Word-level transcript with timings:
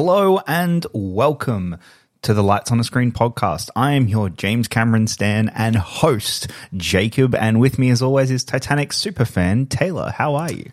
Hello 0.00 0.38
and 0.46 0.86
welcome 0.92 1.76
to 2.22 2.32
the 2.32 2.40
Lights 2.44 2.70
on 2.70 2.78
the 2.78 2.84
Screen 2.84 3.10
podcast. 3.10 3.68
I 3.74 3.94
am 3.94 4.06
your 4.06 4.28
James 4.30 4.68
Cameron 4.68 5.08
Stan 5.08 5.48
and 5.56 5.74
host, 5.74 6.52
Jacob, 6.76 7.34
and 7.34 7.58
with 7.58 7.80
me 7.80 7.90
as 7.90 8.00
always 8.00 8.30
is 8.30 8.44
Titanic 8.44 8.90
superfan 8.90 9.68
Taylor. 9.68 10.12
How 10.12 10.36
are 10.36 10.52
you? 10.52 10.70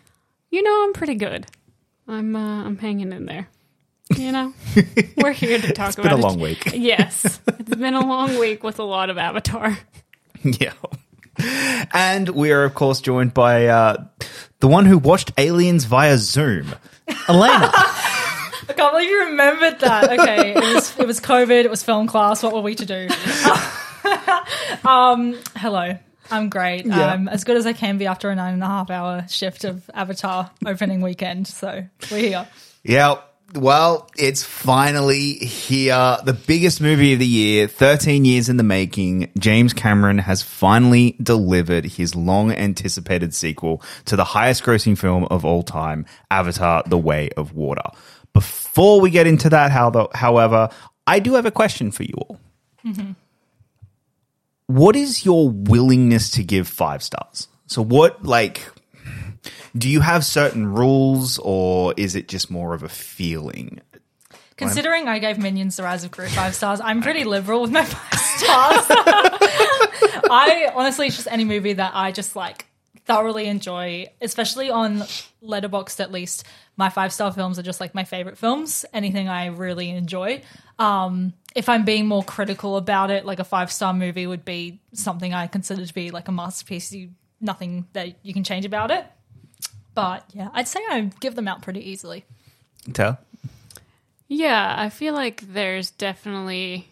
You 0.50 0.62
know, 0.62 0.84
I'm 0.84 0.92
pretty 0.92 1.16
good. 1.16 1.44
I'm 2.06 2.36
uh, 2.36 2.66
I'm 2.66 2.78
hanging 2.78 3.10
in 3.12 3.26
there. 3.26 3.48
You 4.16 4.30
know, 4.30 4.54
we're 5.16 5.32
here 5.32 5.58
to 5.58 5.72
talk 5.72 5.88
It's 5.88 5.98
about 5.98 6.02
been 6.04 6.12
a 6.12 6.18
it. 6.18 6.22
long 6.22 6.38
week. 6.38 6.64
Yes, 6.76 7.40
it's 7.48 7.74
been 7.74 7.94
a 7.94 8.06
long 8.06 8.38
week 8.38 8.62
with 8.62 8.78
a 8.78 8.84
lot 8.84 9.10
of 9.10 9.18
Avatar. 9.18 9.76
yeah. 10.44 10.72
And 11.92 12.28
we 12.28 12.52
are, 12.52 12.62
of 12.62 12.74
course, 12.74 13.00
joined 13.00 13.34
by 13.34 13.66
uh, 13.66 14.04
the 14.60 14.68
one 14.68 14.86
who 14.86 14.98
watched 14.98 15.32
Aliens 15.36 15.84
via 15.84 16.16
Zoom, 16.16 16.76
Alayna. 17.08 17.85
I 18.68 18.72
can't 18.72 18.92
believe 18.92 19.08
you 19.08 19.24
remembered 19.26 19.80
that. 19.80 20.18
Okay, 20.18 20.54
it 20.54 20.74
was 20.74 20.98
it 20.98 21.06
was 21.06 21.20
COVID. 21.20 21.64
It 21.64 21.70
was 21.70 21.82
film 21.82 22.06
class. 22.06 22.42
What 22.42 22.52
were 22.52 22.60
we 22.60 22.74
to 22.74 22.86
do? 22.86 23.08
um, 24.88 25.38
hello, 25.56 25.98
I'm 26.30 26.48
great. 26.48 26.86
Yeah. 26.86 27.12
I'm 27.12 27.28
as 27.28 27.44
good 27.44 27.56
as 27.56 27.66
I 27.66 27.72
can 27.72 27.98
be 27.98 28.06
after 28.06 28.30
a 28.30 28.34
nine 28.34 28.54
and 28.54 28.62
a 28.62 28.66
half 28.66 28.90
hour 28.90 29.26
shift 29.28 29.64
of 29.64 29.88
Avatar 29.94 30.50
opening 30.64 31.00
weekend. 31.00 31.46
So 31.46 31.86
we're 32.10 32.18
here. 32.18 32.48
Yeah. 32.82 33.20
Well, 33.54 34.10
it's 34.18 34.42
finally 34.42 35.34
here. 35.34 36.18
The 36.24 36.32
biggest 36.32 36.80
movie 36.80 37.12
of 37.12 37.20
the 37.20 37.26
year, 37.26 37.68
13 37.68 38.24
years 38.24 38.48
in 38.48 38.56
the 38.56 38.64
making. 38.64 39.30
James 39.38 39.72
Cameron 39.72 40.18
has 40.18 40.42
finally 40.42 41.16
delivered 41.22 41.84
his 41.84 42.16
long 42.16 42.50
anticipated 42.50 43.32
sequel 43.34 43.82
to 44.06 44.16
the 44.16 44.24
highest 44.24 44.64
grossing 44.64 44.98
film 44.98 45.24
of 45.30 45.44
all 45.44 45.62
time, 45.62 46.06
Avatar 46.28 46.82
The 46.86 46.98
Way 46.98 47.30
of 47.36 47.54
Water. 47.54 47.88
Before 48.36 49.00
we 49.00 49.08
get 49.08 49.26
into 49.26 49.48
that, 49.48 49.70
how 49.70 49.88
the, 49.88 50.08
however, 50.12 50.68
I 51.06 51.20
do 51.20 51.36
have 51.36 51.46
a 51.46 51.50
question 51.50 51.90
for 51.90 52.02
you 52.02 52.12
all. 52.18 52.38
Mm-hmm. 52.84 53.12
What 54.66 54.94
is 54.94 55.24
your 55.24 55.48
willingness 55.48 56.30
to 56.32 56.44
give 56.44 56.68
five 56.68 57.02
stars? 57.02 57.48
So, 57.66 57.80
what, 57.80 58.26
like, 58.26 58.68
do 59.74 59.88
you 59.88 60.02
have 60.02 60.22
certain 60.22 60.66
rules 60.66 61.38
or 61.42 61.94
is 61.96 62.14
it 62.14 62.28
just 62.28 62.50
more 62.50 62.74
of 62.74 62.82
a 62.82 62.90
feeling? 62.90 63.80
Considering 64.58 65.08
I 65.08 65.18
gave 65.18 65.38
Minions 65.38 65.76
the 65.78 65.84
Rise 65.84 66.04
of 66.04 66.10
Gru 66.10 66.28
five 66.28 66.54
stars, 66.54 66.78
I'm 66.82 67.00
pretty 67.00 67.24
liberal 67.24 67.62
with 67.62 67.70
my 67.70 67.86
five 67.86 68.20
stars. 68.20 68.84
I 70.30 70.70
honestly, 70.74 71.06
it's 71.06 71.16
just 71.16 71.28
any 71.30 71.46
movie 71.46 71.72
that 71.72 71.92
I 71.94 72.12
just 72.12 72.36
like 72.36 72.66
thoroughly 73.06 73.46
enjoy, 73.46 74.06
especially 74.20 74.70
on 74.70 75.02
Letterboxd 75.42 76.00
at 76.00 76.12
least. 76.12 76.44
My 76.76 76.90
five 76.90 77.12
star 77.12 77.32
films 77.32 77.58
are 77.58 77.62
just 77.62 77.80
like 77.80 77.94
my 77.94 78.04
favorite 78.04 78.36
films. 78.36 78.84
Anything 78.92 79.28
I 79.28 79.46
really 79.46 79.90
enjoy. 79.90 80.42
Um, 80.78 81.32
if 81.54 81.68
I'm 81.68 81.84
being 81.84 82.06
more 82.06 82.22
critical 82.22 82.76
about 82.76 83.10
it, 83.10 83.24
like 83.24 83.38
a 83.38 83.44
five 83.44 83.72
star 83.72 83.94
movie 83.94 84.26
would 84.26 84.44
be 84.44 84.80
something 84.92 85.32
I 85.32 85.46
consider 85.46 85.86
to 85.86 85.94
be 85.94 86.10
like 86.10 86.28
a 86.28 86.32
masterpiece. 86.32 86.92
You, 86.92 87.10
nothing 87.40 87.86
that 87.92 88.16
you 88.22 88.34
can 88.34 88.44
change 88.44 88.64
about 88.64 88.90
it. 88.90 89.06
But 89.94 90.24
yeah, 90.34 90.50
I'd 90.52 90.68
say 90.68 90.80
I 90.90 91.10
give 91.20 91.34
them 91.34 91.48
out 91.48 91.62
pretty 91.62 91.88
easily. 91.88 92.24
Tell. 92.92 93.18
Yeah, 94.28 94.74
I 94.76 94.90
feel 94.90 95.14
like 95.14 95.40
there's 95.52 95.90
definitely 95.90 96.88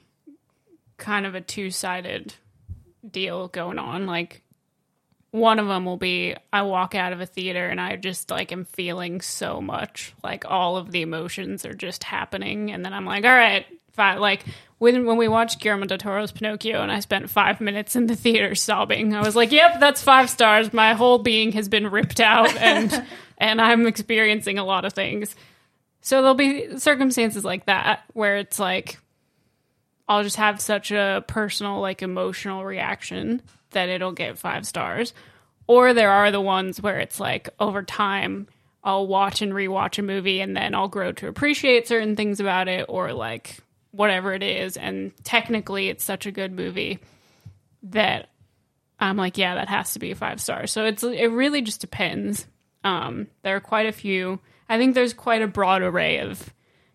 kind 0.96 1.26
of 1.26 1.34
a 1.34 1.40
two 1.40 1.70
sided 1.70 2.34
deal 3.08 3.48
going 3.48 3.78
on. 3.78 4.06
Like, 4.06 4.42
one 5.34 5.58
of 5.58 5.66
them 5.66 5.84
will 5.84 5.96
be 5.96 6.36
I 6.52 6.62
walk 6.62 6.94
out 6.94 7.12
of 7.12 7.20
a 7.20 7.26
theater 7.26 7.66
and 7.66 7.80
I 7.80 7.96
just 7.96 8.30
like 8.30 8.52
am 8.52 8.64
feeling 8.64 9.20
so 9.20 9.60
much. 9.60 10.14
Like, 10.22 10.44
all 10.48 10.76
of 10.76 10.92
the 10.92 11.02
emotions 11.02 11.66
are 11.66 11.74
just 11.74 12.04
happening. 12.04 12.70
And 12.70 12.84
then 12.84 12.92
I'm 12.92 13.04
like, 13.04 13.24
all 13.24 13.34
right, 13.34 13.66
fine. 13.94 14.20
Like, 14.20 14.44
when, 14.78 15.04
when 15.04 15.16
we 15.16 15.26
watched 15.26 15.60
Guillermo 15.60 15.86
del 15.86 15.98
Toro's 15.98 16.30
Pinocchio 16.30 16.80
and 16.80 16.92
I 16.92 17.00
spent 17.00 17.28
five 17.30 17.60
minutes 17.60 17.96
in 17.96 18.06
the 18.06 18.14
theater 18.14 18.54
sobbing, 18.54 19.12
I 19.12 19.22
was 19.22 19.34
like, 19.34 19.50
yep, 19.50 19.80
that's 19.80 20.00
five 20.00 20.30
stars. 20.30 20.72
My 20.72 20.94
whole 20.94 21.18
being 21.18 21.50
has 21.50 21.68
been 21.68 21.90
ripped 21.90 22.20
out 22.20 22.54
and, 22.60 23.04
and 23.36 23.60
I'm 23.60 23.88
experiencing 23.88 24.60
a 24.60 24.64
lot 24.64 24.84
of 24.84 24.92
things. 24.92 25.34
So 26.00 26.20
there'll 26.20 26.36
be 26.36 26.78
circumstances 26.78 27.44
like 27.44 27.66
that 27.66 28.04
where 28.12 28.36
it's 28.36 28.60
like 28.60 29.00
I'll 30.08 30.22
just 30.22 30.36
have 30.36 30.60
such 30.60 30.92
a 30.92 31.24
personal, 31.26 31.80
like 31.80 32.02
emotional 32.02 32.64
reaction 32.64 33.42
that 33.74 33.88
it'll 33.88 34.12
get 34.12 34.38
five 34.38 34.66
stars. 34.66 35.14
Or 35.66 35.94
there 35.94 36.10
are 36.10 36.30
the 36.30 36.40
ones 36.40 36.80
where 36.80 36.98
it's 36.98 37.20
like 37.20 37.48
over 37.60 37.82
time 37.82 38.48
I'll 38.82 39.06
watch 39.06 39.40
and 39.40 39.52
rewatch 39.52 39.98
a 39.98 40.02
movie 40.02 40.40
and 40.40 40.56
then 40.56 40.74
I'll 40.74 40.88
grow 40.88 41.12
to 41.12 41.28
appreciate 41.28 41.88
certain 41.88 42.16
things 42.16 42.40
about 42.40 42.68
it 42.68 42.86
or 42.88 43.12
like 43.12 43.58
whatever 43.92 44.34
it 44.34 44.42
is. 44.42 44.76
And 44.76 45.12
technically 45.24 45.88
it's 45.88 46.04
such 46.04 46.26
a 46.26 46.32
good 46.32 46.52
movie 46.52 46.98
that 47.84 48.28
I'm 49.00 49.16
like, 49.16 49.38
yeah, 49.38 49.54
that 49.54 49.68
has 49.68 49.94
to 49.94 49.98
be 49.98 50.12
five 50.14 50.40
stars. 50.40 50.70
So 50.70 50.84
it's 50.84 51.02
it 51.02 51.28
really 51.28 51.62
just 51.62 51.80
depends. 51.80 52.46
Um, 52.82 53.28
there 53.42 53.56
are 53.56 53.60
quite 53.60 53.86
a 53.86 53.92
few. 53.92 54.40
I 54.68 54.78
think 54.78 54.94
there's 54.94 55.14
quite 55.14 55.42
a 55.42 55.46
broad 55.46 55.82
array 55.82 56.18
of 56.18 56.52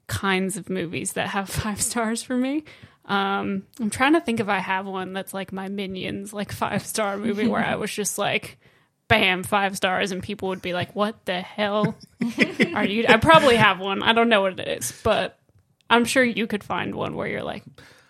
kinds 0.07 0.57
of 0.57 0.69
movies 0.69 1.13
that 1.13 1.29
have 1.29 1.50
five 1.50 1.81
stars 1.81 2.22
for 2.22 2.38
me. 2.38 2.63
Um, 3.09 3.63
I'm 3.79 3.89
trying 3.89 4.13
to 4.13 4.21
think 4.21 4.39
if 4.39 4.47
I 4.47 4.59
have 4.59 4.85
one 4.85 5.13
that's 5.13 5.33
like 5.33 5.51
my 5.51 5.67
Minions, 5.67 6.31
like 6.31 6.51
five 6.51 6.85
star 6.85 7.17
movie 7.17 7.47
where 7.47 7.63
I 7.65 7.75
was 7.75 7.91
just 7.91 8.17
like, 8.17 8.59
bam, 9.07 9.43
five 9.43 9.75
stars, 9.75 10.11
and 10.11 10.21
people 10.23 10.49
would 10.49 10.61
be 10.61 10.73
like, 10.73 10.95
"What 10.95 11.25
the 11.25 11.41
hell 11.41 11.95
are 12.75 12.85
you?" 12.85 13.05
I 13.09 13.17
probably 13.17 13.55
have 13.55 13.79
one. 13.79 14.03
I 14.03 14.13
don't 14.13 14.29
know 14.29 14.41
what 14.41 14.59
it 14.59 14.67
is, 14.67 14.93
but 15.03 15.39
I'm 15.89 16.05
sure 16.05 16.23
you 16.23 16.45
could 16.47 16.63
find 16.63 16.93
one 16.93 17.15
where 17.15 17.27
you're 17.27 17.43
like, 17.43 17.63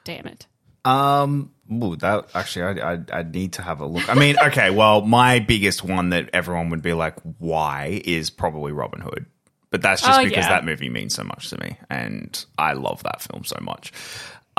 "Damn 0.04 0.28
it." 0.28 0.46
Um, 0.86 1.52
ooh, 1.72 1.96
that 1.98 2.30
actually, 2.34 2.82
I, 2.82 2.94
I, 2.94 3.00
I 3.14 3.24
need 3.24 3.54
to 3.54 3.62
have 3.62 3.80
a 3.80 3.86
look. 3.86 4.10
I 4.10 4.14
mean, 4.16 4.36
okay, 4.48 4.70
well, 4.70 5.02
my 5.02 5.40
biggest 5.40 5.84
one 5.84 6.10
that 6.10 6.30
everyone 6.34 6.70
would 6.72 6.82
be 6.82 6.94
like, 6.94 7.16
why 7.38 8.02
is 8.06 8.30
probably 8.30 8.72
Robin 8.72 9.02
Hood. 9.02 9.26
But 9.72 9.82
that's 9.82 10.02
just 10.02 10.20
Oh, 10.20 10.24
because 10.24 10.46
yeah. 10.46 10.50
that 10.50 10.66
movie 10.66 10.90
means 10.90 11.14
so 11.14 11.24
much 11.24 11.50
to 11.52 11.60
me. 11.60 11.78
And 11.92 12.44
I 12.58 12.74
love 12.74 13.04
that 13.04 13.22
film 13.22 13.44
so 13.44 13.58
much. 13.62 13.94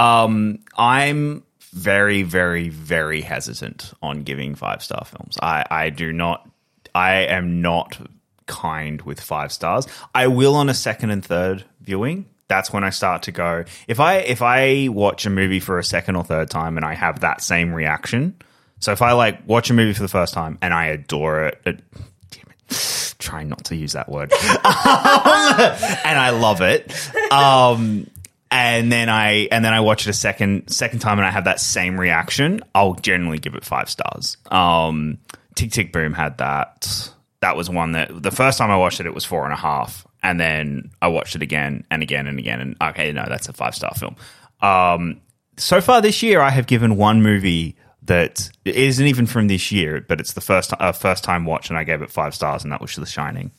Um, 0.01 0.61
I'm 0.77 1.45
very, 1.73 2.23
very, 2.23 2.69
very 2.69 3.21
hesitant 3.21 3.93
on 4.03 4.23
giving 4.23 4.55
five 4.55 4.83
star 4.83 5.05
films. 5.05 5.37
I, 5.43 5.65
I 5.71 5.91
do 5.91 6.13
not, 6.13 6.49
I 6.95 7.13
am 7.27 7.61
not 7.61 7.99
kind 8.47 9.03
with 9.03 9.21
five 9.21 9.53
stars. 9.53 9.87
I 10.15 10.27
will 10.27 10.57
on 10.57 10.69
a 10.69 10.75
second 10.75 11.11
and 11.11 11.25
third 11.25 11.65
viewing. 11.83 12.27
That's 12.49 12.73
when 12.73 12.83
I 12.83 12.91
start 12.91 13.23
to 13.25 13.33
go. 13.33 13.65
If 13.87 14.01
I 14.01 14.17
if 14.17 14.43
I 14.43 14.89
watch 14.89 15.25
a 15.25 15.31
movie 15.31 15.61
for 15.61 15.79
a 15.79 15.85
second 15.85 16.17
or 16.17 16.25
third 16.25 16.51
time 16.51 16.77
and 16.77 16.85
I 16.85 16.95
have 16.95 17.21
that 17.21 17.43
same 17.43 17.73
reaction, 17.73 18.35
so 18.81 18.91
if 18.91 19.03
I 19.03 19.13
like 19.13 19.47
watch 19.47 19.71
a 19.71 19.75
movie 19.75 19.93
for 19.93 20.03
the 20.03 20.09
first 20.09 20.35
time 20.35 20.59
and 20.61 20.75
I 20.75 20.87
adore 20.87 21.45
it, 21.45 21.61
it 21.65 21.85
damn 22.31 22.47
it, 22.69 23.15
try 23.21 23.45
not 23.45 23.67
to 23.67 23.77
use 23.77 23.93
that 23.93 24.09
word, 24.09 24.33
and 24.43 24.43
I 24.65 26.31
love 26.31 26.61
it. 26.61 26.93
Um, 27.31 28.11
and 28.51 28.91
then 28.91 29.09
I 29.09 29.49
and 29.53 29.65
then 29.65 29.73
I 29.73 29.81
watch 29.81 30.07
it 30.07 30.11
a 30.11 30.15
second 30.15 30.69
second 30.71 30.99
time 31.01 31.19
and 31.19 31.27
I 31.27 31.31
have 31.31 31.45
that 31.45 31.61
same 31.61 31.99
reaction, 31.99 32.63
I'll 32.75 32.95
generally 32.95 33.39
give 33.39 33.55
it 33.55 33.65
five 33.65 33.89
stars. 33.91 34.37
Um, 34.51 35.19
Tick 35.55 35.73
Tick 35.73 35.93
Boom 35.93 36.13
had 36.13 36.39
that. 36.39 37.11
That 37.41 37.57
was 37.57 37.71
one 37.71 37.93
that 37.93 38.23
the 38.23 38.31
first 38.31 38.59
time 38.59 38.71
I 38.71 38.77
watched 38.77 39.01
it, 39.01 39.07
it 39.07 39.15
was 39.15 39.25
four 39.25 39.45
and 39.45 39.53
a 39.53 39.57
half, 39.57 40.07
and 40.23 40.39
then 40.39 40.91
I 41.01 41.09
watched 41.09 41.35
it 41.35 41.43
again 41.43 41.85
and 41.91 42.03
again 42.03 42.27
and 42.27 42.39
again, 42.39 42.61
and 42.61 42.77
okay, 42.83 43.13
no, 43.13 43.25
that's 43.29 43.49
a 43.49 43.53
five 43.53 43.75
star 43.75 43.93
film. 43.95 44.17
Um, 44.61 45.21
so 45.57 45.81
far 45.81 46.03
this 46.03 46.23
year, 46.23 46.41
I 46.41 46.51
have 46.51 46.67
given 46.67 46.97
one 46.97 47.23
movie 47.23 47.77
that 48.03 48.51
it 48.65 48.75
isn't 48.77 49.07
even 49.07 49.27
from 49.27 49.47
this 49.49 49.71
year, 49.73 50.05
but 50.07 50.21
it's 50.21 50.33
the 50.35 50.41
first 50.41 50.73
uh, 50.79 50.93
first 50.93 51.25
time 51.25 51.45
watch, 51.47 51.71
and 51.71 51.79
I 51.79 51.85
gave 51.85 52.03
it 52.03 52.11
five 52.11 52.35
stars, 52.35 52.63
and 52.63 52.73
that 52.73 52.81
was 52.81 52.95
The 52.95 53.07
Shining. 53.07 53.51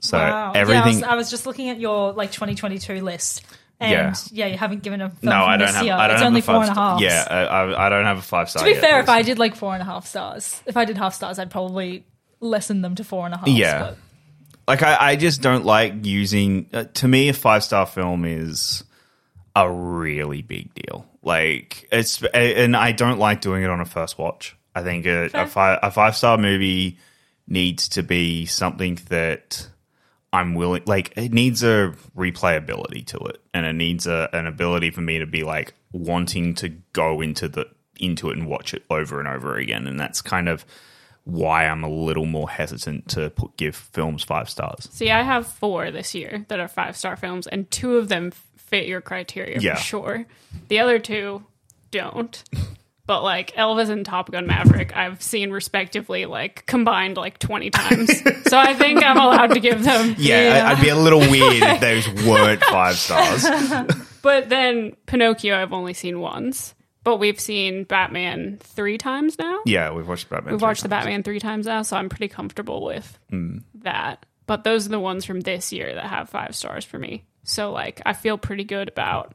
So 0.00 0.18
Wow. 0.18 0.52
everything. 0.54 0.80
Yeah, 0.80 0.84
I, 0.84 0.88
was, 0.88 1.02
I 1.02 1.14
was 1.16 1.30
just 1.30 1.46
looking 1.46 1.70
at 1.70 1.80
your 1.80 2.12
like 2.12 2.30
2022 2.30 3.00
list, 3.00 3.44
and 3.80 3.90
Yeah. 3.92 4.14
yeah, 4.32 4.46
you 4.46 4.58
haven't 4.58 4.82
given 4.82 5.00
a 5.00 5.10
film 5.10 5.30
no, 5.30 5.44
I 5.44 5.56
don't 5.56 5.66
this 5.68 5.76
have. 5.76 5.84
year. 5.84 5.94
I 5.94 6.06
don't 6.06 6.16
it's 6.16 6.22
have 6.22 6.26
only 6.28 6.40
a 6.40 6.42
four 6.42 6.54
and 6.56 6.64
a 6.70 6.72
star- 6.72 7.00
Yeah, 7.02 7.26
I, 7.30 7.36
I, 7.44 7.86
I 7.86 7.88
don't 7.88 8.04
have 8.04 8.18
a 8.18 8.22
five 8.22 8.50
star. 8.50 8.62
To 8.62 8.68
be 8.68 8.72
yet, 8.74 8.80
fair, 8.80 9.00
if 9.00 9.08
I 9.08 9.22
did 9.22 9.38
like 9.38 9.54
four 9.54 9.72
and 9.74 9.82
a 9.82 9.84
half 9.84 10.06
stars, 10.06 10.62
if 10.66 10.76
I 10.76 10.84
did 10.84 10.96
half 10.98 11.14
stars, 11.14 11.38
I'd 11.38 11.50
probably 11.50 12.04
lessen 12.40 12.82
them 12.82 12.94
to 12.96 13.04
four 13.04 13.24
and 13.26 13.34
a 13.34 13.38
half. 13.38 13.48
Yeah. 13.48 13.78
but- 13.80 13.96
like 14.66 14.82
I, 14.82 15.12
I 15.12 15.16
just 15.16 15.40
don't 15.40 15.64
like 15.64 16.04
using 16.04 16.66
uh, 16.74 16.84
to 16.94 17.08
me 17.08 17.30
a 17.30 17.32
five 17.32 17.64
star 17.64 17.86
film 17.86 18.24
is 18.26 18.84
a 19.56 19.70
really 19.70 20.42
big 20.42 20.72
deal 20.74 21.06
like 21.22 21.88
it's 21.90 22.22
and 22.34 22.76
i 22.76 22.92
don't 22.92 23.18
like 23.18 23.40
doing 23.40 23.64
it 23.64 23.70
on 23.70 23.80
a 23.80 23.84
first 23.86 24.18
watch 24.18 24.56
i 24.74 24.82
think 24.82 25.06
a, 25.06 25.30
a, 25.34 25.46
five, 25.46 25.78
a 25.82 25.90
five 25.90 26.14
star 26.14 26.36
movie 26.38 26.98
needs 27.48 27.88
to 27.88 28.02
be 28.02 28.44
something 28.46 28.98
that 29.08 29.66
i'm 30.32 30.54
willing 30.54 30.82
like 30.86 31.12
it 31.16 31.32
needs 31.32 31.62
a 31.62 31.94
replayability 32.16 33.04
to 33.06 33.18
it 33.18 33.40
and 33.54 33.64
it 33.66 33.72
needs 33.74 34.06
a, 34.06 34.28
an 34.32 34.46
ability 34.46 34.90
for 34.90 35.00
me 35.00 35.18
to 35.18 35.26
be 35.26 35.42
like 35.42 35.74
wanting 35.92 36.54
to 36.54 36.68
go 36.92 37.20
into 37.20 37.48
the 37.48 37.66
into 37.98 38.30
it 38.30 38.36
and 38.36 38.46
watch 38.46 38.74
it 38.74 38.84
over 38.90 39.18
and 39.18 39.28
over 39.28 39.56
again 39.56 39.86
and 39.86 39.98
that's 39.98 40.20
kind 40.22 40.48
of 40.48 40.64
why 41.24 41.66
I'm 41.66 41.84
a 41.84 41.90
little 41.90 42.24
more 42.24 42.48
hesitant 42.48 43.08
to 43.10 43.28
put, 43.28 43.54
give 43.58 43.76
films 43.76 44.22
five 44.24 44.48
stars. 44.48 44.88
See, 44.90 45.10
I 45.10 45.20
have 45.20 45.46
four 45.46 45.90
this 45.90 46.14
year 46.14 46.46
that 46.48 46.58
are 46.58 46.68
five 46.68 46.96
star 46.96 47.16
films, 47.16 47.46
and 47.46 47.70
two 47.70 47.96
of 47.98 48.08
them 48.08 48.30
fit 48.56 48.86
your 48.86 49.02
criteria 49.02 49.58
Yeah. 49.60 49.74
for 49.74 49.80
sure. 49.82 50.26
The 50.68 50.78
other 50.78 50.98
two 50.98 51.44
don't. 51.90 52.42
But 53.08 53.22
like 53.22 53.52
Elvis 53.52 53.88
and 53.88 54.04
Top 54.04 54.30
Gun 54.30 54.46
Maverick, 54.46 54.94
I've 54.94 55.22
seen 55.22 55.50
respectively 55.50 56.26
like 56.26 56.66
combined 56.66 57.16
like 57.16 57.38
20 57.38 57.70
times. 57.70 58.20
so 58.44 58.58
I 58.58 58.74
think 58.74 59.02
I'm 59.02 59.16
allowed 59.16 59.54
to 59.54 59.60
give 59.60 59.82
them. 59.82 60.14
Yeah, 60.18 60.58
Yeah. 60.58 60.68
I, 60.68 60.72
I'd 60.72 60.82
be 60.82 60.90
a 60.90 60.94
little 60.94 61.22
uh, 61.22 61.30
weird 61.30 61.62
if 61.62 61.80
those 61.80 62.06
weren't 62.26 62.62
five 62.62 62.96
stars. 62.96 63.46
But 64.20 64.50
then 64.50 64.94
Pinocchio, 65.06 65.56
I've 65.56 65.72
only 65.72 65.94
seen 65.94 66.20
once. 66.20 66.74
But 67.02 67.16
we've 67.16 67.40
seen 67.40 67.84
Batman 67.84 68.58
three 68.60 68.98
times 68.98 69.38
now. 69.38 69.60
Yeah, 69.64 69.92
we've 69.92 70.06
watched 70.06 70.28
Batman. 70.28 70.52
We've 70.52 70.60
watched 70.60 70.82
the. 70.82 70.90
Batman 70.90 71.22
three 71.22 71.38
times 71.38 71.64
now, 71.64 71.80
so 71.80 71.96
I'm 71.96 72.10
pretty 72.10 72.28
comfortable 72.28 72.84
with 72.84 73.18
hmm. 73.30 73.58
that. 73.76 74.26
But 74.46 74.64
those 74.64 74.84
are 74.84 74.90
the 74.90 75.00
ones 75.00 75.24
from 75.24 75.40
this 75.40 75.72
year 75.72 75.94
that 75.94 76.04
have 76.04 76.28
five 76.28 76.54
stars 76.54 76.84
for 76.84 76.98
me. 76.98 77.24
So 77.44 77.70
like 77.70 78.02
I 78.04 78.12
feel 78.12 78.36
pretty 78.36 78.64
good 78.64 78.88
about 78.88 79.34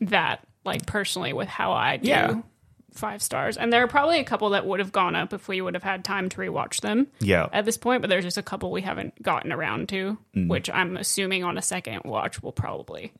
that, 0.00 0.47
like 0.68 0.86
personally 0.86 1.32
with 1.32 1.48
how 1.48 1.72
I 1.72 1.96
do 1.96 2.08
Yeah. 2.08 2.34
five 2.94 3.22
stars. 3.22 3.56
And 3.56 3.72
there 3.72 3.82
are 3.82 3.88
probably 3.88 4.18
a 4.20 4.24
couple 4.24 4.50
that 4.50 4.64
would 4.66 4.80
have 4.80 4.92
gone 4.92 5.14
up 5.16 5.32
if 5.32 5.48
we 5.48 5.60
would 5.60 5.74
have 5.74 5.82
had 5.82 6.04
time 6.04 6.28
to 6.30 6.36
rewatch 6.38 6.80
them 6.80 7.06
Yeah. 7.20 7.48
at 7.52 7.64
this 7.64 7.76
point, 7.76 8.00
but 8.02 8.08
there's 8.10 8.24
just 8.24 8.38
a 8.38 8.42
couple 8.42 8.70
we 8.70 8.82
haven't 8.82 9.20
gotten 9.22 9.52
around 9.52 9.88
to, 9.90 10.18
which 10.34 10.68
I'm 10.70 10.96
assuming 10.96 11.44
on 11.44 11.58
a 11.58 11.62
second 11.62 12.02
watch 12.04 12.42
will 12.42 12.52
probably 12.52 13.12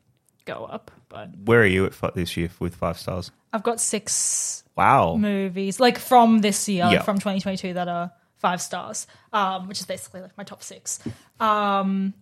go 0.45 0.65
up. 0.65 0.91
But 1.09 1.29
Where 1.45 1.61
are 1.61 1.65
you 1.65 1.85
at 1.85 1.93
fi- 1.93 2.11
this 2.15 2.35
year 2.37 2.49
with 2.59 2.75
five 2.75 2.97
stars? 2.97 3.31
I've 3.53 3.63
got 3.63 3.79
six 3.79 4.63
Wow. 4.75 5.15
movies 5.15 5.79
like 5.79 5.97
from 5.99 6.39
this 6.39 6.67
year, 6.69 6.85
like 6.85 6.93
Yeah. 6.93 7.01
from 7.03 7.17
2022 7.19 7.73
that 7.73 7.87
are 7.87 8.11
five 8.37 8.61
stars, 8.61 9.05
um, 9.33 9.67
which 9.67 9.79
is 9.79 9.85
basically 9.85 10.21
like 10.21 10.37
my 10.37 10.43
top 10.43 10.63
six. 10.63 10.99
Um, 11.39 12.13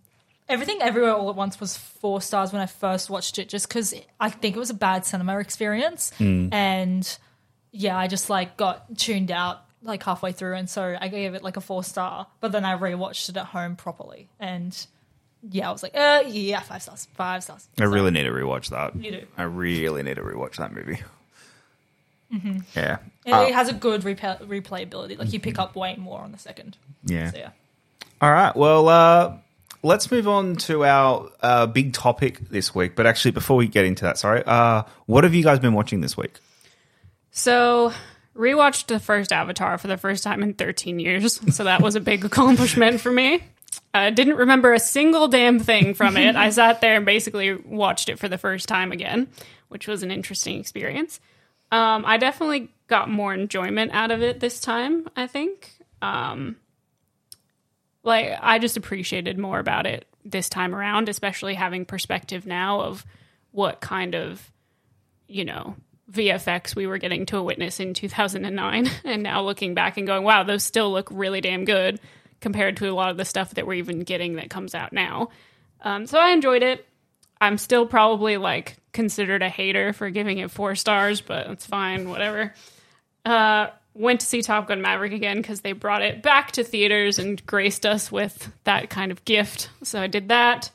Everything 0.50 0.82
Everywhere 0.82 1.14
All 1.14 1.30
at 1.30 1.36
Once 1.36 1.60
was 1.60 1.76
four 1.76 2.22
stars 2.22 2.54
when 2.54 2.62
I 2.62 2.66
first 2.68 3.10
watched 3.10 3.38
it, 3.38 3.50
just 3.50 3.68
because 3.68 3.94
I 4.20 4.30
think 4.30 4.56
it 4.56 4.60
was 4.60 4.70
a 4.70 4.74
bad 4.76 5.06
cinema 5.06 5.40
experience, 5.40 6.12
and 6.20 7.18
yeah, 7.72 7.98
I 7.98 8.08
just 8.08 8.30
like 8.30 8.56
got 8.58 8.98
tuned 8.98 9.30
out 9.32 9.62
like 9.84 10.04
halfway 10.04 10.32
through, 10.32 10.56
and 10.56 10.70
so 10.70 10.98
I 11.00 11.08
gave 11.10 11.34
it 11.34 11.44
like 11.44 11.58
a 11.58 11.62
four 11.62 11.84
star. 11.84 12.28
But 12.40 12.52
then 12.54 12.64
I 12.66 12.78
rewatched 12.78 13.30
it 13.30 13.38
at 13.38 13.46
home 13.48 13.76
properly, 13.76 14.30
and 14.40 14.76
yeah, 15.50 15.70
I 15.70 15.72
was 15.72 15.84
like, 15.84 15.96
uh, 15.96 16.24
yeah, 16.28 16.62
five 16.62 16.82
stars, 16.82 17.08
five 17.16 17.44
stars. 17.44 17.68
I 17.80 17.84
really 17.84 18.12
need 18.12 18.24
to 18.24 18.32
rewatch 18.32 18.70
that. 18.70 18.96
You 18.96 19.12
do. 19.12 19.28
I 19.38 19.44
really 19.44 20.02
need 20.04 20.16
to 20.16 20.24
rewatch 20.24 20.56
that 20.58 20.74
movie. 20.74 21.00
Yeah. 22.76 22.98
It, 23.26 23.32
Uh, 23.32 23.42
it 23.44 23.54
has 23.54 23.70
a 23.70 23.74
good 23.74 24.02
replay- 24.02 24.42
replayability. 24.42 25.18
Like 25.18 25.32
you 25.32 25.40
pick 25.40 25.60
up 25.60 25.76
way 25.76 25.96
more 25.98 26.20
on 26.22 26.32
the 26.32 26.38
second. 26.38 26.78
yeah. 27.06 27.32
So 27.32 27.38
yeah. 27.38 27.50
All 28.22 28.32
right. 28.32 28.56
Well, 28.56 28.90
uh, 28.90 29.34
let's 29.84 30.12
move 30.12 30.28
on 30.28 30.56
to 30.58 30.86
our 30.86 31.30
uh, 31.42 31.66
big 31.68 31.94
topic 31.94 32.40
this 32.50 32.74
week. 32.74 32.96
But 32.96 33.06
actually, 33.06 33.32
before 33.32 33.58
we 33.58 33.68
get 33.68 33.86
into 33.86 34.04
that, 34.04 34.18
sorry, 34.18 34.44
uh, 34.46 34.84
what 35.06 35.24
have 35.24 35.34
you 35.34 35.44
guys 35.44 35.60
been 35.60 35.74
watching 35.74 36.02
this 36.02 36.18
week? 36.18 36.40
So, 37.32 37.94
rewatched 38.36 38.88
the 38.88 39.00
first 39.00 39.32
Avatar 39.32 39.78
for 39.78 39.88
the 39.88 39.98
first 39.98 40.24
time 40.24 40.44
in 40.44 40.54
13 40.54 41.00
years. 41.00 41.40
So, 41.54 41.64
that 41.64 41.82
was 41.82 41.96
a 41.96 42.00
big 42.00 42.26
accomplishment 42.26 43.02
for 43.02 43.12
me. 43.12 43.44
I 43.94 44.10
didn't 44.10 44.36
remember 44.36 44.74
a 44.74 44.80
single 44.80 45.28
damn 45.28 45.60
thing 45.60 45.94
from 45.94 46.18
it. 46.18 46.36
I 46.36 46.50
sat 46.50 46.82
there 46.82 46.96
and 46.96 47.06
basically 47.06 47.54
watched 47.54 48.10
it 48.10 48.20
for 48.20 48.30
the 48.30 48.38
first 48.38 48.68
time 48.68 48.92
again, 48.92 49.28
which 49.70 49.88
was 49.88 50.04
an 50.04 50.12
interesting 50.12 50.60
experience. 50.60 51.20
Um, 51.72 52.06
I 52.06 52.18
definitely 52.18 52.70
got 52.88 53.10
more 53.10 53.34
enjoyment 53.34 53.92
out 53.94 54.12
of 54.12 54.22
it 54.22 54.40
this 54.40 54.60
time, 54.60 55.08
I 55.16 55.28
think. 55.28 55.74
Um, 56.02 56.58
like, 58.08 58.38
I 58.42 58.58
just 58.58 58.78
appreciated 58.78 59.38
more 59.38 59.60
about 59.60 59.86
it 59.86 60.08
this 60.26 60.50
time 60.50 60.74
around, 60.74 61.10
especially 61.10 61.54
having 61.54 61.86
perspective 61.86 62.46
now 62.46 62.82
of 62.82 63.06
what 63.52 63.82
kind 63.82 64.16
of 64.16 64.52
you 65.28 65.46
know 65.46 65.76
VFX 66.12 66.76
we 66.76 66.88
were 66.88 66.98
getting 66.98 67.26
to 67.28 67.42
witness 67.42 67.80
in 67.80 67.94
2009 67.94 68.90
and 69.04 69.24
now 69.24 69.44
looking 69.44 69.74
back 69.74 69.98
and 69.98 70.08
going 70.08 70.24
wow 70.24 70.44
those 70.44 70.64
still 70.64 70.92
look 70.92 71.10
really 71.12 71.42
damn 71.42 71.66
good 71.66 72.00
compared 72.40 72.78
to 72.78 72.88
a 72.88 72.94
lot 72.94 73.10
of 73.10 73.18
the 73.18 73.26
stuff 73.26 73.56
that 73.56 73.68
we're 73.68 73.74
even 73.74 74.02
getting 74.02 74.36
that 74.36 74.50
comes 74.50 74.76
out 74.76 74.94
now. 74.94 75.30
Um, 75.82 76.06
so 76.06 76.20
I 76.20 76.30
enjoyed 76.30 76.62
it. 76.62 76.86
I'm 77.42 77.58
still 77.58 77.88
probably 77.88 78.38
like 78.38 78.78
considered 78.94 79.42
a 79.42 79.50
hater 79.50 79.92
for 79.92 80.10
giving 80.10 80.38
it 80.38 80.52
four 80.52 80.76
stars 80.76 81.20
but 81.22 81.48
it's 81.48 81.66
fine 81.66 82.10
whatever. 82.10 82.54
Uh, 83.26 83.68
went 83.98 84.20
to 84.20 84.26
see 84.26 84.42
Top 84.42 84.68
Gun 84.68 84.82
Maverick 84.82 85.14
again 85.14 85.38
because 85.38 85.62
they 85.62 85.74
brought 85.74 86.02
it 86.02 86.22
back 86.22 86.52
to 86.54 86.64
theaters 86.64 87.20
and 87.20 87.44
graced 87.46 87.86
us 87.86 88.12
with 88.12 88.52
that 88.64 88.90
kind 88.90 89.12
of 89.12 89.26
gift 89.26 89.70
so 89.84 90.02
I 90.02 90.08
did 90.08 90.30
that 90.30 90.72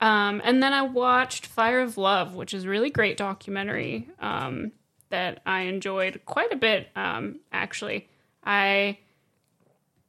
um, 0.00 0.40
and 0.44 0.62
then 0.62 0.72
I 0.72 0.82
watched 0.82 1.46
Fire 1.46 1.80
of 1.80 1.98
Love, 1.98 2.34
which 2.34 2.54
is 2.54 2.64
a 2.64 2.68
really 2.68 2.90
great 2.90 3.16
documentary 3.16 4.08
um, 4.20 4.72
that 5.10 5.40
I 5.44 5.62
enjoyed 5.62 6.20
quite 6.24 6.52
a 6.52 6.56
bit, 6.56 6.88
um, 6.94 7.40
actually. 7.52 8.08
I 8.44 8.98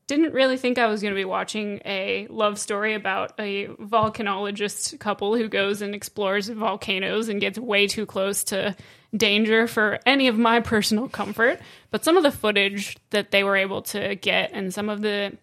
didn't 0.06 0.34
really 0.34 0.58
think 0.58 0.78
I 0.78 0.88
was 0.88 1.02
going 1.02 1.14
to 1.14 1.20
be 1.20 1.26
watching 1.26 1.82
a 1.86 2.28
love 2.30 2.60
story 2.60 2.94
about 2.94 3.34
a 3.40 3.68
volcanologist 3.68 5.00
couple 5.00 5.36
who 5.36 5.48
goes 5.48 5.82
and 5.82 5.96
explores 5.96 6.50
volcanoes 6.50 7.30
and 7.30 7.42
gets 7.42 7.58
way 7.60 7.88
too 7.88 8.06
close 8.06 8.44
to 8.46 8.76
danger 9.16 9.68
for 9.68 10.00
any 10.06 10.28
of 10.28 10.38
my 10.38 10.60
personal 10.60 11.08
comfort. 11.10 11.60
But 11.92 12.04
some 12.04 12.18
of 12.18 12.24
the 12.24 12.32
footage 12.32 12.98
that 13.10 13.32
they 13.32 13.44
were 13.44 13.56
able 13.56 13.82
to 13.84 14.16
get 14.16 14.52
and 14.54 14.74
some 14.74 14.90
of 14.90 15.02
the 15.02 15.38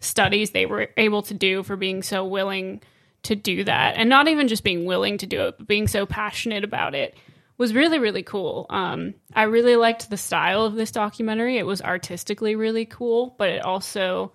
studies 0.00 0.50
they 0.50 0.66
were 0.66 0.88
able 0.96 1.22
to 1.22 1.34
do 1.34 1.62
for 1.62 1.76
being 1.76 2.02
so 2.02 2.24
willing 2.24 2.80
to 3.22 3.34
do 3.34 3.64
that 3.64 3.96
and 3.96 4.08
not 4.08 4.28
even 4.28 4.46
just 4.46 4.62
being 4.62 4.84
willing 4.84 5.18
to 5.18 5.26
do 5.26 5.46
it 5.46 5.56
but 5.58 5.66
being 5.66 5.88
so 5.88 6.06
passionate 6.06 6.62
about 6.62 6.94
it 6.94 7.16
was 7.58 7.74
really 7.74 7.98
really 7.98 8.22
cool. 8.22 8.66
Um, 8.70 9.14
i 9.34 9.44
really 9.44 9.76
liked 9.76 10.10
the 10.10 10.16
style 10.16 10.64
of 10.64 10.74
this 10.74 10.90
documentary. 10.90 11.58
It 11.58 11.66
was 11.66 11.82
artistically 11.82 12.54
really 12.54 12.86
cool 12.86 13.34
but 13.38 13.48
it 13.48 13.64
also 13.64 14.32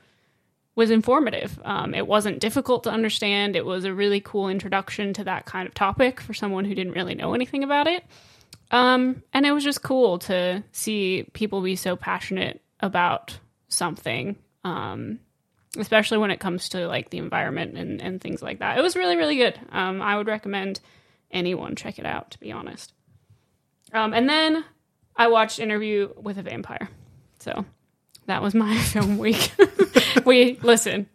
was 0.76 0.90
informative. 0.90 1.60
Um, 1.64 1.94
it 1.94 2.08
wasn't 2.08 2.40
difficult 2.40 2.84
to 2.84 2.92
understand. 2.92 3.56
It 3.56 3.66
was 3.66 3.84
a 3.84 3.94
really 3.94 4.22
cool 4.22 4.50
introduction 4.50 5.14
to 5.14 5.24
that 5.26 5.46
kind 5.46 5.68
of 5.68 5.74
topic 5.74 6.20
for 6.20 6.34
someone 6.34 6.66
who 6.66 6.74
didn't 6.74 6.94
really 6.94 7.14
know 7.14 7.34
anything 7.34 7.64
about 7.64 7.88
it 7.88 8.04
um, 8.72 9.22
and 9.34 9.46
it 9.46 9.52
was 9.52 9.64
just 9.64 9.84
cool 9.84 10.20
to 10.20 10.64
see 10.72 11.28
people 11.34 11.62
be 11.62 11.76
so 11.76 11.96
passionate 11.96 12.62
about 12.80 13.38
something 13.68 14.36
um, 14.64 15.20
especially 15.78 16.18
when 16.18 16.32
it 16.32 16.40
comes 16.40 16.70
to 16.70 16.88
like 16.88 17.10
the 17.10 17.18
environment 17.18 17.78
and, 17.78 18.02
and 18.02 18.22
things 18.22 18.42
like 18.42 18.60
that. 18.60 18.78
It 18.78 18.82
was 18.82 18.96
really, 18.96 19.16
really 19.16 19.38
good. 19.38 19.60
Um, 19.72 20.02
I 20.02 20.18
would 20.18 20.28
recommend 20.28 20.80
anyone 21.32 21.76
check 21.76 21.98
it 21.98 22.06
out, 22.06 22.32
to 22.32 22.40
be 22.40 22.52
honest. 22.52 22.94
Um, 23.94 24.14
and 24.14 24.30
then 24.30 24.64
I 25.16 25.28
watched 25.28 25.60
Interview 25.60 26.10
with 26.18 26.38
a 26.38 26.44
Vampire. 26.44 26.90
So 27.40 27.66
that 28.26 28.42
was 28.42 28.54
my 28.54 28.78
film 28.80 29.18
week. 29.18 29.52
we 30.26 30.60
listen, 30.62 31.08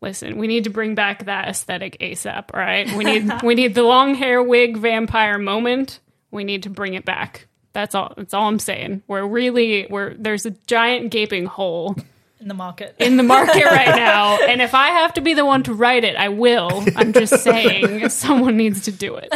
listen. 0.00 0.38
We 0.38 0.48
need 0.48 0.64
to 0.64 0.70
bring 0.70 0.94
back 0.94 1.26
that 1.26 1.48
aesthetic 1.48 1.98
ASAP. 2.00 2.50
All 2.52 2.60
right, 2.60 2.92
we 2.96 3.04
need 3.04 3.42
we 3.42 3.54
need 3.54 3.74
the 3.74 3.82
long 3.82 4.14
hair 4.14 4.42
wig 4.42 4.76
vampire 4.76 5.38
moment. 5.38 6.00
We 6.30 6.44
need 6.44 6.64
to 6.64 6.70
bring 6.70 6.94
it 6.94 7.04
back. 7.04 7.46
That's 7.72 7.94
all. 7.94 8.12
That's 8.16 8.34
all 8.34 8.48
I'm 8.48 8.58
saying. 8.58 9.02
We're 9.06 9.26
really 9.26 9.86
we're 9.88 10.14
there's 10.14 10.46
a 10.46 10.50
giant 10.66 11.10
gaping 11.10 11.46
hole 11.46 11.96
In 12.40 12.48
the 12.48 12.54
market. 12.54 12.96
in 12.98 13.16
the 13.16 13.22
market 13.22 13.64
right 13.64 13.94
now. 13.94 14.38
And 14.46 14.60
if 14.62 14.74
I 14.74 14.88
have 14.88 15.14
to 15.14 15.20
be 15.20 15.34
the 15.34 15.44
one 15.44 15.62
to 15.64 15.74
write 15.74 16.04
it, 16.04 16.16
I 16.16 16.28
will. 16.30 16.84
I'm 16.96 17.12
just 17.12 17.36
saying 17.44 18.08
someone 18.08 18.56
needs 18.56 18.82
to 18.82 18.92
do 18.92 19.16
it. 19.22 19.28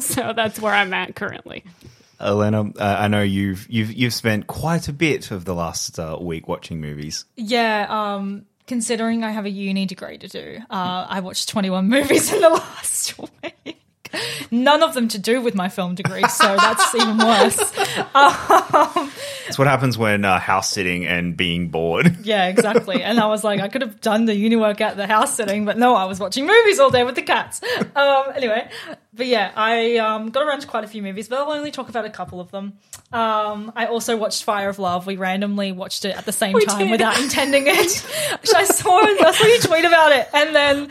So 0.00 0.32
that's 0.34 0.60
where 0.60 0.74
I'm 0.74 0.92
at 0.92 1.14
currently. 1.16 1.64
Alayna, 2.20 2.78
uh, 2.78 2.96
I 3.00 3.08
know 3.08 3.22
you've 3.22 3.66
you've 3.68 3.92
you've 3.92 4.14
spent 4.14 4.46
quite 4.46 4.88
a 4.88 4.92
bit 4.92 5.30
of 5.30 5.44
the 5.44 5.54
last 5.54 5.98
uh, 5.98 6.16
week 6.20 6.46
watching 6.48 6.80
movies. 6.80 7.24
Yeah, 7.36 7.86
um, 7.88 8.46
considering 8.66 9.24
I 9.24 9.30
have 9.32 9.44
a 9.46 9.50
uni 9.50 9.84
degree 9.86 10.16
to 10.18 10.28
do, 10.28 10.58
uh, 10.70 11.06
I 11.08 11.20
watched 11.20 11.48
21 11.48 11.88
movies 11.88 12.32
in 12.32 12.40
the 12.40 12.48
last 12.50 13.14
week. 13.18 13.73
None 14.50 14.82
of 14.82 14.94
them 14.94 15.08
to 15.08 15.18
do 15.18 15.40
with 15.42 15.54
my 15.54 15.68
film 15.68 15.94
degree, 15.94 16.26
so 16.28 16.56
that's 16.56 16.94
even 16.94 17.18
worse. 17.18 17.56
That's 19.46 19.58
what 19.58 19.66
happens 19.68 19.98
when 19.98 20.24
uh, 20.24 20.38
house 20.38 20.70
sitting 20.70 21.06
and 21.06 21.36
being 21.36 21.68
bored. 21.68 22.16
Yeah, 22.24 22.46
exactly. 22.46 23.02
And 23.02 23.20
I 23.20 23.26
was 23.26 23.44
like, 23.44 23.60
I 23.60 23.68
could 23.68 23.82
have 23.82 24.00
done 24.00 24.24
the 24.24 24.34
uni 24.34 24.56
work 24.56 24.80
at 24.80 24.96
the 24.96 25.06
house 25.06 25.34
sitting, 25.36 25.66
but 25.66 25.76
no, 25.76 25.94
I 25.94 26.06
was 26.06 26.18
watching 26.18 26.46
movies 26.46 26.80
all 26.80 26.88
day 26.88 27.04
with 27.04 27.16
the 27.16 27.22
cats. 27.22 27.60
Um, 27.94 28.24
anyway, 28.34 28.66
but 29.12 29.26
yeah, 29.26 29.52
I 29.54 29.98
um, 29.98 30.30
got 30.30 30.46
around 30.46 30.60
to 30.60 30.66
quite 30.66 30.84
a 30.84 30.88
few 30.88 31.02
movies, 31.02 31.28
but 31.28 31.38
I'll 31.38 31.52
only 31.52 31.70
talk 31.70 31.90
about 31.90 32.06
a 32.06 32.10
couple 32.10 32.40
of 32.40 32.50
them. 32.50 32.78
Um, 33.12 33.72
I 33.76 33.86
also 33.86 34.16
watched 34.16 34.44
Fire 34.44 34.70
of 34.70 34.78
Love. 34.78 35.06
We 35.06 35.16
randomly 35.16 35.72
watched 35.72 36.06
it 36.06 36.16
at 36.16 36.24
the 36.24 36.32
same 36.32 36.58
time 36.60 36.78
did. 36.78 36.90
without 36.92 37.20
intending 37.20 37.64
it. 37.66 38.00
Which 38.40 38.54
I 38.54 38.64
saw, 38.64 39.00
I 39.00 39.32
saw 39.32 39.46
you 39.46 39.60
tweet 39.60 39.84
about 39.84 40.12
it, 40.12 40.26
and 40.32 40.54
then 40.54 40.88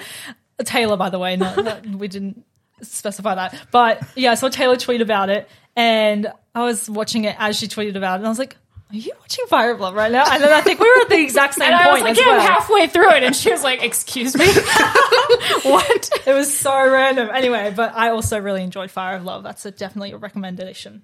Taylor, 0.64 0.98
by 0.98 1.10
the 1.10 1.20
way, 1.20 1.36
not, 1.36 1.64
not- 1.64 1.86
we 1.86 2.08
didn't 2.08 2.46
specify 2.84 3.36
that, 3.36 3.56
but 3.72 4.02
yeah, 4.16 4.32
I 4.32 4.36
saw 4.36 4.50
Taylor 4.50 4.78
tweet 4.78 5.02
about 5.02 5.30
it, 5.30 5.50
and 5.76 6.32
I 6.56 6.64
was 6.64 6.90
watching 6.90 7.26
it 7.26 7.36
as 7.40 7.58
she 7.58 7.68
tweeted 7.68 7.96
about 7.96 8.16
it, 8.16 8.18
and 8.18 8.26
I 8.28 8.30
was 8.30 8.40
like, 8.40 8.56
Are 8.92 8.96
you 8.96 9.12
watching 9.20 9.46
Fire 9.48 9.72
of 9.72 9.80
Love 9.80 9.96
right 9.96 10.12
now? 10.12 10.32
And 10.32 10.44
then 10.44 10.54
I 10.54 10.62
think 10.62 10.80
we 10.80 10.88
were 10.88 11.02
at 11.02 11.10
the 11.10 11.20
exact 11.20 11.54
same 11.56 11.66
And 11.66 11.76
I 11.76 11.90
point 11.90 12.04
was 12.04 12.04
like, 12.04 12.18
yeah, 12.18 12.32
well. 12.32 12.42
I'm 12.42 12.48
halfway 12.48 12.88
through 12.88 13.12
it. 13.12 13.24
And 13.24 13.36
she 13.36 13.52
was 13.52 13.64
like, 13.64 13.84
excuse 13.84 14.38
me? 14.38 14.46
what? 15.64 16.10
It 16.26 16.34
was 16.34 16.56
so 16.56 16.72
random. 16.72 17.30
Anyway, 17.34 17.74
but 17.76 17.94
I 17.96 18.10
also 18.10 18.40
really 18.40 18.64
enjoyed 18.64 18.92
Fire 18.92 19.16
of 19.16 19.24
Love. 19.24 19.44
That's 19.44 19.66
a, 19.66 19.72
definitely 19.72 20.12
a 20.12 20.18
recommendation. 20.18 21.02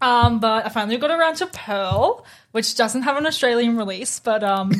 Um, 0.00 0.40
but 0.40 0.66
I 0.66 0.68
finally 0.68 0.96
got 0.96 1.12
around 1.12 1.36
to 1.36 1.46
Pearl, 1.46 2.26
which 2.50 2.74
doesn't 2.74 3.02
have 3.02 3.16
an 3.16 3.26
Australian 3.26 3.76
release, 3.76 4.18
but 4.18 4.42
um, 4.42 4.72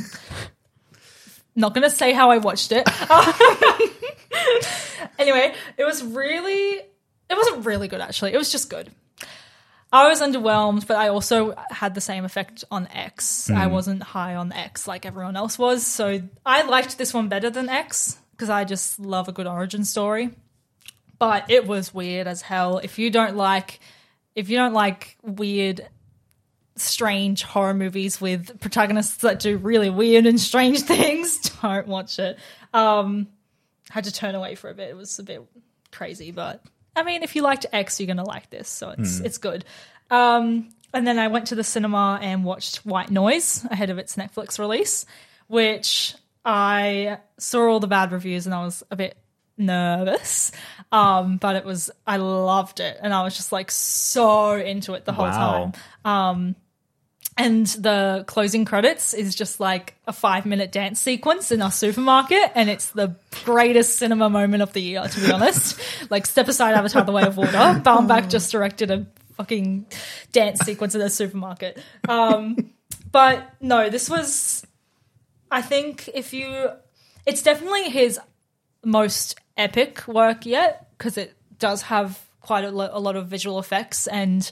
not 1.55 1.75
going 1.75 1.89
to 1.89 1.95
say 1.95 2.13
how 2.13 2.31
I 2.31 2.39
watched 2.39 2.73
it. 2.73 2.89
Um, 3.11 3.35
anyway, 5.19 5.55
it 5.77 5.85
was 5.85 6.03
really, 6.03 6.75
it 6.77 7.37
wasn't 7.37 7.67
really 7.67 7.89
good 7.89 8.01
actually. 8.01 8.33
It 8.33 8.39
was 8.39 8.51
just 8.51 8.71
good. 8.71 8.91
I 9.93 10.09
was 10.09 10.23
underwhelmed, 10.23 10.87
but 10.87 10.97
I 10.97 11.09
also 11.09 11.55
had 11.71 11.95
the 11.95 12.01
same 12.01 12.25
effect 12.25 12.65
on 12.71 12.89
X. 12.89 13.51
I 13.51 13.67
hmm. 13.67 13.73
wasn't 13.73 14.03
high 14.03 14.37
on 14.37 14.51
X 14.51 14.89
like 14.89 15.05
everyone 15.05 15.37
else 15.37 15.59
was, 15.59 15.87
so 15.87 16.23
I 16.47 16.63
liked 16.63 16.97
this 16.97 17.13
one 17.13 17.29
better 17.29 17.51
than 17.51 17.69
X 17.69 18.17
because 18.33 18.49
I 18.49 18.65
just 18.65 18.99
love 18.99 19.29
a 19.29 19.33
good 19.33 19.47
origin 19.47 19.85
story. 19.85 20.31
But 21.19 21.51
it 21.51 21.67
was 21.67 21.93
weird 21.93 22.27
as 22.27 22.41
hell. 22.41 22.79
If 22.79 22.99
you 22.99 23.11
don't 23.11 23.37
like, 23.37 23.81
if 24.35 24.49
you 24.49 24.57
don't 24.57 24.73
like 24.73 25.19
weird, 25.23 25.87
strange 26.77 27.43
horror 27.43 27.75
movies 27.75 28.21
with 28.21 28.61
protagonists 28.61 29.17
that 29.19 29.39
do 29.41 29.57
really 29.59 29.91
weird 29.91 30.27
and 30.27 30.41
strange 30.41 30.81
things, 30.83 31.39
don't 31.63 31.87
watch 31.87 32.19
it. 32.19 32.39
Um, 32.73 33.29
had 33.91 34.05
to 34.05 34.13
turn 34.13 34.35
away 34.35 34.55
for 34.55 34.71
a 34.71 34.75
bit. 34.75 34.89
It 34.91 34.97
was 34.97 35.19
a 35.19 35.23
bit 35.23 35.43
crazy, 35.91 36.31
but 36.31 36.63
I 36.97 37.03
mean, 37.03 37.23
if 37.23 37.37
you 37.37 37.43
liked 37.43 37.67
X, 37.73 38.01
you're 38.01 38.07
gonna 38.07 38.25
like 38.25 38.49
this, 38.51 38.69
so 38.69 38.91
it's 38.91 39.21
it's 39.21 39.39
good. 39.39 39.65
Um, 40.11 40.71
and 40.95 41.07
then 41.07 41.19
I 41.19 41.29
went 41.29 41.47
to 41.49 41.55
the 41.55 41.65
cinema 41.65 42.19
and 42.21 42.45
watched 42.45 42.85
White 42.87 43.11
Noise 43.11 43.65
ahead 43.71 43.89
of 43.91 43.99
its 43.99 44.17
Netflix 44.17 44.59
release, 44.59 45.07
which 45.47 46.15
I 46.45 47.19
saw 47.39 47.69
all 47.69 47.81
the 47.81 47.87
bad 47.87 48.13
reviews 48.13 48.47
and 48.47 48.55
I 48.55 48.65
was 48.65 48.83
a 48.91 48.97
bit 48.97 49.17
nervous. 49.57 50.53
Um, 50.91 51.39
but 51.39 51.57
it 51.57 51.65
was 51.65 51.91
I 52.07 52.19
loved 52.19 52.81
it 52.81 52.99
and 53.03 53.15
I 53.15 53.23
was 53.23 53.35
just 53.37 53.53
like 53.53 53.71
so 53.71 54.55
into 54.57 54.93
it 54.95 55.05
the 55.07 55.13
whole 55.13 55.25
Wow. 55.27 55.73
time. 56.05 56.57
And 57.39 57.67
the 57.67 58.25
closing 58.27 58.67
credits 58.67 59.15
is 59.15 59.35
just 59.35 59.59
like 59.59 59.95
a 60.07 60.13
five 60.13 60.45
minute 60.45 60.71
dance 60.71 61.01
sequence 61.01 61.51
in 61.51 61.63
our 61.63 61.71
supermarket. 61.71 62.53
And 62.55 62.69
it's 62.69 62.91
the 62.91 63.17
greatest 63.45 63.97
cinema 63.97 64.29
moment 64.29 64.63
of 64.63 64.73
the 64.75 64.81
year, 64.81 65.03
to 65.03 65.21
be 65.21 65.31
honest. 65.33 65.81
like, 66.11 66.27
step 66.27 66.49
aside 66.49 66.75
Avatar 66.75 67.05
The 67.05 67.13
Way 67.13 67.23
of 67.23 67.37
Water. 67.39 67.51
Baumbach 67.85 68.29
just 68.29 68.53
directed 68.53 68.91
a 68.91 69.07
fucking 69.37 69.87
dance 70.33 70.61
sequence 70.61 70.95
in 70.95 71.01
a 71.01 71.09
supermarket. 71.09 71.83
Um, 72.07 72.75
but 73.11 73.55
no, 73.61 73.89
this 73.89 74.11
was, 74.11 74.67
I 75.51 75.63
think, 75.63 76.11
if 76.13 76.35
you, 76.35 76.69
it's 77.25 77.43
definitely 77.43 77.89
his 77.89 78.21
most 78.85 79.39
epic 79.57 80.07
work 80.07 80.45
yet 80.45 80.89
because 80.99 81.17
it 81.17 81.35
does 81.59 81.83
have 81.83 82.21
quite 82.41 82.65
a, 82.65 82.71
lo- 82.71 82.91
a 82.93 83.01
lot 83.01 83.17
of 83.17 83.29
visual 83.29 83.59
effects 83.59 84.07
and 84.07 84.51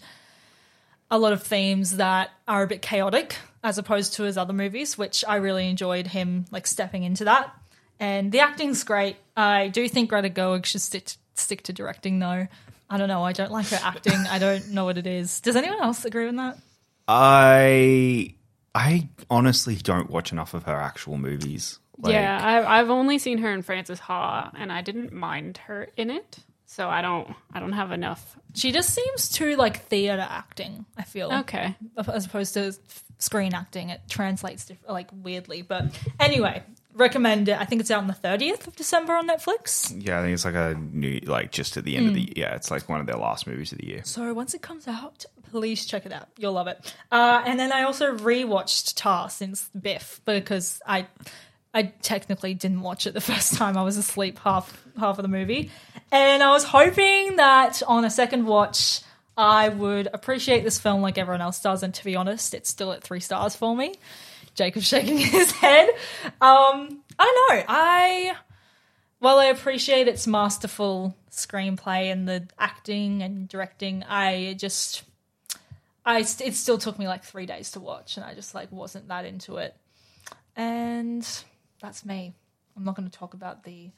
a 1.11 1.19
lot 1.19 1.33
of 1.33 1.43
themes 1.43 1.97
that 1.97 2.31
are 2.47 2.63
a 2.63 2.67
bit 2.67 2.83
chaotic 2.83 3.37
as 3.63 3.79
opposed 3.79 4.15
to 4.15 4.23
his 4.23 4.39
other 4.39 4.53
movies, 4.53 4.97
which 4.97 5.25
I 5.27 5.37
really 5.37 5.69
enjoyed 5.69 6.07
him 6.07 6.47
like 6.51 6.67
stepping 6.67 7.03
into 7.03 7.25
that. 7.25 7.55
And 7.99 8.33
the 8.33 8.41
acting's 8.41 8.85
great. 8.85 9.17
I 9.37 9.69
do 9.69 9.87
think 9.89 10.09
Greta 10.09 10.31
Gerwig 10.31 10.65
should 10.65 10.81
stick 10.81 11.11
stick 11.35 11.63
to 11.65 11.73
directing 11.73 12.19
though. 12.19 12.47
I 12.89 12.99
don't 12.99 13.09
know. 13.09 13.23
I 13.23 13.33
don't 13.33 13.53
like 13.53 13.69
her 13.69 13.79
acting. 13.83 14.15
I 14.31 14.39
don't 14.39 14.71
know 14.71 14.85
what 14.85 14.99
it 14.99 15.07
is. 15.07 15.41
Does 15.41 15.57
anyone 15.57 15.81
else 15.81 16.05
agree 16.05 16.27
with 16.27 16.37
that? 16.37 16.59
I 17.07 18.35
I 18.75 19.09
honestly 19.29 19.77
don't 19.77 20.11
watch 20.11 20.33
enough 20.33 20.55
of 20.55 20.65
her 20.65 20.75
actual 20.77 21.19
movies. 21.19 21.79
Like, 21.99 22.15
yeah, 22.15 22.39
I, 22.43 22.79
I've 22.81 22.89
only 22.89 23.19
seen 23.19 23.39
her 23.39 23.53
in 23.53 23.63
Frances 23.63 23.99
Ha, 23.99 24.53
and 24.57 24.73
I 24.73 24.81
didn't 24.81 25.13
mind 25.13 25.59
her 25.59 25.89
in 25.97 26.11
it. 26.11 26.39
So 26.73 26.89
I 26.89 27.03
don't, 27.03 27.29
I 27.53 27.59
don't 27.59 27.73
have 27.73 27.91
enough. 27.91 28.39
She 28.55 28.71
just 28.71 28.95
seems 28.95 29.29
too 29.29 29.57
like 29.57 29.81
theater 29.87 30.25
acting. 30.29 30.87
I 30.97 31.03
feel 31.03 31.33
Okay, 31.41 31.75
as 32.07 32.27
opposed 32.27 32.55
to 32.55 32.73
screen 33.19 33.55
acting. 33.55 33.91
It 33.91 34.03
translates 34.09 34.67
diff- 34.67 34.79
like 34.89 35.09
weirdly. 35.13 35.63
But 35.63 35.87
anyway, 36.21 36.63
recommend 36.95 37.49
it. 37.49 37.61
I 37.61 37.65
think 37.65 37.81
it's 37.81 37.91
out 37.91 37.99
on 38.03 38.07
the 38.07 38.13
thirtieth 38.15 38.69
of 38.69 38.77
December 38.77 39.15
on 39.15 39.27
Netflix. 39.29 39.93
Yeah, 40.01 40.21
I 40.21 40.23
think 40.23 40.35
it's 40.35 40.45
like 40.45 40.55
a 40.55 40.75
new, 40.81 41.19
like 41.25 41.51
just 41.51 41.77
at 41.77 41.83
the 41.83 41.97
end 41.97 42.07
of 42.07 42.13
Hmm. 42.13 42.21
the 42.25 42.33
yeah, 42.37 42.55
it's 42.55 42.71
like 42.71 42.89
one 42.89 43.01
of 43.01 43.07
their 43.07 43.17
last 43.19 43.49
movies 43.49 43.73
of 43.73 43.79
the 43.79 43.87
year. 43.89 44.03
So 44.05 44.33
once 44.33 44.55
it 44.55 44.63
comes 44.63 44.87
out, 44.87 45.25
please 45.51 45.85
check 45.87 46.07
it 46.07 46.13
out. 46.13 46.29
You'll 46.39 46.53
love 46.53 46.69
it. 46.69 46.95
Uh, 47.11 47.43
and 47.45 47.59
then 47.59 47.73
I 47.73 47.83
also 47.83 48.17
rewatched 48.17 48.95
Tar 48.95 49.29
since 49.29 49.69
Biff 49.79 50.21
because 50.25 50.81
I 50.87 51.09
I 51.73 51.85
technically 52.03 52.55
didn't 52.55 52.81
watch 52.81 53.07
it 53.07 53.15
the 53.15 53.21
first 53.33 53.55
time. 53.55 53.77
I 53.77 53.83
was 53.83 53.97
asleep 53.97 54.39
half 54.39 54.85
half 54.99 55.19
of 55.19 55.23
the 55.23 55.29
movie, 55.29 55.71
and 56.11 56.43
I 56.43 56.51
was 56.51 56.65
hoping 56.65 57.37
that 57.37 57.83
on 57.87 58.05
a 58.05 58.11
second 58.11 58.47
watch 58.47 59.03
I 59.41 59.71
would 59.71 60.09
appreciate 60.13 60.65
this 60.65 60.79
film 60.79 61.01
like 61.01 61.17
everyone 61.17 61.41
else 61.41 61.61
does. 61.61 61.83
And 61.83 61.95
to 61.95 62.05
be 62.05 62.15
honest, 62.15 62.53
it's 62.53 62.69
still 62.69 62.93
at 62.93 63.03
three 63.03 63.21
stars 63.21 63.57
for 63.57 63.75
me. 63.75 63.95
Jacob's 64.55 64.87
shaking 64.87 65.17
his 65.19 65.51
head. 65.51 65.89
Um, 66.43 67.01
I 67.19 67.49
know. 67.49 67.65
I 67.67 68.37
while 69.19 69.39
I 69.39 69.47
appreciate 69.47 70.09
its 70.09 70.27
masterful 70.27 71.17
screenplay 71.31 72.13
and 72.13 72.29
the 72.29 72.49
acting 72.59 73.23
and 73.23 73.49
directing, 73.49 74.03
I 74.05 74.57
just 74.59 75.05
I 76.05 76.19
it 76.19 76.55
still 76.55 76.79
took 76.79 76.99
me 76.99 77.09
like 77.09 77.25
three 77.25 77.47
days 77.47 77.71
to 77.73 77.81
watch, 77.81 78.19
and 78.19 78.27
I 78.27 78.35
just 78.35 78.55
like 78.55 78.71
wasn't 78.71 79.09
that 79.09 79.25
into 79.25 79.57
it. 79.57 79.75
And 80.55 81.27
that's 81.81 82.05
me. 82.05 82.35
I'm 82.77 82.85
not 82.85 82.97
going 82.97 83.09
to 83.09 83.17
talk 83.19 83.35
about 83.35 83.65
the 83.65 83.91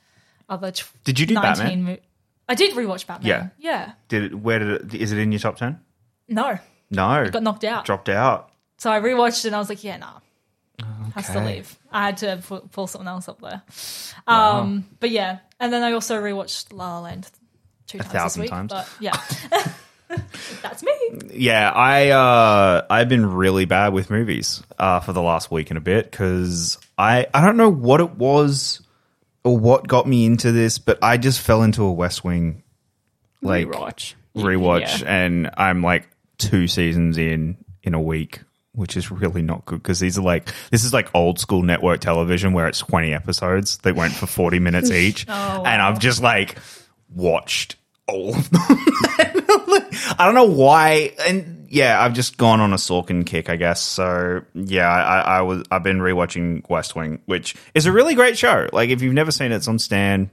other. 0.49 0.73
Did 1.05 1.19
you 1.19 1.27
do 1.27 1.35
19 1.35 1.43
Batman? 1.53 1.83
mo- 1.85 1.97
I 2.49 2.55
did 2.55 2.75
rewatch 2.75 3.07
Batman. 3.07 3.29
Yeah. 3.29 3.49
yeah. 3.59 3.93
Did 4.09 4.25
it, 4.25 4.35
where 4.35 4.59
did 4.59 4.95
it? 4.95 5.01
Is 5.01 5.12
it 5.12 5.19
in 5.19 5.31
your 5.33 5.39
top 5.39 5.57
ten? 5.57 5.81
No, 6.29 6.59
No, 6.91 7.23
It 7.23 7.33
got 7.33 7.43
knocked 7.43 7.65
out. 7.65 7.85
dropped 7.85 8.09
out. 8.09 8.51
So 8.79 8.91
I 8.91 9.01
rewatched 9.01 9.45
it 9.45 9.49
and 9.49 9.57
I 9.57 9.59
was 9.59 9.69
like, 9.69 9.85
yeah, 9.85 9.97
nah. 9.99 10.19
Has 11.15 11.29
to 11.31 11.45
leave. 11.45 11.79
I 11.93 12.07
had 12.07 12.17
to 12.19 12.43
pu- 12.47 12.69
pull 12.73 12.87
something 12.87 13.07
else 13.07 13.29
up 13.29 13.41
there. 13.41 13.62
Um, 14.27 14.87
but 14.99 15.11
yeah, 15.11 15.39
and 15.61 15.73
then 15.73 15.83
I 15.83 15.93
also 15.93 16.21
rewatched 16.21 16.73
La 16.73 16.95
La 16.95 17.01
Land 17.01 17.31
two 17.87 17.99
times 17.99 18.11
thousand 18.11 18.41
this 18.43 18.51
week. 18.51 18.51
times. 18.51 18.73
But 18.73 18.89
yeah, 18.99 19.21
that's 20.62 20.83
me. 20.83 20.92
Yeah, 21.33 21.71
I 21.71 22.11
uh, 22.11 22.87
I've 22.90 23.09
been 23.09 23.26
really 23.26 23.64
bad 23.64 23.92
with 23.92 24.11
movies 24.11 24.62
uh, 24.78 25.00
for 25.00 25.12
the 25.12 25.23
last 25.23 25.50
week 25.50 25.71
and 25.71 25.78
a 25.78 25.81
bit 25.81 26.11
because 26.11 26.78
I 26.99 27.26
I 27.33 27.45
don't 27.45 27.57
know 27.57 27.71
what 27.71 28.00
it 28.00 28.12
was 28.12 28.81
or 29.45 29.59
what 29.59 29.88
got 29.88 30.07
me 30.07 30.25
into 30.26 30.52
this, 30.52 30.78
but 30.78 30.99
I 31.02 31.16
just 31.16 31.40
fell 31.40 31.62
into 31.62 31.83
a 31.85 31.92
West 31.92 32.25
Wing 32.25 32.62
like 33.42 33.66
rewatch. 33.69 34.14
rewatch, 34.37 35.00
Yeah. 35.02 35.25
and 35.25 35.50
I'm 35.57 35.83
like 35.83 36.09
two 36.38 36.69
seasons 36.69 37.19
in 37.19 37.57
in 37.83 37.95
a 37.95 38.00
week, 38.00 38.40
which 38.73 38.97
is 38.97 39.11
really 39.11 39.42
not 39.42 39.64
good 39.66 39.83
because 39.83 39.99
these 40.00 40.16
are 40.19 40.23
like 40.23 40.49
this 40.71 40.85
is 40.85 40.92
like 40.92 41.09
old 41.14 41.38
school 41.40 41.62
network 41.62 42.00
television 42.00 42.52
where 42.52 42.69
it's 42.69 42.78
20 42.78 43.12
episodes 43.12 43.78
that 43.78 43.97
went 43.97 44.12
for 44.12 44.26
40 44.26 44.59
minutes 44.61 44.90
each, 44.92 45.26
wow. 45.26 45.64
and 45.66 45.83
I've 45.83 45.99
just 45.99 46.23
like 46.23 46.57
watched 47.14 47.76
all 48.07 48.35
of 48.35 48.50
them. 48.50 48.62
I 50.18 50.25
don't 50.25 50.34
know 50.34 50.44
why, 50.44 51.12
and 51.26 51.66
yeah, 51.70 52.02
I've 52.02 52.12
just 52.14 52.37
gone 52.38 52.61
on 52.61 52.72
a 52.72 52.76
Sorkin 52.76 53.25
kick, 53.26 53.49
I 53.50 53.56
guess. 53.56 53.82
So 53.82 54.42
yeah, 54.54 54.88
I, 54.88 55.20
I 55.38 55.40
was 55.42 55.64
I've 55.70 55.82
been 55.82 55.99
rewatching 55.99 56.68
West 56.68 56.94
Wing, 56.96 57.20
which 57.26 57.54
is 57.75 57.87
a 57.87 57.92
really 57.92 58.14
great 58.14 58.37
show. 58.38 58.68
Like 58.72 58.90
if 58.90 59.02
you've 59.02 59.14
never 59.14 59.30
seen 59.30 59.52
it, 59.52 59.56
it's 59.56 59.68
on 59.68 59.78
Stan. 59.78 60.30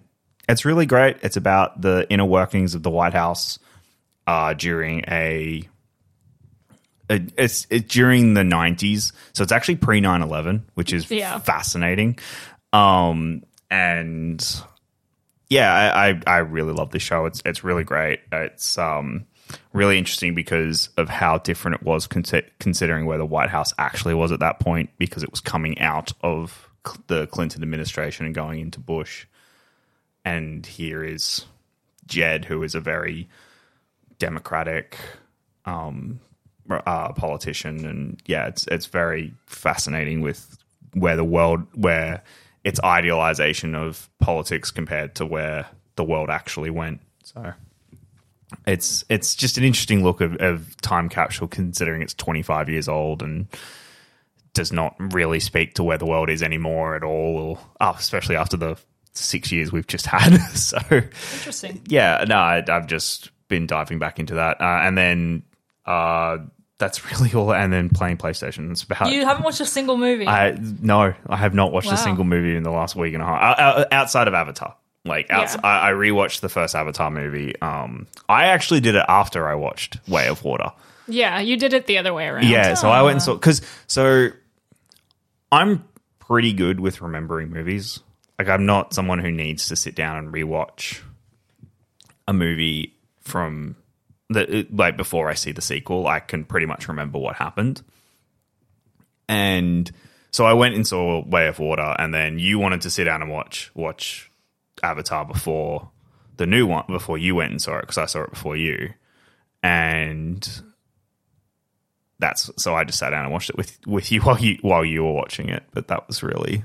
It's 0.48 0.66
really 0.66 0.86
great. 0.86 1.18
It's 1.22 1.38
about 1.38 1.80
the 1.82 2.08
inner 2.10 2.26
workings 2.26 2.74
of 2.76 2.84
the 2.84 2.90
White 2.90 3.14
House 3.14 3.60
uh, 4.28 4.54
during 4.56 5.04
a, 5.08 5.68
it's 7.10 7.66
it, 7.70 7.88
during 7.90 8.34
the 8.36 8.44
nineties, 8.44 9.14
so 9.34 9.42
it's 9.44 9.52
actually 9.52 9.76
pre 9.78 10.02
9-11, 10.02 10.62
which 10.76 10.94
is 10.94 11.10
Yeah. 11.10 11.40
fascinating. 11.40 12.20
Um, 12.72 13.44
and 13.72 14.44
yeah, 15.50 15.74
I, 15.74 16.10
I 16.10 16.22
I 16.28 16.38
really 16.40 16.74
love 16.74 16.92
this 16.92 17.02
show. 17.02 17.26
It's 17.26 17.42
it's 17.46 17.64
really 17.64 17.84
great. 17.84 18.20
It's 18.32 18.78
um 18.78 19.26
really 19.74 19.98
interesting 19.98 20.36
because 20.36 20.90
of 20.98 21.10
how 21.10 21.38
different 21.38 21.76
it 21.76 21.84
was 21.84 22.08
con- 22.08 22.24
considering 22.60 23.06
where 23.06 23.18
the 23.18 23.26
White 23.26 23.50
House 23.50 23.74
actually 23.78 24.14
was 24.14 24.32
at 24.32 24.40
that 24.40 24.60
point 24.60 24.90
because 24.98 25.24
it 25.24 25.32
was 25.32 25.40
coming 25.40 25.80
out 25.80 26.12
of 26.22 26.70
cl- 26.86 27.04
the 27.08 27.28
Clinton 27.28 27.62
administration 27.62 28.26
and 28.26 28.36
going 28.36 28.60
into 28.60 28.80
Bush. 28.80 29.26
And 30.26 30.66
here 30.66 31.04
is 31.04 31.46
Jed, 32.06 32.46
who 32.46 32.64
is 32.64 32.76
a 32.76 32.80
very 32.80 33.30
democratic 34.20 34.98
um, 35.66 36.20
uh, 36.70 37.14
politician, 37.14 37.86
and 37.86 38.22
yeah, 38.26 38.48
it's 38.48 38.68
it's 38.68 38.86
very 38.86 39.34
fascinating 39.48 40.22
with 40.22 40.58
where 40.94 41.16
the 41.16 41.24
world 41.24 41.66
where 41.76 42.22
its 42.64 42.80
idealization 42.84 43.76
of 43.76 44.10
politics 44.20 44.72
compared 44.72 45.16
to 45.16 45.26
where 45.26 45.68
the 45.96 46.04
world 46.04 46.30
actually 46.30 46.70
went. 46.70 47.02
So 47.24 47.54
it's 48.66 49.04
it's 49.10 49.36
just 49.36 49.58
an 49.58 49.64
interesting 49.64 50.04
look 50.04 50.22
of, 50.22 50.36
of 50.38 50.76
time 50.82 51.10
capsule 51.10 51.48
considering 51.48 52.02
it's 52.02 52.14
25 52.16 52.70
years 52.70 52.88
old 52.88 53.22
and 53.22 53.48
does 54.54 54.72
not 54.72 54.96
really 55.14 55.40
speak 55.40 55.76
to 55.76 55.84
where 55.84 55.98
the 55.98 56.06
world 56.06 56.30
is 56.30 56.42
anymore 56.42 56.96
at 56.96 57.04
all, 57.04 57.38
or 57.38 57.60
oh, 57.82 57.96
especially 57.98 58.36
after 58.36 58.58
the 58.58 58.76
six 59.14 59.52
years 59.52 59.72
we've 59.72 59.88
just 59.88 60.06
had. 60.08 60.36
so 60.54 60.78
Interesting. 60.92 61.82
yeah, 61.88 62.26
no, 62.28 62.36
I, 62.36 62.64
I've 62.68 62.88
just 62.88 63.30
been 63.48 63.68
diving 63.68 64.00
back 64.00 64.20
into 64.20 64.36
that, 64.36 64.60
uh, 64.62 64.80
and 64.82 64.98
then 64.98 65.44
uh, 65.86 66.38
that's 66.80 67.12
really 67.20 67.34
all. 67.34 67.54
And 67.54 67.72
then 67.72 67.90
playing 67.90 68.18
PlayStation. 68.18 68.72
It's 68.72 68.84
about 68.84 69.12
You 69.12 69.24
haven't 69.26 69.44
watched 69.44 69.62
a 69.62 69.66
single 69.66 69.98
movie. 69.98 70.28
I 70.28 70.58
no, 70.82 71.14
I 71.28 71.36
have 71.38 71.54
not 71.54 71.72
watched 71.72 71.88
Wow. 71.88 71.94
a 71.94 71.98
single 71.98 72.26
movie 72.26 72.56
in 72.56 72.64
the 72.64 72.72
last 72.72 72.96
week 72.96 73.14
and 73.14 73.22
a 73.22 73.26
half 73.26 73.86
outside 73.92 74.28
of 74.28 74.34
Avatar. 74.34 74.76
Like, 75.10 75.28
Yeah. 75.28 75.54
I, 75.62 75.90
I 75.90 75.92
rewatched 75.92 76.40
the 76.40 76.48
first 76.48 76.74
Avatar 76.76 77.12
movie. 77.12 77.60
Um, 77.62 78.08
I 78.30 78.46
actually 78.46 78.80
did 78.80 78.96
it 78.96 79.04
after 79.10 79.46
I 79.50 79.56
watched 79.56 79.98
Way 80.08 80.28
of 80.30 80.44
Water. 80.46 80.72
Yeah, 81.08 81.40
you 81.42 81.58
did 81.58 81.74
it 81.74 81.86
the 81.88 81.98
other 81.98 82.14
way 82.14 82.28
around. 82.28 82.46
Yeah, 82.48 82.76
so 82.76 82.90
I 82.90 83.02
went 83.02 83.14
and 83.16 83.22
saw 83.24 83.34
because 83.34 83.62
so 83.88 84.30
I'm 85.52 85.84
pretty 86.20 86.54
good 86.54 86.80
with 86.80 87.02
remembering 87.02 87.50
movies. 87.50 88.00
Like, 88.38 88.48
I'm 88.48 88.66
not 88.66 88.94
someone 88.94 89.20
who 89.20 89.32
needs 89.32 89.68
to 89.68 89.76
sit 89.76 89.96
down 89.96 90.18
and 90.18 90.34
rewatch 90.34 91.02
a 92.28 92.32
movie 92.34 92.96
from 93.22 93.76
the 94.30 94.68
like 94.72 94.96
before 94.98 95.30
I 95.30 95.34
see 95.34 95.52
the 95.52 95.62
sequel. 95.64 96.08
I 96.08 96.20
can 96.20 96.46
pretty 96.46 96.68
much 96.68 96.88
remember 96.88 97.18
what 97.18 97.36
happened, 97.36 97.82
and 99.28 99.92
so 100.32 100.46
I 100.46 100.54
went 100.54 100.76
and 100.76 100.86
saw 100.88 101.26
Way 101.26 101.48
of 101.48 101.58
Water, 101.60 101.96
and 101.98 102.14
then 102.14 102.38
you 102.40 102.60
wanted 102.60 102.82
to 102.82 102.90
sit 102.92 103.06
down 103.06 103.22
and 103.24 103.32
watch 103.32 103.72
watch 103.74 104.29
Avatar 104.84 105.26
before 105.26 105.90
the 106.38 106.46
new 106.46 106.66
one 106.66 106.86
before 106.88 107.18
you 107.18 107.36
went 107.36 107.52
and 107.52 107.62
saw 107.62 107.78
it 107.78 107.82
because 107.82 107.98
I 107.98 108.06
saw 108.06 108.24
it 108.24 108.30
before 108.30 108.56
you, 108.56 108.94
and 109.62 110.62
that's 112.20 112.50
so 112.58 112.76
I 112.76 112.84
just 112.84 113.00
sat 113.00 113.12
down 113.12 113.24
and 113.26 113.34
watched 113.34 113.50
it 113.50 113.58
with 113.58 113.78
with 113.86 114.12
you 114.12 114.22
while 114.24 114.40
you 114.40 114.58
while 114.62 114.86
you 114.86 115.04
were 115.04 115.14
watching 115.14 115.50
it. 115.50 115.64
But 115.72 115.88
that 115.88 116.08
was 116.08 116.24
really 116.24 116.64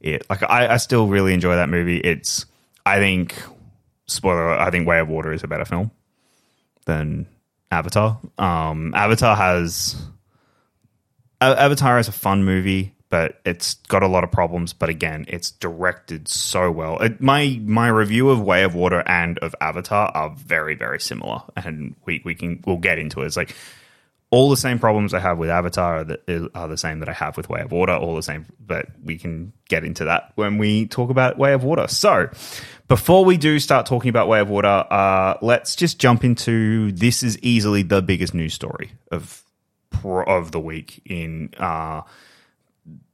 it. 0.00 0.28
Like 0.28 0.42
I, 0.42 0.74
I 0.74 0.76
still 0.76 1.06
really 1.06 1.34
enjoy 1.34 1.56
that 1.56 1.68
movie. 1.68 1.98
It's 1.98 2.46
I 2.84 2.98
think 2.98 3.34
spoiler. 4.06 4.52
I 4.52 4.70
think 4.70 4.86
Way 4.86 5.00
of 5.00 5.08
Water 5.08 5.32
is 5.32 5.42
a 5.42 5.48
better 5.48 5.64
film 5.64 5.90
than 6.86 7.26
Avatar. 7.70 8.18
Um, 8.38 8.92
Avatar 8.94 9.36
has 9.36 9.96
Avatar 11.40 11.98
is 11.98 12.08
a 12.08 12.12
fun 12.12 12.44
movie, 12.44 12.94
but 13.10 13.40
it's 13.44 13.74
got 13.88 14.02
a 14.02 14.08
lot 14.08 14.24
of 14.24 14.30
problems. 14.30 14.72
But 14.72 14.88
again, 14.88 15.26
it's 15.28 15.50
directed 15.50 16.28
so 16.28 16.70
well. 16.70 16.98
It, 16.98 17.20
my 17.20 17.60
my 17.64 17.88
review 17.88 18.30
of 18.30 18.40
Way 18.40 18.62
of 18.62 18.74
Water 18.74 19.02
and 19.06 19.38
of 19.40 19.54
Avatar 19.60 20.10
are 20.14 20.30
very 20.30 20.74
very 20.74 21.00
similar, 21.00 21.42
and 21.56 21.96
we 22.06 22.22
we 22.24 22.34
can 22.34 22.62
we'll 22.66 22.78
get 22.78 22.98
into 22.98 23.20
it. 23.20 23.26
It's 23.26 23.36
like 23.36 23.54
all 24.30 24.48
the 24.48 24.56
same 24.56 24.78
problems 24.78 25.12
I 25.12 25.18
have 25.18 25.38
with 25.38 25.50
Avatar 25.50 25.96
are 25.96 26.04
the, 26.04 26.50
are 26.54 26.68
the 26.68 26.76
same 26.76 27.00
that 27.00 27.08
I 27.08 27.12
have 27.12 27.36
with 27.36 27.48
Way 27.48 27.62
of 27.62 27.72
Water, 27.72 27.94
all 27.94 28.14
the 28.14 28.22
same, 28.22 28.46
but 28.64 28.86
we 29.04 29.18
can 29.18 29.52
get 29.68 29.84
into 29.84 30.04
that 30.04 30.30
when 30.36 30.56
we 30.56 30.86
talk 30.86 31.10
about 31.10 31.36
Way 31.36 31.52
of 31.52 31.64
Water. 31.64 31.88
So, 31.88 32.30
before 32.86 33.24
we 33.24 33.36
do 33.36 33.58
start 33.58 33.86
talking 33.86 34.08
about 34.08 34.28
Way 34.28 34.38
of 34.38 34.48
Water, 34.48 34.86
uh, 34.88 35.34
let's 35.42 35.74
just 35.74 35.98
jump 35.98 36.22
into 36.22 36.92
this 36.92 37.24
is 37.24 37.38
easily 37.40 37.82
the 37.82 38.02
biggest 38.02 38.32
news 38.32 38.54
story 38.54 38.92
of 39.10 39.42
of 40.04 40.52
the 40.52 40.60
week 40.60 41.02
in 41.04 41.52
uh, 41.58 42.02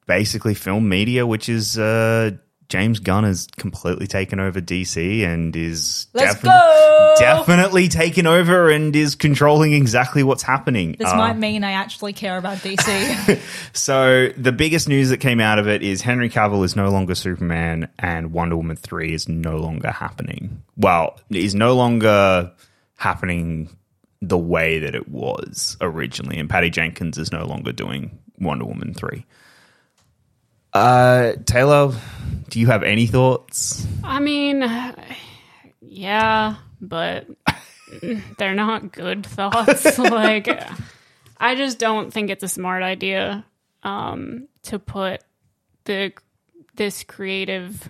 basically 0.06 0.54
film 0.54 0.88
media, 0.88 1.26
which 1.26 1.48
is 1.48 1.78
uh, 1.78 2.32
James 2.68 2.98
Gunn 2.98 3.24
has 3.24 3.46
completely 3.56 4.06
taken 4.06 4.40
over 4.40 4.60
DC 4.60 5.22
and 5.22 5.54
is 5.54 6.08
go! 6.14 7.14
definitely 7.18 7.88
taken 7.88 8.26
over 8.26 8.70
and 8.70 8.94
is 8.96 9.14
controlling 9.14 9.72
exactly 9.72 10.22
what's 10.22 10.42
happening. 10.42 10.96
this 10.98 11.12
might 11.12 11.36
mean 11.36 11.62
I 11.62 11.72
actually 11.72 12.12
care 12.12 12.36
about 12.36 12.58
DC. 12.58 13.40
so 13.72 14.28
the 14.36 14.52
biggest 14.52 14.88
news 14.88 15.10
that 15.10 15.18
came 15.18 15.40
out 15.40 15.58
of 15.58 15.68
it 15.68 15.82
is 15.82 16.02
Henry 16.02 16.28
Cavill 16.28 16.64
is 16.64 16.74
no 16.74 16.88
longer 16.90 17.14
Superman 17.14 17.88
and 17.98 18.32
Wonder 18.32 18.56
Woman 18.56 18.76
3 18.76 19.12
is 19.12 19.28
no 19.28 19.56
longer 19.58 19.90
happening. 19.90 20.62
Well, 20.76 21.20
is 21.30 21.54
no 21.54 21.74
longer 21.74 22.52
happening 22.96 23.70
the 24.22 24.38
way 24.38 24.80
that 24.80 24.94
it 24.94 25.08
was 25.08 25.76
originally 25.80 26.38
and 26.38 26.50
Patty 26.50 26.70
Jenkins 26.70 27.18
is 27.18 27.30
no 27.30 27.44
longer 27.44 27.70
doing 27.70 28.18
Wonder 28.40 28.64
Woman 28.64 28.92
3. 28.92 29.24
Uh 30.76 31.36
Taylor, 31.46 31.94
do 32.50 32.60
you 32.60 32.66
have 32.66 32.82
any 32.82 33.06
thoughts? 33.06 33.86
I 34.04 34.20
mean, 34.20 34.62
yeah, 35.80 36.56
but 36.82 37.26
they're 38.36 38.54
not 38.54 38.92
good 38.92 39.24
thoughts. 39.24 39.98
like, 39.98 40.48
I 41.38 41.54
just 41.54 41.78
don't 41.78 42.12
think 42.12 42.28
it's 42.28 42.44
a 42.44 42.48
smart 42.48 42.82
idea 42.82 43.46
um, 43.84 44.48
to 44.64 44.78
put 44.78 45.22
the 45.84 46.12
this 46.74 47.04
creative, 47.04 47.88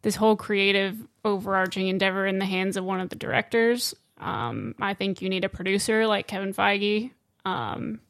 this 0.00 0.16
whole 0.16 0.36
creative 0.36 0.96
overarching 1.26 1.88
endeavor 1.88 2.26
in 2.26 2.38
the 2.38 2.46
hands 2.46 2.78
of 2.78 2.84
one 2.84 3.00
of 3.00 3.10
the 3.10 3.16
directors. 3.16 3.94
Um, 4.16 4.76
I 4.80 4.94
think 4.94 5.20
you 5.20 5.28
need 5.28 5.44
a 5.44 5.50
producer 5.50 6.06
like 6.06 6.26
Kevin 6.26 6.54
Feige, 6.54 7.10
um, 7.44 8.00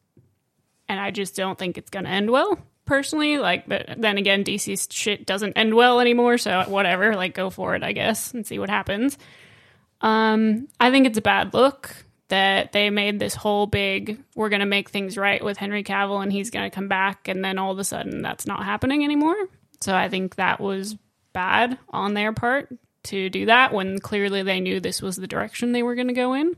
and 0.88 1.00
I 1.00 1.10
just 1.10 1.34
don't 1.34 1.58
think 1.58 1.78
it's 1.78 1.90
going 1.90 2.04
to 2.04 2.10
end 2.10 2.30
well. 2.30 2.60
Personally, 2.84 3.38
like, 3.38 3.68
but 3.68 3.94
then 3.96 4.18
again, 4.18 4.44
DC's 4.44 4.88
shit 4.90 5.24
doesn't 5.24 5.52
end 5.52 5.74
well 5.74 6.00
anymore. 6.00 6.36
So 6.38 6.64
whatever, 6.66 7.14
like, 7.14 7.34
go 7.34 7.48
for 7.48 7.74
it, 7.76 7.82
I 7.82 7.92
guess, 7.92 8.34
and 8.34 8.46
see 8.46 8.58
what 8.58 8.70
happens. 8.70 9.16
Um, 10.00 10.68
I 10.80 10.90
think 10.90 11.06
it's 11.06 11.18
a 11.18 11.22
bad 11.22 11.54
look 11.54 11.94
that 12.32 12.72
they 12.72 12.88
made 12.88 13.18
this 13.18 13.34
whole 13.34 13.66
big 13.66 14.18
we're 14.34 14.48
going 14.48 14.60
to 14.60 14.66
make 14.66 14.88
things 14.88 15.18
right 15.18 15.44
with 15.44 15.58
Henry 15.58 15.84
Cavill 15.84 16.22
and 16.22 16.32
he's 16.32 16.48
going 16.48 16.64
to 16.64 16.74
come 16.74 16.88
back 16.88 17.28
and 17.28 17.44
then 17.44 17.58
all 17.58 17.72
of 17.72 17.78
a 17.78 17.84
sudden 17.84 18.22
that's 18.22 18.46
not 18.46 18.64
happening 18.64 19.04
anymore. 19.04 19.36
So 19.82 19.94
I 19.94 20.08
think 20.08 20.36
that 20.36 20.58
was 20.58 20.96
bad 21.34 21.76
on 21.90 22.14
their 22.14 22.32
part 22.32 22.74
to 23.04 23.28
do 23.28 23.44
that 23.46 23.74
when 23.74 23.98
clearly 23.98 24.42
they 24.42 24.60
knew 24.60 24.80
this 24.80 25.02
was 25.02 25.16
the 25.16 25.26
direction 25.26 25.72
they 25.72 25.82
were 25.82 25.94
going 25.94 26.08
to 26.08 26.14
go 26.14 26.32
in. 26.32 26.56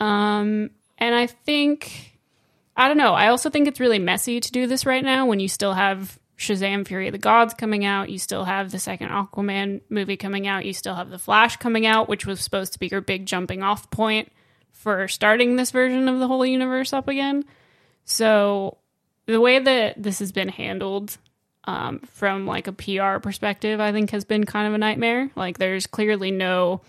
Um 0.00 0.70
and 0.98 1.14
I 1.14 1.28
think 1.28 2.17
I 2.78 2.86
don't 2.86 2.96
know. 2.96 3.12
I 3.12 3.28
also 3.28 3.50
think 3.50 3.66
it's 3.66 3.80
really 3.80 3.98
messy 3.98 4.38
to 4.38 4.52
do 4.52 4.68
this 4.68 4.86
right 4.86 5.02
now 5.02 5.26
when 5.26 5.40
you 5.40 5.48
still 5.48 5.74
have 5.74 6.16
Shazam 6.38 6.86
Fury 6.86 7.08
of 7.08 7.12
the 7.12 7.18
Gods 7.18 7.52
coming 7.52 7.84
out. 7.84 8.08
You 8.08 8.20
still 8.20 8.44
have 8.44 8.70
the 8.70 8.78
second 8.78 9.08
Aquaman 9.08 9.80
movie 9.90 10.16
coming 10.16 10.46
out. 10.46 10.64
You 10.64 10.72
still 10.72 10.94
have 10.94 11.10
The 11.10 11.18
Flash 11.18 11.56
coming 11.56 11.86
out, 11.86 12.08
which 12.08 12.24
was 12.24 12.40
supposed 12.40 12.74
to 12.74 12.78
be 12.78 12.86
your 12.86 13.00
big 13.00 13.26
jumping 13.26 13.64
off 13.64 13.90
point 13.90 14.30
for 14.70 15.08
starting 15.08 15.56
this 15.56 15.72
version 15.72 16.08
of 16.08 16.20
the 16.20 16.28
whole 16.28 16.46
universe 16.46 16.92
up 16.92 17.08
again. 17.08 17.44
So 18.04 18.78
the 19.26 19.40
way 19.40 19.58
that 19.58 20.00
this 20.00 20.20
has 20.20 20.30
been 20.30 20.48
handled 20.48 21.18
um, 21.64 21.98
from 22.12 22.46
like 22.46 22.68
a 22.68 22.72
PR 22.72 23.18
perspective, 23.18 23.80
I 23.80 23.90
think 23.90 24.10
has 24.10 24.24
been 24.24 24.44
kind 24.44 24.68
of 24.68 24.74
a 24.74 24.78
nightmare. 24.78 25.32
Like 25.34 25.58
there's 25.58 25.88
clearly 25.88 26.30
no 26.30 26.82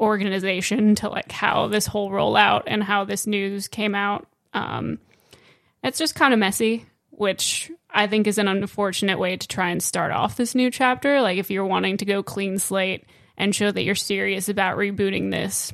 organization 0.00 0.94
to 0.96 1.10
like 1.10 1.30
how 1.30 1.68
this 1.68 1.86
whole 1.86 2.10
rollout 2.10 2.62
and 2.66 2.82
how 2.82 3.04
this 3.04 3.26
news 3.26 3.68
came 3.68 3.94
out. 3.94 4.26
Um, 4.54 4.98
it's 5.82 5.98
just 5.98 6.14
kind 6.14 6.32
of 6.32 6.40
messy, 6.40 6.86
which 7.10 7.70
I 7.90 8.06
think 8.06 8.26
is 8.26 8.38
an 8.38 8.48
unfortunate 8.48 9.18
way 9.18 9.36
to 9.36 9.48
try 9.48 9.70
and 9.70 9.82
start 9.82 10.12
off 10.12 10.36
this 10.36 10.54
new 10.54 10.70
chapter. 10.70 11.20
Like 11.20 11.38
if 11.38 11.50
you're 11.50 11.64
wanting 11.64 11.96
to 11.98 12.04
go 12.04 12.22
clean 12.22 12.58
slate 12.58 13.04
and 13.36 13.54
show 13.54 13.70
that 13.70 13.84
you're 13.84 13.94
serious 13.94 14.48
about 14.48 14.76
rebooting 14.76 15.30
this 15.30 15.72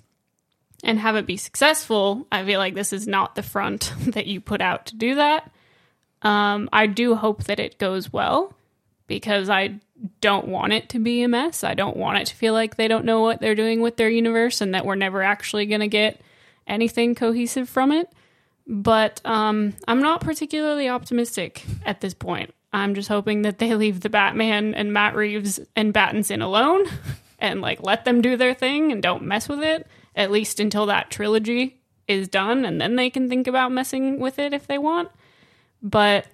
and 0.82 0.98
have 0.98 1.16
it 1.16 1.26
be 1.26 1.36
successful, 1.36 2.26
I 2.30 2.44
feel 2.44 2.58
like 2.58 2.74
this 2.74 2.92
is 2.92 3.06
not 3.06 3.34
the 3.34 3.42
front 3.42 3.92
that 4.06 4.26
you 4.26 4.40
put 4.40 4.60
out 4.60 4.86
to 4.86 4.96
do 4.96 5.16
that. 5.16 5.50
Um, 6.22 6.68
I 6.72 6.86
do 6.86 7.14
hope 7.14 7.44
that 7.44 7.60
it 7.60 7.78
goes 7.78 8.12
well 8.12 8.54
because 9.06 9.50
I 9.50 9.80
don't 10.20 10.48
want 10.48 10.72
it 10.72 10.88
to 10.90 10.98
be 10.98 11.22
a 11.22 11.28
mess. 11.28 11.64
I 11.64 11.74
don't 11.74 11.96
want 11.96 12.18
it 12.18 12.26
to 12.28 12.36
feel 12.36 12.52
like 12.52 12.76
they 12.76 12.88
don't 12.88 13.04
know 13.04 13.20
what 13.20 13.40
they're 13.40 13.54
doing 13.54 13.80
with 13.80 13.96
their 13.96 14.08
universe 14.08 14.60
and 14.60 14.74
that 14.74 14.84
we're 14.84 14.94
never 14.94 15.22
actually 15.22 15.66
going 15.66 15.80
to 15.80 15.88
get 15.88 16.20
anything 16.66 17.14
cohesive 17.14 17.68
from 17.68 17.92
it. 17.92 18.10
But 18.66 19.20
um, 19.24 19.74
I'm 19.86 20.00
not 20.00 20.20
particularly 20.20 20.88
optimistic 20.88 21.64
at 21.84 22.00
this 22.00 22.14
point. 22.14 22.54
I'm 22.72 22.94
just 22.94 23.08
hoping 23.08 23.42
that 23.42 23.58
they 23.58 23.74
leave 23.74 24.00
the 24.00 24.08
Batman 24.08 24.74
and 24.74 24.92
Matt 24.92 25.14
Reeves 25.14 25.60
and 25.76 25.94
Battinson 25.94 26.42
alone 26.42 26.86
and 27.38 27.60
like 27.60 27.82
let 27.82 28.04
them 28.04 28.20
do 28.20 28.36
their 28.36 28.54
thing 28.54 28.90
and 28.90 29.02
don't 29.02 29.22
mess 29.22 29.48
with 29.48 29.62
it 29.62 29.86
at 30.16 30.30
least 30.30 30.60
until 30.60 30.86
that 30.86 31.10
trilogy 31.10 31.80
is 32.08 32.28
done 32.28 32.64
and 32.64 32.80
then 32.80 32.96
they 32.96 33.10
can 33.10 33.28
think 33.28 33.46
about 33.46 33.72
messing 33.72 34.18
with 34.18 34.38
it 34.38 34.52
if 34.52 34.66
they 34.66 34.78
want. 34.78 35.08
But 35.82 36.26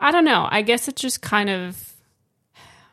I 0.00 0.10
don't 0.10 0.24
know. 0.24 0.48
I 0.50 0.62
guess 0.62 0.88
it's 0.88 1.00
just 1.00 1.22
kind 1.22 1.48
of 1.48 1.94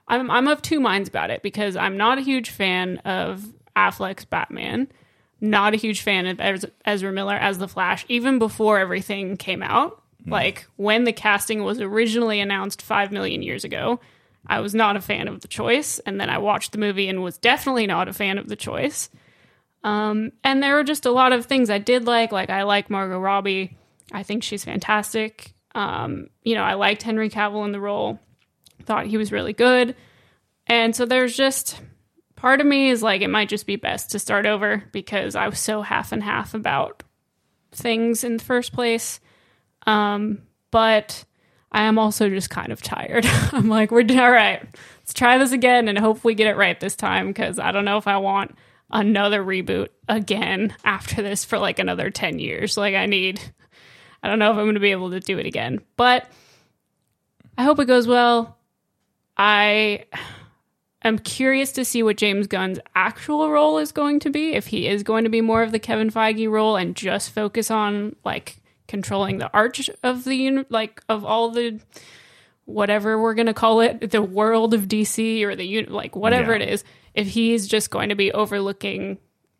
I'm 0.07 0.29
I'm 0.29 0.47
of 0.47 0.61
two 0.61 0.79
minds 0.79 1.09
about 1.09 1.29
it 1.29 1.41
because 1.41 1.75
I'm 1.75 1.97
not 1.97 2.17
a 2.17 2.21
huge 2.21 2.49
fan 2.49 2.97
of 2.99 3.45
Affleck's 3.75 4.25
Batman, 4.25 4.89
not 5.41 5.73
a 5.73 5.77
huge 5.77 6.01
fan 6.01 6.27
of 6.27 6.65
Ezra 6.85 7.11
Miller 7.11 7.35
as 7.35 7.57
the 7.57 7.67
Flash, 7.67 8.05
even 8.07 8.39
before 8.39 8.79
everything 8.79 9.35
came 9.35 9.63
out. 9.63 10.01
Like 10.27 10.67
when 10.75 11.03
the 11.03 11.13
casting 11.13 11.63
was 11.63 11.81
originally 11.81 12.39
announced 12.39 12.81
five 12.81 13.11
million 13.11 13.41
years 13.41 13.63
ago, 13.63 13.99
I 14.45 14.59
was 14.59 14.75
not 14.75 14.95
a 14.95 15.01
fan 15.01 15.27
of 15.27 15.41
the 15.41 15.47
choice, 15.47 15.99
and 15.99 16.21
then 16.21 16.29
I 16.29 16.37
watched 16.37 16.71
the 16.71 16.77
movie 16.77 17.07
and 17.07 17.23
was 17.23 17.37
definitely 17.37 17.87
not 17.87 18.07
a 18.07 18.13
fan 18.13 18.37
of 18.37 18.47
the 18.47 18.55
choice. 18.55 19.09
Um, 19.83 20.31
and 20.43 20.61
there 20.61 20.75
were 20.75 20.83
just 20.83 21.05
a 21.07 21.11
lot 21.11 21.33
of 21.33 21.45
things 21.45 21.69
I 21.69 21.79
did 21.79 22.05
like. 22.05 22.31
Like 22.31 22.51
I 22.51 22.63
like 22.63 22.89
Margot 22.89 23.19
Robbie. 23.19 23.77
I 24.11 24.23
think 24.23 24.43
she's 24.43 24.63
fantastic. 24.63 25.53
Um, 25.73 26.29
you 26.43 26.55
know, 26.55 26.63
I 26.63 26.75
liked 26.75 27.01
Henry 27.01 27.29
Cavill 27.29 27.65
in 27.65 27.71
the 27.71 27.79
role. 27.79 28.19
Thought 28.83 29.07
he 29.07 29.17
was 29.17 29.31
really 29.31 29.53
good. 29.53 29.95
And 30.67 30.95
so 30.95 31.05
there's 31.05 31.35
just 31.35 31.79
part 32.41 32.59
of 32.59 32.65
me 32.65 32.89
is 32.89 33.03
like 33.03 33.21
it 33.21 33.27
might 33.27 33.49
just 33.49 33.67
be 33.67 33.75
best 33.75 34.11
to 34.11 34.19
start 34.19 34.47
over 34.47 34.83
because 34.91 35.35
I 35.35 35.47
was 35.47 35.59
so 35.59 35.83
half 35.83 36.11
and 36.11 36.23
half 36.23 36.55
about 36.55 37.03
things 37.71 38.23
in 38.23 38.37
the 38.37 38.43
first 38.43 38.73
place. 38.73 39.19
Um, 39.85 40.41
but 40.71 41.23
I 41.71 41.83
am 41.83 41.99
also 41.99 42.29
just 42.29 42.49
kind 42.49 42.71
of 42.71 42.81
tired. 42.81 43.27
I'm 43.51 43.69
like, 43.69 43.91
we're 43.91 44.01
all 44.19 44.31
right. 44.31 44.59
Let's 45.01 45.13
try 45.13 45.37
this 45.37 45.51
again 45.51 45.87
and 45.87 45.99
hope 45.99 46.23
we 46.23 46.33
get 46.33 46.47
it 46.47 46.57
right 46.57 46.79
this 46.79 46.95
time 46.95 47.27
because 47.27 47.59
I 47.59 47.71
don't 47.71 47.85
know 47.85 47.97
if 47.97 48.07
I 48.07 48.17
want 48.17 48.57
another 48.89 49.43
reboot 49.43 49.89
again 50.09 50.75
after 50.83 51.21
this 51.21 51.45
for 51.45 51.59
like 51.59 51.77
another 51.77 52.09
10 52.09 52.39
years. 52.39 52.75
Like, 52.75 52.95
I 52.95 53.05
need, 53.05 53.39
I 54.23 54.29
don't 54.29 54.39
know 54.39 54.49
if 54.49 54.57
I'm 54.57 54.65
going 54.65 54.73
to 54.73 54.79
be 54.79 54.93
able 54.93 55.11
to 55.11 55.19
do 55.19 55.37
it 55.37 55.45
again, 55.45 55.79
but 55.95 56.27
I 57.55 57.61
hope 57.61 57.77
it 57.77 57.85
goes 57.85 58.07
well. 58.07 58.57
I 59.37 60.05
am 61.03 61.19
curious 61.19 61.71
to 61.73 61.85
see 61.85 62.03
what 62.03 62.17
James 62.17 62.47
Gunn's 62.47 62.79
actual 62.95 63.49
role 63.49 63.77
is 63.77 63.91
going 63.91 64.19
to 64.21 64.29
be. 64.29 64.53
If 64.53 64.67
he 64.67 64.87
is 64.87 65.03
going 65.03 65.23
to 65.23 65.29
be 65.29 65.41
more 65.41 65.63
of 65.63 65.71
the 65.71 65.79
Kevin 65.79 66.09
Feige 66.11 66.49
role 66.49 66.75
and 66.75 66.95
just 66.95 67.31
focus 67.31 67.71
on 67.71 68.15
like 68.23 68.57
controlling 68.87 69.37
the 69.37 69.51
arch 69.53 69.89
of 70.03 70.23
the 70.25 70.65
like 70.69 71.01
of 71.09 71.23
all 71.25 71.49
the 71.51 71.79
whatever 72.65 73.19
we're 73.21 73.33
going 73.33 73.47
to 73.47 73.53
call 73.53 73.81
it, 73.81 74.11
the 74.11 74.21
world 74.21 74.73
of 74.73 74.87
DC 74.87 75.43
or 75.43 75.55
the 75.55 75.85
like 75.85 76.15
whatever 76.15 76.55
Yeah. 76.55 76.63
it 76.63 76.69
is. 76.69 76.83
If 77.13 77.27
he's 77.27 77.67
just 77.67 77.89
going 77.89 78.09
to 78.09 78.15
be 78.15 78.31
overlooking 78.31 79.17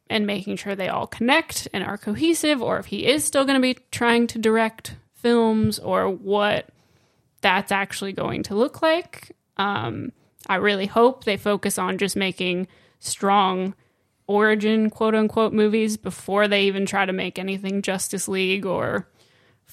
and 0.09 0.27
making 0.27 0.57
sure 0.57 0.75
they 0.75 0.89
all 0.89 1.07
connect 1.07 1.67
and 1.73 1.83
are 1.83 1.97
cohesive, 1.97 2.61
or 2.61 2.77
if 2.79 2.85
he 2.85 3.05
is 3.05 3.23
still 3.23 3.45
going 3.45 3.55
to 3.55 3.61
be 3.61 3.77
trying 3.91 4.27
to 4.27 4.37
direct 4.39 4.95
films, 5.15 5.79
or 5.79 6.09
what 6.09 6.67
that's 7.41 7.71
actually 7.71 8.13
going 8.13 8.43
to 8.43 8.55
look 8.55 8.81
like. 8.81 9.35
Um, 9.57 10.11
I 10.47 10.55
really 10.55 10.85
hope 10.85 11.23
they 11.23 11.37
focus 11.37 11.77
on 11.77 11.97
just 11.97 12.15
making 12.15 12.67
strong 12.99 13.75
origin 14.27 14.89
quote 14.89 15.15
unquote 15.15 15.53
movies 15.53 15.97
before 15.97 16.47
they 16.47 16.63
even 16.63 16.85
try 16.85 17.05
to 17.05 17.13
make 17.13 17.37
anything 17.37 17.81
Justice 17.81 18.27
League 18.27 18.65
or 18.65 19.07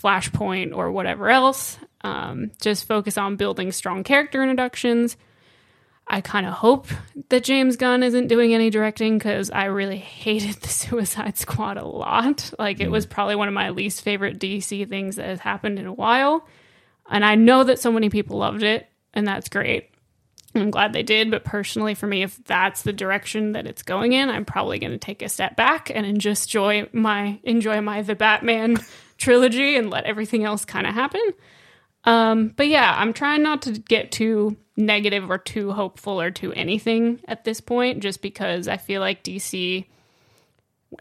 Flashpoint 0.01 0.75
or 0.77 0.91
whatever 0.91 1.31
else. 1.31 1.79
Um, 2.03 2.53
just 2.61 2.87
focus 2.87 3.19
on 3.19 3.37
building 3.37 3.73
strong 3.73 4.05
character 4.05 4.43
introductions. 4.43 5.17
I 6.11 6.23
kind 6.23 6.47
of 6.47 6.55
hope 6.55 6.87
that 7.29 7.45
James 7.45 7.77
Gunn 7.77 8.03
isn't 8.03 8.29
doing 8.29 8.55
any 8.55 8.71
directing 8.71 9.19
because 9.19 9.51
I 9.51 9.67
really 9.67 9.99
hated 9.99 10.55
the 10.63 10.69
Suicide 10.69 11.37
Squad 11.37 11.77
a 11.77 11.85
lot. 11.85 12.53
Like, 12.59 12.81
it 12.81 12.91
was 12.91 13.05
probably 13.05 13.35
one 13.37 13.49
of 13.49 13.55
my 13.55 13.71
least 13.71 14.03
favorite 14.03 14.39
DC 14.39 14.89
things 14.89 15.17
that 15.17 15.27
has 15.27 15.41
happened 15.41 15.79
in 15.79 15.87
a 15.87 15.93
while. 15.93 16.49
And 17.11 17.25
I 17.25 17.35
know 17.35 17.65
that 17.65 17.79
so 17.79 17.93
many 17.93 18.09
people 18.09 18.39
loved 18.39 18.63
it, 18.63 18.89
and 19.13 19.27
that's 19.27 19.49
great. 19.49 19.91
I'm 20.55 20.71
glad 20.71 20.93
they 20.93 21.03
did, 21.03 21.31
but 21.31 21.45
personally, 21.45 21.95
for 21.95 22.07
me, 22.07 22.23
if 22.23 22.43
that's 22.45 22.83
the 22.83 22.93
direction 22.93 23.53
that 23.53 23.67
it's 23.67 23.83
going 23.83 24.13
in, 24.13 24.31
I'm 24.31 24.45
probably 24.45 24.79
going 24.79 24.93
to 24.93 24.99
take 24.99 25.23
a 25.23 25.29
step 25.29 25.57
back 25.57 25.91
and 25.95 26.21
just 26.21 26.49
enjoy 26.49 26.89
my 26.93 27.39
enjoy 27.43 27.81
my 27.81 28.03
The 28.03 28.15
Batman 28.15 28.79
trilogy 29.19 29.77
and 29.77 29.91
let 29.91 30.05
everything 30.05 30.45
else 30.45 30.65
kind 30.65 30.87
of 30.87 30.95
happen. 30.95 31.33
Um, 32.05 32.55
but 32.57 32.69
yeah, 32.69 32.95
I'm 32.97 33.13
trying 33.13 33.43
not 33.43 33.63
to 33.63 33.73
get 33.73 34.11
too 34.11 34.57
negative 34.77 35.31
or 35.31 35.37
too 35.39 35.73
hopeful 35.73 36.21
or 36.21 36.31
too 36.31 36.53
anything 36.55 37.21
at 37.29 37.45
this 37.45 37.61
point, 37.61 38.01
just 38.01 38.23
because 38.23 38.69
I 38.69 38.79
feel 38.79 39.01
like 39.01 39.25
DC 39.25 39.85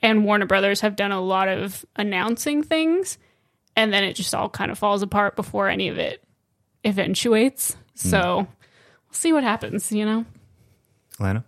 and 0.01 0.25
Warner 0.25 0.45
Brothers 0.45 0.81
have 0.81 0.97
done 0.97 1.13
a 1.13 1.21
lot 1.21 1.47
of 1.47 1.85
announcing 1.95 2.63
things, 2.63 3.17
and 3.77 3.93
then 3.93 4.03
it 4.03 4.13
just 4.13 4.35
all 4.35 4.49
kind 4.49 4.71
of 4.71 4.77
falls 4.77 5.01
apart 5.01 5.37
before 5.37 5.69
any 5.69 5.87
of 5.87 5.97
it 5.97 6.21
eventuates. 6.83 7.77
So 7.95 8.47
see 9.17 9.33
what 9.33 9.43
happens, 9.43 9.91
you 9.91 10.05
know? 10.05 10.25
Lana? 11.19 11.43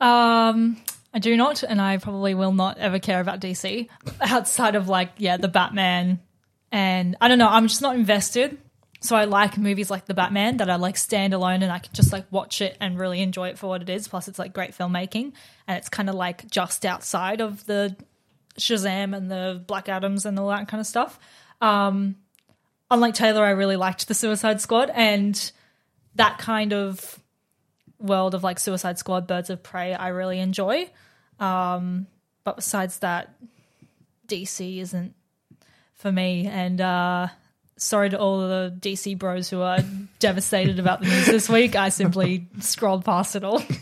Um, 0.00 0.76
I 1.12 1.18
do 1.18 1.36
not, 1.36 1.62
and 1.62 1.80
I 1.80 1.96
probably 1.98 2.34
will 2.34 2.52
not 2.52 2.78
ever 2.78 2.98
care 2.98 3.20
about 3.20 3.40
DC 3.40 3.88
outside 4.20 4.74
of 4.74 4.88
like, 4.88 5.12
yeah, 5.18 5.36
the 5.36 5.48
Batman. 5.48 6.20
And 6.70 7.16
I 7.20 7.28
don't 7.28 7.38
know, 7.38 7.48
I'm 7.48 7.66
just 7.68 7.82
not 7.82 7.96
invested. 7.96 8.58
So 9.00 9.14
I 9.14 9.24
like 9.24 9.56
movies 9.56 9.90
like 9.90 10.06
the 10.06 10.14
Batman 10.14 10.56
that 10.56 10.68
are 10.68 10.78
like 10.78 10.96
standalone 10.96 11.62
and 11.62 11.70
I 11.70 11.78
can 11.78 11.92
just 11.92 12.12
like 12.12 12.26
watch 12.32 12.60
it 12.60 12.76
and 12.80 12.98
really 12.98 13.20
enjoy 13.20 13.48
it 13.48 13.58
for 13.58 13.68
what 13.68 13.80
it 13.80 13.88
is. 13.88 14.08
Plus, 14.08 14.26
it's 14.26 14.38
like 14.38 14.52
great 14.52 14.76
filmmaking 14.76 15.32
and 15.68 15.78
it's 15.78 15.88
kind 15.88 16.08
of 16.08 16.16
like 16.16 16.50
just 16.50 16.84
outside 16.84 17.40
of 17.40 17.64
the 17.66 17.96
Shazam 18.58 19.16
and 19.16 19.30
the 19.30 19.62
Black 19.66 19.88
Adams 19.88 20.26
and 20.26 20.38
all 20.38 20.48
that 20.48 20.66
kind 20.66 20.80
of 20.80 20.86
stuff. 20.86 21.18
Um, 21.60 22.16
unlike 22.90 23.14
Taylor, 23.14 23.44
I 23.44 23.50
really 23.50 23.76
liked 23.76 24.08
the 24.08 24.14
Suicide 24.14 24.60
Squad 24.60 24.90
and 24.92 25.52
that 26.18 26.38
kind 26.38 26.72
of 26.72 27.18
world 27.98 28.34
of 28.34 28.44
like 28.44 28.58
Suicide 28.58 28.98
Squad, 28.98 29.26
Birds 29.26 29.50
of 29.50 29.62
Prey, 29.62 29.94
I 29.94 30.08
really 30.08 30.38
enjoy. 30.38 30.88
Um, 31.40 32.06
but 32.44 32.56
besides 32.56 32.98
that, 33.00 33.34
DC 34.28 34.78
isn't 34.78 35.14
for 35.94 36.12
me. 36.12 36.46
And 36.46 36.80
uh, 36.80 37.28
sorry 37.76 38.10
to 38.10 38.18
all 38.18 38.40
the 38.40 38.76
DC 38.78 39.18
bros 39.18 39.48
who 39.48 39.62
are 39.62 39.78
devastated 40.18 40.78
about 40.78 41.00
the 41.00 41.06
news 41.06 41.26
this 41.26 41.48
week. 41.48 41.74
I 41.76 41.88
simply 41.88 42.46
scrolled 42.60 43.04
past 43.04 43.34
it 43.36 43.44
all. 43.44 43.62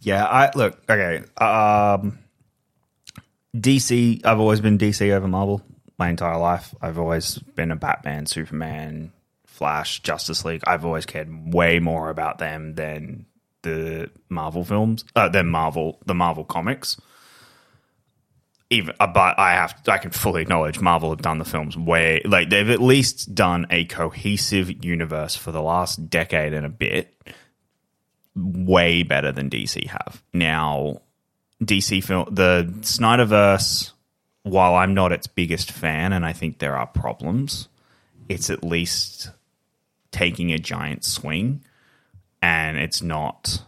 Yeah, 0.00 0.24
I 0.24 0.50
look 0.54 0.80
okay. 0.88 1.24
Um, 1.36 2.20
DC. 3.56 4.24
I've 4.24 4.38
always 4.38 4.60
been 4.60 4.78
DC 4.78 5.10
over 5.10 5.26
Marvel 5.26 5.60
my 5.98 6.08
entire 6.08 6.38
life. 6.38 6.72
I've 6.80 6.98
always 6.98 7.36
been 7.38 7.72
a 7.72 7.76
Batman, 7.76 8.26
Superman, 8.26 9.12
Flash, 9.58 10.00
Justice 10.00 10.44
League. 10.44 10.62
I've 10.66 10.84
always 10.84 11.04
cared 11.04 11.52
way 11.52 11.80
more 11.80 12.10
about 12.10 12.38
them 12.38 12.76
than 12.76 13.26
the 13.62 14.08
Marvel 14.28 14.64
films, 14.64 15.04
uh, 15.16 15.28
than 15.28 15.48
Marvel, 15.48 15.98
the 16.06 16.14
Marvel 16.14 16.44
comics. 16.44 17.00
Even, 18.70 18.94
uh, 19.00 19.08
but 19.08 19.36
I 19.36 19.54
have, 19.54 19.74
I 19.88 19.98
can 19.98 20.12
fully 20.12 20.42
acknowledge 20.42 20.80
Marvel 20.80 21.10
have 21.10 21.22
done 21.22 21.38
the 21.38 21.44
films 21.44 21.76
way, 21.76 22.22
like 22.24 22.50
they've 22.50 22.70
at 22.70 22.80
least 22.80 23.34
done 23.34 23.66
a 23.70 23.84
cohesive 23.86 24.84
universe 24.84 25.34
for 25.34 25.50
the 25.50 25.62
last 25.62 26.08
decade 26.08 26.52
and 26.52 26.64
a 26.64 26.68
bit 26.68 27.12
way 28.36 29.02
better 29.02 29.32
than 29.32 29.50
DC 29.50 29.88
have. 29.88 30.22
Now, 30.32 31.00
DC 31.64 32.04
film 32.04 32.28
the 32.30 32.72
Snyderverse, 32.82 33.90
while 34.44 34.76
I'm 34.76 34.94
not 34.94 35.10
its 35.10 35.26
biggest 35.26 35.72
fan 35.72 36.12
and 36.12 36.24
I 36.24 36.32
think 36.32 36.60
there 36.60 36.76
are 36.76 36.86
problems, 36.86 37.68
it's 38.28 38.50
at 38.50 38.62
least 38.62 39.30
taking 40.10 40.52
a 40.52 40.58
giant 40.58 41.04
swing 41.04 41.64
and 42.42 42.78
it's 42.78 43.02
not 43.02 43.62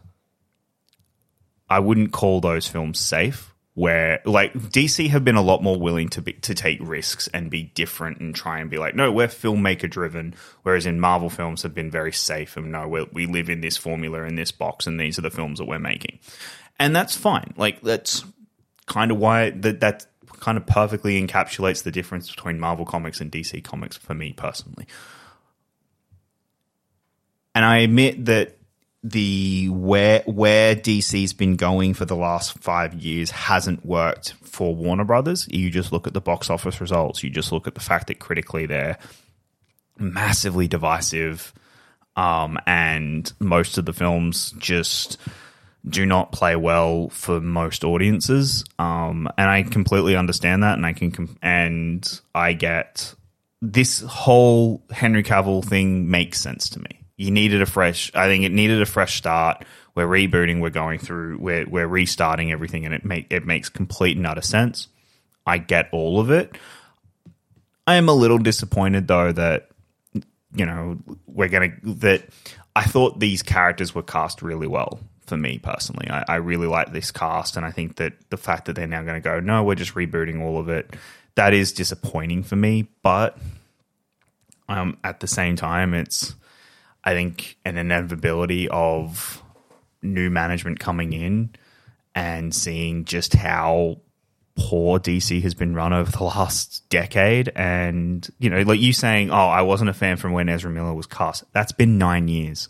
I 1.68 1.78
wouldn't 1.78 2.12
call 2.12 2.40
those 2.40 2.66
films 2.66 2.98
safe 2.98 3.54
where 3.74 4.20
like 4.24 4.52
DC 4.52 5.08
have 5.08 5.24
been 5.24 5.36
a 5.36 5.42
lot 5.42 5.62
more 5.62 5.78
willing 5.78 6.08
to 6.08 6.20
be 6.20 6.32
to 6.34 6.54
take 6.54 6.78
risks 6.82 7.28
and 7.28 7.50
be 7.50 7.62
different 7.62 8.18
and 8.20 8.34
try 8.34 8.58
and 8.60 8.68
be 8.68 8.78
like 8.78 8.94
no 8.94 9.12
we're 9.12 9.28
filmmaker 9.28 9.88
driven 9.88 10.34
whereas 10.62 10.86
in 10.86 10.98
Marvel 10.98 11.30
films 11.30 11.62
have 11.62 11.74
been 11.74 11.90
very 11.90 12.12
safe 12.12 12.56
and 12.56 12.72
no 12.72 12.88
we 12.88 13.06
we 13.12 13.26
live 13.26 13.48
in 13.48 13.60
this 13.60 13.76
formula 13.76 14.24
in 14.24 14.34
this 14.34 14.50
box 14.50 14.86
and 14.86 14.98
these 14.98 15.18
are 15.18 15.22
the 15.22 15.30
films 15.30 15.58
that 15.58 15.66
we're 15.66 15.78
making. 15.78 16.18
And 16.78 16.96
that's 16.96 17.14
fine. 17.14 17.52
Like 17.56 17.82
that's 17.82 18.24
kind 18.86 19.10
of 19.10 19.18
why 19.18 19.50
that 19.50 19.80
that 19.80 20.06
kind 20.40 20.58
of 20.58 20.66
perfectly 20.66 21.20
encapsulates 21.20 21.82
the 21.82 21.92
difference 21.92 22.30
between 22.30 22.58
Marvel 22.58 22.86
comics 22.86 23.20
and 23.20 23.30
DC 23.30 23.62
comics 23.62 23.96
for 23.96 24.14
me 24.14 24.32
personally 24.32 24.86
and 27.54 27.64
I 27.64 27.78
admit 27.78 28.26
that 28.26 28.56
the 29.02 29.68
where 29.70 30.22
where 30.26 30.76
DC's 30.76 31.32
been 31.32 31.56
going 31.56 31.94
for 31.94 32.04
the 32.04 32.16
last 32.16 32.58
five 32.58 32.94
years 32.94 33.30
hasn't 33.30 33.84
worked 33.84 34.34
for 34.42 34.74
Warner 34.74 35.04
Brothers. 35.04 35.48
You 35.50 35.70
just 35.70 35.92
look 35.92 36.06
at 36.06 36.12
the 36.12 36.20
box 36.20 36.50
office 36.50 36.80
results. 36.80 37.22
You 37.22 37.30
just 37.30 37.50
look 37.50 37.66
at 37.66 37.74
the 37.74 37.80
fact 37.80 38.08
that 38.08 38.18
critically 38.18 38.66
they're 38.66 38.98
massively 39.98 40.68
divisive, 40.68 41.54
um, 42.16 42.58
and 42.66 43.32
most 43.40 43.78
of 43.78 43.86
the 43.86 43.92
films 43.92 44.52
just 44.58 45.16
do 45.88 46.04
not 46.04 46.30
play 46.30 46.56
well 46.56 47.08
for 47.08 47.40
most 47.40 47.84
audiences. 47.84 48.64
Um, 48.78 49.28
and 49.38 49.48
I 49.48 49.62
completely 49.62 50.14
understand 50.14 50.62
that, 50.62 50.74
and 50.74 50.84
I 50.84 50.92
can 50.92 51.38
and 51.40 52.20
I 52.34 52.52
get 52.52 53.14
this 53.62 54.00
whole 54.00 54.82
Henry 54.90 55.22
Cavill 55.22 55.64
thing 55.64 56.10
makes 56.10 56.38
sense 56.38 56.68
to 56.70 56.80
me. 56.80 56.99
You 57.20 57.30
needed 57.30 57.60
a 57.60 57.66
fresh. 57.66 58.10
I 58.14 58.28
think 58.28 58.44
it 58.44 58.52
needed 58.52 58.80
a 58.80 58.86
fresh 58.86 59.16
start. 59.18 59.66
We're 59.94 60.06
rebooting. 60.06 60.62
We're 60.62 60.70
going 60.70 60.98
through. 60.98 61.36
We're 61.36 61.68
we're 61.68 61.86
restarting 61.86 62.50
everything, 62.50 62.86
and 62.86 62.94
it 62.94 63.04
make 63.04 63.26
it 63.30 63.44
makes 63.44 63.68
complete 63.68 64.16
and 64.16 64.26
utter 64.26 64.40
sense. 64.40 64.88
I 65.46 65.58
get 65.58 65.90
all 65.92 66.18
of 66.18 66.30
it. 66.30 66.56
I 67.86 67.96
am 67.96 68.08
a 68.08 68.14
little 68.14 68.38
disappointed 68.38 69.06
though 69.06 69.32
that 69.32 69.68
you 70.54 70.64
know 70.64 70.98
we're 71.26 71.50
gonna 71.50 71.72
that 71.82 72.24
I 72.74 72.84
thought 72.84 73.20
these 73.20 73.42
characters 73.42 73.94
were 73.94 74.02
cast 74.02 74.40
really 74.40 74.66
well 74.66 74.98
for 75.26 75.36
me 75.36 75.58
personally. 75.58 76.08
I, 76.08 76.24
I 76.26 76.36
really 76.36 76.68
like 76.68 76.94
this 76.94 77.10
cast, 77.10 77.58
and 77.58 77.66
I 77.66 77.70
think 77.70 77.96
that 77.96 78.14
the 78.30 78.38
fact 78.38 78.64
that 78.64 78.76
they're 78.76 78.86
now 78.86 79.02
going 79.02 79.20
to 79.20 79.28
go, 79.28 79.40
no, 79.40 79.62
we're 79.62 79.74
just 79.74 79.94
rebooting 79.94 80.40
all 80.40 80.58
of 80.58 80.70
it, 80.70 80.96
that 81.34 81.52
is 81.52 81.72
disappointing 81.72 82.44
for 82.44 82.56
me. 82.56 82.88
But 83.02 83.36
um, 84.70 84.96
at 85.04 85.20
the 85.20 85.26
same 85.26 85.56
time, 85.56 85.92
it's 85.92 86.34
I 87.04 87.14
think 87.14 87.56
an 87.64 87.78
inevitability 87.78 88.68
of 88.68 89.42
new 90.02 90.30
management 90.30 90.80
coming 90.80 91.12
in 91.12 91.50
and 92.14 92.54
seeing 92.54 93.04
just 93.04 93.34
how 93.34 94.00
poor 94.56 94.98
DC 94.98 95.40
has 95.42 95.54
been 95.54 95.74
run 95.74 95.92
over 95.92 96.10
the 96.10 96.24
last 96.24 96.88
decade. 96.90 97.50
And, 97.54 98.28
you 98.38 98.50
know, 98.50 98.62
like 98.62 98.80
you 98.80 98.92
saying, 98.92 99.30
oh, 99.30 99.34
I 99.34 99.62
wasn't 99.62 99.90
a 99.90 99.94
fan 99.94 100.16
from 100.16 100.32
when 100.32 100.48
Ezra 100.48 100.70
Miller 100.70 100.94
was 100.94 101.06
cast. 101.06 101.44
That's 101.52 101.72
been 101.72 101.98
nine 101.98 102.28
years. 102.28 102.68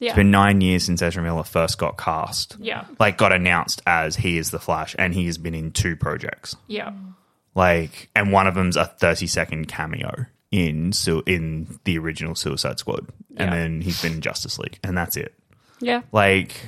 Yeah. 0.00 0.10
It's 0.10 0.16
been 0.16 0.30
nine 0.30 0.60
years 0.60 0.84
since 0.84 1.02
Ezra 1.02 1.22
Miller 1.22 1.44
first 1.44 1.78
got 1.78 1.96
cast. 1.96 2.56
yeah. 2.58 2.84
Like, 2.98 3.16
got 3.16 3.32
announced 3.32 3.80
as 3.86 4.16
he 4.16 4.38
is 4.38 4.50
the 4.50 4.58
Flash, 4.58 4.96
and 4.98 5.14
he 5.14 5.26
has 5.26 5.38
been 5.38 5.54
in 5.54 5.70
two 5.70 5.94
projects. 5.96 6.56
Yeah. 6.66 6.92
Like, 7.54 8.10
and 8.14 8.32
one 8.32 8.46
of 8.46 8.54
them's 8.54 8.76
a 8.76 8.86
30 8.86 9.26
second 9.28 9.68
cameo 9.68 10.26
in 10.54 10.92
Su- 10.92 11.22
in 11.26 11.78
the 11.82 11.98
original 11.98 12.36
Suicide 12.36 12.78
Squad. 12.78 13.08
And 13.36 13.50
Yeah. 13.50 13.56
then 13.56 13.80
he's 13.80 14.00
been 14.00 14.12
in 14.14 14.20
Justice 14.20 14.56
League, 14.58 14.78
and 14.84 14.96
that's 14.96 15.16
it 15.16 15.34
Yeah. 15.80 16.02
like 16.12 16.64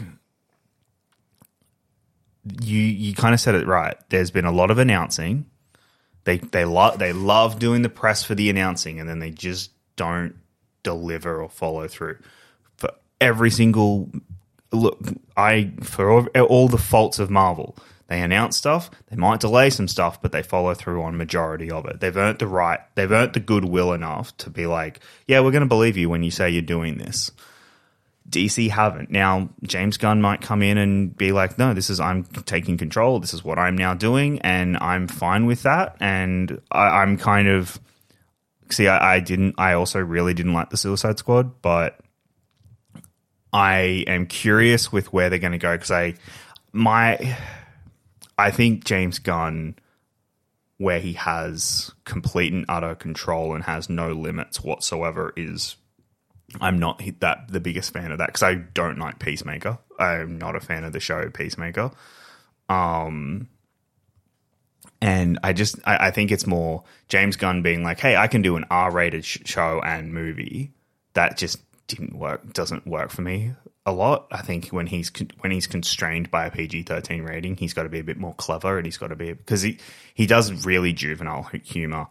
you 2.62 2.80
you 2.80 3.14
kind 3.14 3.34
of 3.34 3.40
said 3.40 3.54
it 3.54 3.66
right. 3.66 3.96
There's 4.08 4.30
been 4.30 4.44
a 4.44 4.52
lot 4.52 4.70
of 4.70 4.78
announcing. 4.78 5.46
They 6.24 6.38
they 6.38 6.64
love 6.64 6.98
they 6.98 7.12
love 7.12 7.58
doing 7.58 7.82
the 7.82 7.88
press 7.88 8.24
for 8.24 8.34
the 8.34 8.50
announcing, 8.50 9.00
and 9.00 9.08
then 9.08 9.18
they 9.18 9.30
just 9.30 9.70
don't 9.96 10.34
deliver 10.82 11.40
or 11.42 11.48
follow 11.48 11.88
through. 11.88 12.18
For 12.76 12.90
every 13.20 13.50
single 13.50 14.10
look, 14.72 14.98
I 15.36 15.72
for 15.82 16.10
all, 16.10 16.26
all 16.48 16.68
the 16.68 16.78
faults 16.78 17.18
of 17.18 17.30
Marvel, 17.30 17.76
they 18.08 18.20
announce 18.20 18.56
stuff. 18.56 18.90
They 19.08 19.16
might 19.16 19.40
delay 19.40 19.70
some 19.70 19.88
stuff, 19.88 20.22
but 20.22 20.30
they 20.30 20.42
follow 20.42 20.74
through 20.74 21.02
on 21.02 21.16
majority 21.16 21.70
of 21.70 21.86
it. 21.86 22.00
They've 22.00 22.16
earned 22.16 22.38
the 22.38 22.46
right. 22.46 22.80
They've 22.94 23.10
earned 23.10 23.32
the 23.32 23.40
goodwill 23.40 23.92
enough 23.92 24.36
to 24.38 24.50
be 24.50 24.66
like, 24.66 25.00
yeah, 25.26 25.40
we're 25.40 25.50
going 25.50 25.62
to 25.62 25.66
believe 25.66 25.96
you 25.96 26.08
when 26.08 26.22
you 26.22 26.30
say 26.30 26.50
you're 26.50 26.62
doing 26.62 26.98
this. 26.98 27.32
DC 28.28 28.70
haven't. 28.70 29.10
Now, 29.10 29.50
James 29.62 29.96
Gunn 29.96 30.20
might 30.20 30.40
come 30.40 30.62
in 30.62 30.78
and 30.78 31.16
be 31.16 31.32
like, 31.32 31.58
no, 31.58 31.74
this 31.74 31.90
is, 31.90 32.00
I'm 32.00 32.24
taking 32.24 32.76
control. 32.76 33.18
This 33.18 33.34
is 33.34 33.44
what 33.44 33.58
I'm 33.58 33.76
now 33.76 33.94
doing. 33.94 34.40
And 34.40 34.76
I'm 34.78 35.08
fine 35.08 35.46
with 35.46 35.62
that. 35.62 35.96
And 36.00 36.60
I, 36.70 37.02
I'm 37.02 37.18
kind 37.18 37.48
of, 37.48 37.80
see, 38.70 38.88
I, 38.88 39.16
I 39.16 39.20
didn't, 39.20 39.56
I 39.58 39.74
also 39.74 40.00
really 40.00 40.34
didn't 40.34 40.54
like 40.54 40.70
the 40.70 40.76
Suicide 40.76 41.18
Squad, 41.18 41.60
but 41.62 41.98
I 43.52 44.04
am 44.06 44.26
curious 44.26 44.92
with 44.92 45.12
where 45.12 45.30
they're 45.30 45.38
going 45.38 45.52
to 45.52 45.58
go 45.58 45.72
because 45.72 45.92
I, 45.92 46.14
my, 46.72 47.36
I 48.38 48.50
think 48.50 48.84
James 48.84 49.18
Gunn, 49.18 49.76
where 50.78 51.00
he 51.00 51.14
has 51.14 51.92
complete 52.04 52.52
and 52.52 52.66
utter 52.68 52.94
control 52.94 53.54
and 53.54 53.64
has 53.64 53.88
no 53.88 54.12
limits 54.12 54.62
whatsoever, 54.62 55.32
is 55.36 55.76
I'm 56.60 56.78
not 56.78 57.02
that 57.20 57.48
the 57.48 57.60
biggest 57.60 57.92
fan 57.92 58.12
of 58.12 58.18
that 58.18 58.26
because 58.26 58.42
I 58.42 58.54
don't 58.54 58.98
like 58.98 59.18
Peacemaker. 59.18 59.78
I'm 59.98 60.38
not 60.38 60.56
a 60.56 60.60
fan 60.60 60.84
of 60.84 60.92
the 60.92 61.00
show 61.00 61.28
Peacemaker. 61.30 61.90
Um, 62.68 63.48
and 65.00 65.38
I 65.42 65.52
just 65.52 65.76
I, 65.84 66.08
I 66.08 66.10
think 66.10 66.30
it's 66.30 66.46
more 66.46 66.84
James 67.08 67.36
Gunn 67.36 67.62
being 67.62 67.82
like, 67.82 68.00
hey, 68.00 68.16
I 68.16 68.28
can 68.28 68.42
do 68.42 68.56
an 68.56 68.64
R-rated 68.70 69.24
sh- 69.24 69.38
show 69.44 69.80
and 69.84 70.12
movie. 70.12 70.72
That 71.14 71.36
just 71.36 71.58
didn't 71.86 72.18
work. 72.18 72.52
Doesn't 72.52 72.86
work 72.86 73.10
for 73.10 73.22
me 73.22 73.54
a 73.86 73.92
lot. 73.92 74.26
I 74.30 74.42
think 74.42 74.68
when 74.68 74.86
he's 74.86 75.08
con- 75.10 75.30
when 75.40 75.52
he's 75.52 75.66
constrained 75.66 76.30
by 76.30 76.44
a 76.46 76.50
PG-13 76.50 77.26
rating, 77.26 77.56
he's 77.56 77.72
got 77.72 77.84
to 77.84 77.88
be 77.88 78.00
a 78.00 78.04
bit 78.04 78.18
more 78.18 78.34
clever, 78.34 78.76
and 78.76 78.84
he's 78.86 78.98
got 78.98 79.08
to 79.08 79.16
be 79.16 79.32
because 79.32 79.62
he 79.62 79.78
he 80.14 80.26
does 80.26 80.66
really 80.66 80.92
juvenile 80.92 81.44
humor 81.64 82.08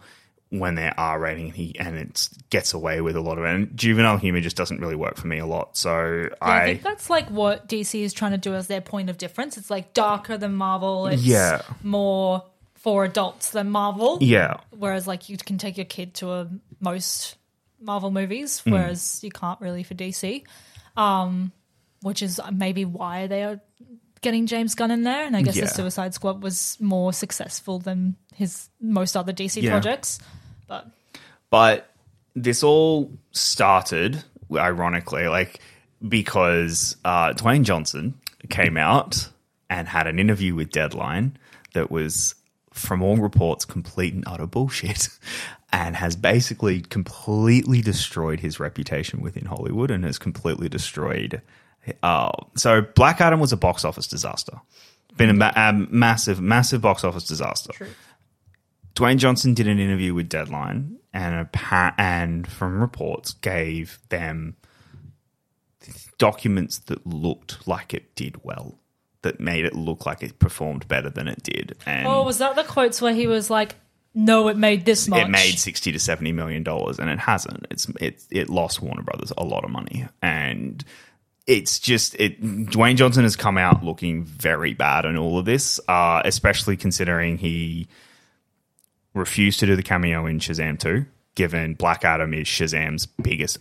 when 0.50 0.76
they're 0.76 0.94
R 0.98 1.20
rating 1.20 1.48
and 1.48 1.56
he 1.56 1.76
and 1.80 1.98
it 1.98 2.30
gets 2.50 2.74
away 2.74 3.02
with 3.02 3.16
a 3.16 3.22
lot 3.22 3.38
of 3.38 3.44
it. 3.44 3.50
And 3.54 3.76
juvenile 3.78 4.18
humor 4.18 4.40
just 4.42 4.56
doesn't 4.56 4.80
really 4.80 4.96
work 4.96 5.18
for 5.18 5.28
me 5.28 5.38
a 5.40 5.46
lot. 5.46 5.76
So 5.76 6.30
I 6.42 6.62
I, 6.62 6.66
think 6.66 6.84
that's 6.84 7.10
like 7.10 7.28
what 7.30 7.68
DC 7.68 8.00
is 8.02 8.14
trying 8.14 8.32
to 8.32 8.38
do 8.38 8.54
as 8.54 8.68
their 8.68 8.80
point 8.82 9.10
of 9.10 9.18
difference. 9.18 9.58
It's 9.58 9.70
like 9.70 9.94
darker 9.94 10.38
than 10.38 10.54
Marvel. 10.56 11.08
It's 11.08 11.24
Yeah. 11.24 11.62
more 11.84 12.44
for 12.76 13.04
adults 13.04 13.50
than 13.50 13.72
Marvel. 13.72 14.20
yeah 14.22 14.58
Whereas 14.70 15.08
like 15.08 15.28
you 15.28 15.38
can 15.38 15.58
take 15.58 15.76
your 15.78 15.88
kid 15.88 16.14
to 16.16 16.32
a 16.32 16.48
most 16.80 17.36
Marvel 17.82 18.12
movies, 18.12 18.60
Hmm. 18.60 18.72
whereas 18.72 19.24
you 19.24 19.32
can't 19.32 19.60
really 19.60 19.82
for 19.84 19.96
DC. 19.96 20.44
Um, 20.96 21.52
which 22.06 22.22
is 22.22 22.40
maybe 22.54 22.86
why 22.86 23.26
they 23.26 23.44
are 23.44 23.60
getting 24.22 24.46
James 24.46 24.76
Gunn 24.76 24.92
in 24.92 25.02
there. 25.02 25.26
And 25.26 25.36
I 25.36 25.42
guess 25.42 25.56
Yeah. 25.56 25.64
the 25.66 25.70
Suicide 25.72 26.14
Squad 26.14 26.44
was 26.44 26.78
more 26.80 27.12
successful 27.12 27.80
than 27.80 28.16
his 28.36 28.70
most 28.80 29.18
other 29.18 29.34
DC 29.34 29.62
Yeah. 29.62 29.72
projects. 29.72 30.20
But 30.68 30.92
But 31.50 31.90
this 32.36 32.62
all 32.62 33.12
started, 33.32 34.24
ironically, 34.54 35.28
like 35.28 35.60
because 36.08 36.96
uh, 37.04 37.34
Dwayne 37.34 37.64
Johnson 37.64 38.14
came 38.50 38.78
out 38.78 39.30
and 39.68 39.88
had 39.88 40.06
an 40.06 40.20
interview 40.20 40.54
with 40.54 40.70
Deadline 40.70 41.38
that 41.74 41.90
was, 41.90 42.36
from 42.72 43.02
all 43.02 43.18
reports, 43.18 43.66
complete 43.66 44.14
and 44.14 44.24
utter 44.28 44.46
bullshit, 44.46 45.10
and 45.74 45.96
has 45.96 46.16
basically 46.16 46.82
completely 46.82 47.82
destroyed 47.82 48.42
his 48.42 48.60
reputation 48.60 49.22
within 49.22 49.46
Hollywood 49.46 49.90
and 49.90 50.04
has 50.04 50.20
completely 50.20 50.70
destroyed. 50.70 51.42
Uh, 52.02 52.32
so 52.56 52.82
Black 52.82 53.22
Adam 53.22 53.40
was 53.40 53.52
a 53.52 53.58
box 53.58 53.86
office 53.86 54.08
disaster. 54.08 54.60
Been 55.18 55.30
a, 55.30 55.34
ma- 55.34 55.54
a 55.56 55.72
massive, 55.74 56.42
massive 56.42 56.82
box 56.82 57.04
office 57.04 57.24
disaster. 57.24 57.72
Dwayne 58.96 59.18
Johnson 59.18 59.54
did 59.54 59.68
an 59.68 59.80
interview 59.80 60.14
with 60.14 60.28
Deadline, 60.28 60.98
and 61.14 61.36
a 61.36 61.46
pa- 61.46 61.94
and 61.98 62.48
from 62.48 62.82
reports 62.82 63.34
gave 63.34 64.00
them 64.10 64.56
documents 66.18 66.80
that 66.80 67.06
looked 67.06 67.68
like 67.68 67.94
it 67.94 68.16
did 68.16 68.44
well, 68.44 68.78
that 69.22 69.40
made 69.40 69.66
it 69.66 69.76
look 69.76 70.06
like 70.06 70.24
it 70.24 70.40
performed 70.40 70.88
better 70.88 71.10
than 71.10 71.28
it 71.28 71.44
did, 71.44 71.78
and 71.86 72.08
oh, 72.08 72.24
was 72.24 72.38
that 72.40 72.56
the 72.56 72.64
quotes 72.64 73.02
where 73.02 73.14
he 73.14 73.28
was 73.28 73.50
like, 73.50 73.76
"No, 74.14 74.48
it 74.48 74.58
made 74.58 74.86
this 74.86 75.08
much." 75.08 75.22
it 75.22 75.30
made 75.30 75.58
sixty 75.60 75.92
to 75.92 76.00
seventy 76.00 76.32
million 76.32 76.64
dollars, 76.64 77.00
and 77.00 77.10
it 77.10 77.20
hasn't. 77.20 77.68
It's 77.72 77.88
it 78.00 78.24
it 78.32 78.50
lost 78.50 78.82
Warner 78.82 79.04
Brothers 79.04 79.32
a 79.38 79.44
lot 79.44 79.64
of 79.64 79.72
money, 79.72 80.08
and 80.22 80.84
it's 81.48 81.80
just 81.80 82.16
it. 82.16 82.42
Dwayne 82.42 82.96
Johnson 82.96 83.24
has 83.24 83.36
come 83.36 83.58
out 83.58 83.84
looking 83.84 84.24
very 84.24 84.74
bad 84.74 85.06
in 85.06 85.18
all 85.18 85.38
of 85.38 85.46
this, 85.46 85.80
uh, 85.88 86.22
especially 86.26 86.78
considering 86.78 87.38
he 87.38 87.88
refused 89.14 89.60
to 89.60 89.66
do 89.66 89.76
the 89.76 89.84
cameo 89.84 90.26
in 90.26 90.40
Shazam 90.40 90.80
two. 90.80 91.06
Given 91.36 91.74
Black 91.74 92.06
Adam 92.06 92.34
is 92.34 92.48
Shazam's 92.48 93.06
biggest 93.06 93.58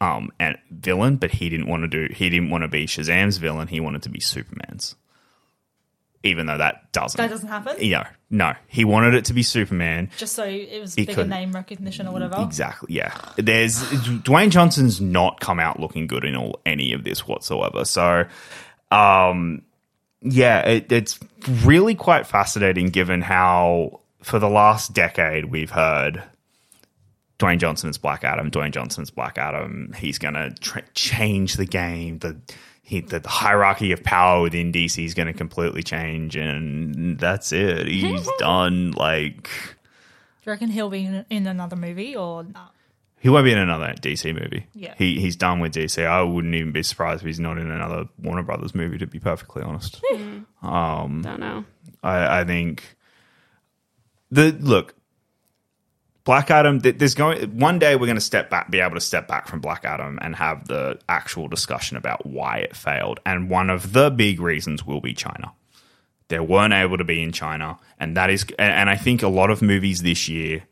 um 0.00 0.30
villain, 0.70 1.16
but 1.16 1.30
he 1.30 1.48
didn't 1.48 1.68
want 1.68 1.82
to 1.82 1.88
do 1.88 2.12
he 2.12 2.28
didn't 2.28 2.50
want 2.50 2.62
to 2.62 2.68
be 2.68 2.86
Shazam's 2.86 3.36
villain. 3.36 3.68
He 3.68 3.80
wanted 3.80 4.02
to 4.02 4.08
be 4.08 4.20
Superman's, 4.20 4.96
even 6.22 6.46
though 6.46 6.58
that 6.58 6.92
doesn't 6.92 7.16
That 7.16 7.30
doesn't 7.30 7.48
happen. 7.48 7.76
Yeah, 7.80 8.08
no, 8.30 8.54
he 8.68 8.84
wanted 8.84 9.14
it 9.14 9.24
to 9.26 9.34
be 9.34 9.42
Superman. 9.42 10.10
Just 10.16 10.34
so 10.34 10.44
it 10.44 10.80
was 10.80 10.94
bigger 10.94 11.24
name 11.24 11.52
recognition 11.52 12.06
or 12.06 12.12
whatever. 12.12 12.36
Exactly. 12.40 12.94
Yeah. 12.94 13.14
There's 13.36 13.82
Dwayne 14.22 14.50
Johnson's 14.50 15.00
not 15.00 15.40
come 15.40 15.60
out 15.60 15.80
looking 15.80 16.06
good 16.06 16.24
in 16.24 16.36
all 16.36 16.60
any 16.64 16.92
of 16.92 17.04
this 17.04 17.26
whatsoever. 17.26 17.84
So, 17.84 18.24
um, 18.90 19.62
yeah, 20.20 20.60
it, 20.60 20.92
it's 20.92 21.18
really 21.64 21.94
quite 21.94 22.26
fascinating 22.26 22.86
given 22.88 23.20
how 23.20 24.00
for 24.22 24.38
the 24.38 24.48
last 24.48 24.92
decade 24.92 25.46
we've 25.46 25.70
heard 25.70 26.22
Dwayne 27.38 27.58
Johnson's 27.58 27.98
Black 27.98 28.22
Adam. 28.22 28.50
Dwayne 28.50 28.70
Johnson's 28.70 29.10
Black 29.10 29.36
Adam. 29.36 29.92
He's 29.98 30.18
going 30.18 30.34
to 30.34 30.54
tr- 30.60 30.78
change 30.94 31.54
the 31.54 31.66
game. 31.66 32.18
The 32.20 32.36
he, 32.92 33.00
the 33.00 33.26
hierarchy 33.26 33.90
of 33.92 34.04
power 34.04 34.42
within 34.42 34.70
DC 34.70 35.02
is 35.02 35.14
going 35.14 35.26
to 35.26 35.32
completely 35.32 35.82
change, 35.82 36.36
and 36.36 37.18
that's 37.18 37.50
it. 37.50 37.86
He's 37.86 38.28
done. 38.38 38.90
Like 38.90 39.44
Do 39.44 40.44
you 40.44 40.52
reckon 40.52 40.68
he'll 40.68 40.90
be 40.90 41.06
in, 41.06 41.24
in 41.30 41.46
another 41.46 41.74
movie 41.74 42.14
or 42.14 42.44
not? 42.44 42.74
He 43.18 43.30
won't 43.30 43.44
be 43.44 43.52
in 43.52 43.58
another 43.58 43.94
DC 43.94 44.34
movie. 44.34 44.66
Yeah. 44.74 44.94
He 44.98 45.20
he's 45.20 45.36
done 45.36 45.60
with 45.60 45.72
DC. 45.72 46.04
I 46.04 46.22
wouldn't 46.22 46.54
even 46.54 46.72
be 46.72 46.82
surprised 46.82 47.22
if 47.22 47.26
he's 47.26 47.40
not 47.40 47.56
in 47.56 47.70
another 47.70 48.08
Warner 48.20 48.42
Brothers 48.42 48.74
movie, 48.74 48.98
to 48.98 49.06
be 49.06 49.18
perfectly 49.18 49.62
honest. 49.62 50.02
Hmm. 50.04 50.66
Um, 50.66 51.22
Don't 51.22 51.40
know. 51.40 51.64
I, 52.02 52.40
I 52.40 52.44
think 52.44 52.96
the 54.30 54.52
look, 54.52 54.94
Black 56.24 56.50
Adam, 56.50 56.78
there's 56.78 57.14
going 57.14 57.58
one 57.58 57.78
day 57.78 57.96
we're 57.96 58.06
gonna 58.06 58.20
step 58.20 58.48
back 58.48 58.70
be 58.70 58.80
able 58.80 58.94
to 58.94 59.00
step 59.00 59.26
back 59.26 59.48
from 59.48 59.60
Black 59.60 59.84
Adam 59.84 60.18
and 60.22 60.36
have 60.36 60.68
the 60.68 60.98
actual 61.08 61.48
discussion 61.48 61.96
about 61.96 62.24
why 62.24 62.58
it 62.58 62.76
failed. 62.76 63.20
And 63.26 63.50
one 63.50 63.70
of 63.70 63.92
the 63.92 64.10
big 64.10 64.40
reasons 64.40 64.86
will 64.86 65.00
be 65.00 65.14
China. 65.14 65.52
They 66.28 66.40
weren't 66.40 66.72
able 66.72 66.96
to 66.98 67.04
be 67.04 67.22
in 67.22 67.32
China, 67.32 67.78
and 67.98 68.16
that 68.16 68.30
is 68.30 68.46
and, 68.58 68.88
I 68.88 68.96
think 68.96 69.22
a 69.22 69.28
lot 69.28 69.50
of 69.50 69.62
movies 69.62 70.02
this 70.02 70.28
year 70.28 70.62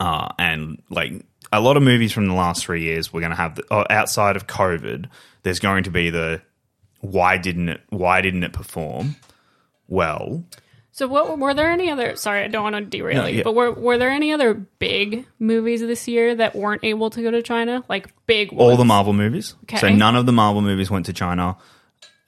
uh, 0.00 0.28
and 0.38 0.82
like 0.88 1.24
a 1.52 1.60
lot 1.60 1.76
of 1.76 1.82
movies 1.82 2.12
from 2.12 2.26
the 2.26 2.34
last 2.34 2.64
three 2.64 2.82
years, 2.82 3.12
we're 3.12 3.20
going 3.20 3.30
to 3.30 3.36
have 3.36 3.56
the, 3.56 3.64
oh, 3.70 3.84
outside 3.90 4.36
of 4.36 4.46
COVID, 4.46 5.06
there's 5.42 5.58
going 5.58 5.84
to 5.84 5.90
be 5.90 6.10
the 6.10 6.40
why 7.00 7.36
didn't 7.36 7.68
it 7.68 7.80
why 7.90 8.20
didn't 8.20 8.42
it 8.42 8.52
perform 8.52 9.16
well? 9.88 10.44
So, 10.92 11.06
what 11.06 11.38
were 11.38 11.54
there 11.54 11.70
any 11.70 11.90
other? 11.90 12.16
Sorry, 12.16 12.42
I 12.42 12.48
don't 12.48 12.64
want 12.64 12.74
to 12.76 12.82
derail 12.84 13.22
No, 13.22 13.26
you, 13.28 13.38
yeah. 13.38 13.42
but 13.44 13.54
were 13.54 13.70
were 13.72 13.96
there 13.96 14.10
any 14.10 14.32
other 14.32 14.54
big 14.54 15.24
movies 15.38 15.80
this 15.80 16.08
year 16.08 16.34
that 16.34 16.56
weren't 16.56 16.82
able 16.84 17.10
to 17.10 17.22
go 17.22 17.30
to 17.30 17.42
China? 17.42 17.84
Like 17.88 18.08
big 18.26 18.50
ones? 18.52 18.60
All 18.70 18.76
the 18.76 18.84
Marvel 18.84 19.12
movies. 19.12 19.54
Okay. 19.64 19.78
So 19.78 19.88
none 19.88 20.16
of 20.16 20.26
the 20.26 20.32
Marvel 20.32 20.62
movies 20.62 20.90
went 20.90 21.06
to 21.06 21.12
China. 21.12 21.56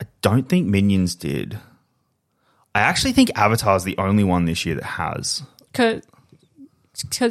I 0.00 0.06
don't 0.20 0.48
think 0.48 0.68
Minions 0.68 1.14
did. 1.16 1.58
I 2.74 2.80
actually 2.80 3.12
think 3.12 3.30
Avatar 3.34 3.76
is 3.76 3.84
the 3.84 3.98
only 3.98 4.24
one 4.24 4.44
this 4.46 4.64
year 4.64 4.76
that 4.76 4.84
has. 4.84 5.42
Because 5.72 6.02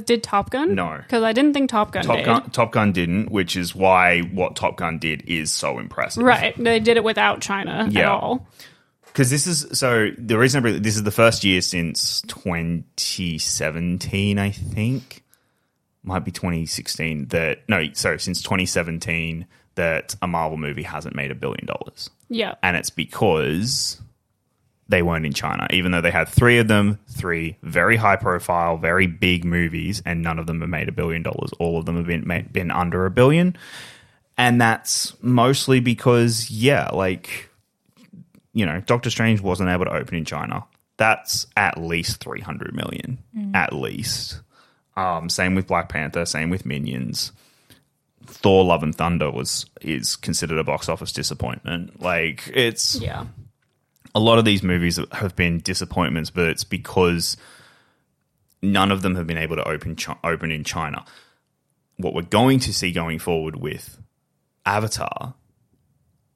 did 0.03 0.23
Top 0.23 0.49
Gun? 0.49 0.75
No. 0.75 0.97
because 1.01 1.23
I 1.23 1.33
didn't 1.33 1.53
think 1.53 1.69
Top 1.69 1.91
Gun 1.91 2.03
Top 2.03 2.17
did. 2.17 2.25
Gun, 2.25 2.49
Top 2.51 2.71
Gun 2.71 2.91
didn't, 2.91 3.31
which 3.31 3.55
is 3.55 3.73
why 3.75 4.19
what 4.21 4.55
Top 4.55 4.75
Gun 4.77 4.99
did 4.99 5.23
is 5.27 5.51
so 5.51 5.79
impressive. 5.79 6.23
Right, 6.23 6.53
they 6.61 6.79
did 6.79 6.97
it 6.97 7.03
without 7.03 7.41
China 7.41 7.85
at 7.87 7.91
Yeah. 7.93 8.11
all. 8.11 8.47
Because 9.11 9.29
this 9.29 9.45
is 9.45 9.67
so 9.77 10.09
the 10.17 10.37
reason 10.37 10.59
I 10.59 10.61
bring, 10.61 10.81
this 10.81 10.95
is 10.95 11.03
the 11.03 11.11
first 11.11 11.43
year 11.43 11.59
since 11.61 12.21
2017, 12.23 14.39
I 14.39 14.51
think, 14.51 15.23
might 16.03 16.25
be 16.25 16.31
2016 16.31 17.27
that 17.27 17.59
no, 17.67 17.83
sorry, 17.93 18.19
since 18.19 18.41
2017 18.41 19.45
that 19.75 20.15
a 20.21 20.27
Marvel 20.27 20.57
movie 20.57 20.83
hasn't 20.83 21.15
made 21.15 21.31
a 21.31 21.35
billion 21.35 21.65
dollars, 21.65 22.09
Yeah, 22.29 22.55
and 22.63 22.77
it's 22.77 22.89
because 22.89 24.01
they 24.87 25.01
weren't 25.01 25.25
in 25.25 25.33
China, 25.33 25.67
even 25.71 25.91
though 25.91 26.01
they 26.01 26.11
had 26.11 26.27
three 26.27 26.57
of 26.57 26.67
them, 26.67 26.99
three 27.09 27.57
very 27.63 27.95
high 27.95 28.17
profile, 28.17 28.77
very 28.77 29.07
big 29.07 29.45
movies, 29.45 30.01
and 30.05 30.21
none 30.21 30.39
of 30.39 30.47
them 30.47 30.61
have 30.61 30.69
made 30.69 30.89
a 30.89 30.91
billion 30.91 31.23
dollars. 31.23 31.51
All 31.59 31.77
of 31.77 31.85
them 31.85 31.97
have 31.97 32.07
been 32.07 32.49
been 32.51 32.71
under 32.71 33.05
a 33.05 33.11
billion, 33.11 33.55
and 34.37 34.59
that's 34.59 35.13
mostly 35.21 35.79
because 35.79 36.49
yeah, 36.49 36.89
like 36.89 37.49
you 38.53 38.65
know, 38.65 38.81
Doctor 38.81 39.09
Strange 39.09 39.41
wasn't 39.41 39.69
able 39.69 39.85
to 39.85 39.93
open 39.93 40.15
in 40.15 40.25
China. 40.25 40.65
That's 40.97 41.47
at 41.57 41.77
least 41.77 42.19
300 42.21 42.75
million, 42.75 43.17
at 43.55 43.73
least. 43.73 44.41
Um, 44.95 45.29
same 45.29 45.55
with 45.55 45.67
Black 45.67 45.89
Panther, 45.89 46.25
same 46.25 46.49
with 46.49 46.65
Minions. 46.65 47.31
Thor: 48.25 48.63
Love 48.63 48.83
and 48.83 48.93
Thunder 48.93 49.31
was 49.31 49.65
is 49.81 50.15
considered 50.15 50.59
a 50.59 50.63
box 50.63 50.89
office 50.89 51.11
disappointment. 51.11 52.01
Like 52.01 52.49
it's 52.53 52.95
yeah, 52.99 53.25
a 54.13 54.19
lot 54.19 54.37
of 54.37 54.45
these 54.45 54.63
movies 54.63 54.99
have 55.11 55.35
been 55.35 55.59
disappointments, 55.59 56.29
but 56.29 56.49
it's 56.49 56.63
because 56.63 57.37
none 58.61 58.91
of 58.91 59.01
them 59.01 59.15
have 59.15 59.27
been 59.27 59.37
able 59.37 59.55
to 59.55 59.67
open 59.67 59.95
Chi- 59.95 60.17
open 60.23 60.51
in 60.51 60.63
China. 60.63 61.03
What 61.97 62.13
we're 62.13 62.21
going 62.21 62.59
to 62.59 62.73
see 62.73 62.91
going 62.91 63.19
forward 63.19 63.55
with 63.55 63.97
Avatar, 64.65 65.35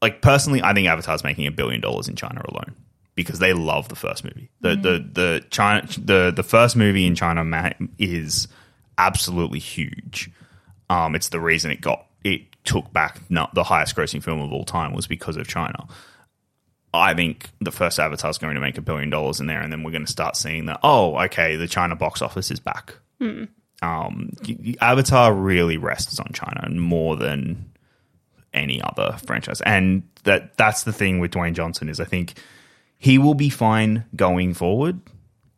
like 0.02 0.22
personally, 0.22 0.62
I 0.64 0.74
think 0.74 0.88
Avatar's 0.88 1.24
making 1.24 1.48
a 1.48 1.52
billion 1.52 1.82
dollars 1.82 2.08
in 2.08 2.16
China 2.16 2.42
alone 2.48 2.76
because 3.16 3.40
they 3.40 3.54
love 3.54 3.90
the 3.90 3.96
first 3.96 4.24
movie. 4.24 4.50
The 4.62 4.76
the 4.76 5.10
the 5.12 5.46
China 5.50 5.88
the 5.98 6.32
the 6.36 6.44
first 6.44 6.76
movie 6.76 7.06
in 7.06 7.16
China 7.16 7.74
is 7.98 8.48
absolutely 8.98 9.60
huge. 9.60 10.30
Um, 10.90 11.16
it's 11.16 11.30
the 11.30 11.40
reason 11.40 11.72
it 11.72 11.82
got 11.82 12.06
it 12.24 12.42
took 12.64 12.92
back 12.94 13.20
not 13.30 13.54
the 13.54 13.64
highest 13.64 13.96
grossing 13.96 14.24
film 14.24 14.42
of 14.42 14.52
all 14.52 14.66
time 14.66 14.94
was 14.94 15.08
because 15.08 15.38
of 15.38 15.48
China. 15.48 15.88
I 16.94 17.14
think 17.14 17.50
the 17.60 17.72
first 17.72 18.00
Avatar 18.00 18.30
is 18.30 18.38
going 18.38 18.56
to 18.56 18.62
make 18.62 18.78
a 18.78 18.82
billion 18.82 19.10
dollars 19.10 19.40
in 19.42 19.48
there, 19.48 19.60
and 19.62 19.72
then 19.72 19.84
we're 19.84 19.92
going 19.92 20.06
to 20.06 20.12
start 20.12 20.38
seeing 20.38 20.68
that. 20.68 20.80
Oh, 20.82 21.18
okay, 21.26 21.58
the 21.58 21.68
China 21.68 21.96
box 21.96 22.22
office 22.22 22.52
is 22.52 22.60
back. 22.60 22.96
Um, 23.82 24.32
y- 24.48 24.58
y- 24.66 24.76
Avatar 24.80 25.34
really 25.34 25.76
rests 25.78 26.20
on 26.20 26.32
China 26.34 26.70
more 26.70 27.18
than 27.18 27.70
any 28.56 28.82
other 28.82 29.18
franchise, 29.26 29.62
and 29.62 30.04
that 30.24 30.58
that's 30.58 30.84
the 30.84 30.94
thing 30.94 31.20
with 31.20 31.32
Dwayne 31.32 31.54
Johnson 31.54 31.90
is 31.90 32.00
I 32.00 32.06
think 32.06 32.34
he 32.98 33.18
will 33.18 33.36
be 33.36 33.50
fine 33.50 34.06
going 34.16 34.54
forward. 34.54 35.00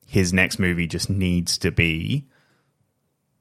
His 0.06 0.34
next 0.34 0.60
movie 0.60 0.88
just 0.88 1.10
needs 1.10 1.58
to 1.60 1.72
be 1.72 2.26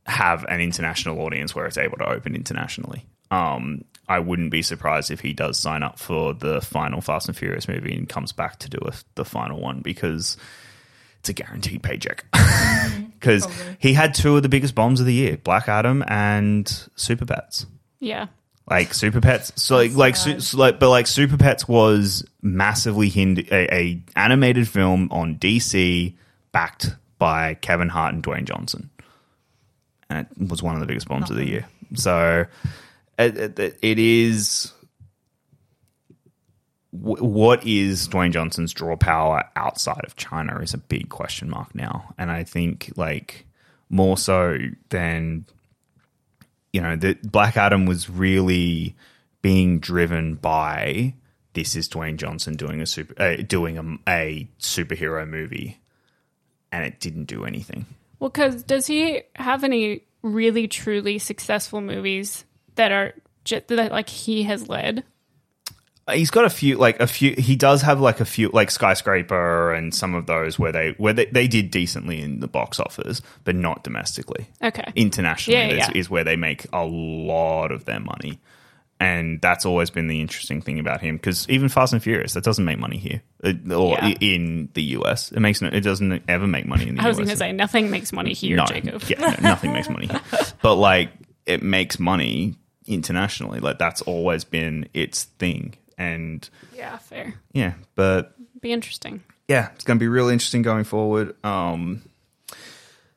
have 0.07 0.45
an 0.45 0.61
international 0.61 1.21
audience 1.21 1.55
where 1.55 1.67
it's 1.67 1.79
able 1.79 1.99
to 1.99 2.09
open 2.09 2.35
internationally. 2.37 3.05
Um, 3.31 3.85
I 4.09 4.21
wouldn't 4.21 4.53
be 4.53 4.63
surprised 4.63 5.11
if 5.11 5.21
he 5.21 5.33
does 5.33 5.59
sign 5.59 5.83
up 5.83 5.99
for 5.99 6.33
the 6.33 6.61
final 6.61 7.01
Fast 7.01 7.27
and 7.29 7.37
Furious 7.37 7.67
movie 7.67 7.93
and 7.95 8.09
comes 8.09 8.31
back 8.31 8.61
to 8.61 8.71
do 8.71 8.79
a, 8.87 8.93
the 9.17 9.25
final 9.25 9.61
one 9.61 9.81
because 9.81 10.37
it's 11.19 11.29
a 11.29 11.33
guaranteed 11.33 11.83
paycheck. 11.83 12.25
Because 13.19 13.49
he 13.81 13.95
had 13.95 14.15
two 14.15 14.37
of 14.37 14.45
the 14.45 14.49
biggest 14.49 14.75
bombs 14.77 15.01
of 15.01 15.07
the 15.07 15.13
year: 15.15 15.37
Black 15.39 15.69
Adam 15.69 16.05
and 16.07 16.69
Super 16.95 17.25
Bats. 17.25 17.67
yeah. 17.99 18.27
Like 18.69 18.95
Super 18.95 19.21
Pets, 19.21 19.53
so 19.63 19.77
like 19.77 19.93
like, 19.95 20.17
su- 20.17 20.41
so 20.41 20.59
like 20.59 20.81
but 20.81 20.91
like 20.91 21.07
Super 21.07 21.37
Pets 21.37 21.69
was 21.69 22.25
massively 22.43 23.09
hind- 23.09 23.47
a, 23.53 23.73
a 23.75 24.03
animated 24.17 24.67
film 24.69 25.09
on 25.13 25.37
DC, 25.37 26.15
backed 26.51 26.97
by 27.19 27.55
Kevin 27.55 27.89
Hart 27.89 28.15
and 28.15 28.25
Dwayne 28.25 28.45
Johnson, 28.45 28.91
and 30.11 30.27
it 30.41 30.49
was 30.51 30.65
one 30.65 30.75
of 30.75 30.81
the 30.81 30.87
biggest 30.87 31.07
bombs 31.07 31.31
of 31.31 31.37
the 31.37 31.47
year. 31.47 31.67
So 31.95 32.47
it, 33.19 33.39
it, 33.59 33.79
it 33.83 33.99
is. 34.01 34.73
wh- 36.91 37.23
What 37.23 37.65
is 37.65 38.09
Dwayne 38.09 38.33
Johnson's 38.33 38.73
draw 38.73 38.97
power 38.97 39.45
outside 39.55 40.05
of 40.05 40.17
China 40.17 40.59
is 40.59 40.75
a 40.75 40.79
big 40.79 41.09
question 41.09 41.49
mark 41.49 41.73
now, 41.75 42.15
and 42.19 42.33
I 42.33 42.43
think 42.43 42.93
like 42.97 43.47
more 43.89 44.17
so 44.19 44.59
than 44.89 45.47
you 46.77 46.83
know, 46.83 46.95
that 46.95 47.33
Black 47.33 47.57
Adam 47.57 47.87
was 47.87 48.11
really 48.11 48.95
being 49.41 49.79
driven 49.79 50.35
by 50.35 51.15
this 51.55 51.75
is 51.75 51.89
Dwayne 51.89 52.19
Johnson 52.19 52.55
doing 52.55 52.83
a 52.83 52.87
super 52.87 53.15
uh, 53.21 53.37
doing 53.37 53.79
a, 53.79 54.11
a 54.11 54.47
superhero 54.61 55.27
movie, 55.27 55.81
and 56.71 56.85
it 56.85 57.01
didn't 57.01 57.25
do 57.25 57.47
anything. 57.47 57.87
Well, 58.19 58.29
because 58.29 58.63
does 58.63 58.87
he 58.87 59.23
have 59.37 59.65
any 59.65 60.03
really 60.21 60.69
truly 60.69 61.19
successful 61.19 61.81
movies 61.81 62.45
that 62.75 62.93
are 62.93 63.15
that 63.69 63.91
like 63.91 64.11
he 64.11 64.43
has 64.43 64.69
led? 64.69 65.03
He's 66.13 66.31
got 66.31 66.45
a 66.45 66.51
few, 66.51 66.77
like 66.77 67.01
a 67.01 67.07
few. 67.07 67.35
He 67.37 67.57
does 67.57 67.83
have 67.83 68.01
like 68.01 68.21
a 68.21 68.25
few, 68.25 68.49
like 68.51 68.71
skyscraper 68.71 69.73
and 69.73 69.93
some 69.95 70.15
of 70.15 70.27
those 70.27 70.59
where 70.59 70.71
they 70.73 70.91
where 70.99 71.13
they, 71.13 71.27
they 71.27 71.49
did 71.49 71.71
decently 71.71 72.21
in 72.23 72.41
the 72.41 72.47
box 72.49 72.79
office, 72.79 73.23
but 73.45 73.57
not 73.57 73.83
domestically. 73.83 74.47
Okay, 74.63 74.85
internationally 74.95 75.59
Yeah, 75.61 75.69
is, 75.69 75.89
yeah. 75.89 75.91
is 75.99 76.09
where 76.11 76.23
they 76.25 76.37
make 76.37 76.67
a 76.73 76.85
lot 76.85 77.73
of 77.73 77.85
their 77.87 78.01
money 78.01 78.39
and 78.99 79.43
that's 79.43 79.67
always 79.67 79.91
been 79.91 80.07
the 80.07 80.23
interesting 80.23 80.63
thing 80.63 80.79
about 80.79 81.03
him 81.03 81.17
because 81.17 81.47
even 81.51 81.69
fast 81.69 81.93
and 81.93 82.03
furious 82.03 82.33
that 82.33 82.43
doesn't 82.43 82.65
make 82.65 82.79
money 82.79 82.97
here 82.97 83.21
uh, 83.45 83.53
or 83.75 83.93
Yeah. 84.01 84.15
in 84.23 84.71
the 84.73 84.83
us 84.85 85.31
it 85.33 85.41
makes 85.41 85.61
no 85.61 85.69
it 85.69 85.83
doesn't 85.83 86.23
ever 86.29 86.47
make 86.47 86.65
money 86.67 86.89
in 86.89 86.95
the 86.95 87.03
I 87.03 87.09
was 87.09 87.17
us 87.17 87.19
going 87.19 87.29
to 87.29 87.37
say 87.37 87.53
nothing 87.53 87.91
makes 87.91 88.11
money 88.11 88.33
here, 88.33 88.57
no, 88.57 88.65
Jacob. 88.65 89.03
yeah, 89.07 89.21
no, 89.21 89.35
nothing 89.43 89.75
makes 89.75 89.91
money 89.91 90.07
here. 90.07 90.21
but 90.63 90.77
like 90.77 91.11
it 91.45 91.63
makes 91.63 91.99
money 91.99 92.55
internationally 92.87 93.61
like 93.61 93.79
that's 93.79 94.01
always 94.03 94.45
been 94.45 94.89
its 94.95 95.25
thing 95.25 95.75
and 95.99 96.49
Yeah, 96.75 96.97
fair. 96.99 97.35
yeah 97.53 97.75
but 97.95 98.35
Be 98.61 98.73
interesting. 98.73 99.23
yeah, 99.49 99.71
it's 99.75 99.85
going 99.85 99.99
to 99.99 100.03
be 100.03 100.09
really 100.09 100.33
interesting 100.33 100.63
going 100.63 100.85
forward. 100.85 101.35
Um, 101.45 102.03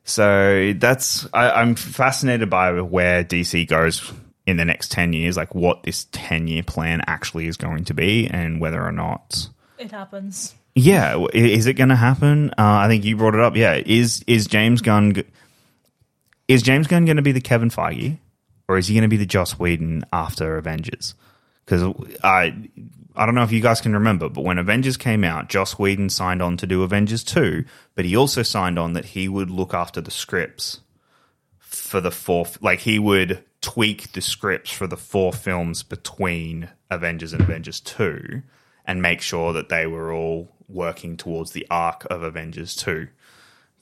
so 0.04 0.72
that's 0.76 1.26
I, 1.32 1.50
I'm 1.50 1.74
fascinated 1.74 2.50
by 2.50 2.80
where 2.80 3.22
DC 3.24 3.66
goes 3.68 4.12
in 4.46 4.56
the 4.56 4.64
next 4.64 4.90
ten 4.90 5.12
years, 5.12 5.36
like 5.36 5.54
what 5.54 5.82
this 5.84 6.06
ten 6.12 6.48
year 6.48 6.62
plan 6.62 7.00
actually 7.06 7.46
is 7.46 7.56
going 7.56 7.84
to 7.84 7.94
be, 7.94 8.26
and 8.26 8.60
whether 8.60 8.82
or 8.84 8.92
not. 8.92 9.48
It 9.78 9.92
happens. 9.92 10.54
Yeah, 10.74 11.24
is 11.32 11.66
it 11.66 11.74
going 11.74 11.88
to 11.90 11.96
happen? 11.96 12.50
Uh, 12.50 12.54
I 12.84 12.88
think 12.88 13.04
you 13.04 13.16
brought 13.16 13.34
it 13.34 13.40
up. 13.40 13.56
Yeah, 13.56 13.80
is 13.84 14.24
is 14.26 14.46
James 14.46 14.80
Gunn 14.82 15.22
is 16.48 16.62
James 16.62 16.86
Gunn 16.86 17.04
going 17.04 17.16
to 17.16 17.22
be 17.22 17.32
the 17.32 17.40
Kevin 17.40 17.70
Feige, 17.70 18.18
or 18.68 18.78
is 18.78 18.88
he 18.88 18.94
going 18.94 19.02
to 19.02 19.08
be 19.08 19.16
the 19.16 19.26
Joss 19.26 19.58
Whedon 19.58 20.04
after 20.12 20.56
Avengers? 20.56 21.14
Because 21.64 21.94
I 22.22 22.54
I 23.16 23.26
don't 23.26 23.34
know 23.34 23.42
if 23.42 23.52
you 23.52 23.60
guys 23.60 23.80
can 23.80 23.92
remember, 23.92 24.28
but 24.28 24.44
when 24.44 24.58
Avengers 24.58 24.96
came 24.96 25.24
out, 25.24 25.48
Joss 25.48 25.78
Whedon 25.78 26.10
signed 26.10 26.40
on 26.40 26.56
to 26.58 26.66
do 26.66 26.82
Avengers 26.82 27.24
two, 27.24 27.64
but 27.94 28.04
he 28.04 28.16
also 28.16 28.42
signed 28.42 28.78
on 28.78 28.92
that 28.94 29.06
he 29.06 29.28
would 29.28 29.50
look 29.50 29.74
after 29.74 30.00
the 30.00 30.10
scripts 30.10 30.80
for 31.58 32.00
the 32.00 32.10
fourth. 32.10 32.62
Like 32.62 32.80
he 32.80 32.98
would 32.98 33.44
tweak 33.60 34.12
the 34.12 34.20
scripts 34.20 34.70
for 34.70 34.86
the 34.86 34.96
four 34.96 35.32
films 35.32 35.82
between 35.82 36.70
Avengers 36.90 37.32
and 37.32 37.42
Avengers 37.42 37.80
two, 37.80 38.42
and 38.86 39.02
make 39.02 39.20
sure 39.20 39.52
that 39.52 39.68
they 39.68 39.86
were 39.86 40.12
all 40.12 40.48
working 40.68 41.16
towards 41.16 41.50
the 41.50 41.66
arc 41.70 42.06
of 42.10 42.22
Avengers 42.22 42.74
two. 42.76 43.08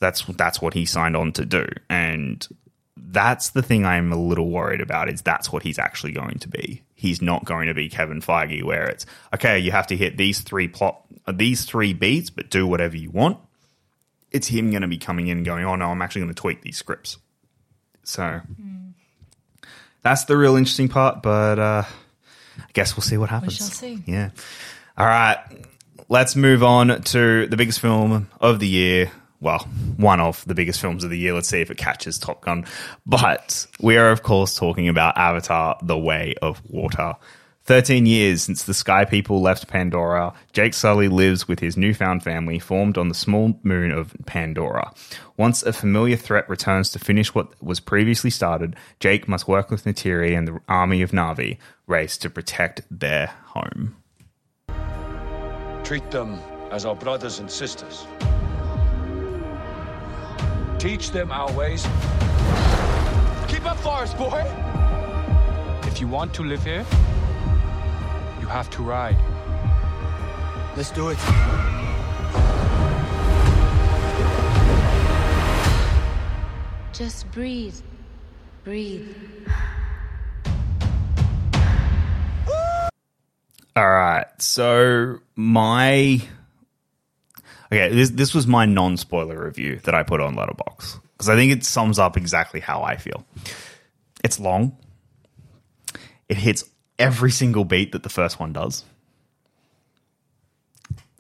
That's 0.01 0.25
that's 0.25 0.63
what 0.63 0.75
he 0.75 0.87
signed 0.87 1.17
on 1.17 1.33
to 1.33 1.45
do, 1.45 1.67
and 1.89 2.47
that's 2.97 3.51
the 3.51 3.63
thing 3.63 3.85
I'm 3.85 4.13
a 4.13 4.17
little 4.17 4.49
worried 4.49 4.81
about. 4.81 5.09
Is 5.09 5.23
that's 5.23 5.53
what 5.53 5.63
he's 5.63 5.79
actually 5.79 6.13
going 6.13 6.39
to 6.39 6.49
be? 6.49 6.83
He's 6.99 7.23
not 7.23 7.45
going 7.45 7.69
to 7.69 7.75
be 7.75 7.89
Kevin 7.89 8.21
Feige, 8.21 8.65
where 8.65 8.89
it's 8.89 9.07
okay. 9.33 9.61
You 9.61 9.71
have 9.71 9.87
to 9.87 9.97
hit 9.97 10.17
these 10.17 10.41
three 10.41 10.67
plot, 10.67 11.01
these 11.33 11.65
three 11.65 11.93
beats, 11.93 12.29
but 12.29 12.51
do 12.51 12.67
whatever 12.67 12.97
you 12.97 13.09
want. 13.09 13.39
It's 14.33 14.49
him 14.49 14.71
going 14.73 14.83
to 14.83 14.89
be 14.89 14.99
coming 14.99 15.29
in 15.29 15.37
and 15.37 15.47
going, 15.47 15.65
"Oh 15.65 15.77
no, 15.77 15.93
I'm 15.93 16.03
actually 16.03 16.23
going 16.23 16.35
to 16.35 16.41
tweak 16.41 16.63
these 16.63 16.77
scripts." 16.77 17.19
So 18.03 18.41
that's 20.03 20.25
the 20.25 20.37
real 20.37 20.57
interesting 20.57 20.89
part. 20.89 21.23
But 21.23 21.61
uh, 21.61 21.85
I 22.59 22.71
guess 22.73 22.97
we'll 22.97 23.05
see 23.05 23.17
what 23.17 23.31
happens. 23.31 23.53
We 23.53 23.57
shall 23.59 23.69
see. 23.69 24.03
Yeah. 24.05 24.31
All 24.97 25.07
right, 25.07 25.39
let's 26.09 26.35
move 26.35 26.65
on 26.65 27.01
to 27.01 27.47
the 27.47 27.57
biggest 27.57 27.79
film 27.79 28.29
of 28.41 28.59
the 28.59 28.67
year. 28.67 29.13
Well, 29.41 29.61
one 29.97 30.21
of 30.21 30.45
the 30.47 30.55
biggest 30.55 30.81
films 30.81 31.05
of 31.05 31.11
the 31.11 31.19
year. 31.19 31.33
Let's 31.33 31.49
see 31.49 31.61
if 31.61 31.71
it 31.71 31.79
catches 31.79 32.19
Top 32.19 32.41
Gun. 32.41 32.65
But 33.07 33.67
we 33.81 33.97
are, 33.97 34.11
of 34.11 34.23
course, 34.23 34.55
talking 34.55 34.89
about 34.89 35.17
Avatar 35.17 35.79
The 35.83 35.99
Way 35.99 36.35
of 36.43 36.61
Water. 36.69 37.15
13 37.69 38.07
years 38.07 38.43
since 38.43 38.63
the 38.63 38.73
Sky 38.73 39.05
People 39.05 39.43
left 39.43 39.69
Pandora, 39.69 40.33
Jake 40.55 40.73
Sully 40.73 41.07
lives 41.07 41.47
with 41.47 41.61
his 41.61 41.77
newfound 41.77 42.23
family 42.23 42.59
formed 42.59 42.97
on 42.97 43.09
the 43.09 43.15
small 43.15 43.61
moon 43.63 43.93
of 43.93 44.17
Pandora. 44.25 44.91
Once 45.37 45.63
a 45.63 45.75
familiar 45.75 46.17
threat 46.17 46.49
returns 46.49 46.91
to 46.93 46.99
finish 46.99 47.35
what 47.35 47.63
was 47.63 47.79
previously 47.79 48.31
started, 48.31 48.75
Jake 49.01 49.29
must 49.29 49.47
work 49.47 49.71
with 49.71 49.85
Neytiri 49.85 50.35
and 50.35 50.49
the 50.49 50.59
army 50.67 51.03
of 51.03 51.11
Na'vi 51.11 51.59
race 51.87 52.17
to 52.17 52.31
protect 52.31 52.81
their 52.91 53.27
home. 53.49 53.97
Treat 55.85 56.11
them 56.11 56.41
as 56.71 56.87
our 56.87 56.97
brothers 56.97 57.39
and 57.39 57.51
sisters. 57.51 58.07
Teach 60.79 61.11
them 61.11 61.33
our 61.33 61.51
ways. 61.53 61.83
Keep 63.49 63.67
up, 63.67 63.79
Forest 63.79 64.17
Boy! 64.17 64.45
If 65.89 66.01
you 66.01 66.07
want 66.07 66.33
to 66.35 66.45
live 66.45 66.63
here, 66.63 66.87
you 68.41 68.47
have 68.47 68.71
to 68.71 68.83
ride. 68.83 69.17
Let's 70.77 70.93
do 70.93 71.09
it. 71.09 71.19
Just 76.93 77.29
breathe. 77.33 77.75
Breathe. 78.63 79.17
All 83.75 83.91
right. 83.91 84.27
So 84.39 85.19
my 85.35 86.21
okay, 87.73 87.95
this 87.95 88.11
this 88.11 88.35
was 88.35 88.47
my 88.47 88.67
non-spoiler 88.67 89.45
review 89.45 89.81
that 89.85 89.95
I 89.95 90.03
put 90.03 90.21
on 90.21 90.35
Letterboxd 90.35 91.01
because 91.13 91.29
I 91.29 91.37
think 91.37 91.53
it 91.53 91.65
sums 91.65 91.99
up 91.99 92.17
exactly 92.17 92.61
how 92.61 92.83
I 92.83 92.97
feel. 92.97 93.25
It's 94.25 94.39
long. 94.41 94.77
It 96.29 96.37
hits 96.37 96.65
every 96.99 97.31
single 97.31 97.65
beat 97.65 97.93
that 97.93 98.03
the 98.03 98.09
first 98.09 98.39
one 98.39 98.53
does. 98.53 98.85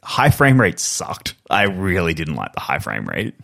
High 0.02 0.30
frame 0.30 0.60
rate 0.60 0.78
sucked. 0.78 1.34
I 1.50 1.64
really 1.64 2.14
didn't 2.14 2.36
like 2.36 2.52
the 2.52 2.60
high 2.60 2.78
frame 2.78 3.06
rate. 3.06 3.34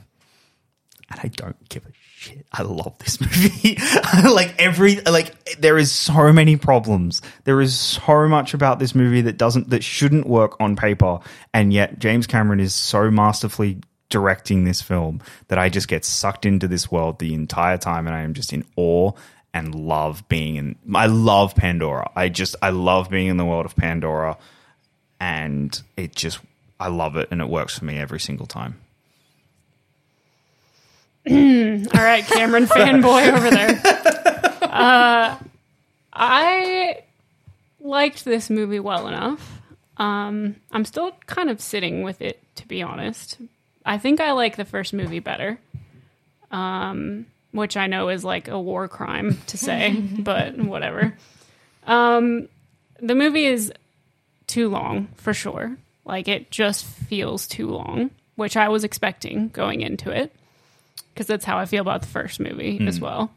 And 1.10 1.20
I 1.22 1.28
don't 1.28 1.68
give 1.68 1.84
a 1.86 1.92
shit. 2.24 2.46
I 2.52 2.62
love 2.62 2.96
this 2.98 3.20
movie. 3.20 3.76
like 4.28 4.54
every 4.58 5.00
like 5.02 5.56
there 5.56 5.78
is 5.78 5.92
so 5.92 6.32
many 6.32 6.56
problems. 6.56 7.22
There 7.44 7.60
is 7.60 7.78
so 7.78 8.28
much 8.28 8.54
about 8.54 8.78
this 8.78 8.94
movie 8.94 9.22
that 9.22 9.36
doesn't 9.36 9.70
that 9.70 9.84
shouldn't 9.84 10.26
work 10.26 10.60
on 10.60 10.76
paper 10.76 11.20
and 11.52 11.72
yet 11.72 11.98
James 11.98 12.26
Cameron 12.26 12.60
is 12.60 12.74
so 12.74 13.10
masterfully 13.10 13.78
directing 14.08 14.64
this 14.64 14.80
film 14.80 15.20
that 15.48 15.58
I 15.58 15.68
just 15.68 15.88
get 15.88 16.04
sucked 16.04 16.46
into 16.46 16.68
this 16.68 16.90
world 16.90 17.18
the 17.18 17.34
entire 17.34 17.78
time 17.78 18.06
and 18.06 18.14
I 18.14 18.22
am 18.22 18.34
just 18.34 18.52
in 18.52 18.64
awe 18.76 19.12
and 19.52 19.74
love 19.74 20.26
being 20.28 20.56
in 20.56 20.76
I 20.94 21.06
love 21.06 21.54
Pandora. 21.54 22.10
I 22.16 22.28
just 22.28 22.56
I 22.62 22.70
love 22.70 23.10
being 23.10 23.28
in 23.28 23.36
the 23.36 23.44
world 23.44 23.66
of 23.66 23.76
Pandora 23.76 24.38
and 25.20 25.80
it 25.96 26.14
just 26.14 26.38
I 26.80 26.88
love 26.88 27.16
it 27.16 27.28
and 27.30 27.40
it 27.40 27.48
works 27.48 27.78
for 27.78 27.84
me 27.84 27.98
every 27.98 28.20
single 28.20 28.46
time. 28.46 28.80
All 31.92 32.02
right, 32.02 32.24
Cameron 32.24 32.66
fanboy 32.66 33.32
over 33.32 33.50
there. 33.50 33.80
Uh, 34.62 35.38
I 36.12 37.02
liked 37.80 38.24
this 38.24 38.50
movie 38.50 38.80
well 38.80 39.06
enough. 39.06 39.60
Um, 39.96 40.56
I'm 40.72 40.84
still 40.84 41.12
kind 41.26 41.50
of 41.50 41.60
sitting 41.60 42.02
with 42.02 42.20
it, 42.22 42.42
to 42.56 42.66
be 42.66 42.82
honest. 42.82 43.38
I 43.84 43.98
think 43.98 44.20
I 44.20 44.32
like 44.32 44.56
the 44.56 44.64
first 44.64 44.92
movie 44.92 45.20
better, 45.20 45.58
um, 46.50 47.26
which 47.52 47.76
I 47.76 47.86
know 47.86 48.08
is 48.08 48.24
like 48.24 48.48
a 48.48 48.58
war 48.58 48.88
crime 48.88 49.38
to 49.48 49.56
say, 49.56 49.92
but 50.18 50.56
whatever. 50.56 51.16
Um, 51.86 52.48
the 53.00 53.14
movie 53.14 53.46
is 53.46 53.72
too 54.46 54.68
long 54.68 55.08
for 55.16 55.34
sure. 55.34 55.76
Like 56.04 56.28
it 56.28 56.50
just 56.50 56.84
feels 56.84 57.46
too 57.46 57.68
long, 57.68 58.10
which 58.36 58.56
I 58.56 58.68
was 58.68 58.84
expecting 58.84 59.48
going 59.48 59.82
into 59.82 60.10
it 60.10 60.32
because 61.14 61.26
that's 61.26 61.44
how 61.44 61.58
I 61.58 61.64
feel 61.64 61.80
about 61.80 62.02
the 62.02 62.08
first 62.08 62.40
movie 62.40 62.84
as 62.86 62.98
hmm. 62.98 63.04
well. 63.04 63.30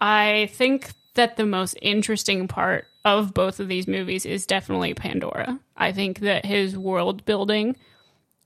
I 0.00 0.48
think 0.52 0.92
that 1.14 1.36
the 1.36 1.46
most 1.46 1.76
interesting 1.82 2.48
part 2.48 2.86
of 3.04 3.34
both 3.34 3.60
of 3.60 3.68
these 3.68 3.86
movies 3.86 4.24
is 4.24 4.46
definitely 4.46 4.94
Pandora. 4.94 5.58
I 5.76 5.92
think 5.92 6.20
that 6.20 6.44
his 6.44 6.76
world 6.78 7.24
building 7.24 7.76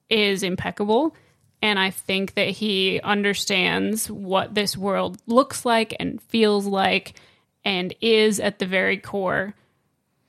is 0.08 0.42
impeccable. 0.42 1.14
And 1.60 1.78
I 1.78 1.90
think 1.90 2.34
that 2.34 2.48
he 2.48 3.00
understands 3.00 4.10
what 4.10 4.54
this 4.54 4.76
world 4.76 5.18
looks 5.26 5.64
like 5.64 5.94
and 5.98 6.22
feels 6.22 6.66
like 6.66 7.14
and 7.64 7.94
is 8.00 8.38
at 8.38 8.58
the 8.58 8.66
very 8.66 8.96
core 8.96 9.54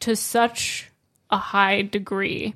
to 0.01 0.15
such 0.15 0.89
a 1.29 1.37
high 1.37 1.83
degree 1.83 2.55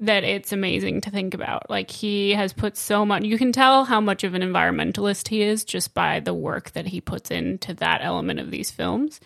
that 0.00 0.24
it's 0.24 0.52
amazing 0.52 1.00
to 1.02 1.10
think 1.10 1.34
about. 1.34 1.68
Like 1.70 1.90
he 1.90 2.32
has 2.32 2.52
put 2.52 2.76
so 2.76 3.04
much 3.04 3.24
you 3.24 3.38
can 3.38 3.52
tell 3.52 3.84
how 3.84 4.00
much 4.00 4.24
of 4.24 4.34
an 4.34 4.42
environmentalist 4.42 5.28
he 5.28 5.42
is 5.42 5.64
just 5.64 5.94
by 5.94 6.20
the 6.20 6.34
work 6.34 6.70
that 6.72 6.86
he 6.86 7.00
puts 7.00 7.30
into 7.30 7.74
that 7.74 8.00
element 8.02 8.40
of 8.40 8.50
these 8.50 8.70
films. 8.70 9.20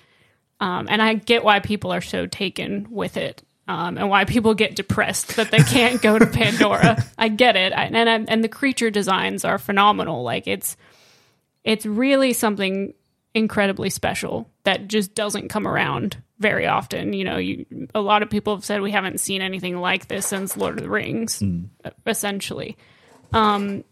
Um, 0.60 0.86
and 0.88 1.02
I 1.02 1.14
get 1.14 1.44
why 1.44 1.60
people 1.60 1.92
are 1.92 2.00
so 2.00 2.26
taken 2.26 2.86
with 2.90 3.16
it. 3.16 3.42
Um, 3.68 3.96
and 3.96 4.10
why 4.10 4.24
people 4.24 4.54
get 4.54 4.74
depressed 4.74 5.36
that 5.36 5.52
they 5.52 5.60
can't 5.60 6.02
go 6.02 6.18
to 6.18 6.26
Pandora. 6.26 7.02
I 7.18 7.28
get 7.28 7.54
it, 7.54 7.72
I, 7.72 7.84
and 7.84 8.28
and 8.28 8.42
the 8.42 8.48
creature 8.48 8.90
designs 8.90 9.44
are 9.44 9.56
phenomenal. 9.56 10.24
Like 10.24 10.48
it's 10.48 10.76
it's 11.62 11.86
really 11.86 12.32
something 12.32 12.92
incredibly 13.34 13.88
special 13.88 14.50
that 14.64 14.88
just 14.88 15.14
doesn't 15.14 15.48
come 15.48 15.66
around 15.66 16.20
very 16.42 16.66
often. 16.66 17.12
You 17.14 17.24
know, 17.24 17.38
you, 17.38 17.64
a 17.94 18.00
lot 18.00 18.22
of 18.22 18.28
people 18.28 18.54
have 18.54 18.64
said 18.64 18.82
we 18.82 18.90
haven't 18.90 19.20
seen 19.20 19.40
anything 19.40 19.78
like 19.78 20.08
this 20.08 20.26
since 20.26 20.56
Lord 20.56 20.76
of 20.76 20.84
the 20.84 20.90
Rings, 20.90 21.42
essentially. 22.06 22.76
Um, 23.32 23.84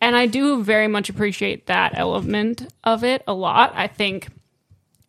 and 0.00 0.16
I 0.16 0.26
do 0.26 0.64
very 0.64 0.88
much 0.88 1.08
appreciate 1.08 1.66
that 1.66 1.92
element 1.94 2.72
of 2.82 3.04
it 3.04 3.22
a 3.28 3.34
lot. 3.34 3.72
I 3.76 3.86
think 3.86 4.28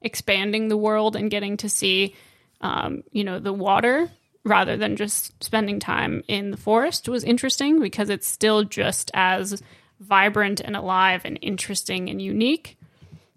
expanding 0.01 0.67
the 0.67 0.77
world 0.77 1.15
and 1.15 1.31
getting 1.31 1.57
to 1.57 1.69
see, 1.69 2.13
um, 2.61 3.03
you 3.11 3.23
know, 3.23 3.39
the 3.39 3.53
water 3.53 4.11
rather 4.43 4.75
than 4.75 4.97
just 4.97 5.41
spending 5.41 5.79
time 5.79 6.21
in 6.27 6.51
the 6.51 6.57
forest 6.57 7.07
was 7.07 7.23
interesting 7.23 7.79
because 7.79 8.09
it's 8.09 8.27
still 8.27 8.63
just 8.65 9.09
as 9.13 9.63
vibrant 9.99 10.59
and 10.59 10.75
alive 10.75 11.21
and 11.23 11.39
interesting 11.41 12.09
and 12.09 12.21
unique, 12.21 12.77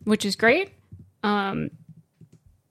which 0.04 0.24
is 0.24 0.34
great. 0.34 0.72
Um, 1.22 1.70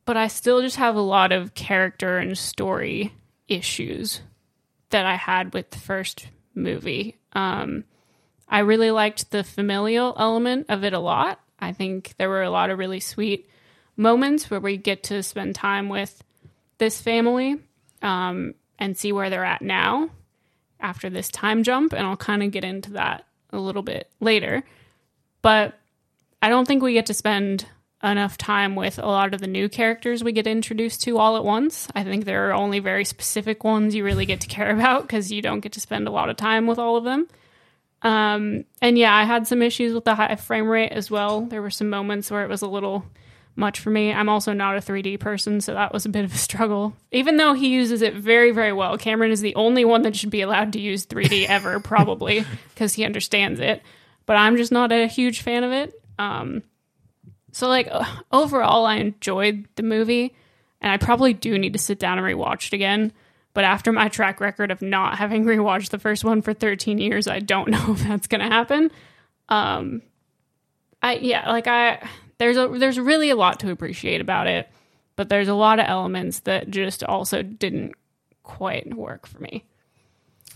but 0.05 0.17
I 0.17 0.27
still 0.27 0.61
just 0.61 0.77
have 0.77 0.95
a 0.95 1.01
lot 1.01 1.31
of 1.31 1.53
character 1.53 2.17
and 2.17 2.37
story 2.37 3.13
issues 3.47 4.21
that 4.89 5.05
I 5.05 5.15
had 5.15 5.53
with 5.53 5.71
the 5.71 5.79
first 5.79 6.27
movie. 6.53 7.17
Um, 7.33 7.83
I 8.47 8.59
really 8.59 8.91
liked 8.91 9.31
the 9.31 9.43
familial 9.43 10.15
element 10.17 10.67
of 10.69 10.83
it 10.83 10.93
a 10.93 10.99
lot. 10.99 11.39
I 11.59 11.73
think 11.73 12.13
there 12.17 12.29
were 12.29 12.43
a 12.43 12.49
lot 12.49 12.69
of 12.69 12.77
really 12.77 12.99
sweet 12.99 13.49
moments 13.97 14.49
where 14.49 14.59
we 14.59 14.77
get 14.77 15.03
to 15.03 15.23
spend 15.23 15.55
time 15.55 15.89
with 15.89 16.23
this 16.77 17.01
family 17.01 17.57
um, 18.01 18.53
and 18.77 18.97
see 18.97 19.11
where 19.11 19.29
they're 19.29 19.45
at 19.45 19.61
now 19.61 20.09
after 20.79 21.09
this 21.09 21.29
time 21.29 21.63
jump. 21.63 21.93
And 21.93 22.05
I'll 22.05 22.17
kind 22.17 22.43
of 22.43 22.51
get 22.51 22.63
into 22.63 22.91
that 22.93 23.25
a 23.51 23.57
little 23.57 23.81
bit 23.81 24.09
later. 24.19 24.63
But 25.41 25.77
I 26.41 26.49
don't 26.49 26.67
think 26.67 26.83
we 26.83 26.93
get 26.93 27.07
to 27.07 27.13
spend 27.13 27.65
enough 28.05 28.37
time 28.37 28.75
with 28.75 28.99
a 28.99 29.05
lot 29.05 29.33
of 29.33 29.41
the 29.41 29.47
new 29.47 29.67
characters 29.69 30.23
we 30.23 30.31
get 30.31 30.47
introduced 30.47 31.01
to 31.03 31.17
all 31.17 31.35
at 31.37 31.43
once. 31.43 31.87
I 31.95 32.03
think 32.03 32.25
there 32.25 32.49
are 32.49 32.53
only 32.53 32.79
very 32.79 33.05
specific 33.05 33.63
ones 33.63 33.95
you 33.95 34.03
really 34.03 34.25
get 34.25 34.41
to 34.41 34.47
care 34.47 34.69
about 34.75 35.03
because 35.03 35.31
you 35.31 35.41
don't 35.41 35.59
get 35.59 35.73
to 35.73 35.81
spend 35.81 36.07
a 36.07 36.11
lot 36.11 36.29
of 36.29 36.37
time 36.37 36.67
with 36.67 36.79
all 36.79 36.97
of 36.97 37.03
them. 37.03 37.27
Um, 38.01 38.65
and 38.81 38.97
yeah, 38.97 39.15
I 39.15 39.23
had 39.23 39.47
some 39.47 39.61
issues 39.61 39.93
with 39.93 40.05
the 40.05 40.15
high 40.15 40.35
frame 40.35 40.67
rate 40.67 40.91
as 40.91 41.09
well. 41.09 41.41
There 41.41 41.61
were 41.61 41.71
some 41.71 41.89
moments 41.89 42.29
where 42.29 42.43
it 42.43 42.49
was 42.49 42.61
a 42.61 42.67
little 42.67 43.03
much 43.55 43.79
for 43.79 43.89
me. 43.89 44.11
I'm 44.11 44.29
also 44.29 44.53
not 44.53 44.77
a 44.77 44.81
3D 44.81 45.19
person, 45.19 45.61
so 45.61 45.73
that 45.73 45.93
was 45.93 46.05
a 46.05 46.09
bit 46.09 46.25
of 46.25 46.33
a 46.33 46.37
struggle. 46.49 46.95
Even 47.11 47.37
though 47.37 47.53
he 47.53 47.69
uses 47.69 48.01
it 48.01 48.13
very, 48.13 48.51
very 48.51 48.73
well, 48.73 48.97
Cameron 48.97 49.31
is 49.31 49.41
the 49.41 49.55
only 49.55 49.85
one 49.85 50.03
that 50.03 50.15
should 50.15 50.29
be 50.29 50.41
allowed 50.41 50.73
to 50.73 50.79
use 50.79 51.05
3D 51.05 51.45
ever, 51.47 51.79
probably, 51.79 52.45
because 52.73 52.93
he 52.93 53.05
understands 53.05 53.59
it. 53.59 53.81
But 54.25 54.37
I'm 54.37 54.57
just 54.57 54.71
not 54.71 54.91
a 54.91 55.07
huge 55.07 55.41
fan 55.41 55.63
of 55.63 55.71
it. 55.71 56.01
Um, 56.17 56.63
so, 57.55 57.69
like, 57.69 57.89
overall, 58.33 58.85
I 58.85 58.95
enjoyed 58.95 59.65
the 59.75 59.83
movie, 59.83 60.35
and 60.81 60.91
I 60.91 60.97
probably 60.97 61.33
do 61.33 61.57
need 61.57 61.71
to 61.71 61.79
sit 61.79 61.99
down 61.99 62.17
and 62.17 62.27
rewatch 62.27 62.67
it 62.67 62.73
again. 62.73 63.13
But 63.53 63.63
after 63.63 63.93
my 63.93 64.09
track 64.09 64.41
record 64.41 64.71
of 64.71 64.81
not 64.81 65.17
having 65.19 65.45
rewatched 65.45 65.91
the 65.91 65.97
first 65.97 66.25
one 66.25 66.41
for 66.41 66.53
13 66.53 66.97
years, 66.97 67.29
I 67.29 67.39
don't 67.39 67.69
know 67.71 67.93
if 67.93 68.03
that's 68.03 68.27
going 68.27 68.41
to 68.41 68.53
happen. 68.53 68.91
Um, 69.47 70.01
I 71.01 71.13
yeah, 71.13 71.49
like 71.49 71.67
I 71.67 72.05
there's 72.39 72.57
a 72.57 72.67
there's 72.67 72.99
really 72.99 73.29
a 73.29 73.35
lot 73.37 73.61
to 73.61 73.71
appreciate 73.71 74.19
about 74.19 74.47
it, 74.47 74.67
but 75.15 75.29
there's 75.29 75.47
a 75.47 75.53
lot 75.53 75.79
of 75.79 75.85
elements 75.87 76.41
that 76.41 76.69
just 76.69 77.05
also 77.05 77.41
didn't 77.41 77.93
quite 78.43 78.93
work 78.93 79.27
for 79.27 79.39
me. 79.39 79.63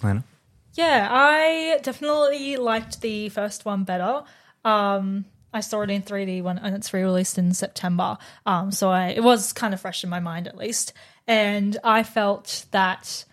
Lana? 0.03 0.25
Yeah, 0.73 1.07
I 1.09 1.79
definitely 1.81 2.57
liked 2.57 2.99
the 2.99 3.29
first 3.29 3.63
one 3.63 3.85
better. 3.85 4.23
Um, 4.65 5.25
I 5.53 5.61
saw 5.61 5.81
it 5.81 5.89
in 5.89 6.03
3D 6.03 6.43
when 6.43 6.57
it's 6.59 6.93
re-released 6.93 7.37
in 7.37 7.53
September. 7.53 8.17
Um, 8.45 8.71
so 8.71 8.89
I, 8.89 9.07
it 9.07 9.23
was 9.23 9.53
kind 9.53 9.73
of 9.73 9.81
fresh 9.81 10.03
in 10.03 10.09
my 10.09 10.19
mind 10.19 10.47
at 10.47 10.57
least, 10.57 10.93
and 11.27 11.77
I 11.83 12.03
felt 12.03 12.65
that 12.71 13.25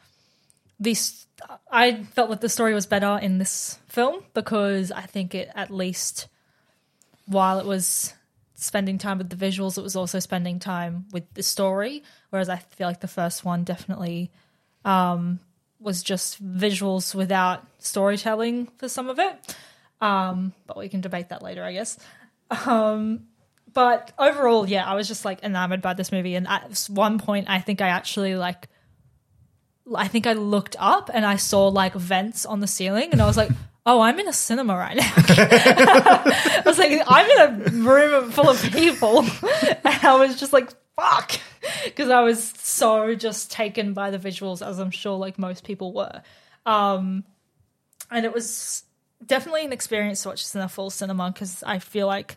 this 0.78 1.26
I 1.70 2.02
felt 2.04 2.30
that 2.30 2.40
the 2.40 2.48
story 2.48 2.74
was 2.74 2.86
better 2.86 3.18
in 3.20 3.38
this 3.38 3.78
film 3.88 4.22
because 4.34 4.90
I 4.90 5.02
think 5.02 5.34
it 5.34 5.50
at 5.54 5.70
least 5.70 6.28
while 7.26 7.58
it 7.58 7.66
was 7.66 8.14
spending 8.54 8.98
time 8.98 9.18
with 9.18 9.28
the 9.28 9.36
visuals, 9.36 9.76
it 9.76 9.82
was 9.82 9.96
also 9.96 10.18
spending 10.18 10.58
time 10.58 11.04
with 11.12 11.32
the 11.34 11.42
story. 11.42 12.02
Whereas 12.30 12.48
I 12.48 12.56
feel 12.56 12.86
like 12.86 13.00
the 13.00 13.08
first 13.08 13.44
one 13.44 13.64
definitely 13.64 14.30
um, 14.84 15.40
was 15.78 16.02
just 16.02 16.42
visuals 16.42 17.14
without 17.14 17.66
storytelling 17.78 18.66
for 18.78 18.88
some 18.88 19.08
of 19.08 19.18
it. 19.18 19.56
Um, 20.00 20.52
but 20.66 20.76
we 20.76 20.88
can 20.88 21.00
debate 21.00 21.30
that 21.30 21.42
later, 21.42 21.64
I 21.64 21.72
guess. 21.72 21.98
Um, 22.66 23.26
but 23.72 24.12
overall, 24.18 24.66
yeah, 24.68 24.86
I 24.86 24.94
was 24.94 25.06
just 25.06 25.24
like 25.24 25.42
enamored 25.42 25.82
by 25.82 25.94
this 25.94 26.10
movie. 26.10 26.34
And 26.34 26.48
at 26.48 26.86
one 26.88 27.18
point, 27.18 27.46
I 27.48 27.60
think 27.60 27.80
I 27.80 27.88
actually 27.88 28.34
like, 28.34 28.68
I 29.94 30.08
think 30.08 30.26
I 30.26 30.32
looked 30.32 30.76
up 30.78 31.10
and 31.12 31.24
I 31.24 31.36
saw 31.36 31.68
like 31.68 31.94
vents 31.94 32.46
on 32.46 32.60
the 32.60 32.66
ceiling, 32.66 33.10
and 33.12 33.20
I 33.20 33.26
was 33.26 33.36
like, 33.36 33.50
"Oh, 33.86 34.00
I'm 34.00 34.18
in 34.18 34.28
a 34.28 34.32
cinema 34.32 34.76
right 34.76 34.96
now." 34.96 35.12
I 35.16 36.62
was 36.64 36.78
like, 36.78 37.02
"I'm 37.06 37.30
in 37.30 37.38
a 37.38 37.70
room 37.88 38.30
full 38.32 38.48
of 38.48 38.60
people," 38.72 39.20
and 39.84 39.98
I 40.02 40.16
was 40.18 40.40
just 40.40 40.52
like, 40.52 40.70
"Fuck," 40.96 41.32
because 41.84 42.08
I 42.08 42.22
was 42.22 42.42
so 42.56 43.14
just 43.14 43.52
taken 43.52 43.92
by 43.92 44.10
the 44.10 44.18
visuals, 44.18 44.66
as 44.66 44.78
I'm 44.78 44.90
sure 44.90 45.16
like 45.18 45.38
most 45.38 45.64
people 45.64 45.92
were. 45.92 46.22
Um, 46.64 47.24
and 48.10 48.24
it 48.24 48.32
was 48.32 48.82
definitely 49.24 49.64
an 49.64 49.72
experience 49.72 50.22
to 50.22 50.28
watch 50.28 50.42
this 50.42 50.54
in 50.54 50.60
a 50.60 50.68
full 50.68 50.90
cinema 50.90 51.30
because 51.30 51.62
I 51.62 51.78
feel 51.78 52.06
like 52.06 52.36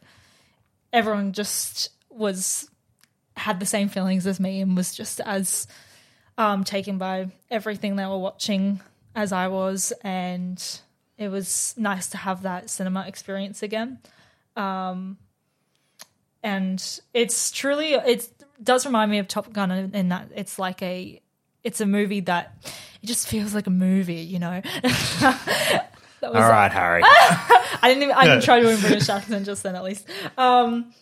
everyone 0.93 1.33
just 1.33 1.89
was 2.09 2.69
had 3.35 3.59
the 3.59 3.65
same 3.65 3.89
feelings 3.89 4.27
as 4.27 4.39
me 4.39 4.61
and 4.61 4.75
was 4.75 4.93
just 4.93 5.21
as 5.21 5.67
um, 6.37 6.63
taken 6.63 6.97
by 6.97 7.31
everything 7.49 7.95
they 7.95 8.05
were 8.05 8.17
watching 8.17 8.79
as 9.15 9.31
I 9.31 9.47
was, 9.47 9.91
and 10.03 10.61
it 11.17 11.29
was 11.29 11.73
nice 11.77 12.07
to 12.09 12.17
have 12.17 12.43
that 12.43 12.69
cinema 12.69 13.05
experience 13.07 13.61
again. 13.63 13.99
Um, 14.55 15.17
and 16.41 17.01
it's 17.13 17.51
truly 17.51 17.93
it 17.93 18.29
does 18.61 18.85
remind 18.85 19.11
me 19.11 19.19
of 19.19 19.27
Top 19.27 19.51
Gun 19.51 19.71
in, 19.71 19.95
in 19.95 20.09
that 20.09 20.29
it's 20.35 20.57
like 20.57 20.81
a 20.81 21.21
it's 21.63 21.81
a 21.81 21.85
movie 21.85 22.21
that 22.21 22.55
it 23.01 23.07
just 23.07 23.27
feels 23.27 23.53
like 23.53 23.67
a 23.67 23.71
movie, 23.71 24.15
you 24.15 24.39
know. 24.39 24.61
That 26.21 26.33
was- 26.33 26.43
All 26.43 26.49
right, 26.49 26.71
Harry. 26.71 27.01
I 27.05 27.79
didn't 27.83 28.03
even, 28.03 28.15
I 28.15 28.25
didn't 28.25 28.43
try 28.43 28.59
doing 28.59 28.79
British 28.79 29.07
accent 29.09 29.45
just 29.45 29.63
then 29.63 29.75
at 29.75 29.83
least. 29.83 30.05
Um, 30.37 30.93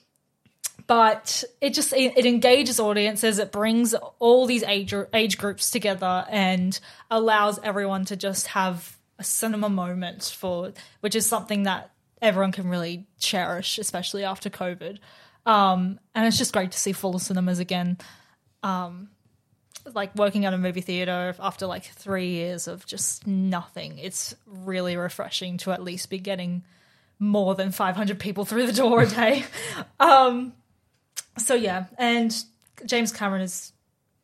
but 0.85 1.43
it 1.59 1.73
just 1.73 1.91
it, 1.93 2.17
it 2.17 2.25
engages 2.25 2.79
audiences. 2.79 3.39
It 3.39 3.51
brings 3.51 3.93
all 4.19 4.45
these 4.45 4.63
age 4.63 4.93
age 5.13 5.37
groups 5.37 5.69
together 5.71 6.25
and 6.29 6.79
allows 7.11 7.59
everyone 7.63 8.05
to 8.05 8.15
just 8.15 8.47
have 8.47 8.97
a 9.19 9.23
cinema 9.23 9.67
moment 9.69 10.23
for 10.37 10.71
which 11.01 11.15
is 11.15 11.25
something 11.25 11.63
that 11.63 11.91
everyone 12.21 12.51
can 12.51 12.69
really 12.69 13.05
cherish, 13.19 13.77
especially 13.79 14.23
after 14.23 14.49
COVID. 14.49 14.99
Um, 15.45 15.99
and 16.15 16.25
it's 16.27 16.37
just 16.37 16.53
great 16.53 16.71
to 16.71 16.79
see 16.79 16.91
full 16.93 17.19
cinemas 17.19 17.59
again. 17.59 17.97
Um, 18.63 19.09
like 19.93 20.15
working 20.15 20.45
at 20.45 20.53
a 20.53 20.57
movie 20.57 20.81
theater 20.81 21.35
after 21.39 21.65
like 21.65 21.83
three 21.83 22.29
years 22.29 22.67
of 22.67 22.85
just 22.85 23.27
nothing. 23.27 23.97
It's 23.97 24.35
really 24.45 24.97
refreshing 24.97 25.57
to 25.59 25.71
at 25.71 25.83
least 25.83 26.09
be 26.09 26.19
getting 26.19 26.63
more 27.19 27.55
than 27.55 27.71
500 27.71 28.19
people 28.19 28.45
through 28.45 28.67
the 28.67 28.73
door 28.73 29.01
a 29.01 29.07
day. 29.07 29.43
um, 29.99 30.53
so 31.37 31.53
yeah, 31.53 31.85
and 31.97 32.35
James 32.85 33.11
Cameron 33.11 33.41
is 33.41 33.71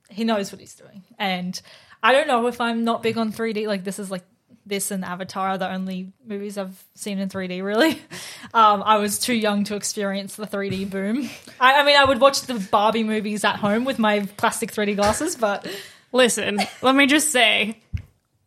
he 0.10 0.24
knows 0.24 0.52
what 0.52 0.60
he's 0.60 0.76
doing, 0.76 1.04
and 1.18 1.60
I 2.02 2.12
don't 2.12 2.28
know 2.28 2.48
if 2.48 2.62
I'm 2.62 2.84
not 2.84 3.02
big 3.02 3.18
on 3.18 3.32
3D. 3.32 3.68
Like 3.68 3.84
this 3.84 4.00
is 4.00 4.12
like 4.12 4.24
this 4.66 4.92
and 4.92 5.04
Avatar 5.04 5.50
are 5.50 5.58
the 5.58 5.70
only 5.72 6.12
movies 6.26 6.58
I've 6.58 6.84
seen 6.96 7.20
in 7.20 7.30
3D. 7.30 7.64
Really, 7.64 7.92
um, 8.54 8.84
I 8.84 8.98
was 8.98 9.20
too 9.20 9.34
young 9.34 9.64
to 9.66 9.76
experience 9.76 10.36
the 10.36 10.48
3D 10.48 10.90
boom. 10.90 11.30
I, 11.60 11.82
I 11.82 11.86
mean, 11.86 11.98
I 11.98 12.06
would 12.06 12.20
watch 12.20 12.42
the 12.42 12.56
Barbie 12.56 13.04
movies 13.04 13.44
at 13.44 13.58
home 13.58 13.86
with 13.86 14.00
my 14.00 14.28
plastic 14.38 14.72
3D 14.72 14.96
glasses, 14.96 15.36
but 15.36 15.68
Listen, 16.16 16.60
let 16.84 16.94
me 16.96 17.08
just 17.08 17.32
say, 17.32 17.80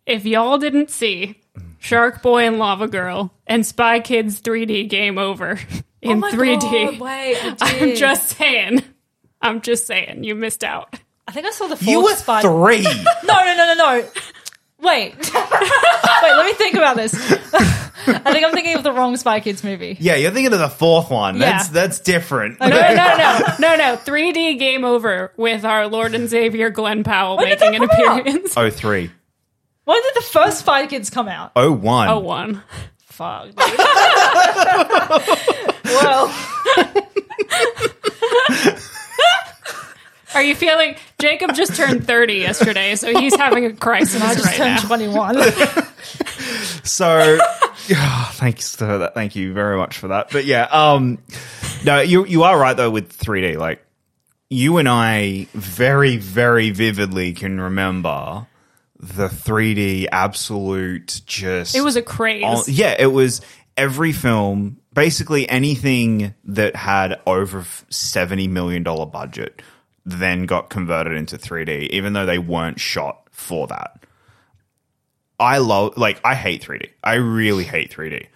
if 0.06 0.24
y'all 0.24 0.56
didn't 0.56 0.88
see 0.88 1.40
Shark 1.80 2.22
Boy 2.22 2.46
and 2.46 2.58
Lava 2.58 2.86
Girl 2.86 3.32
and 3.44 3.66
Spy 3.66 3.98
Kids 3.98 4.40
3D 4.40 4.88
Game 4.88 5.18
Over 5.18 5.58
in 6.00 6.18
oh 6.18 6.20
my 6.20 6.30
3D, 6.30 6.90
God, 6.92 7.00
wait, 7.00 7.36
I 7.42 7.56
I'm 7.60 7.96
just 7.96 8.28
saying. 8.36 8.84
I'm 9.42 9.60
just 9.62 9.86
saying, 9.86 10.22
you 10.22 10.36
missed 10.36 10.62
out. 10.62 10.94
I 11.26 11.32
think 11.32 11.44
I 11.46 11.50
saw 11.50 11.66
the 11.66 11.84
You 11.84 12.00
fourth 12.00 12.12
were 12.12 12.16
Spy. 12.16 12.40
three. 12.42 12.82
No, 13.24 13.34
no, 13.44 13.56
no, 13.56 13.74
no, 13.74 13.74
no. 13.74 14.08
Wait. 14.80 15.14
Wait, 15.34 16.32
let 16.36 16.46
me 16.46 16.52
think 16.54 16.74
about 16.74 16.96
this. 16.96 17.14
I 18.08 18.32
think 18.32 18.44
I'm 18.46 18.52
thinking 18.52 18.76
of 18.76 18.82
the 18.84 18.92
wrong 18.92 19.16
Spy 19.16 19.40
Kids 19.40 19.64
movie. 19.64 19.96
yeah, 19.98 20.14
you're 20.14 20.30
thinking 20.30 20.52
of 20.52 20.58
the 20.60 20.68
fourth 20.68 21.10
one. 21.10 21.38
That's 21.38 21.66
Yeah. 21.68 21.72
that's 21.72 21.98
different. 22.00 22.60
No, 22.60 22.68
no, 22.68 22.76
no, 22.76 23.40
no, 23.58 23.76
no. 23.76 23.96
3D 23.96 24.58
Game 24.60 24.84
Over 24.84 25.32
with 25.36 25.64
our 25.64 25.88
Lord 25.88 26.14
and 26.14 26.30
Savior 26.30 26.70
Glen 26.70 27.02
Powell 27.04 27.36
When 27.36 27.48
making 27.48 27.74
an 27.74 27.82
that 27.82 27.90
out? 28.06 28.20
appearance. 28.20 28.56
Oh 28.56 28.70
three. 28.70 29.10
When 29.84 30.02
did 30.02 30.14
the 30.14 30.20
first 30.22 30.60
Spy 30.60 30.86
Kids 30.86 31.10
come 31.10 31.26
out? 31.28 31.52
Oh 31.56 31.72
one. 31.72 32.08
Oh, 32.08 32.18
one. 32.20 32.62
Fuck. 33.06 33.48
well, 35.84 36.28
Are 40.36 40.42
you 40.42 40.54
feeling? 40.54 40.96
Jacob 41.18 41.54
just 41.54 41.74
turned 41.76 42.06
30 42.06 42.34
yesterday, 42.34 42.94
so 42.94 43.18
he's 43.18 43.34
having 43.34 43.64
a 43.64 43.72
crisis 43.72 44.20
I 44.22 44.34
just 44.34 44.44
right 44.46 44.54
turned 44.56 44.76
now. 44.82 44.82
21. 44.82 45.36
So, 46.84 47.38
yeah, 47.88 48.24
thanks 48.32 48.76
for 48.76 48.98
that. 48.98 49.14
Thank 49.14 49.34
you 49.34 49.52
very 49.52 49.76
much 49.76 49.98
for 49.98 50.08
that. 50.08 50.30
But 50.30 50.44
yeah, 50.44 50.64
um, 50.70 51.18
no, 51.84 52.00
you 52.00 52.24
you 52.26 52.44
are 52.44 52.56
right 52.58 52.76
though 52.76 52.90
with 52.90 53.16
3D. 53.18 53.56
Like 53.56 53.84
you 54.50 54.76
and 54.78 54.88
I 54.88 55.48
very 55.52 56.16
very 56.16 56.70
vividly 56.70 57.32
can 57.32 57.60
remember 57.60 58.46
the 59.00 59.26
3D 59.28 60.06
absolute 60.12 61.22
just. 61.26 61.74
It 61.74 61.80
was 61.82 61.96
a 61.96 62.02
craze. 62.02 62.44
on- 62.44 62.64
yeah, 62.68 62.94
it 62.98 63.06
was 63.12 63.40
every 63.76 64.12
film, 64.12 64.78
basically 64.94 65.48
anything 65.48 66.34
that 66.44 66.76
had 66.76 67.20
over 67.26 67.64
seventy 67.90 68.46
million 68.46 68.84
dollar 68.84 69.06
budget, 69.06 69.60
then 70.06 70.46
got 70.46 70.70
converted 70.70 71.14
into 71.14 71.36
3D, 71.36 71.90
even 71.90 72.12
though 72.12 72.24
they 72.24 72.38
weren't 72.38 72.78
shot 72.78 73.26
for 73.32 73.66
that. 73.66 74.04
I 75.38 75.58
love 75.58 75.98
like 75.98 76.20
I 76.24 76.34
hate 76.34 76.62
3D. 76.62 76.90
I 77.04 77.14
really 77.14 77.64
hate 77.64 77.90
3D. 77.90 78.28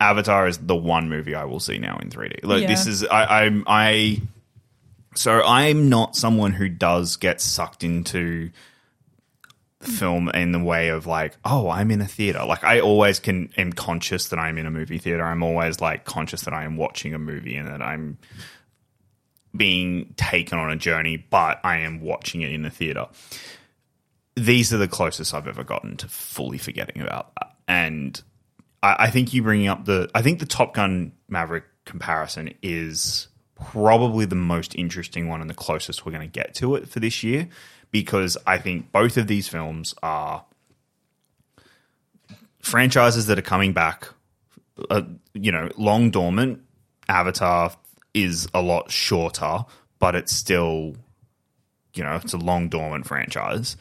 Avatar 0.00 0.48
is 0.48 0.58
the 0.58 0.76
one 0.76 1.08
movie 1.08 1.36
I 1.36 1.44
will 1.44 1.60
see 1.60 1.78
now 1.78 1.96
in 2.02 2.10
3D. 2.10 2.40
Like 2.42 2.66
this 2.66 2.86
is 2.86 3.04
I 3.04 3.44
I'm 3.44 3.64
I 3.66 4.20
so 5.14 5.42
I'm 5.42 5.88
not 5.88 6.16
someone 6.16 6.52
who 6.52 6.68
does 6.68 7.16
get 7.16 7.40
sucked 7.40 7.84
into 7.84 8.50
film 9.80 10.28
in 10.30 10.52
the 10.52 10.62
way 10.62 10.88
of 10.88 11.06
like, 11.06 11.36
oh, 11.44 11.68
I'm 11.68 11.90
in 11.90 12.00
a 12.00 12.06
theater. 12.06 12.44
Like 12.44 12.64
I 12.64 12.80
always 12.80 13.20
can 13.20 13.50
am 13.56 13.72
conscious 13.72 14.28
that 14.28 14.38
I'm 14.38 14.58
in 14.58 14.66
a 14.66 14.70
movie 14.70 14.98
theater. 14.98 15.24
I'm 15.24 15.42
always 15.42 15.80
like 15.80 16.04
conscious 16.04 16.42
that 16.42 16.54
I 16.54 16.64
am 16.64 16.76
watching 16.76 17.14
a 17.14 17.18
movie 17.18 17.56
and 17.56 17.68
that 17.68 17.80
I'm 17.80 18.18
being 19.56 20.14
taken 20.16 20.58
on 20.58 20.70
a 20.70 20.76
journey, 20.76 21.16
but 21.16 21.60
I 21.64 21.78
am 21.78 22.00
watching 22.00 22.40
it 22.42 22.52
in 22.52 22.62
the 22.62 22.70
theater 22.70 23.06
these 24.34 24.72
are 24.72 24.78
the 24.78 24.88
closest 24.88 25.34
I've 25.34 25.46
ever 25.46 25.64
gotten 25.64 25.96
to 25.98 26.08
fully 26.08 26.58
forgetting 26.58 27.02
about 27.02 27.34
that. 27.34 27.54
And 27.68 28.20
I, 28.82 28.96
I 29.00 29.10
think 29.10 29.32
you 29.32 29.42
bringing 29.42 29.68
up 29.68 29.84
the, 29.84 30.10
I 30.14 30.22
think 30.22 30.38
the 30.38 30.46
Top 30.46 30.74
Gun 30.74 31.12
Maverick 31.28 31.64
comparison 31.84 32.54
is 32.62 33.28
probably 33.54 34.24
the 34.24 34.34
most 34.36 34.74
interesting 34.74 35.28
one 35.28 35.40
and 35.40 35.50
the 35.50 35.54
closest 35.54 36.04
we're 36.04 36.12
going 36.12 36.28
to 36.28 36.32
get 36.32 36.54
to 36.56 36.74
it 36.76 36.88
for 36.88 37.00
this 37.00 37.22
year 37.22 37.48
because 37.90 38.36
I 38.46 38.58
think 38.58 38.90
both 38.90 39.16
of 39.16 39.26
these 39.26 39.48
films 39.48 39.94
are 40.02 40.44
franchises 42.60 43.26
that 43.26 43.38
are 43.38 43.42
coming 43.42 43.72
back, 43.72 44.08
uh, 44.88 45.02
you 45.34 45.52
know, 45.52 45.70
long 45.76 46.10
dormant. 46.10 46.62
Avatar 47.08 47.72
is 48.14 48.48
a 48.54 48.62
lot 48.62 48.90
shorter, 48.90 49.64
but 49.98 50.14
it's 50.14 50.32
still, 50.32 50.96
you 51.94 52.04
know, 52.04 52.16
it's 52.16 52.32
a 52.32 52.38
long 52.38 52.68
dormant 52.68 53.06
franchise 53.06 53.76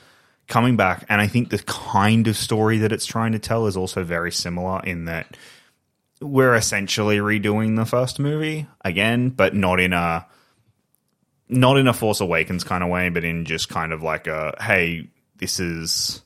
coming 0.47 0.75
back 0.75 1.05
and 1.07 1.21
i 1.21 1.27
think 1.27 1.49
the 1.49 1.59
kind 1.59 2.27
of 2.27 2.35
story 2.35 2.79
that 2.79 2.91
it's 2.91 3.05
trying 3.05 3.31
to 3.31 3.39
tell 3.39 3.67
is 3.67 3.77
also 3.77 4.03
very 4.03 4.33
similar 4.33 4.81
in 4.83 5.05
that 5.05 5.37
we're 6.19 6.55
essentially 6.55 7.19
redoing 7.19 7.77
the 7.77 7.85
first 7.85 8.19
movie 8.19 8.67
again 8.83 9.29
but 9.29 9.55
not 9.55 9.79
in 9.79 9.93
a 9.93 10.25
not 11.47 11.77
in 11.77 11.87
a 11.87 11.93
force 11.93 12.19
awakens 12.19 12.65
kind 12.65 12.83
of 12.83 12.89
way 12.89 13.07
but 13.07 13.23
in 13.23 13.45
just 13.45 13.69
kind 13.69 13.93
of 13.93 14.03
like 14.03 14.27
a 14.27 14.53
hey 14.59 15.07
this 15.37 15.59
is 15.59 16.21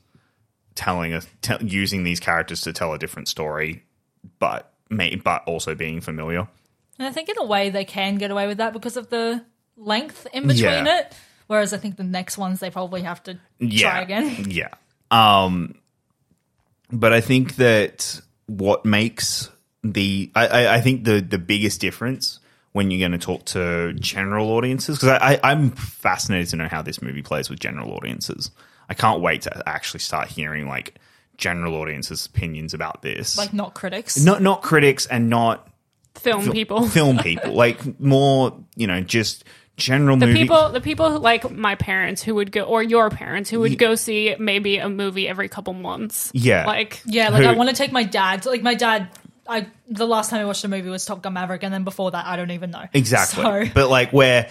telling 0.75 1.13
a 1.13 1.21
te- 1.41 1.65
using 1.65 2.03
these 2.03 2.19
characters 2.19 2.61
to 2.61 2.73
tell 2.73 2.93
a 2.93 2.99
different 2.99 3.27
story, 3.27 3.83
but 4.39 4.71
may, 4.89 5.15
but 5.15 5.43
also 5.47 5.73
being 5.73 6.01
familiar. 6.01 6.47
And 6.99 7.07
I 7.07 7.11
think 7.11 7.29
in 7.29 7.35
a 7.37 7.45
way 7.45 7.69
they 7.69 7.85
can 7.85 8.15
get 8.15 8.31
away 8.31 8.47
with 8.47 8.57
that 8.57 8.73
because 8.73 8.97
of 8.97 9.09
the 9.09 9.43
length 9.77 10.27
in 10.33 10.47
between 10.47 10.63
Yeah. 10.85 10.99
it. 10.99 11.13
Whereas 11.47 11.73
I 11.73 11.77
think 11.77 11.97
the 11.97 12.03
next 12.03 12.37
ones 12.37 12.59
they 12.59 12.69
probably 12.71 13.01
have 13.03 13.21
to 13.23 13.37
yeah. 13.59 13.91
try 13.91 14.01
again. 14.01 14.45
Yeah. 14.49 14.69
Um, 15.11 15.75
but 16.91 17.13
I 17.13 17.21
think 17.21 17.57
that 17.57 18.19
what 18.47 18.85
makes 18.85 19.49
the 19.83 20.31
I, 20.35 20.47
I, 20.47 20.75
I 20.75 20.81
think 20.81 21.03
the 21.03 21.19
the 21.21 21.37
biggest 21.37 21.79
difference 21.81 22.39
when 22.71 22.89
you're 22.91 22.99
going 23.07 23.17
to 23.17 23.23
talk 23.23 23.45
to 23.45 23.93
general 23.93 24.49
audiences 24.51 24.97
because 24.97 25.19
I, 25.21 25.35
I 25.35 25.39
I'm 25.51 25.71
fascinated 25.71 26.49
to 26.49 26.55
know 26.57 26.67
how 26.67 26.81
this 26.81 27.01
movie 27.01 27.21
plays 27.21 27.49
with 27.49 27.59
general 27.59 27.91
audiences. 27.93 28.51
I 28.89 28.93
can't 28.93 29.21
wait 29.21 29.43
to 29.43 29.63
actually 29.69 29.99
start 30.01 30.27
hearing 30.29 30.67
like 30.67 30.95
general 31.37 31.75
audiences' 31.75 32.25
opinions 32.25 32.73
about 32.73 33.01
this. 33.01 33.37
Like 33.37 33.53
not 33.53 33.73
critics. 33.75 34.17
not 34.17 34.41
not 34.41 34.61
critics 34.63 35.05
and 35.05 35.29
not 35.29 35.67
Film 36.15 36.51
people. 36.51 36.87
film 36.87 37.17
people, 37.19 37.53
like 37.53 37.99
more 37.99 38.57
you 38.75 38.87
know 38.87 39.01
just 39.01 39.43
general 39.77 40.15
the 40.15 40.27
movie 40.27 40.39
people 40.39 40.69
the 40.69 40.79
people 40.79 41.11
who- 41.11 41.19
like 41.19 41.51
my 41.51 41.75
parents 41.75 42.23
who 42.23 42.33
would 42.35 42.49
go 42.51 42.61
or 42.63 42.81
your 42.81 43.09
parents 43.09 43.49
who 43.49 43.59
would 43.59 43.77
go 43.77 43.93
see 43.95 44.33
maybe 44.39 44.77
a 44.77 44.87
movie 44.89 45.27
every 45.27 45.49
couple 45.49 45.73
months. 45.73 46.31
Yeah. 46.33 46.65
Like 46.65 47.01
Yeah, 47.05 47.29
like 47.29 47.43
Who- 47.43 47.49
I 47.49 47.53
want 47.53 47.69
to 47.69 47.75
take 47.75 47.91
my 47.91 48.03
dad. 48.03 48.45
Like 48.45 48.61
my 48.63 48.73
dad, 48.75 49.09
I 49.47 49.67
the 49.87 50.07
last 50.07 50.29
time 50.29 50.39
I 50.39 50.45
watched 50.45 50.63
a 50.63 50.67
movie 50.69 50.89
was 50.89 51.05
Top 51.05 51.21
Gun 51.21 51.33
Maverick, 51.33 51.63
and 51.63 51.73
then 51.73 51.83
before 51.83 52.11
that, 52.11 52.25
I 52.25 52.35
don't 52.37 52.51
even 52.51 52.71
know. 52.71 52.85
Exactly. 52.93 53.43
So, 53.67 53.71
But 53.73 53.89
like 53.89 54.11
where 54.11 54.49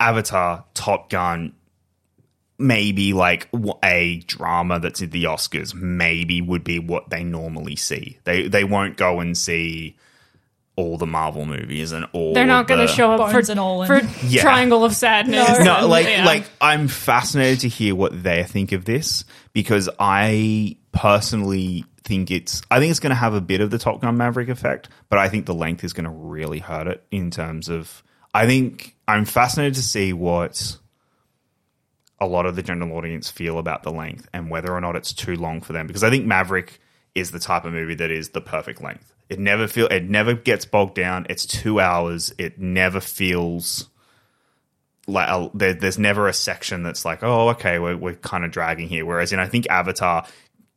Avatar, 0.00 0.64
Top 0.74 1.08
Gun, 1.10 1.54
maybe 2.58 3.12
like 3.12 3.48
a 3.84 4.18
drama 4.26 4.80
that's 4.80 5.02
at 5.02 5.10
the 5.10 5.24
Oscars, 5.24 5.74
maybe 5.74 6.40
would 6.40 6.64
be 6.64 6.78
what 6.78 7.10
they 7.10 7.22
normally 7.22 7.76
see. 7.76 8.18
They 8.24 8.48
they 8.48 8.64
won't 8.64 8.96
go 8.96 9.20
and 9.20 9.36
see 9.38 9.96
all 10.76 10.98
the 10.98 11.06
Marvel 11.06 11.46
movies 11.46 11.92
and 11.92 12.06
all. 12.12 12.34
they're 12.34 12.46
not 12.46 12.68
going 12.68 12.86
to 12.86 12.92
show 12.92 13.10
up 13.12 13.18
Bones 13.18 13.46
for, 13.46 13.50
and 13.52 13.58
all 13.60 13.84
for 13.86 13.96
in. 13.96 14.08
Yeah. 14.26 14.42
Triangle 14.42 14.84
of 14.84 14.94
Sadness. 14.94 15.58
No, 15.60 15.76
and- 15.76 15.88
like 15.88 16.06
yeah. 16.06 16.24
like 16.24 16.44
I'm 16.60 16.86
fascinated 16.86 17.60
to 17.60 17.68
hear 17.68 17.94
what 17.94 18.22
they 18.22 18.44
think 18.44 18.72
of 18.72 18.84
this 18.84 19.24
because 19.54 19.88
I 19.98 20.76
personally 20.92 21.84
think 22.04 22.30
it's 22.30 22.62
I 22.70 22.78
think 22.78 22.90
it's 22.90 23.00
going 23.00 23.10
to 23.10 23.16
have 23.16 23.34
a 23.34 23.40
bit 23.40 23.60
of 23.60 23.70
the 23.70 23.78
Top 23.78 24.00
Gun 24.00 24.16
Maverick 24.16 24.48
effect, 24.48 24.88
but 25.08 25.18
I 25.18 25.28
think 25.28 25.46
the 25.46 25.54
length 25.54 25.82
is 25.82 25.92
going 25.92 26.04
to 26.04 26.10
really 26.10 26.58
hurt 26.58 26.86
it 26.86 27.02
in 27.10 27.30
terms 27.30 27.68
of 27.68 28.02
I 28.34 28.46
think 28.46 28.94
I'm 29.08 29.24
fascinated 29.24 29.74
to 29.74 29.82
see 29.82 30.12
what 30.12 30.76
a 32.20 32.26
lot 32.26 32.46
of 32.46 32.56
the 32.56 32.62
general 32.62 32.96
audience 32.96 33.30
feel 33.30 33.58
about 33.58 33.82
the 33.82 33.90
length 33.90 34.28
and 34.32 34.50
whether 34.50 34.72
or 34.72 34.80
not 34.80 34.96
it's 34.96 35.12
too 35.12 35.36
long 35.36 35.60
for 35.60 35.72
them 35.72 35.86
because 35.86 36.02
I 36.02 36.10
think 36.10 36.26
Maverick 36.26 36.80
is 37.14 37.30
the 37.30 37.38
type 37.38 37.64
of 37.64 37.72
movie 37.72 37.94
that 37.94 38.10
is 38.10 38.30
the 38.30 38.40
perfect 38.42 38.82
length. 38.82 39.14
It 39.28 39.38
never 39.38 39.66
feel 39.66 39.86
it 39.88 40.04
never 40.04 40.34
gets 40.34 40.64
bogged 40.64 40.94
down. 40.94 41.26
It's 41.28 41.46
2 41.46 41.80
hours. 41.80 42.32
It 42.38 42.58
never 42.58 43.00
feels 43.00 43.88
like 45.06 45.28
a, 45.28 45.50
there, 45.54 45.74
there's 45.74 45.98
never 45.98 46.28
a 46.28 46.32
section 46.32 46.82
that's 46.82 47.04
like, 47.04 47.22
oh, 47.22 47.50
okay, 47.50 47.78
we're, 47.78 47.96
we're 47.96 48.14
kind 48.14 48.44
of 48.44 48.50
dragging 48.50 48.88
here. 48.88 49.06
Whereas 49.06 49.32
in 49.32 49.38
I 49.38 49.46
think 49.46 49.68
Avatar, 49.68 50.26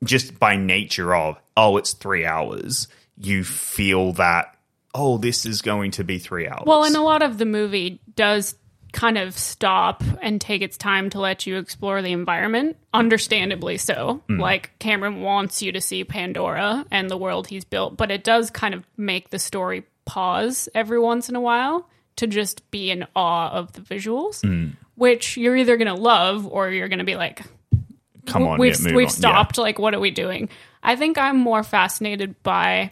just 0.03 0.39
by 0.39 0.55
nature 0.55 1.15
of, 1.15 1.37
oh, 1.57 1.77
it's 1.77 1.93
three 1.93 2.25
hours, 2.25 2.87
you 3.17 3.43
feel 3.43 4.13
that, 4.13 4.55
oh, 4.93 5.17
this 5.17 5.45
is 5.45 5.61
going 5.61 5.91
to 5.91 6.03
be 6.03 6.19
three 6.19 6.47
hours. 6.47 6.63
Well, 6.65 6.83
and 6.83 6.95
a 6.95 7.01
lot 7.01 7.21
of 7.21 7.37
the 7.37 7.45
movie 7.45 8.01
does 8.15 8.55
kind 8.91 9.17
of 9.17 9.37
stop 9.37 10.03
and 10.21 10.41
take 10.41 10.61
its 10.61 10.77
time 10.77 11.09
to 11.11 11.19
let 11.19 11.45
you 11.45 11.57
explore 11.57 12.01
the 12.01 12.11
environment, 12.11 12.77
understandably 12.93 13.77
so. 13.77 14.21
Mm. 14.29 14.39
Like 14.39 14.77
Cameron 14.79 15.21
wants 15.21 15.61
you 15.61 15.71
to 15.71 15.81
see 15.81 16.03
Pandora 16.03 16.85
and 16.91 17.09
the 17.09 17.17
world 17.17 17.47
he's 17.47 17.65
built, 17.65 17.97
but 17.97 18.11
it 18.11 18.23
does 18.23 18.49
kind 18.49 18.73
of 18.73 18.83
make 18.97 19.29
the 19.29 19.39
story 19.39 19.83
pause 20.05 20.69
every 20.73 20.99
once 20.99 21.29
in 21.29 21.35
a 21.35 21.41
while 21.41 21.87
to 22.15 22.27
just 22.27 22.69
be 22.71 22.91
in 22.91 23.05
awe 23.15 23.49
of 23.51 23.71
the 23.73 23.81
visuals, 23.81 24.41
mm. 24.41 24.73
which 24.95 25.37
you're 25.37 25.55
either 25.55 25.77
going 25.77 25.87
to 25.87 26.01
love 26.01 26.45
or 26.47 26.69
you're 26.69 26.89
going 26.89 26.99
to 26.99 27.05
be 27.05 27.15
like, 27.15 27.43
come 28.25 28.47
on, 28.47 28.59
we've 28.59 28.79
yeah, 28.79 28.95
we've 28.95 28.95
on. 28.95 29.01
Yeah. 29.03 29.07
stopped. 29.07 29.57
Like, 29.57 29.79
what 29.79 29.93
are 29.93 29.99
we 29.99 30.11
doing? 30.11 30.49
I 30.81 30.95
think 30.95 31.17
I'm 31.17 31.37
more 31.37 31.63
fascinated 31.63 32.41
by 32.43 32.91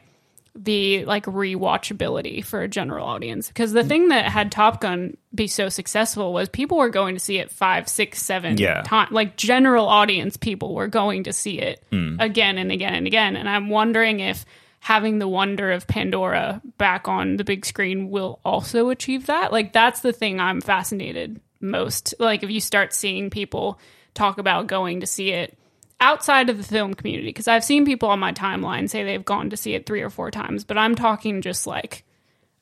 the 0.55 1.05
like 1.05 1.25
rewatchability 1.25 2.43
for 2.43 2.61
a 2.61 2.67
general 2.67 3.05
audience 3.05 3.47
because 3.47 3.73
the 3.73 3.83
thing 3.83 4.09
that 4.09 4.25
had 4.25 4.51
Top 4.51 4.81
Gun 4.81 5.17
be 5.33 5.47
so 5.47 5.69
successful 5.69 6.33
was 6.33 6.49
people 6.49 6.77
were 6.77 6.89
going 6.89 7.15
to 7.15 7.19
see 7.19 7.37
it 7.37 7.51
five, 7.51 7.87
six, 7.87 8.21
seven 8.21 8.57
Yeah. 8.57 8.81
times. 8.83 9.11
Like 9.11 9.37
general 9.37 9.87
audience 9.87 10.37
people 10.37 10.73
were 10.73 10.87
going 10.87 11.23
to 11.25 11.33
see 11.33 11.59
it 11.59 11.83
Hmm. 11.91 12.15
again 12.19 12.57
and 12.57 12.71
again 12.71 12.93
and 12.93 13.07
again. 13.07 13.35
And 13.35 13.47
I'm 13.49 13.69
wondering 13.69 14.19
if 14.19 14.45
having 14.79 15.19
the 15.19 15.27
wonder 15.27 15.71
of 15.71 15.87
Pandora 15.87 16.61
back 16.77 17.07
on 17.07 17.37
the 17.37 17.43
big 17.43 17.65
screen 17.65 18.09
will 18.09 18.39
also 18.45 18.89
achieve 18.89 19.25
that. 19.25 19.51
Like 19.51 19.73
that's 19.73 20.01
the 20.01 20.13
thing 20.13 20.39
I'm 20.39 20.61
fascinated 20.61 21.39
most. 21.59 22.13
Like 22.19 22.43
if 22.43 22.49
you 22.51 22.61
start 22.61 22.93
seeing 22.93 23.29
people 23.29 23.79
talk 24.13 24.37
about 24.37 24.67
going 24.67 25.01
to 25.01 25.07
see 25.07 25.31
it 25.31 25.57
outside 25.99 26.49
of 26.49 26.57
the 26.57 26.63
film 26.63 26.93
community 26.93 27.29
because 27.29 27.47
I've 27.47 27.63
seen 27.63 27.85
people 27.85 28.09
on 28.09 28.19
my 28.19 28.31
timeline 28.31 28.89
say 28.89 29.03
they've 29.03 29.23
gone 29.23 29.49
to 29.49 29.57
see 29.57 29.73
it 29.73 29.85
3 29.85 30.01
or 30.01 30.09
4 30.09 30.31
times, 30.31 30.63
but 30.63 30.77
I'm 30.77 30.95
talking 30.95 31.41
just 31.41 31.67
like 31.67 32.03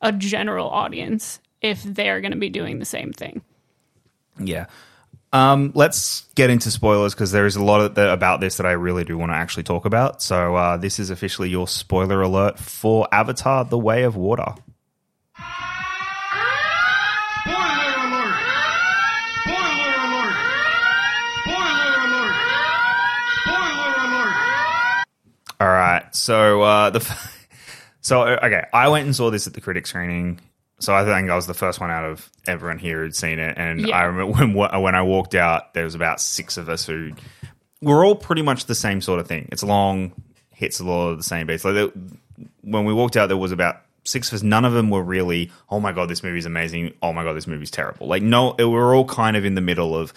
a 0.02 0.12
general 0.12 0.70
audience 0.70 1.40
if 1.62 1.84
they're 1.84 2.22
going 2.22 2.32
to 2.32 2.38
be 2.38 2.50
doing 2.50 2.80
the 2.80 2.86
same 2.86 3.12
thing. 3.12 3.42
Yeah. 4.40 4.68
Um, 5.34 5.74
let's 5.76 6.22
get 6.36 6.50
into 6.50 6.72
spoilers 6.72 7.14
because 7.14 7.32
there 7.32 7.46
is 7.46 7.58
a 7.58 7.64
lot 7.64 7.96
the, 7.96 8.14
about 8.14 8.40
this 8.40 8.56
that 8.58 8.66
I 8.66 8.72
really 8.72 9.04
do 9.04 9.18
want 9.18 9.32
to 9.32 9.36
actually 9.36 9.64
talk 9.64 9.84
about. 9.84 10.22
So 10.22 10.56
uh, 10.56 10.78
this 10.78 10.98
is 10.98 11.10
officially 11.10 11.50
your 11.50 11.68
spoiler 11.68 12.22
alert 12.22 12.58
for 12.58 13.06
Avatar: 13.12 13.66
The 13.66 13.78
Way 13.78 14.04
of 14.04 14.16
Water. 14.16 14.54
Spoiler 17.42 17.60
alert! 18.00 18.40
Spoiler 19.44 19.92
alert! 20.08 20.36
Spoiler 21.44 22.00
alert! 22.08 22.36
Spoiler 23.44 23.94
alert! 24.08 25.06
All 25.60 25.68
right. 25.68 26.04
So 26.16 26.62
uh, 26.62 26.90
the 26.90 27.00
f- 27.00 27.48
so 28.02 28.24
okay, 28.28 28.66
I 28.74 28.88
went 28.90 29.06
and 29.06 29.16
saw 29.16 29.30
this 29.32 29.48
at 29.48 29.54
the 29.54 29.62
critic 29.62 29.88
screening. 29.88 30.40
So 30.80 30.94
I 30.94 31.06
think 31.06 31.30
I 31.30 31.36
was 31.36 31.48
the 31.48 31.54
first 31.54 31.80
one 31.80 31.90
out 31.90 32.04
of 32.04 32.30
everyone 32.48 32.80
here 32.80 33.02
who'd 33.04 33.16
seen 33.16 33.40
it, 33.40 33.58
and 33.58 33.88
Yeah. 33.88 33.96
I 33.98 34.04
remember 34.04 34.34
when 34.54 34.82
when 34.82 34.96
I 34.96 35.02
walked 35.02 35.36
out, 35.36 35.74
there 35.74 35.84
was 35.86 35.96
about 35.96 36.20
six 36.20 36.58
of 36.58 36.68
us 36.70 36.86
who 36.86 37.12
were 37.82 38.04
all 38.06 38.16
pretty 38.16 38.42
much 38.42 38.66
the 38.66 38.76
same 38.76 39.00
sort 39.02 39.20
of 39.20 39.28
thing. 39.28 39.48
It's 39.52 39.64
long, 39.64 40.12
hits 40.54 40.80
a 40.80 40.84
lot 40.84 41.10
of 41.10 41.18
the 41.18 41.24
same 41.24 41.48
beats. 41.48 41.64
Like 41.64 41.74
there, 41.76 41.90
when 42.62 42.84
we 42.86 42.94
walked 42.94 43.16
out, 43.16 43.28
there 43.28 43.38
was 43.38 43.52
about 43.54 43.78
six 44.04 44.28
of 44.30 44.36
us. 44.36 44.44
None 44.44 44.66
of 44.66 44.74
them 44.74 44.90
were 44.90 45.02
really, 45.04 45.52
oh 45.70 45.80
my 45.80 45.92
god, 45.94 46.10
this 46.10 46.22
movie's 46.24 46.46
amazing. 46.46 46.94
Oh 47.02 47.14
my 47.14 47.24
god, 47.24 47.34
this 47.38 47.48
movie's 47.48 47.72
terrible. 47.72 48.08
Like 48.08 48.22
no, 48.24 48.56
we're 48.60 48.96
all 48.96 49.06
kind 49.06 49.38
of 49.38 49.46
in 49.46 49.56
the 49.56 49.62
middle 49.62 49.96
of. 49.96 50.14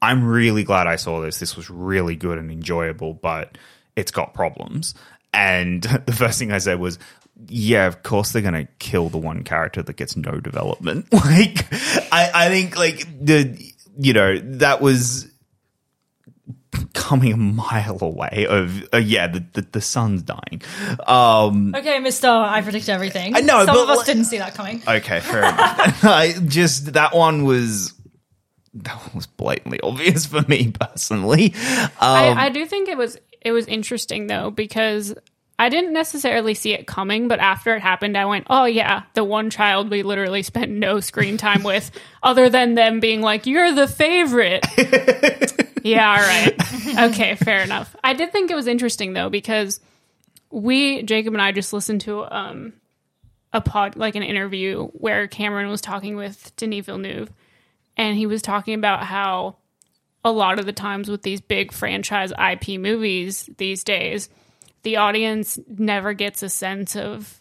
I'm 0.00 0.24
really 0.28 0.62
glad 0.62 0.86
I 0.86 0.94
saw 0.94 1.20
this. 1.20 1.40
This 1.40 1.56
was 1.56 1.68
really 1.68 2.14
good 2.14 2.38
and 2.38 2.52
enjoyable, 2.52 3.14
but 3.14 3.58
it's 3.98 4.10
got 4.12 4.32
problems. 4.32 4.94
And 5.34 5.82
the 6.06 6.12
first 6.12 6.38
thing 6.38 6.52
I 6.52 6.58
said 6.58 6.78
was, 6.78 6.98
yeah, 7.48 7.86
of 7.86 8.02
course 8.02 8.32
they're 8.32 8.42
gonna 8.42 8.66
kill 8.78 9.08
the 9.08 9.18
one 9.18 9.44
character 9.44 9.82
that 9.82 9.96
gets 9.96 10.16
no 10.16 10.40
development. 10.40 11.06
Like, 11.12 11.66
I, 12.12 12.30
I 12.34 12.48
think 12.48 12.76
like 12.76 13.06
the, 13.24 13.58
you 13.98 14.12
know, 14.12 14.38
that 14.38 14.80
was 14.80 15.28
coming 16.94 17.32
a 17.32 17.36
mile 17.36 17.98
away 18.00 18.46
of, 18.48 18.88
uh, 18.92 18.98
yeah, 18.98 19.26
the, 19.26 19.44
the 19.52 19.62
the 19.72 19.80
sun's 19.80 20.22
dying. 20.22 20.62
Um, 21.06 21.74
Okay, 21.74 21.98
Mister, 21.98 22.28
I 22.28 22.60
predict 22.62 22.88
everything. 22.88 23.36
I 23.36 23.40
know, 23.40 23.64
some 23.64 23.74
but 23.74 23.82
of 23.84 23.90
us 23.90 23.96
like- 23.98 24.06
didn't 24.06 24.24
see 24.24 24.38
that 24.38 24.54
coming. 24.54 24.82
Okay, 24.86 25.20
fair 25.20 25.40
enough. 25.40 26.04
I 26.04 26.32
just 26.46 26.92
that 26.94 27.14
one 27.14 27.44
was 27.44 27.94
that 28.74 28.96
one 28.96 29.10
was 29.14 29.26
blatantly 29.26 29.80
obvious 29.80 30.26
for 30.26 30.42
me 30.42 30.72
personally. 30.72 31.54
Um, 31.54 31.90
I, 32.00 32.46
I 32.46 32.48
do 32.50 32.64
think 32.66 32.88
it 32.88 32.96
was 32.96 33.16
it 33.40 33.52
was 33.52 33.66
interesting 33.66 34.26
though 34.26 34.50
because 34.50 35.14
I 35.60 35.70
didn't 35.70 35.92
necessarily 35.92 36.54
see 36.54 36.72
it 36.72 36.86
coming, 36.86 37.26
but 37.26 37.40
after 37.40 37.74
it 37.74 37.80
happened, 37.80 38.16
I 38.16 38.26
went, 38.26 38.46
"Oh 38.48 38.64
yeah, 38.64 39.02
the 39.14 39.24
one 39.24 39.50
child 39.50 39.90
we 39.90 40.02
literally 40.04 40.42
spent 40.44 40.70
no 40.70 41.00
screen 41.00 41.36
time 41.36 41.64
with, 41.64 41.90
other 42.22 42.48
than 42.48 42.74
them 42.74 43.00
being 43.00 43.22
like, 43.22 43.46
you're 43.46 43.72
the 43.72 43.88
favorite." 43.88 44.64
yeah, 45.84 46.10
all 46.10 46.16
right, 46.16 47.10
okay, 47.10 47.34
fair 47.34 47.62
enough. 47.62 47.96
I 48.04 48.14
did 48.14 48.30
think 48.30 48.50
it 48.50 48.54
was 48.54 48.68
interesting 48.68 49.14
though 49.14 49.30
because 49.30 49.80
we 50.50 51.02
Jacob 51.02 51.34
and 51.34 51.42
I 51.42 51.52
just 51.52 51.72
listened 51.72 52.02
to 52.02 52.24
um 52.34 52.72
a 53.52 53.60
pod 53.60 53.96
like 53.96 54.14
an 54.14 54.22
interview 54.22 54.86
where 54.88 55.26
Cameron 55.26 55.68
was 55.68 55.80
talking 55.80 56.14
with 56.14 56.54
Denis 56.56 56.86
Villeneuve, 56.86 57.30
and 57.96 58.16
he 58.16 58.26
was 58.26 58.42
talking 58.42 58.74
about 58.74 59.02
how 59.02 59.56
a 60.28 60.30
lot 60.30 60.58
of 60.58 60.66
the 60.66 60.72
times 60.72 61.08
with 61.08 61.22
these 61.22 61.40
big 61.40 61.72
franchise 61.72 62.32
IP 62.32 62.78
movies 62.78 63.48
these 63.56 63.82
days, 63.82 64.28
the 64.82 64.96
audience 64.96 65.58
never 65.66 66.12
gets 66.12 66.42
a 66.42 66.50
sense 66.50 66.96
of 66.96 67.40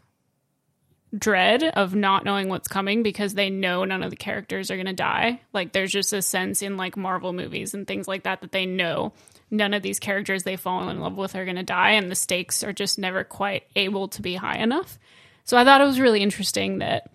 dread 1.18 1.64
of 1.64 1.94
not 1.94 2.24
knowing 2.24 2.48
what's 2.48 2.68
coming 2.70 3.04
because 3.04 3.34
they 3.34 3.50
know 3.50 3.84
none 3.84 4.04
of 4.04 4.10
the 4.10 4.16
characters 4.16 4.72
are 4.72 4.76
going 4.76 4.86
to 4.86 4.94
die. 4.94 5.42
Like 5.52 5.74
there's 5.74 5.92
just 5.92 6.14
a 6.14 6.22
sense 6.22 6.62
in 6.62 6.78
like 6.78 6.96
Marvel 6.96 7.34
movies 7.34 7.74
and 7.74 7.86
things 7.86 8.08
like 8.08 8.24
that 8.24 8.40
that 8.40 8.54
they 8.54 8.66
know 8.66 9.12
none 9.52 9.74
of 9.74 9.84
these 9.84 10.00
characters 10.00 10.44
they 10.44 10.56
fall 10.56 10.90
in 10.90 11.02
love 11.02 11.18
with 11.18 11.36
are 11.36 11.46
going 11.46 11.58
to 11.58 11.64
die 11.64 11.92
and 11.92 12.10
the 12.10 12.16
stakes 12.16 12.64
are 12.64 12.74
just 12.74 12.98
never 12.98 13.26
quite 13.26 13.64
able 13.76 14.08
to 14.10 14.22
be 14.22 14.36
high 14.36 14.58
enough. 14.58 14.98
So 15.44 15.58
I 15.58 15.66
thought 15.66 15.82
it 15.82 15.86
was 15.86 16.00
really 16.00 16.22
interesting 16.22 16.80
that 16.80 17.10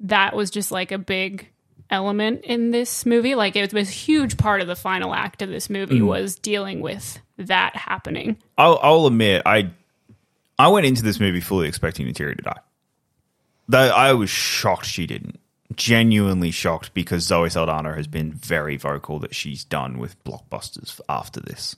that 0.00 0.34
was 0.34 0.50
just 0.50 0.72
like 0.72 0.90
a 0.90 0.98
big 0.98 1.51
element 1.92 2.44
in 2.44 2.72
this 2.72 3.06
movie. 3.06 3.36
Like 3.36 3.54
it 3.54 3.72
was 3.72 3.88
a 3.88 3.92
huge 3.92 4.36
part 4.36 4.60
of 4.60 4.66
the 4.66 4.74
final 4.74 5.14
act 5.14 5.42
of 5.42 5.50
this 5.50 5.70
movie 5.70 6.00
mm. 6.00 6.06
was 6.06 6.34
dealing 6.34 6.80
with 6.80 7.20
that 7.36 7.76
happening. 7.76 8.38
I'll, 8.58 8.80
I'll 8.82 9.06
admit, 9.06 9.42
I 9.46 9.70
I 10.58 10.68
went 10.68 10.86
into 10.86 11.02
this 11.02 11.20
movie 11.20 11.40
fully 11.40 11.68
expecting 11.68 12.06
Neytiri 12.06 12.36
to 12.36 12.42
die. 12.42 12.60
Though 13.68 13.90
I 13.90 14.12
was 14.14 14.30
shocked 14.30 14.86
she 14.86 15.06
didn't. 15.06 15.38
Genuinely 15.74 16.50
shocked 16.50 16.92
because 16.92 17.24
Zoe 17.24 17.48
Saldana 17.48 17.94
has 17.94 18.06
been 18.06 18.32
very 18.32 18.76
vocal 18.76 19.18
that 19.20 19.34
she's 19.34 19.64
done 19.64 19.98
with 19.98 20.22
blockbusters 20.24 21.00
after 21.08 21.40
this. 21.40 21.76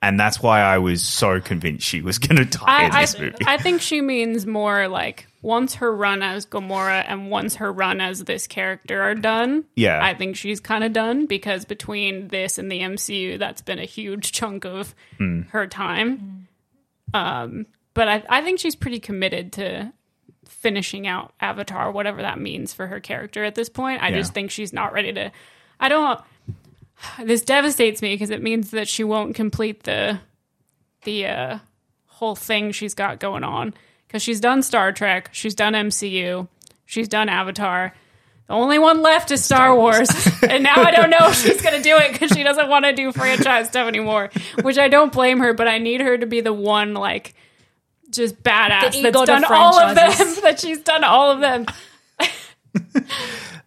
And 0.00 0.18
that's 0.18 0.40
why 0.40 0.60
I 0.60 0.78
was 0.78 1.02
so 1.02 1.40
convinced 1.40 1.84
she 1.84 2.02
was 2.02 2.18
going 2.18 2.36
to 2.36 2.44
die 2.44 2.84
in 2.86 2.92
I, 2.92 3.00
this 3.00 3.16
I, 3.16 3.20
movie. 3.20 3.36
I 3.46 3.56
think 3.56 3.80
she 3.80 4.00
means 4.00 4.46
more 4.46 4.86
like 4.86 5.26
once 5.42 5.74
her 5.76 5.94
run 5.94 6.22
as 6.22 6.46
Gamora 6.46 7.04
and 7.06 7.30
once 7.30 7.56
her 7.56 7.72
run 7.72 8.00
as 8.00 8.22
this 8.24 8.46
character 8.46 9.02
are 9.02 9.16
done. 9.16 9.64
Yeah. 9.74 9.98
I 10.00 10.14
think 10.14 10.36
she's 10.36 10.60
kind 10.60 10.84
of 10.84 10.92
done 10.92 11.26
because 11.26 11.64
between 11.64 12.28
this 12.28 12.58
and 12.58 12.70
the 12.70 12.80
MCU, 12.80 13.38
that's 13.40 13.60
been 13.62 13.80
a 13.80 13.84
huge 13.84 14.30
chunk 14.32 14.64
of 14.64 14.94
Hmm. 15.16 15.42
her 15.50 15.66
time. 15.66 16.46
Um, 17.14 17.66
but 17.94 18.08
I, 18.08 18.22
I 18.28 18.42
think 18.42 18.60
she's 18.60 18.76
pretty 18.76 19.00
committed 19.00 19.52
to 19.54 19.92
finishing 20.46 21.06
out 21.06 21.32
Avatar, 21.40 21.90
whatever 21.90 22.22
that 22.22 22.38
means 22.40 22.72
for 22.72 22.86
her 22.86 23.00
character 23.00 23.44
at 23.44 23.54
this 23.54 23.68
point. 23.68 24.02
I 24.02 24.08
Yeah. 24.10 24.18
just 24.18 24.34
think 24.34 24.50
she's 24.50 24.72
not 24.72 24.92
ready 24.92 25.12
to. 25.12 25.32
I 25.80 25.88
don't. 25.88 26.20
This 27.22 27.42
devastates 27.42 28.02
me 28.02 28.14
because 28.14 28.30
it 28.30 28.42
means 28.42 28.70
that 28.72 28.88
she 28.88 29.04
won't 29.04 29.34
complete 29.34 29.84
the 29.84 30.20
the 31.04 31.26
uh, 31.26 31.58
whole 32.06 32.34
thing 32.34 32.72
she's 32.72 32.94
got 32.94 33.20
going 33.20 33.44
on 33.44 33.74
because 34.06 34.22
she's 34.22 34.40
done 34.40 34.62
Star 34.62 34.92
Trek, 34.92 35.30
she's 35.32 35.54
done 35.54 35.74
MCU, 35.74 36.48
she's 36.86 37.08
done 37.08 37.28
Avatar. 37.28 37.94
The 38.48 38.54
only 38.54 38.78
one 38.78 39.02
left 39.02 39.30
is 39.30 39.44
Star, 39.44 39.76
Wars, 39.76 40.08
and 40.42 40.62
now 40.62 40.76
I 40.76 40.90
don't 40.90 41.10
know 41.10 41.28
if 41.28 41.34
she's 41.34 41.60
going 41.60 41.76
to 41.76 41.82
do 41.82 41.96
it 41.98 42.12
because 42.12 42.30
she 42.30 42.42
doesn't 42.42 42.70
want 42.70 42.86
to 42.86 42.94
do 42.94 43.12
franchise 43.12 43.68
stuff 43.68 43.86
anymore. 43.86 44.30
Which 44.62 44.78
I 44.78 44.88
don't 44.88 45.12
blame 45.12 45.40
her, 45.40 45.52
but 45.52 45.68
I 45.68 45.76
need 45.76 46.00
her 46.00 46.16
to 46.16 46.26
be 46.26 46.40
the 46.40 46.54
one 46.54 46.94
like 46.94 47.34
just 48.10 48.42
badass 48.42 49.02
that's 49.02 49.26
done 49.26 49.44
all 49.44 49.78
of 49.78 49.94
them. 49.94 50.12
that 50.42 50.60
she's 50.60 50.80
done 50.80 51.04
all 51.04 51.30
of 51.30 51.40
them. 51.40 51.66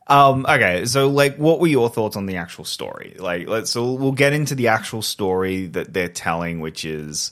Um, 0.07 0.45
okay, 0.45 0.83
so 0.85 1.07
like, 1.07 1.37
what 1.37 1.61
were 1.61 1.67
your 1.67 1.87
thoughts 1.89 2.17
on 2.17 2.25
the 2.25 2.35
actual 2.35 2.65
story? 2.65 3.15
Like, 3.17 3.47
let's 3.47 3.71
so 3.71 3.93
we'll 3.93 4.11
get 4.11 4.33
into 4.33 4.55
the 4.55 4.67
actual 4.67 5.01
story 5.01 5.67
that 5.67 5.93
they're 5.93 6.09
telling, 6.09 6.59
which 6.59 6.83
is 6.83 7.31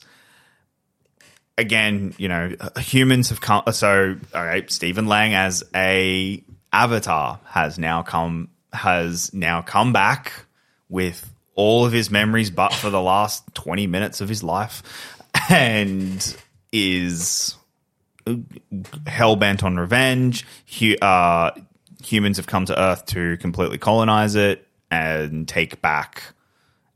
again, 1.58 2.14
you 2.16 2.28
know, 2.28 2.54
humans 2.78 3.28
have 3.28 3.42
come. 3.42 3.64
So, 3.72 4.16
all 4.34 4.44
right, 4.44 4.70
Stephen 4.70 5.06
Lang 5.06 5.34
as 5.34 5.62
a 5.74 6.42
avatar 6.72 7.38
has 7.44 7.78
now 7.78 8.02
come 8.02 8.48
has 8.72 9.34
now 9.34 9.60
come 9.60 9.92
back 9.92 10.46
with 10.88 11.30
all 11.56 11.84
of 11.84 11.92
his 11.92 12.10
memories, 12.10 12.50
but 12.50 12.72
for 12.72 12.88
the 12.88 13.02
last 13.02 13.44
twenty 13.52 13.86
minutes 13.86 14.22
of 14.22 14.28
his 14.30 14.42
life, 14.42 14.82
and 15.50 16.34
is 16.72 17.56
hell 19.06 19.36
bent 19.36 19.62
on 19.62 19.76
revenge. 19.76 20.46
Hu- 20.78 20.96
uh, 20.96 21.50
humans 22.02 22.36
have 22.36 22.46
come 22.46 22.64
to 22.66 22.80
Earth 22.80 23.06
to 23.06 23.36
completely 23.38 23.78
colonize 23.78 24.34
it 24.34 24.66
and 24.90 25.46
take 25.46 25.80
back 25.80 26.22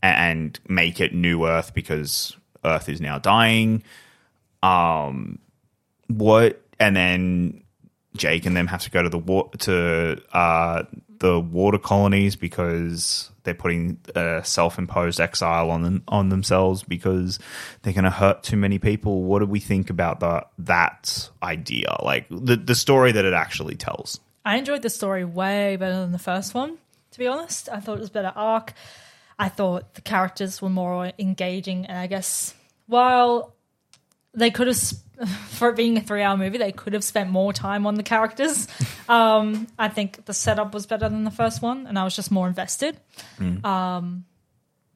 and 0.02 0.58
make 0.68 1.00
it 1.00 1.14
new 1.14 1.46
Earth 1.46 1.74
because 1.74 2.36
Earth 2.64 2.88
is 2.88 3.00
now 3.00 3.18
dying. 3.18 3.82
Um, 4.62 5.38
what? 6.08 6.60
And 6.78 6.96
then 6.96 7.64
Jake 8.16 8.46
and 8.46 8.56
them 8.56 8.66
have 8.66 8.82
to 8.82 8.90
go 8.90 9.02
to 9.02 9.08
the 9.08 9.48
to 9.60 10.22
uh, 10.32 10.82
the 11.18 11.40
water 11.40 11.78
colonies 11.78 12.36
because 12.36 13.30
they're 13.44 13.54
putting 13.54 13.98
a 14.14 14.42
self-imposed 14.44 15.20
exile 15.20 15.70
on 15.70 15.82
them 15.82 16.02
on 16.08 16.28
themselves 16.28 16.82
because 16.82 17.38
they're 17.82 17.92
going 17.92 18.04
to 18.04 18.10
hurt 18.10 18.42
too 18.42 18.56
many 18.56 18.78
people. 18.78 19.22
What 19.22 19.40
do 19.40 19.46
we 19.46 19.60
think 19.60 19.90
about 19.90 20.20
that 20.20 20.50
that 20.58 21.30
idea? 21.42 21.96
Like 22.02 22.26
the 22.30 22.56
the 22.56 22.74
story 22.74 23.12
that 23.12 23.24
it 23.24 23.34
actually 23.34 23.76
tells. 23.76 24.20
I 24.44 24.56
enjoyed 24.56 24.82
the 24.82 24.90
story 24.90 25.24
way 25.24 25.76
better 25.76 25.96
than 25.96 26.12
the 26.12 26.18
first 26.18 26.54
one, 26.54 26.76
to 27.12 27.18
be 27.18 27.26
honest. 27.26 27.68
I 27.70 27.80
thought 27.80 27.96
it 27.96 28.00
was 28.00 28.10
better 28.10 28.32
arc. 28.34 28.74
I 29.38 29.48
thought 29.48 29.94
the 29.94 30.00
characters 30.00 30.60
were 30.60 30.70
more 30.70 31.12
engaging, 31.18 31.86
and 31.86 31.98
I 31.98 32.06
guess 32.06 32.54
while 32.86 33.54
they 34.32 34.50
could 34.50 34.66
have, 34.66 34.78
for 35.48 35.70
it 35.70 35.76
being 35.76 35.96
a 35.96 36.00
three-hour 36.00 36.36
movie, 36.36 36.58
they 36.58 36.72
could 36.72 36.92
have 36.92 37.04
spent 37.04 37.30
more 37.30 37.52
time 37.52 37.86
on 37.86 37.94
the 37.94 38.02
characters. 38.02 38.68
um, 39.08 39.66
I 39.78 39.88
think 39.88 40.26
the 40.26 40.34
setup 40.34 40.74
was 40.74 40.86
better 40.86 41.08
than 41.08 41.24
the 41.24 41.30
first 41.30 41.62
one, 41.62 41.86
and 41.86 41.98
I 41.98 42.04
was 42.04 42.14
just 42.14 42.30
more 42.30 42.46
invested. 42.46 42.98
Um, 43.64 44.24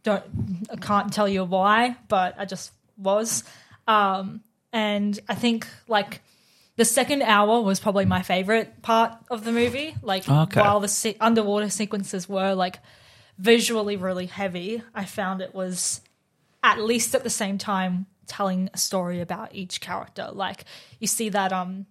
don't, 0.03 0.25
I 0.71 0.77
can't 0.77 1.13
tell 1.13 1.29
you 1.29 1.45
why, 1.45 1.97
but 2.09 2.35
I 2.39 2.45
just 2.45 2.73
was. 2.97 3.45
Um, 3.87 4.43
and 4.73 5.19
I 5.29 5.35
think 5.35 5.67
like 5.89 6.21
the 6.79 6.85
second 6.85 7.23
hour 7.23 7.61
was 7.61 7.81
probably 7.81 8.05
my 8.07 8.23
favorite 8.23 8.81
part 8.83 9.13
of 9.31 9.45
the 9.45 9.53
movie. 9.53 9.95
Like 10.01 10.27
Okay. 10.29 10.61
while 10.61 10.81
the 10.81 10.89
se- 10.89 11.17
underwater 11.21 11.69
sequences 11.71 12.29
were 12.29 12.55
like 12.55 12.79
visually 13.37 13.97
really 13.97 14.27
heavy, 14.27 14.83
I 14.95 15.05
found 15.05 15.43
it 15.43 15.55
was 15.55 16.01
at 16.63 16.79
least 16.81 17.15
at 17.15 17.25
the 17.25 17.31
same 17.31 17.59
time 17.59 18.07
telling 18.27 18.71
a 18.73 18.79
story 18.79 19.21
about 19.21 19.55
each 19.55 19.81
character. 19.81 20.29
Like 20.33 20.65
you 21.01 21.07
see 21.07 21.29
that 21.31 21.53
um 21.53 21.87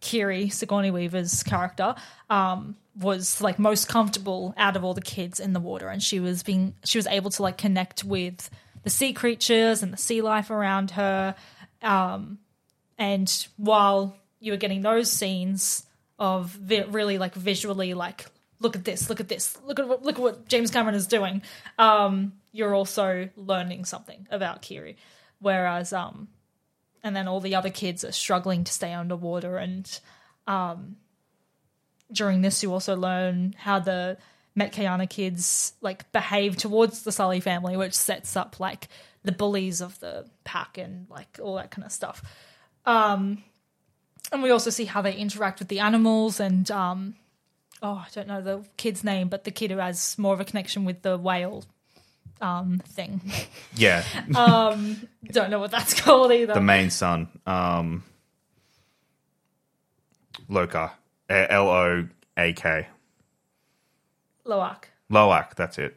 Kiri, 0.00 0.48
Sigourney 0.50 0.90
Weaver's 0.90 1.42
character, 1.42 1.94
um, 2.28 2.76
was 3.00 3.40
like 3.40 3.58
most 3.58 3.88
comfortable 3.88 4.52
out 4.58 4.76
of 4.76 4.84
all 4.84 4.94
the 4.94 5.00
kids 5.00 5.40
in 5.40 5.52
the 5.54 5.60
water, 5.60 5.88
and 5.88 6.02
she 6.02 6.20
was 6.20 6.42
being 6.42 6.74
she 6.84 6.98
was 6.98 7.06
able 7.06 7.30
to 7.30 7.42
like 7.42 7.56
connect 7.56 8.04
with 8.04 8.50
the 8.82 8.90
sea 8.90 9.12
creatures 9.14 9.82
and 9.82 9.92
the 9.92 9.96
sea 9.96 10.20
life 10.22 10.50
around 10.50 10.90
her. 10.90 11.34
Um, 11.82 12.38
and 12.98 13.28
while 13.56 14.16
you 14.44 14.52
were 14.52 14.58
getting 14.58 14.82
those 14.82 15.10
scenes 15.10 15.86
of 16.18 16.50
vi- 16.50 16.84
really 16.84 17.18
like 17.18 17.34
visually 17.34 17.94
like 17.94 18.26
look 18.60 18.76
at 18.76 18.84
this, 18.84 19.08
look 19.08 19.20
at 19.20 19.28
this, 19.28 19.58
look 19.64 19.78
at 19.78 19.88
what, 19.88 20.02
look 20.02 20.16
at 20.16 20.22
what 20.22 20.48
James 20.48 20.70
Cameron 20.70 20.94
is 20.94 21.06
doing, 21.06 21.42
um, 21.78 22.32
you're 22.52 22.74
also 22.74 23.28
learning 23.36 23.84
something 23.84 24.26
about 24.30 24.62
Kiri. 24.62 24.96
Whereas 25.40 25.92
um, 25.92 26.28
and 27.02 27.14
then 27.14 27.28
all 27.28 27.40
the 27.40 27.54
other 27.54 27.70
kids 27.70 28.04
are 28.04 28.12
struggling 28.12 28.64
to 28.64 28.72
stay 28.72 28.92
underwater 28.92 29.58
and 29.58 30.00
um 30.46 30.96
during 32.12 32.40
this 32.40 32.62
you 32.62 32.72
also 32.72 32.96
learn 32.96 33.54
how 33.58 33.78
the 33.78 34.16
Metkayina 34.58 35.08
kids 35.08 35.74
like 35.80 36.10
behave 36.12 36.56
towards 36.56 37.02
the 37.02 37.12
Sully 37.12 37.40
family 37.40 37.76
which 37.76 37.94
sets 37.94 38.36
up 38.36 38.58
like 38.58 38.88
the 39.22 39.32
bullies 39.32 39.80
of 39.80 39.98
the 40.00 40.28
pack 40.44 40.78
and 40.78 41.06
like 41.10 41.38
all 41.42 41.56
that 41.56 41.70
kind 41.70 41.84
of 41.84 41.92
stuff 41.92 42.22
um 42.86 43.42
and 44.32 44.42
we 44.42 44.50
also 44.50 44.70
see 44.70 44.84
how 44.84 45.02
they 45.02 45.14
interact 45.14 45.58
with 45.58 45.68
the 45.68 45.80
animals 45.80 46.40
and 46.40 46.70
um 46.70 47.14
oh 47.82 48.04
I 48.04 48.08
don't 48.12 48.28
know 48.28 48.40
the 48.40 48.64
kid's 48.76 49.04
name 49.04 49.28
but 49.28 49.44
the 49.44 49.50
kid 49.50 49.70
who 49.70 49.78
has 49.78 50.18
more 50.18 50.34
of 50.34 50.40
a 50.40 50.44
connection 50.44 50.84
with 50.84 51.02
the 51.02 51.16
whale 51.16 51.64
um 52.40 52.80
thing. 52.86 53.20
Yeah, 53.76 54.04
um, 54.36 55.08
don't 55.24 55.50
know 55.50 55.58
what 55.58 55.72
that's 55.72 56.00
called 56.00 56.30
either. 56.30 56.54
The 56.54 56.60
main 56.60 56.90
son, 56.90 57.26
um, 57.44 58.04
Loka, 60.48 60.92
L 61.28 61.68
O 61.68 62.08
A 62.36 62.52
K, 62.52 62.86
Loak. 64.44 64.90
Loak. 65.10 65.56
That's 65.56 65.78
it. 65.78 65.96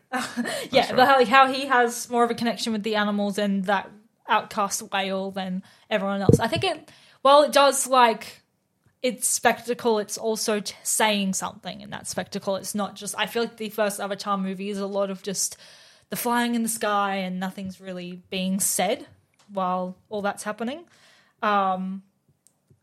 yeah, 0.71 0.91
the, 0.91 1.05
how, 1.05 1.23
how 1.25 1.47
he 1.53 1.67
has 1.67 2.09
more 2.09 2.23
of 2.23 2.31
a 2.31 2.33
connection 2.33 2.73
with 2.73 2.81
the 2.81 2.95
animals 2.95 3.37
and 3.37 3.65
that 3.65 3.91
outcast 4.27 4.81
whale 4.91 5.29
than 5.29 5.61
everyone 5.89 6.21
else. 6.21 6.39
I 6.39 6.47
think 6.47 6.63
it, 6.63 6.91
while 7.27 7.43
it 7.43 7.51
does 7.51 7.87
like 7.87 8.41
it's 9.03 9.27
spectacle, 9.27 9.99
it's 9.99 10.17
also 10.17 10.61
t- 10.61 10.73
saying 10.81 11.33
something 11.33 11.81
in 11.81 11.89
that 11.89 12.07
spectacle. 12.07 12.55
It's 12.55 12.73
not 12.73 12.95
just. 12.95 13.15
I 13.17 13.25
feel 13.25 13.43
like 13.43 13.57
the 13.57 13.67
first 13.67 13.99
Avatar 13.99 14.37
movie 14.37 14.69
is 14.69 14.79
a 14.79 14.87
lot 14.87 15.09
of 15.09 15.21
just 15.23 15.57
the 16.09 16.15
flying 16.15 16.55
in 16.55 16.63
the 16.63 16.69
sky 16.69 17.15
and 17.17 17.37
nothing's 17.37 17.81
really 17.81 18.21
being 18.29 18.61
said 18.61 19.05
while 19.51 19.97
all 20.07 20.21
that's 20.21 20.43
happening. 20.43 20.85
Um, 21.43 22.01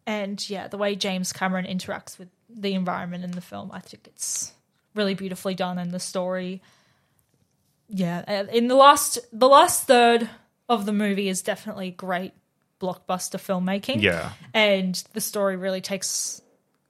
and 0.06 0.38
yeah, 0.50 0.68
the 0.68 0.76
way 0.76 0.94
James 0.94 1.32
Cameron 1.32 1.64
interacts 1.64 2.18
with 2.18 2.28
the 2.50 2.74
environment 2.74 3.24
in 3.24 3.30
the 3.30 3.40
film, 3.40 3.70
I 3.72 3.80
think 3.80 4.06
it's 4.06 4.52
really 4.94 5.14
beautifully 5.14 5.54
done, 5.54 5.78
and 5.78 5.90
the 5.90 5.98
story 5.98 6.60
yeah 7.88 8.24
uh, 8.28 8.50
in 8.52 8.68
the 8.68 8.74
last 8.74 9.18
the 9.32 9.48
last 9.48 9.86
third 9.86 10.28
of 10.70 10.84
the 10.84 10.92
movie 10.92 11.28
is 11.28 11.40
definitely 11.40 11.90
great 11.90 12.32
blockbuster 12.80 13.38
filmmaking 13.38 14.02
Yeah. 14.02 14.32
and 14.52 14.94
the 15.12 15.20
story 15.20 15.56
really 15.56 15.80
takes 15.80 16.40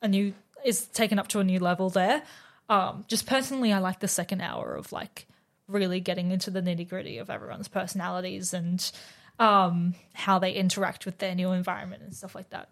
a 0.02 0.08
new 0.08 0.34
is 0.64 0.86
taken 0.86 1.18
up 1.18 1.28
to 1.28 1.40
a 1.40 1.44
new 1.44 1.58
level 1.60 1.90
there. 1.90 2.22
Um, 2.68 3.04
just 3.08 3.26
personally, 3.26 3.72
I 3.72 3.78
like 3.78 4.00
the 4.00 4.08
second 4.08 4.40
hour 4.40 4.74
of 4.74 4.92
like 4.92 5.26
really 5.68 6.00
getting 6.00 6.30
into 6.30 6.50
the 6.50 6.62
nitty 6.62 6.88
gritty 6.88 7.18
of 7.18 7.28
everyone's 7.30 7.68
personalities 7.68 8.54
and 8.54 8.90
um, 9.38 9.94
how 10.14 10.38
they 10.38 10.52
interact 10.52 11.04
with 11.04 11.18
their 11.18 11.34
new 11.34 11.52
environment 11.52 12.02
and 12.02 12.14
stuff 12.14 12.34
like 12.34 12.48
that. 12.50 12.68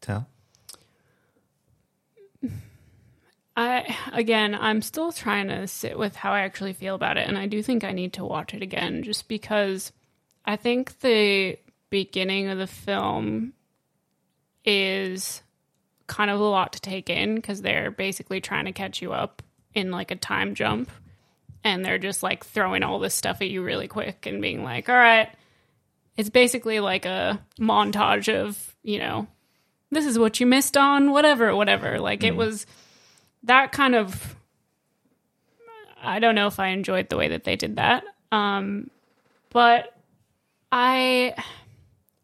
Tell. 0.00 0.26
I 3.56 3.96
again, 4.12 4.54
I'm 4.54 4.82
still 4.82 5.12
trying 5.12 5.46
to 5.48 5.66
sit 5.68 5.96
with 5.96 6.16
how 6.16 6.32
I 6.32 6.40
actually 6.40 6.72
feel 6.72 6.96
about 6.96 7.16
it, 7.18 7.28
and 7.28 7.38
I 7.38 7.46
do 7.46 7.62
think 7.62 7.84
I 7.84 7.92
need 7.92 8.14
to 8.14 8.24
watch 8.24 8.52
it 8.52 8.62
again, 8.62 9.04
just 9.04 9.28
because 9.28 9.92
I 10.44 10.56
think 10.56 10.98
the 11.00 11.56
beginning 11.94 12.48
of 12.48 12.58
the 12.58 12.66
film 12.66 13.52
is 14.64 15.44
kind 16.08 16.28
of 16.28 16.40
a 16.40 16.42
lot 16.42 16.72
to 16.72 16.80
take 16.80 17.08
in 17.08 17.36
because 17.36 17.62
they're 17.62 17.92
basically 17.92 18.40
trying 18.40 18.64
to 18.64 18.72
catch 18.72 19.00
you 19.00 19.12
up 19.12 19.42
in 19.74 19.92
like 19.92 20.10
a 20.10 20.16
time 20.16 20.56
jump, 20.56 20.90
and 21.62 21.84
they're 21.84 21.98
just 21.98 22.20
like 22.20 22.44
throwing 22.44 22.82
all 22.82 22.98
this 22.98 23.14
stuff 23.14 23.40
at 23.40 23.48
you 23.48 23.62
really 23.62 23.86
quick 23.86 24.26
and 24.26 24.42
being 24.42 24.64
like, 24.64 24.88
"All 24.88 24.96
right." 24.96 25.28
It's 26.16 26.30
basically 26.30 26.80
like 26.80 27.06
a 27.06 27.40
montage 27.60 28.28
of, 28.32 28.74
you 28.82 28.98
know, 28.98 29.28
this 29.92 30.04
is 30.04 30.18
what 30.18 30.40
you 30.40 30.46
missed 30.46 30.76
on, 30.76 31.12
whatever, 31.12 31.54
whatever. 31.54 32.00
Like 32.00 32.24
it 32.24 32.34
was 32.34 32.66
that 33.44 33.70
kind 33.70 33.94
of 33.94 34.34
I 36.02 36.18
don't 36.18 36.34
know 36.34 36.48
if 36.48 36.58
I 36.58 36.68
enjoyed 36.68 37.08
the 37.08 37.16
way 37.16 37.28
that 37.28 37.44
they 37.44 37.54
did 37.54 37.76
that. 37.76 38.02
Um 38.32 38.90
but 39.50 39.96
I 40.72 41.34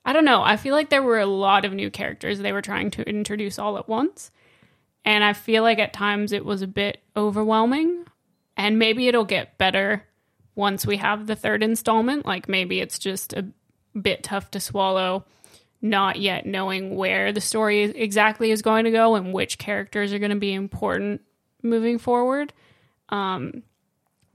I 0.04 0.12
don't 0.12 0.24
know. 0.24 0.42
I 0.42 0.56
feel 0.56 0.74
like 0.74 0.90
there 0.90 1.02
were 1.02 1.18
a 1.18 1.26
lot 1.26 1.64
of 1.64 1.72
new 1.72 1.90
characters 1.90 2.38
they 2.38 2.52
were 2.52 2.62
trying 2.62 2.90
to 2.92 3.08
introduce 3.08 3.58
all 3.58 3.76
at 3.76 3.88
once. 3.88 4.30
And 5.04 5.22
I 5.22 5.32
feel 5.32 5.62
like 5.62 5.78
at 5.78 5.92
times 5.92 6.32
it 6.32 6.44
was 6.44 6.62
a 6.62 6.66
bit 6.66 7.02
overwhelming. 7.16 8.04
And 8.56 8.78
maybe 8.78 9.08
it'll 9.08 9.24
get 9.24 9.58
better 9.58 10.04
once 10.54 10.86
we 10.86 10.98
have 10.98 11.26
the 11.26 11.36
third 11.36 11.62
installment. 11.62 12.26
Like 12.26 12.48
maybe 12.48 12.80
it's 12.80 12.98
just 12.98 13.32
a 13.32 13.46
bit 13.98 14.22
tough 14.22 14.50
to 14.52 14.60
swallow 14.60 15.24
not 15.82 16.20
yet 16.20 16.46
knowing 16.46 16.94
where 16.94 17.32
the 17.32 17.40
story 17.40 17.82
exactly 17.82 18.50
is 18.50 18.62
going 18.62 18.84
to 18.84 18.90
go 18.90 19.14
and 19.14 19.32
which 19.32 19.58
characters 19.58 20.12
are 20.12 20.18
going 20.18 20.30
to 20.30 20.36
be 20.36 20.52
important 20.52 21.22
moving 21.62 21.98
forward. 21.98 22.52
Um, 23.08 23.62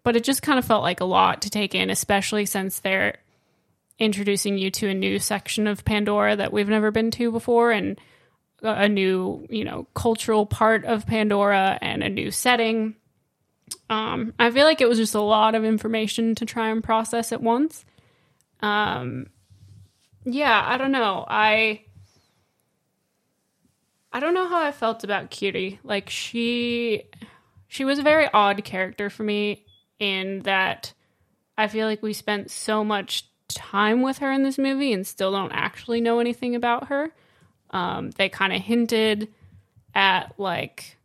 but 0.03 0.15
it 0.15 0.23
just 0.23 0.41
kind 0.41 0.59
of 0.59 0.65
felt 0.65 0.83
like 0.83 1.01
a 1.01 1.05
lot 1.05 1.43
to 1.43 1.49
take 1.49 1.75
in, 1.75 1.89
especially 1.89 2.45
since 2.45 2.79
they're 2.79 3.17
introducing 3.99 4.57
you 4.57 4.69
to 4.71 4.89
a 4.89 4.93
new 4.93 5.19
section 5.19 5.67
of 5.67 5.85
Pandora 5.85 6.35
that 6.35 6.51
we've 6.51 6.69
never 6.69 6.91
been 6.91 7.11
to 7.11 7.31
before 7.31 7.71
and 7.71 7.99
a 8.61 8.89
new, 8.89 9.45
you 9.49 9.63
know, 9.63 9.87
cultural 9.93 10.45
part 10.45 10.85
of 10.85 11.05
Pandora 11.05 11.77
and 11.81 12.03
a 12.03 12.09
new 12.09 12.31
setting. 12.31 12.95
Um, 13.89 14.33
I 14.39 14.51
feel 14.51 14.65
like 14.65 14.81
it 14.81 14.89
was 14.89 14.97
just 14.97 15.15
a 15.15 15.21
lot 15.21 15.55
of 15.55 15.63
information 15.63 16.35
to 16.35 16.45
try 16.45 16.69
and 16.69 16.83
process 16.83 17.31
at 17.31 17.41
once. 17.41 17.85
Um, 18.61 19.27
yeah, 20.23 20.63
I 20.65 20.77
don't 20.77 20.91
know. 20.91 21.25
I 21.27 21.81
I 24.11 24.19
don't 24.19 24.33
know 24.33 24.47
how 24.47 24.63
I 24.63 24.71
felt 24.71 25.03
about 25.03 25.29
Cutie. 25.29 25.79
Like 25.83 26.09
she 26.09 27.03
she 27.67 27.85
was 27.85 27.99
a 27.99 28.03
very 28.03 28.27
odd 28.33 28.63
character 28.63 29.09
for 29.09 29.23
me 29.23 29.65
in 29.99 30.39
that 30.43 30.93
I 31.57 31.67
feel 31.67 31.85
like 31.85 32.01
we 32.01 32.13
spent 32.13 32.49
so 32.49 32.83
much 32.83 33.29
time 33.47 34.01
with 34.01 34.19
her 34.19 34.31
in 34.31 34.43
this 34.43 34.57
movie 34.57 34.93
and 34.93 35.05
still 35.05 35.31
don't 35.31 35.51
actually 35.51 36.01
know 36.01 36.19
anything 36.19 36.55
about 36.55 36.87
her. 36.87 37.11
Um, 37.71 38.11
they 38.11 38.29
kind 38.29 38.53
of 38.53 38.61
hinted 38.61 39.29
at 39.93 40.33
like, 40.37 40.97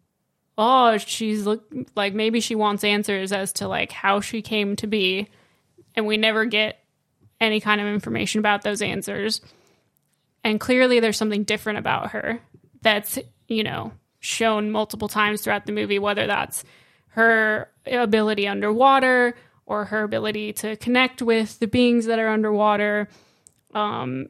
oh, 0.58 0.98
she's 0.98 1.46
look 1.46 1.64
like 1.96 2.14
maybe 2.14 2.40
she 2.40 2.54
wants 2.54 2.84
answers 2.84 3.32
as 3.32 3.52
to 3.54 3.68
like 3.68 3.92
how 3.92 4.20
she 4.20 4.42
came 4.42 4.76
to 4.76 4.86
be, 4.86 5.28
and 5.94 6.06
we 6.06 6.16
never 6.16 6.44
get 6.44 6.84
any 7.40 7.60
kind 7.60 7.80
of 7.80 7.86
information 7.86 8.38
about 8.38 8.62
those 8.62 8.82
answers. 8.82 9.40
And 10.44 10.60
clearly, 10.60 11.00
there's 11.00 11.16
something 11.16 11.44
different 11.44 11.78
about 11.78 12.12
her 12.12 12.40
that's, 12.82 13.18
you 13.48 13.62
know, 13.62 13.92
shown 14.20 14.70
multiple 14.70 15.08
times 15.08 15.42
throughout 15.42 15.66
the 15.66 15.72
movie, 15.72 15.98
whether 15.98 16.26
that's 16.26 16.64
her 17.08 17.70
ability 17.86 18.46
underwater 18.46 19.34
or 19.70 19.84
her 19.84 20.02
ability 20.02 20.52
to 20.52 20.76
connect 20.76 21.22
with 21.22 21.60
the 21.60 21.68
beings 21.68 22.06
that 22.06 22.18
are 22.18 22.28
underwater. 22.28 23.08
Um, 23.72 24.26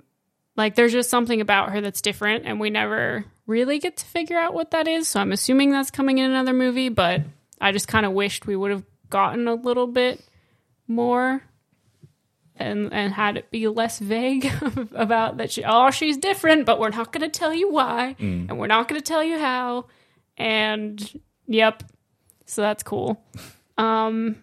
like, 0.55 0.74
there's 0.74 0.93
just 0.93 1.09
something 1.09 1.41
about 1.41 1.70
her 1.70 1.80
that's 1.80 2.03
different, 2.03 2.45
and 2.45 2.61
we 2.61 2.68
never 2.68 3.24
really 3.47 3.78
get 3.78 3.97
to 3.97 4.05
figure 4.05 4.38
out 4.38 4.53
what 4.53 4.72
that 4.72 4.86
is. 4.86 5.09
So 5.09 5.18
I'm 5.18 5.32
assuming 5.32 5.70
that's 5.70 5.91
coming 5.91 6.18
in 6.18 6.30
another 6.30 6.53
movie, 6.53 6.91
but 6.91 7.22
I 7.59 7.72
just 7.72 7.88
kind 7.88 8.05
of 8.05 8.12
wished 8.12 8.47
we 8.47 8.55
would 8.55 8.70
have 8.70 8.84
gotten 9.09 9.49
a 9.49 9.55
little 9.55 9.86
bit 9.86 10.22
more 10.86 11.43
and 12.57 12.93
and 12.93 13.14
had 13.14 13.38
it 13.38 13.51
be 13.51 13.66
less 13.66 13.99
vague 13.99 14.53
about 14.95 15.38
that 15.38 15.51
she 15.51 15.64
oh 15.64 15.91
she's 15.91 16.16
different 16.16 16.66
but 16.66 16.78
we're 16.78 16.91
not 16.91 17.11
going 17.12 17.22
to 17.22 17.28
tell 17.28 17.55
you 17.55 17.70
why 17.70 18.14
and 18.49 18.59
we're 18.59 18.66
not 18.66 18.86
going 18.86 19.01
to 19.01 19.05
tell 19.05 19.24
you 19.24 19.38
how 19.38 19.86
and 20.36 21.20
yep 21.47 21.82
so 22.45 22.61
that's 22.61 22.82
cool 22.82 23.24
um 23.78 24.36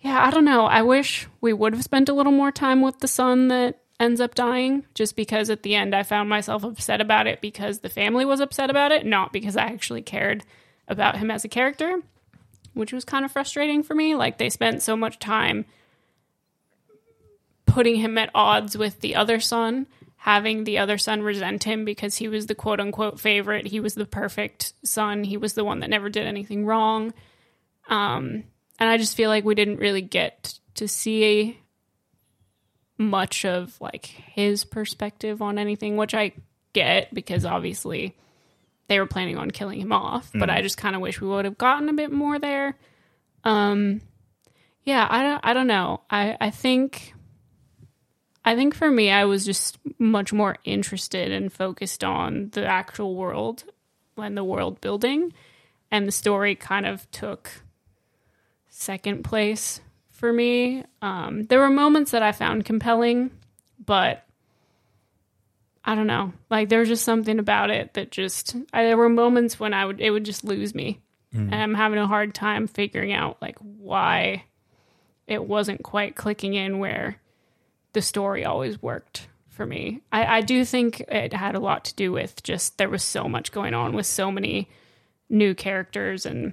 yeah 0.00 0.24
i 0.26 0.30
don't 0.30 0.44
know 0.44 0.66
i 0.66 0.82
wish 0.82 1.26
we 1.40 1.52
would 1.52 1.72
have 1.74 1.84
spent 1.84 2.08
a 2.08 2.14
little 2.14 2.32
more 2.32 2.52
time 2.52 2.82
with 2.82 2.98
the 3.00 3.08
son 3.08 3.48
that 3.48 3.80
ends 3.98 4.20
up 4.20 4.34
dying 4.34 4.84
just 4.94 5.14
because 5.14 5.50
at 5.50 5.62
the 5.62 5.74
end 5.74 5.94
i 5.94 6.02
found 6.02 6.28
myself 6.28 6.64
upset 6.64 7.00
about 7.00 7.26
it 7.26 7.40
because 7.40 7.80
the 7.80 7.88
family 7.88 8.24
was 8.24 8.40
upset 8.40 8.70
about 8.70 8.92
it 8.92 9.04
not 9.04 9.32
because 9.32 9.56
i 9.56 9.64
actually 9.64 10.02
cared 10.02 10.44
about 10.88 11.18
him 11.18 11.30
as 11.30 11.44
a 11.44 11.48
character 11.48 12.00
which 12.72 12.92
was 12.92 13.04
kind 13.04 13.24
of 13.24 13.32
frustrating 13.32 13.82
for 13.82 13.94
me 13.94 14.14
like 14.14 14.38
they 14.38 14.48
spent 14.48 14.82
so 14.82 14.96
much 14.96 15.18
time 15.18 15.64
putting 17.70 17.96
him 17.96 18.18
at 18.18 18.30
odds 18.34 18.76
with 18.76 19.00
the 19.00 19.14
other 19.14 19.40
son, 19.40 19.86
having 20.16 20.64
the 20.64 20.78
other 20.78 20.98
son 20.98 21.22
resent 21.22 21.64
him 21.64 21.84
because 21.84 22.16
he 22.16 22.28
was 22.28 22.46
the 22.46 22.54
quote 22.54 22.80
unquote 22.80 23.18
favorite. 23.18 23.66
He 23.66 23.80
was 23.80 23.94
the 23.94 24.06
perfect 24.06 24.74
son. 24.84 25.24
He 25.24 25.36
was 25.36 25.54
the 25.54 25.64
one 25.64 25.80
that 25.80 25.90
never 25.90 26.08
did 26.08 26.26
anything 26.26 26.66
wrong. 26.66 27.14
Um, 27.88 28.44
and 28.80 28.88
I 28.88 28.96
just 28.96 29.16
feel 29.16 29.28
like 29.28 29.44
we 29.44 29.54
didn't 29.54 29.76
really 29.76 30.02
get 30.02 30.58
to 30.74 30.88
see 30.88 31.60
much 32.98 33.44
of 33.44 33.78
like 33.80 34.06
his 34.06 34.64
perspective 34.64 35.40
on 35.42 35.58
anything, 35.58 35.96
which 35.96 36.14
I 36.14 36.32
get 36.72 37.12
because 37.14 37.44
obviously 37.44 38.16
they 38.88 38.98
were 38.98 39.06
planning 39.06 39.38
on 39.38 39.50
killing 39.50 39.80
him 39.80 39.92
off. 39.92 40.30
But 40.34 40.50
I 40.50 40.62
just 40.62 40.76
kind 40.76 40.96
of 40.96 41.02
wish 41.02 41.20
we 41.20 41.28
would 41.28 41.44
have 41.44 41.58
gotten 41.58 41.88
a 41.88 41.94
bit 41.94 42.10
more 42.10 42.38
there. 42.38 42.76
Um, 43.44 44.00
yeah, 44.82 45.06
I 45.08 45.22
don't, 45.22 45.40
I 45.44 45.52
don't 45.52 45.66
know. 45.66 46.00
I, 46.10 46.36
I 46.40 46.50
think 46.50 47.14
I 48.44 48.56
think 48.56 48.74
for 48.74 48.90
me, 48.90 49.10
I 49.10 49.26
was 49.26 49.44
just 49.44 49.78
much 49.98 50.32
more 50.32 50.56
interested 50.64 51.30
and 51.30 51.52
focused 51.52 52.02
on 52.02 52.48
the 52.52 52.64
actual 52.64 53.14
world 53.14 53.64
and 54.16 54.36
the 54.36 54.44
world 54.44 54.80
building, 54.80 55.32
and 55.90 56.08
the 56.08 56.12
story 56.12 56.54
kind 56.54 56.86
of 56.86 57.10
took 57.10 57.62
second 58.80 59.24
place 59.24 59.80
for 60.08 60.32
me. 60.32 60.84
Um, 61.02 61.46
there 61.46 61.60
were 61.60 61.70
moments 61.70 62.10
that 62.12 62.22
I 62.22 62.32
found 62.32 62.64
compelling, 62.64 63.30
but 63.84 64.24
I 65.84 65.94
don't 65.94 66.06
know. 66.06 66.32
Like 66.50 66.68
there 66.68 66.80
was 66.80 66.88
just 66.88 67.04
something 67.04 67.38
about 67.38 67.70
it 67.70 67.94
that 67.94 68.10
just 68.10 68.56
I, 68.72 68.84
there 68.84 68.96
were 68.96 69.08
moments 69.08 69.60
when 69.60 69.74
I 69.74 69.84
would 69.84 70.00
it 70.00 70.10
would 70.10 70.24
just 70.24 70.44
lose 70.44 70.74
me, 70.74 71.00
and 71.52 71.54
I'm 71.54 71.74
having 71.74 71.98
a 71.98 72.06
hard 72.06 72.34
time 72.34 72.66
figuring 72.66 73.12
out 73.12 73.40
like 73.40 73.56
why 73.58 74.44
it 75.26 75.44
wasn't 75.44 75.82
quite 75.82 76.16
clicking 76.16 76.54
in 76.54 76.78
where 76.78 77.16
the 77.92 78.02
story 78.02 78.44
always 78.44 78.82
worked 78.82 79.28
for 79.48 79.64
me. 79.66 80.00
I, 80.10 80.38
I 80.38 80.40
do 80.40 80.64
think 80.64 81.00
it 81.00 81.32
had 81.32 81.54
a 81.54 81.60
lot 81.60 81.84
to 81.86 81.94
do 81.94 82.12
with 82.12 82.42
just 82.42 82.78
there 82.78 82.88
was 82.88 83.04
so 83.04 83.28
much 83.28 83.52
going 83.52 83.74
on 83.74 83.94
with 83.94 84.06
so 84.06 84.30
many 84.30 84.68
new 85.28 85.54
characters 85.54 86.26
and 86.26 86.52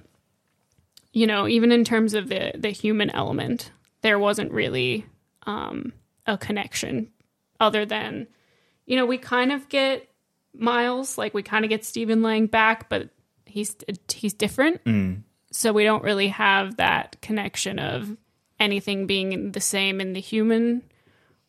you 1.12 1.26
know 1.26 1.48
even 1.48 1.72
in 1.72 1.84
terms 1.84 2.14
of 2.14 2.28
the 2.28 2.52
the 2.56 2.70
human 2.70 3.10
element 3.10 3.70
there 4.02 4.18
wasn't 4.18 4.50
really 4.52 5.04
um 5.46 5.92
a 6.26 6.36
connection 6.38 7.10
other 7.60 7.84
than 7.86 8.26
you 8.86 8.96
know 8.96 9.06
we 9.06 9.18
kind 9.18 9.52
of 9.52 9.68
get 9.68 10.08
miles 10.54 11.16
like 11.18 11.34
we 11.34 11.42
kind 11.42 11.64
of 11.64 11.68
get 11.68 11.84
stephen 11.84 12.22
lang 12.22 12.46
back 12.46 12.88
but 12.88 13.08
he's 13.46 13.76
he's 14.12 14.34
different 14.34 14.80
so 15.50 15.72
we 15.72 15.84
don't 15.84 16.04
really 16.04 16.28
have 16.28 16.76
that 16.76 17.20
connection 17.22 17.78
of 17.78 18.16
anything 18.60 19.06
being 19.06 19.52
the 19.52 19.60
same 19.60 20.00
in 20.00 20.12
the 20.12 20.20
human 20.20 20.82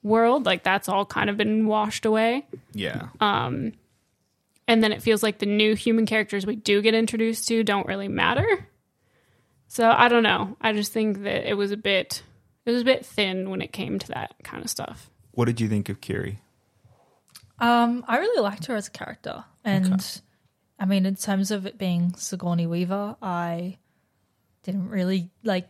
world 0.03 0.45
like 0.45 0.63
that's 0.63 0.87
all 0.87 1.05
kind 1.05 1.29
of 1.29 1.35
been 1.37 1.67
washed 1.67 2.05
away 2.05 2.45
Yeah. 2.73 3.07
Um, 3.19 3.73
and 4.67 4.83
then 4.83 4.91
it 4.91 5.01
feels 5.01 5.23
like 5.23 5.39
the 5.39 5.45
new 5.47 5.75
human 5.75 6.05
characters 6.05 6.45
we 6.45 6.55
do 6.55 6.81
get 6.81 6.93
introduced 6.93 7.47
to 7.47 7.63
don't 7.63 7.87
really 7.87 8.07
matter. 8.07 8.67
So 9.71 9.89
I 9.89 10.07
don't 10.09 10.23
know. 10.23 10.57
I 10.59 10.73
just 10.73 10.91
think 10.91 11.21
that 11.23 11.47
it 11.49 11.53
was 11.53 11.71
a 11.71 11.77
bit 11.77 12.23
it 12.65 12.71
was 12.71 12.81
a 12.81 12.85
bit 12.85 13.05
thin 13.05 13.49
when 13.51 13.61
it 13.61 13.71
came 13.71 13.97
to 13.99 14.07
that 14.09 14.35
kind 14.43 14.63
of 14.63 14.69
stuff. 14.69 15.09
what 15.31 15.45
did 15.45 15.61
you 15.61 15.69
think 15.69 15.87
of 15.89 16.01
Kiri? 16.01 16.41
Um, 17.59 18.03
I 18.07 18.17
really 18.17 18.41
liked 18.41 18.65
her 18.67 18.75
as 18.75 18.87
a 18.87 18.91
character, 18.91 19.43
and 19.65 20.21
I 20.79 20.85
mean, 20.85 21.05
in 21.05 21.15
terms 21.15 21.51
of 21.51 21.65
it 21.65 21.77
being 21.77 22.13
Sigourney 22.15 22.67
Weaver, 22.67 23.15
I 23.21 23.77
didn't 24.63 24.89
really 24.89 25.29
like, 25.43 25.67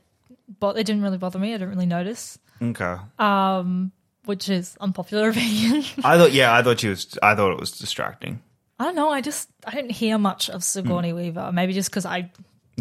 but 0.59 0.77
it 0.77 0.85
didn't 0.85 1.01
really 1.01 1.17
bother 1.17 1.39
me. 1.39 1.49
I 1.53 1.57
didn't 1.57 1.69
really 1.69 1.85
notice, 1.87 2.37
Okay. 2.61 2.95
Um, 3.17 3.91
which 4.25 4.49
is 4.49 4.77
unpopular 4.79 5.29
opinion. 5.31 5.83
I 6.03 6.17
thought, 6.17 6.31
yeah, 6.31 6.53
I 6.53 6.61
thought 6.61 6.79
she 6.79 6.89
was. 6.89 7.17
I 7.23 7.33
thought 7.35 7.51
it 7.53 7.59
was 7.59 7.71
distracting. 7.71 8.41
I 8.77 8.83
don't 8.85 8.95
know. 8.95 9.09
I 9.09 9.21
just 9.21 9.49
I 9.65 9.71
didn't 9.71 9.91
hear 9.91 10.17
much 10.19 10.49
of 10.49 10.63
Sigourney 10.63 11.11
Weaver. 11.11 11.51
Maybe 11.51 11.73
just 11.73 11.89
because 11.89 12.05
I 12.05 12.31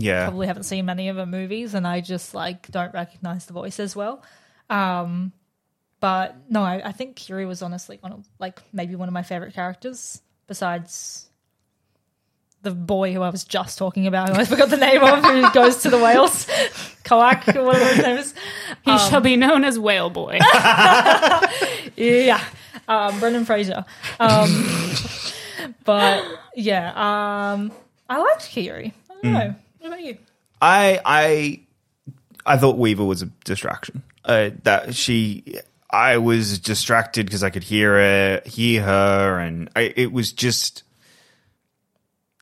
Yeah. 0.00 0.24
probably 0.26 0.46
haven't 0.46 0.62
seen 0.64 0.86
many 0.86 1.08
of 1.08 1.16
her 1.16 1.26
movies 1.26 1.74
and 1.74 1.86
I 1.86 2.00
just 2.00 2.34
like 2.34 2.70
don't 2.70 2.92
recognize 2.94 3.46
the 3.46 3.52
voice 3.52 3.78
as 3.80 3.94
well. 3.96 4.22
Um, 4.70 5.32
but 6.00 6.36
no, 6.48 6.62
I, 6.62 6.82
I 6.84 6.92
think 6.92 7.16
Kiri 7.16 7.44
was 7.46 7.62
honestly 7.62 7.98
one 8.00 8.12
of 8.12 8.26
like 8.38 8.60
maybe 8.72 8.94
one 8.94 9.08
of 9.08 9.14
my 9.14 9.22
favorite 9.22 9.54
characters 9.54 10.20
besides 10.46 11.24
the 12.62 12.70
boy 12.72 13.12
who 13.12 13.22
I 13.22 13.30
was 13.30 13.44
just 13.44 13.78
talking 13.78 14.06
about, 14.08 14.30
who 14.30 14.34
I 14.34 14.44
forgot 14.44 14.68
the 14.68 14.76
name 14.76 15.02
of, 15.02 15.22
who 15.24 15.48
goes 15.54 15.82
to 15.82 15.90
the 15.90 15.98
whales, 15.98 16.46
Koak, 17.04 17.54
or 17.54 17.62
whatever 17.64 17.94
his 17.94 17.98
name 18.04 18.16
is. 18.18 18.34
He 18.84 18.90
Um, 18.90 18.98
shall 18.98 19.20
be 19.20 19.36
known 19.36 19.64
as 19.64 19.78
Whale 19.78 20.10
Boy. 20.10 20.38
Yeah, 21.96 22.42
um, 22.86 23.18
Brendan 23.20 23.44
Fraser. 23.44 23.84
Um, 24.20 24.64
but 25.84 26.24
yeah, 26.54 26.90
um, 27.52 27.72
I 28.08 28.18
liked 28.18 28.48
Kiri. 28.48 28.92
I 29.10 29.14
don't 29.22 29.32
know. 29.32 29.54
About 29.88 30.02
you? 30.02 30.18
I 30.60 31.00
I 31.04 31.60
I 32.46 32.56
thought 32.56 32.78
Weaver 32.78 33.04
was 33.04 33.22
a 33.22 33.26
distraction. 33.44 34.02
Uh, 34.24 34.50
that 34.62 34.94
she, 34.94 35.58
I 35.90 36.18
was 36.18 36.58
distracted 36.58 37.26
because 37.26 37.42
I 37.42 37.50
could 37.50 37.62
hear 37.62 37.92
her, 37.92 38.42
hear 38.44 38.82
her, 38.82 39.38
and 39.38 39.70
I, 39.74 39.92
it 39.96 40.12
was 40.12 40.32
just, 40.32 40.82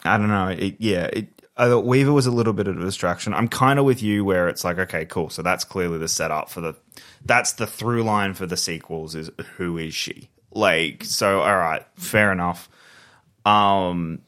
I 0.05 0.18
don't 0.18 0.28
know. 0.28 0.49
It, 0.49 0.76
yeah, 0.78 1.05
it, 1.12 1.28
I 1.57 1.66
thought 1.66 1.84
Weaver 1.84 2.12
was 2.12 2.26
a 2.26 2.32
little 2.32 2.53
bit 2.53 2.66
of 2.66 2.76
a 2.76 2.84
distraction. 2.84 3.34
I'm 3.34 3.47
kind 3.49 3.78
of 3.78 3.84
with 3.84 4.03
you 4.03 4.24
where 4.24 4.49
it's 4.49 4.64
like, 4.64 4.78
okay, 4.78 5.05
cool. 5.07 5.30
So 5.30 5.42
that's 5.42 5.64
clearly 5.64 5.99
the 5.99 6.09
setup 6.09 6.51
for 6.51 6.61
the, 6.61 6.74
that's 7.24 7.53
the 7.53 7.66
through 7.66 8.03
line 8.03 8.34
for 8.34 8.47
the 8.47 8.57
sequels 8.57 9.14
is 9.14 9.30
who 9.57 9.78
is 9.78 9.94
she? 9.94 10.28
Like, 10.51 11.05
so 11.05 11.40
all 11.40 11.57
right, 11.57 11.86
fair 11.94 12.32
enough. 12.32 12.68
Um, 13.44 14.22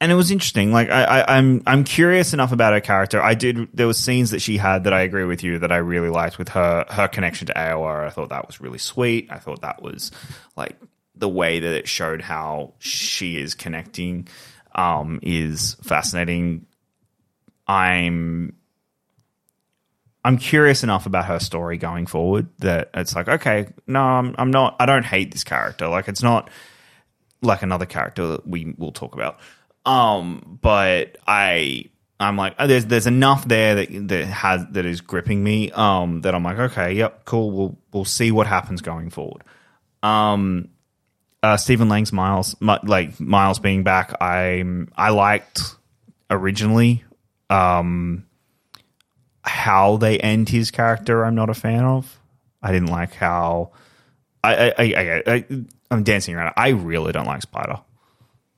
and 0.00 0.10
it 0.10 0.14
was 0.14 0.30
interesting. 0.30 0.72
Like 0.72 0.88
I, 0.88 1.04
I, 1.04 1.36
I'm 1.36 1.62
I'm 1.66 1.84
curious 1.84 2.32
enough 2.32 2.52
about 2.52 2.72
her 2.72 2.80
character. 2.80 3.22
I 3.22 3.34
did. 3.34 3.68
There 3.74 3.86
was 3.86 3.98
scenes 3.98 4.30
that 4.30 4.40
she 4.40 4.56
had 4.56 4.84
that 4.84 4.94
I 4.94 5.02
agree 5.02 5.24
with 5.24 5.44
you 5.44 5.58
that 5.58 5.70
I 5.70 5.76
really 5.76 6.08
liked 6.08 6.38
with 6.38 6.48
her 6.50 6.86
her 6.88 7.06
connection 7.06 7.46
to 7.48 7.52
Eywa. 7.54 8.06
I 8.06 8.10
thought 8.10 8.30
that 8.30 8.46
was 8.46 8.60
really 8.60 8.78
sweet. 8.78 9.28
I 9.30 9.38
thought 9.38 9.60
that 9.60 9.82
was 9.82 10.10
like 10.56 10.76
the 11.14 11.28
way 11.28 11.60
that 11.60 11.72
it 11.72 11.86
showed 11.86 12.22
how 12.22 12.72
she 12.78 13.36
is 13.36 13.54
connecting 13.54 14.26
um, 14.74 15.20
is 15.22 15.76
fascinating. 15.82 16.66
I'm 17.66 18.56
I'm 20.24 20.38
curious 20.38 20.82
enough 20.82 21.04
about 21.04 21.26
her 21.26 21.38
story 21.38 21.76
going 21.76 22.06
forward 22.06 22.48
that 22.60 22.88
it's 22.94 23.14
like 23.14 23.28
okay, 23.28 23.68
no, 23.86 24.00
I'm 24.00 24.34
I'm 24.38 24.50
not. 24.50 24.76
I 24.80 24.86
don't 24.86 25.04
hate 25.04 25.30
this 25.30 25.44
character. 25.44 25.88
Like 25.88 26.08
it's 26.08 26.22
not 26.22 26.48
like 27.42 27.62
another 27.62 27.86
character 27.86 28.26
that 28.28 28.46
we 28.46 28.74
will 28.78 28.92
talk 28.92 29.14
about. 29.14 29.38
Um, 29.84 30.58
but 30.60 31.16
I 31.26 31.86
I'm 32.18 32.36
like 32.36 32.54
oh, 32.58 32.66
there's 32.66 32.86
there's 32.86 33.06
enough 33.06 33.46
there 33.46 33.76
that 33.76 34.08
that 34.08 34.24
has 34.26 34.66
that 34.72 34.84
is 34.84 35.00
gripping 35.00 35.42
me. 35.42 35.70
Um, 35.72 36.20
that 36.22 36.34
I'm 36.34 36.44
like 36.44 36.58
okay, 36.58 36.92
yep, 36.92 37.24
cool. 37.24 37.50
We'll 37.50 37.78
we'll 37.92 38.04
see 38.04 38.30
what 38.30 38.46
happens 38.46 38.82
going 38.82 39.10
forward. 39.10 39.42
Um, 40.02 40.68
uh, 41.42 41.56
Stephen 41.56 41.88
Lang's 41.88 42.12
Miles, 42.12 42.54
Mi- 42.60 42.78
like 42.82 43.18
Miles 43.18 43.58
being 43.58 43.82
back, 43.82 44.20
I'm 44.20 44.92
I 44.96 45.10
liked 45.10 45.60
originally. 46.28 47.04
Um, 47.48 48.26
how 49.42 49.96
they 49.96 50.18
end 50.18 50.48
his 50.50 50.70
character, 50.70 51.24
I'm 51.24 51.34
not 51.34 51.50
a 51.50 51.54
fan 51.54 51.84
of. 51.84 52.18
I 52.62 52.72
didn't 52.72 52.90
like 52.90 53.14
how 53.14 53.72
I 54.44 54.54
I, 54.54 54.72
I, 54.78 54.84
I, 54.84 55.22
I 55.26 55.44
I'm 55.90 56.02
dancing 56.02 56.34
around. 56.34 56.52
I 56.56 56.68
really 56.68 57.12
don't 57.12 57.26
like 57.26 57.42
Spider. 57.42 57.80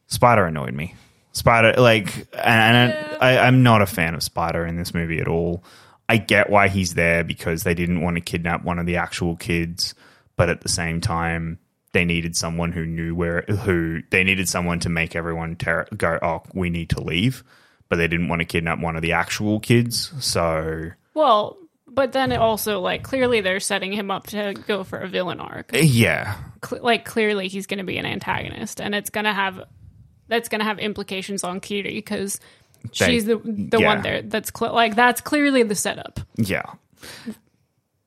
Spider 0.09 0.47
annoyed 0.47 0.75
me. 0.75 0.95
Spider 1.33 1.80
like, 1.80 2.26
and 2.37 2.95
I, 3.20 3.39
I'm 3.39 3.62
not 3.62 3.83
a 3.83 3.87
fan 3.87 4.14
of 4.14 4.22
Spider 4.22 4.66
in 4.66 4.76
this 4.76 4.95
movie 4.95 5.20
at 5.20 5.28
all. 5.28 5.64
I 6.09 6.18
get 6.18 6.51
why 6.51 6.68
he's 6.68 6.95
there 6.95 7.24
because 7.24 7.62
they 7.62 7.74
didn't 7.74 8.03
want 8.03 8.16
to 8.16 8.20
kidnap 8.20 8.64
one 8.64 8.78
of 8.78 8.87
the 8.87 8.97
actual 8.97 9.37
kids, 9.37 9.95
but 10.37 10.51
at 10.51 10.61
the 10.61 10.68
same 10.68 11.01
time, 11.01 11.59
they 11.93 12.05
needed 12.05 12.37
someone 12.37 12.72
who 12.72 12.85
knew 12.85 13.14
where 13.14 13.43
who 13.43 14.03
they 14.11 14.24
needed 14.24 14.49
someone 14.49 14.78
to 14.80 14.89
make 14.89 15.14
everyone 15.16 15.57
ter- 15.57 15.87
go, 15.97 16.18
oh, 16.22 16.43
we 16.55 16.70
need 16.70 16.91
to 16.91 17.03
leave, 17.03 17.45
but 17.89 17.97
they 17.97 18.09
didn't 18.09 18.28
want 18.28 18.41
to 18.41 18.47
kidnap 18.47 18.80
one 18.80 18.97
of 18.97 19.03
the 19.03 19.12
actual 19.12 19.61
kids. 19.61 20.12
So 20.20 20.91
well, 21.14 21.57
but 21.87 22.12
then 22.12 22.33
it 22.33 22.37
also 22.41 22.80
like 22.80 23.03
clearly 23.03 23.41
they're 23.41 23.61
setting 23.61 23.93
him 23.93 24.11
up 24.11 24.26
to 24.28 24.55
go 24.66 24.85
for 24.85 24.99
a 24.99 25.09
villain 25.09 25.41
arc. 25.41 25.70
yeah, 25.74 26.37
Cl- 26.64 26.83
like 26.83 27.05
clearly 27.05 27.49
he's 27.49 27.66
going 27.66 27.78
to 27.78 27.85
be 27.85 27.99
an 27.99 28.07
antagonist, 28.07 28.80
and 28.80 28.95
it's 28.95 29.11
going 29.11 29.24
to 29.24 29.33
have 29.33 29.62
that's 30.29 30.49
going 30.49 30.61
to 30.61 30.64
have 30.64 30.79
implications 30.79 31.45
on 31.45 31.61
Kiri 31.61 31.95
because 31.95 32.41
she's 32.93 33.25
the 33.27 33.37
the 33.45 33.79
yeah. 33.79 33.87
one 33.87 34.03
there 34.03 34.23
that's 34.23 34.51
cl- 34.57 34.75
like 34.75 34.97
that's 34.97 35.20
clearly 35.20 35.62
the 35.62 35.75
setup. 35.75 36.20
Yeah. 36.37 36.62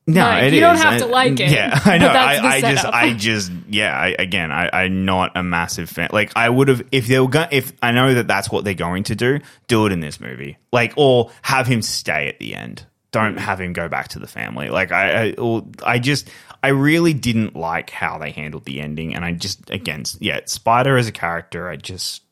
No, 0.07 0.22
Like, 0.22 0.53
you 0.53 0.59
don't 0.59 0.76
is. 0.76 0.84
have 0.84 0.99
to 0.99 1.07
like 1.07 1.39
it, 1.39 1.51
Yeah, 1.51 1.80
I 1.86 1.97
know. 1.97 2.07
but 2.09 2.13
that's 2.13 2.41
the 2.41 2.47
I, 2.47 2.51
I 2.51 2.61
just. 2.61 2.86
I 2.86 3.13
just, 3.13 3.51
yeah. 3.68 3.97
I, 3.97 4.16
again, 4.20 4.51
I, 4.51 4.70
I'm 4.72 5.03
not 5.03 5.32
a 5.36 5.41
massive 5.41 5.89
fan. 5.89 6.09
Like, 6.13 6.32
I 6.36 6.47
would 6.47 6.68
have 6.68 6.84
if 6.91 7.07
they 7.07 7.20
were 7.20 7.28
going. 7.28 7.47
If 7.51 7.74
I 7.82 7.91
know 7.91 8.13
that 8.13 8.28
that's 8.28 8.51
what 8.51 8.63
they're 8.63 8.76
going 8.76 9.03
to 9.05 9.16
do, 9.16 9.39
do 9.68 9.88
it 9.88 9.91
in 9.91 10.01
this 10.01 10.20
movie. 10.20 10.57
Like, 10.72 10.93
or 10.95 11.32
have 11.41 11.66
him 11.66 11.82
stay 11.82 12.28
at 12.28 12.38
the 12.38 12.53
end. 12.53 12.86
Don't 13.11 13.36
mm. 13.36 13.39
have 13.39 13.59
him 13.59 13.74
go 13.74 13.89
back 13.89 14.09
to 14.09 14.20
the 14.20 14.28
family. 14.28 14.70
Like, 14.70 14.91
I, 14.91 15.30
I, 15.30 15.34
or, 15.34 15.66
I 15.84 15.97
just, 15.97 16.30
I 16.66 16.70
really 16.70 17.13
didn't 17.13 17.55
like 17.55 17.91
how 17.91 18.18
they 18.18 18.32
handled 18.32 18.66
the 18.66 18.82
ending, 18.82 19.13
and 19.13 19.24
I 19.24 19.34
just, 19.34 19.70
again, 19.70 20.03
yeah, 20.20 20.39
Spider 20.45 20.97
as 20.97 21.07
a 21.07 21.11
character, 21.11 21.70
I 21.70 21.76
just, 21.76 22.24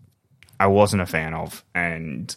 I 0.59 0.65
wasn't 0.67 1.03
a 1.03 1.05
fan 1.05 1.35
of, 1.35 1.63
and 1.75 2.35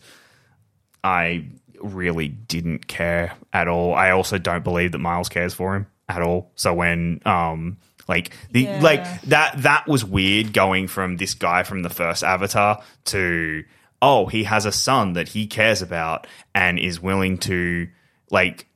I 1.02 1.46
really 1.80 2.28
didn't 2.28 2.86
care 2.86 3.32
at 3.52 3.66
all. 3.68 3.94
I 3.94 4.10
also 4.10 4.36
don't 4.36 4.62
believe 4.64 4.92
that 4.92 4.98
Miles 4.98 5.30
cares 5.30 5.54
for 5.54 5.74
him 5.76 5.86
at 6.08 6.20
all. 6.20 6.50
So 6.54 6.74
when 6.74 7.20
um 7.24 7.78
like 8.08 8.32
the 8.50 8.62
Yeah. 8.62 8.80
like 8.82 9.22
that 9.22 9.62
that 9.62 9.86
was 9.86 10.04
weird 10.04 10.52
going 10.52 10.88
from 10.88 11.16
this 11.16 11.34
guy 11.34 11.62
from 11.62 11.82
the 11.82 11.90
first 11.90 12.22
Avatar 12.24 12.82
to 13.06 13.64
oh, 14.02 14.26
he 14.26 14.44
has 14.44 14.66
a 14.66 14.72
son 14.72 15.14
that 15.14 15.28
he 15.28 15.46
cares 15.46 15.80
about 15.82 16.26
and 16.54 16.78
is 16.78 17.00
willing 17.00 17.38
to 17.38 17.88
like 18.30 18.66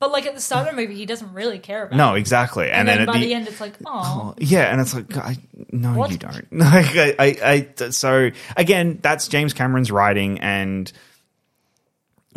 But 0.00 0.12
like 0.12 0.24
at 0.24 0.34
the 0.34 0.40
start 0.40 0.66
of 0.66 0.74
the 0.74 0.80
movie, 0.80 0.94
he 0.94 1.04
doesn't 1.04 1.34
really 1.34 1.58
care 1.58 1.84
about. 1.84 1.96
no, 1.96 2.14
it. 2.14 2.20
exactly. 2.20 2.70
And, 2.70 2.88
and, 2.88 2.88
then, 2.88 2.98
then, 2.98 3.06
by 3.06 3.18
the, 3.18 3.26
the, 3.26 3.34
end, 3.34 3.46
it's 3.46 3.60
like, 3.60 3.74
oh, 3.84 4.32
oh 4.32 4.34
yeah, 4.38 4.72
and 4.72 4.80
it's 4.80 4.94
like, 4.94 5.14
I, 5.14 5.36
no, 5.70 5.92
What? 5.92 6.10
you 6.10 6.16
don't. 6.16 6.50
Like, 6.52 6.96
I, 6.96 7.14
I, 7.18 7.68
I, 7.78 7.90
so 7.90 8.30
again, 8.56 8.98
that's 9.02 9.28
James 9.28 9.52
Cameron's 9.52 9.90
writing, 9.90 10.40
and 10.40 10.90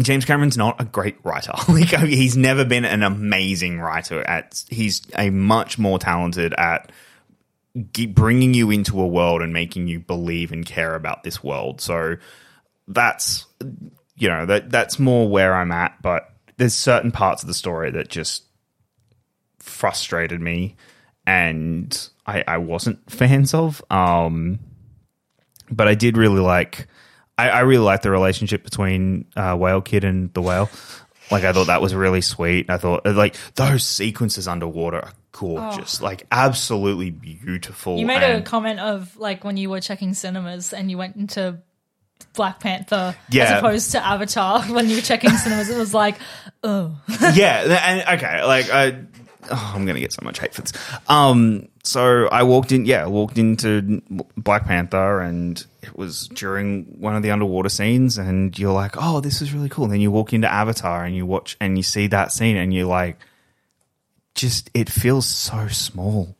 James 0.01 0.25
Cameron's 0.25 0.57
not 0.57 0.81
a 0.81 0.85
great 0.85 1.15
writer. 1.23 1.53
like, 1.69 1.97
I 1.97 2.03
mean, 2.03 2.17
he's 2.17 2.35
never 2.35 2.65
been 2.65 2.83
an 2.83 3.01
amazing 3.01 3.79
writer. 3.79 4.21
At 4.21 4.61
he's 4.69 5.01
a 5.17 5.29
much 5.29 5.79
more 5.79 5.97
talented 5.97 6.53
at 6.57 6.91
bringing 8.09 8.53
you 8.53 8.71
into 8.71 8.99
a 8.99 9.07
world 9.07 9.41
and 9.41 9.53
making 9.53 9.87
you 9.87 10.01
believe 10.01 10.51
and 10.51 10.65
care 10.65 10.95
about 10.95 11.23
this 11.23 11.41
world. 11.41 11.79
So 11.79 12.17
that's 12.89 13.45
you 14.17 14.27
know 14.27 14.45
that 14.47 14.69
that's 14.69 14.99
more 14.99 15.29
where 15.29 15.53
I'm 15.55 15.71
at. 15.71 16.01
But 16.01 16.29
there's 16.57 16.73
certain 16.73 17.11
parts 17.11 17.43
of 17.43 17.47
the 17.47 17.53
story 17.53 17.91
that 17.91 18.09
just 18.09 18.43
frustrated 19.59 20.41
me 20.41 20.75
and 21.25 22.09
I, 22.25 22.43
I 22.47 22.57
wasn't 22.57 23.09
fans 23.09 23.53
of. 23.53 23.83
Um, 23.89 24.59
but 25.69 25.87
I 25.87 25.95
did 25.95 26.17
really 26.17 26.41
like. 26.41 26.87
I, 27.37 27.49
I 27.49 27.59
really 27.61 27.83
liked 27.83 28.03
the 28.03 28.11
relationship 28.11 28.63
between 28.63 29.25
uh, 29.35 29.55
Whale 29.55 29.81
Kid 29.81 30.03
and 30.03 30.31
the 30.33 30.41
whale. 30.41 30.69
Like 31.31 31.43
I 31.45 31.53
thought 31.53 31.67
that 31.67 31.81
was 31.81 31.95
really 31.95 32.21
sweet. 32.21 32.69
I 32.69 32.77
thought 32.77 33.05
like 33.05 33.35
those 33.55 33.87
sequences 33.87 34.47
underwater 34.47 34.99
are 34.99 35.13
gorgeous, 35.31 36.01
like 36.01 36.27
absolutely 36.31 37.09
beautiful. 37.09 37.97
you 37.97 38.05
made 38.05 38.21
a 38.21 38.41
comment 38.41 38.79
of 38.79 39.15
like 39.17 39.43
when 39.43 39.57
you 39.57 39.69
were 39.69 39.81
checking 39.81 40.13
cinemas 40.13 40.73
and 40.73 40.91
you 40.91 40.97
went 40.97 41.15
into 41.15 41.57
Black 42.33 42.59
Panther 42.59 43.15
as 43.33 43.51
opposed 43.51 43.91
to 43.91 44.05
Avatar 44.05 44.61
when 44.73 44.89
you 44.89 44.97
were 44.97 45.01
checking 45.01 45.31
cinemas. 45.31 45.69
It 45.69 45.77
was 45.77 45.93
like, 45.93 46.17
oh, 46.63 46.95
yeah, 47.33 47.79
and 47.83 48.19
okay, 48.19 48.43
like 48.43 48.69
I, 48.69 48.99
oh, 49.51 49.71
I'm 49.75 49.85
gonna 49.85 49.99
get 49.99 50.13
so 50.13 50.21
much 50.23 50.39
hate 50.39 50.53
for 50.53 50.61
this. 50.61 50.73
Um, 51.07 51.67
so 51.83 52.27
I 52.27 52.43
walked 52.43 52.71
in, 52.71 52.85
yeah, 52.85 53.05
walked 53.05 53.37
into 53.37 54.01
Black 54.37 54.65
Panther, 54.65 55.21
and 55.21 55.63
it 55.81 55.97
was 55.97 56.27
during 56.29 56.83
one 56.99 57.15
of 57.15 57.23
the 57.23 57.31
underwater 57.31 57.69
scenes, 57.69 58.17
and 58.17 58.57
you're 58.57 58.73
like, 58.73 58.95
oh, 58.97 59.19
this 59.19 59.41
is 59.41 59.53
really 59.53 59.69
cool. 59.69 59.85
And 59.85 59.93
then 59.93 60.01
you 60.01 60.11
walk 60.11 60.33
into 60.33 60.51
Avatar, 60.51 61.03
and 61.03 61.15
you 61.15 61.25
watch, 61.25 61.57
and 61.59 61.77
you 61.77 61.83
see 61.83 62.07
that 62.07 62.31
scene, 62.31 62.57
and 62.57 62.73
you're 62.73 62.87
like, 62.87 63.17
just 64.35 64.69
it 64.73 64.89
feels 64.89 65.25
so 65.25 65.67
small. 65.67 66.35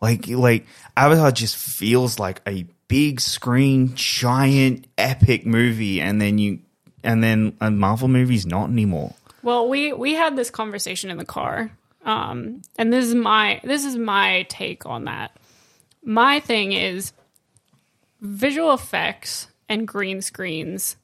Like 0.00 0.28
like 0.28 0.66
Avatar 0.96 1.32
just 1.32 1.56
feels 1.56 2.18
like 2.18 2.40
a 2.46 2.66
big 2.88 3.20
screen, 3.20 3.94
giant, 3.94 4.86
epic 4.98 5.46
movie, 5.46 6.00
and 6.00 6.20
then 6.20 6.38
you 6.38 6.60
and 7.02 7.22
then 7.22 7.56
a 7.60 7.70
Marvel 7.70 8.08
movie's 8.08 8.46
not 8.46 8.70
anymore. 8.70 9.14
Well, 9.44 9.68
we 9.68 9.92
we 9.92 10.14
had 10.14 10.36
this 10.36 10.50
conversation 10.50 11.10
in 11.10 11.18
the 11.18 11.24
car, 11.24 11.70
um, 12.04 12.62
and 12.78 12.92
this 12.92 13.04
is 13.06 13.14
my 13.14 13.60
this 13.62 13.84
is 13.84 13.96
my 13.96 14.46
take 14.48 14.86
on 14.86 15.04
that. 15.04 15.36
My 16.02 16.40
thing 16.40 16.72
is 16.72 17.12
visual 18.20 18.72
effects 18.72 19.48
and 19.68 19.86
green 19.86 20.20
screens 20.22 20.96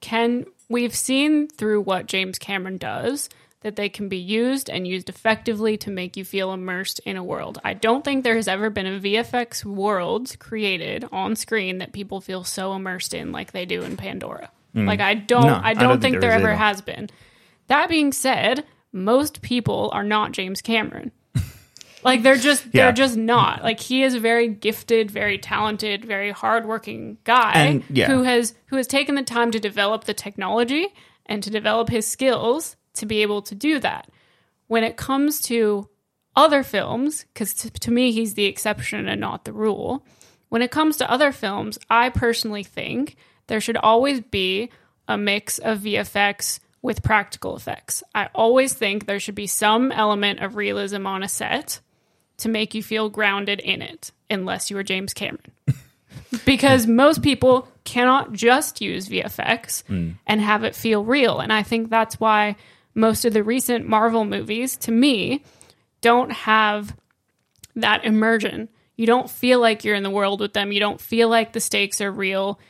can 0.00 0.46
we've 0.68 0.94
seen 0.94 1.48
through 1.48 1.80
what 1.82 2.06
James 2.06 2.38
Cameron 2.38 2.76
does 2.78 3.28
that 3.62 3.76
they 3.76 3.88
can 3.88 4.08
be 4.08 4.18
used 4.18 4.68
and 4.70 4.86
used 4.86 5.08
effectively 5.08 5.76
to 5.76 5.90
make 5.90 6.16
you 6.16 6.24
feel 6.24 6.52
immersed 6.52 7.00
in 7.04 7.16
a 7.16 7.24
world. 7.24 7.58
I 7.64 7.74
don't 7.74 8.04
think 8.04 8.22
there 8.22 8.36
has 8.36 8.46
ever 8.46 8.70
been 8.70 8.86
a 8.86 9.00
VFX 9.00 9.64
world 9.64 10.36
created 10.38 11.04
on 11.10 11.34
screen 11.34 11.78
that 11.78 11.92
people 11.92 12.20
feel 12.20 12.44
so 12.44 12.74
immersed 12.74 13.14
in 13.14 13.32
like 13.32 13.52
they 13.52 13.64
do 13.64 13.82
in 13.82 13.96
Pandora. 13.96 14.50
Like 14.74 15.00
I 15.00 15.14
don't 15.14 15.46
No, 15.46 15.54
I 15.54 15.70
I 15.70 15.74
don't, 15.74 15.82
don't 15.84 16.00
think 16.00 16.12
think, 16.14 16.20
there 16.20 16.30
there 16.30 16.38
ever 16.38 16.48
either. 16.50 16.56
has 16.56 16.80
been. 16.82 17.08
That 17.68 17.88
being 17.88 18.12
said, 18.12 18.64
most 18.92 19.42
people 19.42 19.90
are 19.92 20.04
not 20.04 20.32
James 20.32 20.62
Cameron. 20.62 21.12
like 22.04 22.22
they're 22.22 22.36
just 22.36 22.64
Yeah. 22.66 22.84
they're 22.84 22.92
just 22.92 23.16
not. 23.16 23.62
Like 23.62 23.80
he 23.80 24.02
is 24.02 24.14
a 24.14 24.20
very 24.20 24.48
gifted, 24.48 25.10
very 25.10 25.38
talented, 25.38 26.04
very 26.04 26.30
hardworking 26.30 27.18
guy 27.24 27.52
And, 27.54 27.84
yeah. 27.90 28.06
who 28.06 28.22
has 28.22 28.54
who 28.66 28.76
has 28.76 28.86
taken 28.86 29.14
the 29.16 29.22
time 29.22 29.50
to 29.50 29.58
develop 29.58 30.04
the 30.04 30.14
technology 30.14 30.86
and 31.26 31.42
to 31.42 31.50
develop 31.50 31.88
his 31.88 32.06
skills 32.06 32.76
to 32.94 33.06
be 33.06 33.22
able 33.22 33.42
to 33.42 33.54
do 33.54 33.78
that. 33.80 34.08
When 34.68 34.84
it 34.84 34.96
comes 34.96 35.40
to 35.42 35.88
other 36.36 36.62
films, 36.62 37.24
because 37.32 37.54
to, 37.54 37.70
to 37.70 37.90
me 37.90 38.12
he's 38.12 38.34
the 38.34 38.44
exception 38.44 39.08
and 39.08 39.20
not 39.20 39.44
the 39.44 39.52
rule. 39.52 40.06
When 40.48 40.62
it 40.62 40.70
comes 40.70 40.96
to 40.98 41.10
other 41.10 41.32
films, 41.32 41.76
I 41.90 42.08
personally 42.10 42.62
think 42.62 43.16
there 43.48 43.60
should 43.60 43.76
always 43.76 44.20
be 44.20 44.70
a 45.08 45.18
mix 45.18 45.58
of 45.58 45.80
VFX 45.80 46.60
with 46.86 47.02
practical 47.02 47.56
effects. 47.56 48.04
I 48.14 48.28
always 48.32 48.72
think 48.72 49.06
there 49.06 49.18
should 49.18 49.34
be 49.34 49.48
some 49.48 49.90
element 49.90 50.38
of 50.38 50.54
realism 50.54 51.04
on 51.04 51.24
a 51.24 51.28
set 51.28 51.80
to 52.38 52.48
make 52.48 52.74
you 52.74 52.82
feel 52.82 53.10
grounded 53.10 53.58
in 53.58 53.82
it, 53.82 54.12
unless 54.30 54.70
you 54.70 54.78
are 54.78 54.84
James 54.84 55.12
Cameron. 55.12 55.50
because 56.44 56.86
most 56.86 57.24
people 57.24 57.66
cannot 57.82 58.32
just 58.32 58.80
use 58.80 59.08
VFX 59.08 59.82
hmm. 59.88 60.10
and 60.28 60.40
have 60.40 60.62
it 60.62 60.76
feel 60.76 61.04
real. 61.04 61.40
And 61.40 61.52
I 61.52 61.64
think 61.64 61.90
that's 61.90 62.20
why 62.20 62.54
most 62.94 63.24
of 63.24 63.32
the 63.32 63.42
recent 63.42 63.88
Marvel 63.88 64.24
movies, 64.24 64.76
to 64.76 64.92
me, 64.92 65.42
don't 66.02 66.30
have 66.30 66.94
that 67.74 68.04
immersion. 68.04 68.68
You 68.94 69.06
don't 69.06 69.28
feel 69.28 69.58
like 69.58 69.82
you're 69.82 69.96
in 69.96 70.04
the 70.04 70.10
world 70.10 70.40
with 70.40 70.52
them. 70.52 70.70
You 70.70 70.78
don't 70.78 71.00
feel 71.00 71.28
like 71.28 71.52
the 71.52 71.58
stakes 71.58 72.00
are 72.00 72.12
real. 72.12 72.60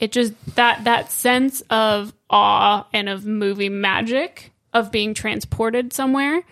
It 0.00 0.12
just 0.12 0.32
that 0.56 0.84
that 0.84 1.12
sense 1.12 1.62
of 1.70 2.12
awe 2.28 2.86
and 2.92 3.08
of 3.08 3.26
movie 3.26 3.68
magic 3.68 4.50
of 4.72 4.90
being 4.90 5.14
transported 5.14 5.92
somewhere 5.92 6.42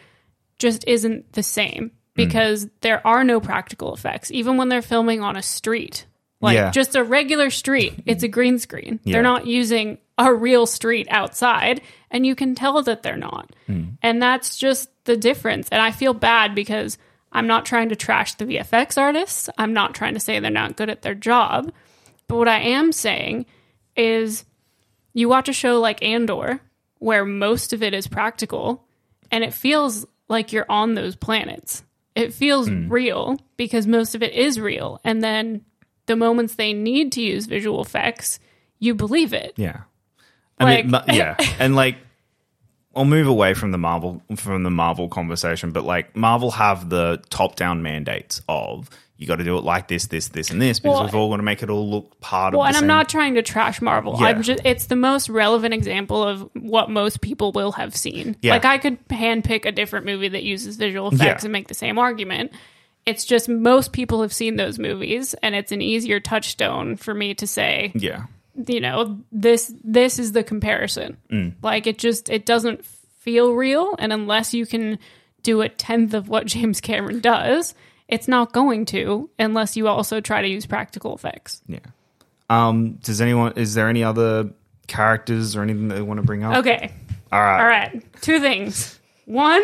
just 0.58 0.84
isn't 0.86 1.32
the 1.32 1.42
same 1.42 1.90
because 2.14 2.68
there 2.80 3.04
are 3.06 3.22
no 3.24 3.40
practical 3.40 3.94
effects 3.94 4.30
even 4.32 4.56
when 4.56 4.68
they're 4.68 4.82
filming 4.82 5.22
on 5.22 5.36
a 5.36 5.42
street. 5.42 6.04
Like 6.40 6.54
Yeah. 6.56 6.70
just 6.70 6.94
a 6.96 7.02
regular 7.02 7.48
street, 7.50 7.94
it's 8.06 8.22
a 8.22 8.28
green 8.28 8.58
screen. 8.58 9.00
Yeah. 9.04 9.14
They're 9.14 9.22
not 9.22 9.46
using 9.46 9.98
a 10.18 10.34
real 10.34 10.66
street 10.66 11.06
outside 11.10 11.80
and 12.10 12.26
you 12.26 12.34
can 12.34 12.54
tell 12.54 12.82
that 12.82 13.02
they're 13.02 13.16
not. 13.16 13.50
Hmm. 13.66 13.84
And 14.02 14.20
that's 14.20 14.56
just 14.58 14.90
the 15.04 15.16
difference. 15.16 15.68
And 15.70 15.80
I 15.80 15.90
feel 15.92 16.12
bad 16.12 16.54
because 16.54 16.98
I'm 17.30 17.46
not 17.46 17.64
trying 17.64 17.90
to 17.90 17.96
trash 17.96 18.34
the 18.34 18.46
VFX 18.46 18.98
artists. 18.98 19.48
I'm 19.56 19.72
not 19.72 19.94
trying 19.94 20.14
to 20.14 20.20
say 20.20 20.38
they're 20.40 20.50
not 20.50 20.76
good 20.76 20.90
at 20.90 21.02
their 21.02 21.14
job. 21.14 21.72
But 22.28 22.36
what 22.36 22.48
I 22.48 22.60
am 22.60 22.92
saying 22.92 23.46
is 23.96 24.44
you 25.12 25.28
watch 25.28 25.48
a 25.48 25.52
show 25.52 25.80
like 25.80 26.02
Andor, 26.02 26.60
where 26.98 27.24
most 27.24 27.72
of 27.72 27.82
it 27.82 27.94
is 27.94 28.06
practical, 28.06 28.84
and 29.30 29.42
it 29.42 29.54
feels 29.54 30.06
like 30.28 30.52
you're 30.52 30.66
on 30.68 30.94
those 30.94 31.16
planets. 31.16 31.82
It 32.14 32.32
feels 32.32 32.68
hmm. 32.68 32.88
real 32.88 33.38
because 33.56 33.86
most 33.86 34.14
of 34.14 34.22
it 34.22 34.32
is 34.32 34.60
real. 34.60 35.00
And 35.04 35.22
then 35.22 35.64
the 36.06 36.16
moments 36.16 36.54
they 36.54 36.72
need 36.72 37.12
to 37.12 37.22
use 37.22 37.46
visual 37.46 37.80
effects, 37.80 38.40
you 38.78 38.94
believe 38.94 39.32
it. 39.32 39.54
Yeah. 39.56 39.82
I 40.58 40.64
mean, 40.64 40.90
Like- 40.90 41.06
ma- 41.08 41.14
yeah, 41.14 41.36
and 41.58 41.76
like, 41.76 41.96
I'll 42.96 43.04
move 43.04 43.26
away 43.28 43.54
from 43.54 43.70
the 43.70 43.78
Marvel 43.78 44.22
from 44.36 44.62
the 44.62 44.70
Marvel 44.70 45.08
conversation, 45.08 45.70
but 45.72 45.84
like, 45.84 46.16
Marvel 46.16 46.50
have 46.52 46.88
the 46.88 47.22
top-down 47.30 47.82
mandates 47.82 48.40
of 48.48 48.88
you 49.18 49.26
got 49.26 49.36
to 49.36 49.44
do 49.44 49.58
it 49.58 49.64
like 49.64 49.88
this, 49.88 50.06
this, 50.06 50.28
this, 50.28 50.50
and 50.50 50.62
this 50.62 50.78
because 50.78 50.94
Well, 50.94 51.04
we've 51.04 51.14
all 51.14 51.28
got 51.30 51.38
to 51.38 51.42
make 51.42 51.62
it 51.64 51.70
all 51.70 51.90
look 51.90 52.20
part 52.20 52.54
Well, 52.54 52.60
of. 52.60 52.64
Well, 52.64 52.66
and 52.68 52.76
I'm 52.76 52.80
same- 52.82 52.86
not 52.88 53.08
trying 53.08 53.34
to 53.34 53.42
trash 53.42 53.82
Marvel. 53.82 54.16
Yeah. 54.20 54.26
I'm 54.28 54.42
just 54.42 54.60
it's 54.64 54.86
the 54.86 54.96
most 54.96 55.28
relevant 55.28 55.74
example 55.74 56.22
of 56.22 56.48
what 56.54 56.88
most 56.88 57.20
people 57.20 57.50
will 57.52 57.72
have 57.72 57.96
seen. 57.96 58.36
Yeah. 58.42 58.52
Like 58.52 58.64
I 58.64 58.78
could 58.78 59.06
handpick 59.08 59.64
a 59.64 59.72
different 59.72 60.06
movie 60.06 60.28
that 60.28 60.44
uses 60.44 60.76
visual 60.76 61.08
effects 61.08 61.42
Yeah. 61.42 61.46
and 61.46 61.52
make 61.52 61.66
the 61.68 61.74
same 61.74 61.98
argument. 61.98 62.52
It's 63.06 63.24
just 63.24 63.48
most 63.48 63.92
people 63.92 64.22
have 64.22 64.32
seen 64.32 64.54
those 64.56 64.78
movies 64.78 65.34
and 65.42 65.54
it's 65.54 65.72
an 65.72 65.82
easier 65.82 66.20
touchstone 66.20 66.96
for 66.96 67.12
me 67.12 67.34
to 67.34 67.46
say, 67.46 67.90
Yeah, 67.96 68.24
you 68.66 68.80
know, 68.80 69.20
this 69.30 69.72
this 69.84 70.18
is 70.18 70.32
the 70.32 70.42
comparison. 70.42 71.16
Mm. 71.30 71.54
Like 71.62 71.86
it 71.86 71.98
just 71.98 72.28
it 72.28 72.44
doesn't 72.46 72.84
feel 72.84 73.52
real 73.52 73.94
and 73.98 74.12
unless 74.12 74.54
you 74.54 74.66
can 74.66 74.98
do 75.42 75.60
a 75.60 75.68
tenth 75.68 76.14
of 76.14 76.28
what 76.28 76.46
James 76.54 76.80
Cameron 76.80 77.20
does, 77.20 77.74
it's 78.08 78.28
not 78.28 78.52
going 78.52 78.84
to 78.86 79.30
unless 79.38 79.76
you 79.76 79.88
also 79.88 80.20
try 80.20 80.42
to 80.42 80.48
use 80.48 80.66
practical 80.66 81.14
effects. 81.14 81.62
yeah. 81.66 81.78
Um, 82.50 82.92
does 83.02 83.20
anyone? 83.20 83.52
Is 83.56 83.74
there 83.74 83.88
any 83.88 84.02
other 84.02 84.50
characters 84.86 85.54
or 85.54 85.62
anything 85.62 85.88
that 85.88 85.96
they 85.96 86.02
want 86.02 86.18
to 86.18 86.24
bring 86.24 86.44
up? 86.44 86.56
Okay. 86.56 86.90
All 87.30 87.40
right. 87.40 87.60
All 87.60 87.66
right. 87.66 88.22
Two 88.22 88.40
things. 88.40 88.98
One, 89.26 89.62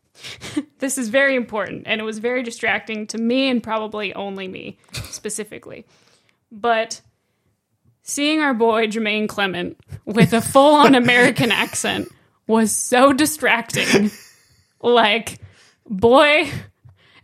this 0.78 0.98
is 0.98 1.08
very 1.08 1.34
important, 1.34 1.82
and 1.86 2.00
it 2.00 2.04
was 2.04 2.18
very 2.20 2.44
distracting 2.44 3.08
to 3.08 3.18
me 3.18 3.48
and 3.48 3.60
probably 3.60 4.14
only 4.14 4.46
me 4.46 4.78
specifically. 4.92 5.84
But 6.52 7.00
seeing 8.02 8.40
our 8.40 8.54
boy 8.54 8.86
Jermaine 8.86 9.28
Clement 9.28 9.78
with 10.04 10.32
a 10.32 10.40
full 10.40 10.74
on 10.74 10.94
American 10.94 11.50
accent 11.52 12.08
was 12.46 12.74
so 12.74 13.12
distracting. 13.12 14.10
Like, 14.80 15.38
boy, 15.88 16.50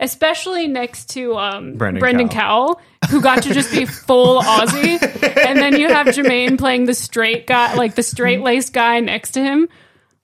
especially 0.00 0.68
next 0.68 1.10
to 1.10 1.36
um, 1.36 1.74
Brendan 1.74 2.00
Brendan, 2.00 2.28
Cowell. 2.28 2.80
who 3.10 3.20
got 3.20 3.42
to 3.42 3.52
just 3.52 3.72
be 3.72 3.84
full 3.84 4.40
Aussie, 4.40 5.02
and 5.44 5.58
then 5.58 5.78
you 5.78 5.88
have 5.88 6.06
Jermaine 6.08 6.58
playing 6.58 6.86
the 6.86 6.94
straight 6.94 7.46
guy, 7.46 7.74
like 7.74 7.94
the 7.94 8.02
straight 8.02 8.40
laced 8.40 8.72
guy 8.72 9.00
next 9.00 9.32
to 9.32 9.42
him, 9.42 9.68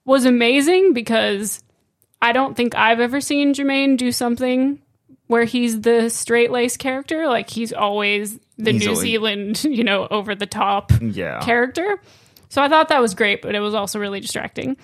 was 0.05 0.25
amazing 0.25 0.93
because 0.93 1.61
I 2.21 2.31
don't 2.31 2.55
think 2.55 2.75
I've 2.75 2.99
ever 2.99 3.19
seen 3.19 3.53
Jermaine 3.53 3.97
do 3.97 4.11
something 4.11 4.79
where 5.27 5.45
he's 5.45 5.81
the 5.81 6.09
straight 6.09 6.51
laced 6.51 6.79
character. 6.79 7.27
Like 7.27 7.49
he's 7.49 7.73
always 7.73 8.39
the 8.57 8.71
He's 8.71 8.85
New 8.85 8.95
Zealand, 8.95 9.63
you 9.65 9.83
know, 9.83 10.07
over 10.09 10.35
the 10.35 10.45
top 10.45 10.91
Yeah. 11.01 11.39
character. 11.41 11.99
So 12.49 12.61
I 12.61 12.69
thought 12.69 12.89
that 12.89 13.01
was 13.01 13.15
great, 13.15 13.41
but 13.41 13.55
it 13.55 13.59
was 13.59 13.73
also 13.73 13.99
really 13.99 14.19
distracting. 14.19 14.77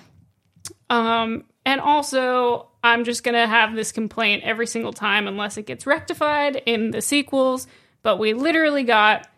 Um, 0.90 1.44
and 1.64 1.80
also, 1.80 2.68
I'm 2.82 3.04
just 3.04 3.22
gonna 3.24 3.46
have 3.46 3.74
this 3.74 3.92
complaint 3.92 4.42
every 4.44 4.66
single 4.66 4.92
time 4.92 5.26
unless 5.28 5.56
it 5.56 5.66
gets 5.66 5.86
rectified 5.86 6.56
in 6.66 6.90
the 6.90 7.00
sequels. 7.00 7.66
But 8.02 8.18
we 8.18 8.34
literally 8.34 8.82
got 8.82 9.28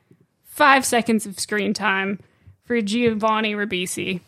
five 0.46 0.84
seconds 0.86 1.26
of 1.26 1.38
screen 1.38 1.74
time 1.74 2.18
for 2.64 2.80
Giovanni 2.80 3.54
Ribisi, 3.54 4.20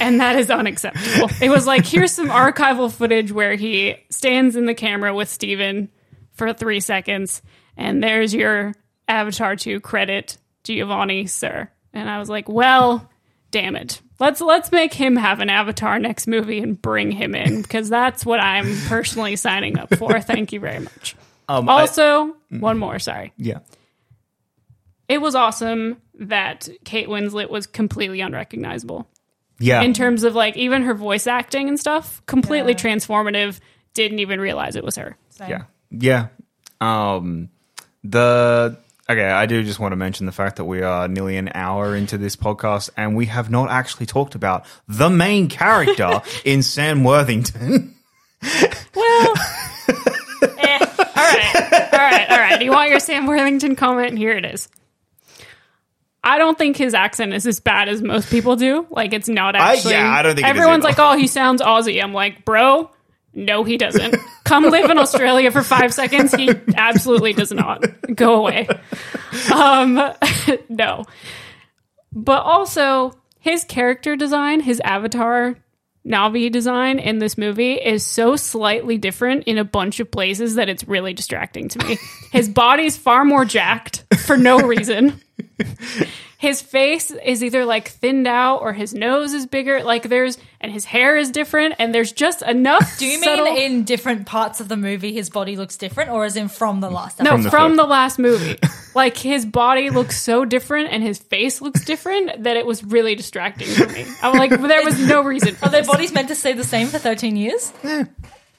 and 0.00 0.18
that 0.20 0.36
is 0.36 0.50
unacceptable. 0.50 1.28
It 1.42 1.50
was 1.50 1.66
like 1.66 1.84
here's 1.86 2.12
some 2.12 2.28
archival 2.28 2.90
footage 2.90 3.30
where 3.30 3.54
he 3.54 3.96
stands 4.08 4.56
in 4.56 4.64
the 4.64 4.74
camera 4.74 5.14
with 5.14 5.28
Stephen 5.28 5.90
for 6.36 6.52
three 6.52 6.80
seconds, 6.80 7.42
and 7.76 8.02
there's 8.02 8.32
your 8.32 8.74
Avatar 9.08 9.56
2 9.56 9.80
credit, 9.80 10.38
Giovanni, 10.64 11.26
sir. 11.26 11.68
And 11.92 12.08
I 12.08 12.18
was 12.18 12.28
like, 12.28 12.48
well, 12.48 13.08
damn 13.50 13.74
it. 13.76 14.00
Let's 14.18 14.40
let's 14.40 14.72
make 14.72 14.94
him 14.94 15.16
have 15.16 15.40
an 15.40 15.50
Avatar 15.50 15.98
next 15.98 16.26
movie 16.26 16.60
and 16.60 16.80
bring 16.80 17.10
him 17.10 17.34
in 17.34 17.60
because 17.60 17.90
that's 17.90 18.24
what 18.24 18.40
I'm 18.40 18.74
personally 18.86 19.36
signing 19.36 19.78
up 19.78 19.94
for. 19.96 20.20
Thank 20.22 20.52
you 20.52 20.60
very 20.60 20.78
much. 20.78 21.16
Um, 21.48 21.68
I- 21.68 21.80
Also, 21.82 22.34
one 22.48 22.78
more, 22.78 22.98
sorry. 22.98 23.32
yeah. 23.36 23.58
It 25.08 25.20
was 25.20 25.34
awesome 25.34 26.00
that 26.14 26.68
Kate 26.84 27.08
Winslet 27.08 27.50
was 27.50 27.66
completely 27.66 28.20
unrecognizable 28.20 29.06
Yeah. 29.60 29.82
in 29.82 29.92
terms 29.92 30.24
of 30.24 30.34
like 30.34 30.56
even 30.56 30.82
her 30.82 30.94
voice 30.94 31.26
acting 31.26 31.68
and 31.68 31.78
stuff, 31.78 32.20
completely 32.26 32.72
Yeah. 32.72 32.78
transformative. 32.78 33.60
Didn't 33.94 34.18
even 34.18 34.40
realize 34.40 34.76
it 34.76 34.84
was 34.84 34.96
her. 34.96 35.16
Same. 35.30 35.50
Yeah. 35.50 35.62
Yeah. 35.98 36.28
Um 36.80 37.48
the 38.04 38.76
okay, 39.08 39.28
I 39.28 39.46
do 39.46 39.62
just 39.62 39.78
want 39.80 39.92
to 39.92 39.96
mention 39.96 40.26
the 40.26 40.32
fact 40.32 40.56
that 40.56 40.64
we 40.64 40.82
are 40.82 41.08
nearly 41.08 41.36
an 41.36 41.50
hour 41.54 41.94
into 41.96 42.18
this 42.18 42.36
podcast 42.36 42.90
and 42.96 43.16
we 43.16 43.26
have 43.26 43.50
not 43.50 43.70
actually 43.70 44.06
talked 44.06 44.34
about 44.34 44.64
the 44.88 45.08
main 45.10 45.48
character 45.48 46.22
in 46.44 46.62
Sam 46.62 47.04
Worthington. 47.04 47.94
Well, 48.94 49.34
eh, 50.58 50.78
all 52.32 52.38
right. 52.38 52.58
You 52.62 52.70
want 52.70 52.90
your 52.90 53.00
Sam 53.00 53.26
Worthington 53.26 53.76
comment? 53.76 54.16
Here 54.16 54.32
it 54.32 54.44
is. 54.44 54.68
I 56.24 56.38
don't 56.38 56.56
think 56.58 56.76
his 56.76 56.94
accent 56.94 57.32
is 57.34 57.46
as 57.46 57.60
bad 57.60 57.88
as 57.88 58.02
most 58.02 58.30
people 58.30 58.56
do. 58.56 58.86
Like 58.90 59.12
it's 59.12 59.28
not 59.28 59.54
I- 59.54 59.74
actually. 59.74 59.94
yeah, 59.94 60.10
I 60.10 60.22
don't 60.22 60.34
think 60.34 60.46
everyone's 60.46 60.84
like, 60.84 60.98
"Oh, 60.98 61.16
he 61.16 61.26
sounds 61.26 61.60
Aussie." 61.62 62.02
I'm 62.02 62.12
like, 62.12 62.44
"Bro, 62.44 62.90
no, 63.36 63.62
he 63.62 63.76
doesn't. 63.76 64.16
Come 64.44 64.64
live 64.64 64.90
in 64.90 64.98
Australia 64.98 65.50
for 65.50 65.62
five 65.62 65.94
seconds. 65.94 66.34
He 66.34 66.50
absolutely 66.74 67.32
does 67.32 67.52
not. 67.52 67.84
Go 68.14 68.36
away." 68.36 68.66
Um, 69.54 70.00
no, 70.68 71.04
but 72.12 72.42
also 72.42 73.12
his 73.38 73.62
character 73.64 74.16
design, 74.16 74.60
his 74.60 74.80
avatar 74.80 75.56
Na'vi 76.06 76.50
design 76.50 76.98
in 76.98 77.18
this 77.18 77.36
movie 77.36 77.74
is 77.74 78.06
so 78.06 78.36
slightly 78.36 78.96
different 78.96 79.44
in 79.44 79.58
a 79.58 79.64
bunch 79.64 79.98
of 79.98 80.10
places 80.10 80.54
that 80.54 80.68
it's 80.68 80.84
really 80.84 81.12
distracting 81.12 81.68
to 81.68 81.84
me. 81.86 81.98
His 82.30 82.48
body's 82.48 82.96
far 82.96 83.24
more 83.24 83.44
jacked 83.44 84.04
for 84.24 84.36
no 84.36 84.60
reason. 84.60 85.20
His 86.38 86.60
face 86.60 87.10
is 87.10 87.42
either 87.42 87.64
like 87.64 87.88
thinned 87.88 88.26
out 88.26 88.58
or 88.58 88.74
his 88.74 88.92
nose 88.92 89.32
is 89.32 89.46
bigger. 89.46 89.82
Like 89.82 90.02
there's, 90.04 90.36
and 90.60 90.70
his 90.70 90.84
hair 90.84 91.16
is 91.16 91.30
different, 91.30 91.76
and 91.78 91.94
there's 91.94 92.12
just 92.12 92.42
enough. 92.42 92.98
Do 92.98 93.06
you 93.06 93.22
subtle- 93.22 93.46
mean 93.46 93.56
in 93.72 93.84
different 93.84 94.26
parts 94.26 94.60
of 94.60 94.68
the 94.68 94.76
movie 94.76 95.12
his 95.12 95.30
body 95.30 95.56
looks 95.56 95.76
different, 95.78 96.10
or 96.10 96.26
is 96.26 96.36
in 96.36 96.48
from 96.48 96.80
the 96.80 96.90
last? 96.90 97.20
No, 97.20 97.34
episode? 97.34 97.50
from, 97.50 97.76
the 97.76 97.84
the, 97.84 97.88
last 97.88 98.18
movie. 98.18 98.58
like 98.94 99.16
his 99.16 99.46
body 99.46 99.88
looks 99.90 100.20
so 100.20 100.44
different 100.44 100.90
and 100.92 101.02
his 101.02 101.18
face 101.18 101.60
looks 101.62 101.84
different 101.84 102.42
that 102.44 102.56
it 102.56 102.66
was 102.66 102.84
really 102.84 103.14
distracting 103.14 103.68
for 103.68 103.86
me. 103.88 104.04
I'm 104.22 104.36
like, 104.36 104.50
there 104.50 104.84
was 104.84 104.98
no 104.98 105.22
reason. 105.24 105.54
For 105.54 105.66
Are 105.66 105.70
their 105.70 105.84
bodies 105.84 106.12
meant 106.12 106.28
to 106.28 106.34
stay 106.34 106.52
the 106.52 106.64
same 106.64 106.88
for 106.88 106.98
13 106.98 107.36
years? 107.36 107.72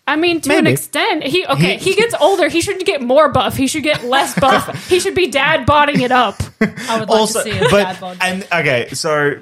I 0.08 0.16
mean, 0.16 0.40
to 0.42 0.56
an 0.56 0.66
extent, 0.68 1.24
he 1.24 1.46
okay. 1.46 1.78
He- 1.78 1.92
He, 1.92 1.96
gets 1.96 2.16
older. 2.20 2.48
He 2.48 2.62
shouldn't 2.62 2.86
get 2.86 3.02
more 3.02 3.28
buff. 3.30 3.58
He 3.58 3.68
should 3.68 3.84
get 3.84 4.06
less 4.06 4.40
buff. 4.40 4.88
he 4.90 5.00
should 5.02 5.16
be 5.16 5.28
dad 5.28 5.66
bodding 5.66 6.00
it 6.02 6.12
up. 6.14 6.42
I 6.62 7.00
would 7.00 7.10
like 7.10 7.20
also, 7.20 7.44
to 7.44 7.52
see 7.52 7.58
a 7.58 7.70
but 7.70 7.84
dad 7.84 8.00
bod. 8.00 8.18
and 8.22 8.44
okay, 8.46 8.88
so 8.94 9.40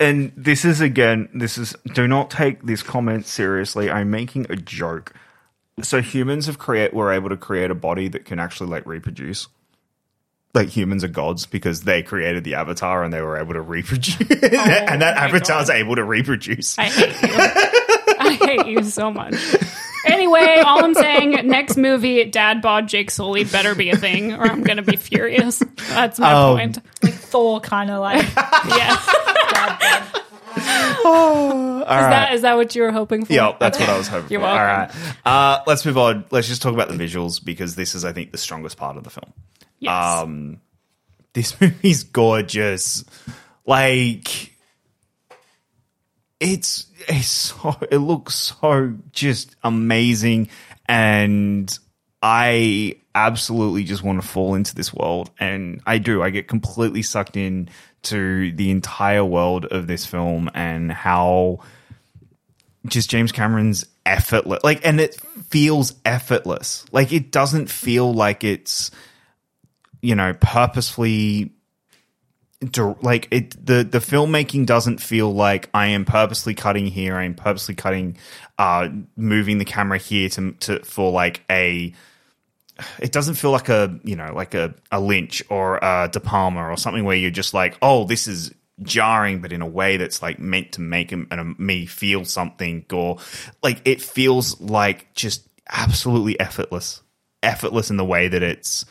and 0.00 0.32
this 0.36 0.64
is 0.64 0.80
again, 0.80 1.28
this 1.34 1.58
is 1.58 1.76
do 1.92 2.08
not 2.08 2.30
take 2.30 2.62
this 2.62 2.82
comment 2.82 3.26
seriously. 3.26 3.90
I'm 3.90 4.10
making 4.10 4.46
a 4.48 4.56
joke. 4.56 5.12
So 5.82 6.00
humans 6.00 6.46
have 6.46 6.58
create 6.58 6.94
were 6.94 7.12
able 7.12 7.28
to 7.28 7.36
create 7.36 7.70
a 7.70 7.74
body 7.74 8.08
that 8.08 8.24
can 8.24 8.38
actually 8.38 8.70
like 8.70 8.86
reproduce. 8.86 9.48
Like 10.54 10.68
humans 10.70 11.04
are 11.04 11.08
gods 11.08 11.44
because 11.44 11.82
they 11.82 12.02
created 12.02 12.44
the 12.44 12.54
avatar 12.54 13.04
and 13.04 13.12
they 13.12 13.20
were 13.20 13.36
able 13.36 13.52
to 13.52 13.60
reproduce, 13.60 14.16
oh, 14.18 14.24
and 14.30 15.02
that 15.02 15.16
my 15.16 15.24
avatar's 15.26 15.68
God. 15.68 15.76
able 15.76 15.96
to 15.96 16.04
reproduce. 16.04 16.78
I 16.78 16.84
hate 16.84 17.22
you. 17.22 18.14
I 18.18 18.32
hate 18.40 18.66
you 18.66 18.82
so 18.82 19.10
much. 19.12 19.34
Anyway, 20.26 20.60
all 20.64 20.84
I'm 20.84 20.94
saying, 20.94 21.46
next 21.46 21.76
movie, 21.76 22.24
Dad 22.24 22.60
bod 22.60 22.88
Jake 22.88 23.12
Sully 23.12 23.44
better 23.44 23.76
be 23.76 23.90
a 23.90 23.96
thing, 23.96 24.32
or 24.32 24.42
I'm 24.42 24.64
gonna 24.64 24.82
be 24.82 24.96
furious. 24.96 25.62
That's 25.90 26.18
my 26.18 26.32
Um, 26.32 26.56
point. 26.56 26.78
Thor 27.04 27.60
kind 27.60 27.90
of 27.92 28.00
like 28.00 28.24
Yeah. 28.36 29.00
dad 29.50 29.78
bod. 30.12 30.22
All 31.06 31.80
Is 31.82 31.86
that 31.86 32.32
is 32.34 32.42
that 32.42 32.56
what 32.56 32.74
you 32.74 32.82
were 32.82 32.90
hoping 32.90 33.24
for? 33.24 33.32
Yeah, 33.32 33.52
that's 33.60 33.78
what 33.78 33.88
I 33.88 33.96
was 33.96 34.08
hoping 34.08 34.30
You're 34.32 34.40
for. 34.40 34.46
All 34.48 34.56
right. 34.56 34.88
welcome. 34.88 35.16
Uh, 35.24 35.58
let's 35.68 35.86
move 35.86 35.96
on. 35.98 36.24
Let's 36.32 36.48
just 36.48 36.60
talk 36.62 36.74
about 36.74 36.88
the 36.88 36.94
visuals 36.94 37.42
because 37.44 37.76
this 37.76 37.94
is, 37.94 38.04
I 38.04 38.12
think, 38.12 38.32
the 38.32 38.38
strongest 38.38 38.76
part 38.76 38.96
of 38.96 39.04
the 39.04 39.10
film. 39.10 39.32
Yes. 39.78 39.92
Um, 40.22 40.60
this 41.34 41.60
movie's 41.60 42.02
gorgeous. 42.02 43.04
Like, 43.64 44.52
it's 46.40 46.86
it's 47.08 47.26
so 47.26 47.76
it 47.90 47.98
looks 47.98 48.34
so 48.34 48.94
just 49.12 49.54
amazing, 49.62 50.48
and 50.86 51.76
I 52.22 52.96
absolutely 53.14 53.84
just 53.84 54.02
want 54.02 54.20
to 54.20 54.26
fall 54.26 54.54
into 54.54 54.74
this 54.74 54.92
world, 54.92 55.30
and 55.38 55.80
I 55.86 55.98
do. 55.98 56.22
I 56.22 56.30
get 56.30 56.48
completely 56.48 57.02
sucked 57.02 57.36
in 57.36 57.68
to 58.04 58.52
the 58.52 58.70
entire 58.70 59.24
world 59.24 59.64
of 59.66 59.86
this 59.86 60.06
film 60.06 60.50
and 60.54 60.92
how 60.92 61.58
just 62.86 63.10
James 63.10 63.32
Cameron's 63.32 63.84
effortless 64.04 64.62
like 64.62 64.86
and 64.86 65.00
it 65.00 65.16
feels 65.48 65.94
effortless. 66.04 66.84
Like 66.92 67.12
it 67.12 67.32
doesn't 67.32 67.68
feel 67.68 68.12
like 68.12 68.44
it's 68.44 68.90
you 70.02 70.14
know 70.14 70.34
purposefully 70.34 71.52
like 73.02 73.28
it 73.30 73.50
the 73.64 73.84
the 73.84 73.98
filmmaking 73.98 74.66
doesn't 74.66 75.00
feel 75.00 75.32
like 75.32 75.68
I 75.74 75.88
am 75.88 76.04
purposely 76.04 76.54
cutting 76.54 76.86
here. 76.86 77.16
I 77.16 77.24
am 77.24 77.34
purposely 77.34 77.74
cutting 77.74 78.16
uh 78.58 78.88
moving 79.16 79.58
the 79.58 79.64
camera 79.64 79.98
here 79.98 80.28
to 80.30 80.52
to 80.52 80.84
for 80.84 81.10
like 81.12 81.42
a 81.50 81.92
it 82.98 83.12
doesn't 83.12 83.34
feel 83.34 83.50
like 83.50 83.68
a 83.68 83.98
you 84.04 84.16
know 84.16 84.32
like 84.34 84.54
a, 84.54 84.74
a 84.92 85.00
Lynch 85.00 85.42
or 85.48 85.78
a 85.78 86.08
De 86.12 86.20
Palma 86.20 86.68
or 86.68 86.76
something 86.76 87.04
where 87.04 87.16
you're 87.16 87.30
just 87.30 87.54
like 87.54 87.76
oh 87.82 88.04
this 88.04 88.28
is 88.28 88.52
jarring 88.82 89.40
but 89.40 89.52
in 89.52 89.62
a 89.62 89.66
way 89.66 89.96
that's 89.96 90.20
like 90.20 90.38
meant 90.38 90.72
to 90.72 90.82
make 90.82 91.10
him 91.10 91.26
and 91.30 91.58
me 91.58 91.86
feel 91.86 92.26
something 92.26 92.84
or 92.92 93.18
like 93.62 93.80
it 93.86 94.02
feels 94.02 94.60
like 94.60 95.12
just 95.14 95.48
absolutely 95.68 96.38
effortless. 96.38 97.02
Effortless 97.42 97.90
in 97.90 97.96
the 97.96 98.04
way 98.04 98.28
that 98.28 98.42
it's 98.42 98.84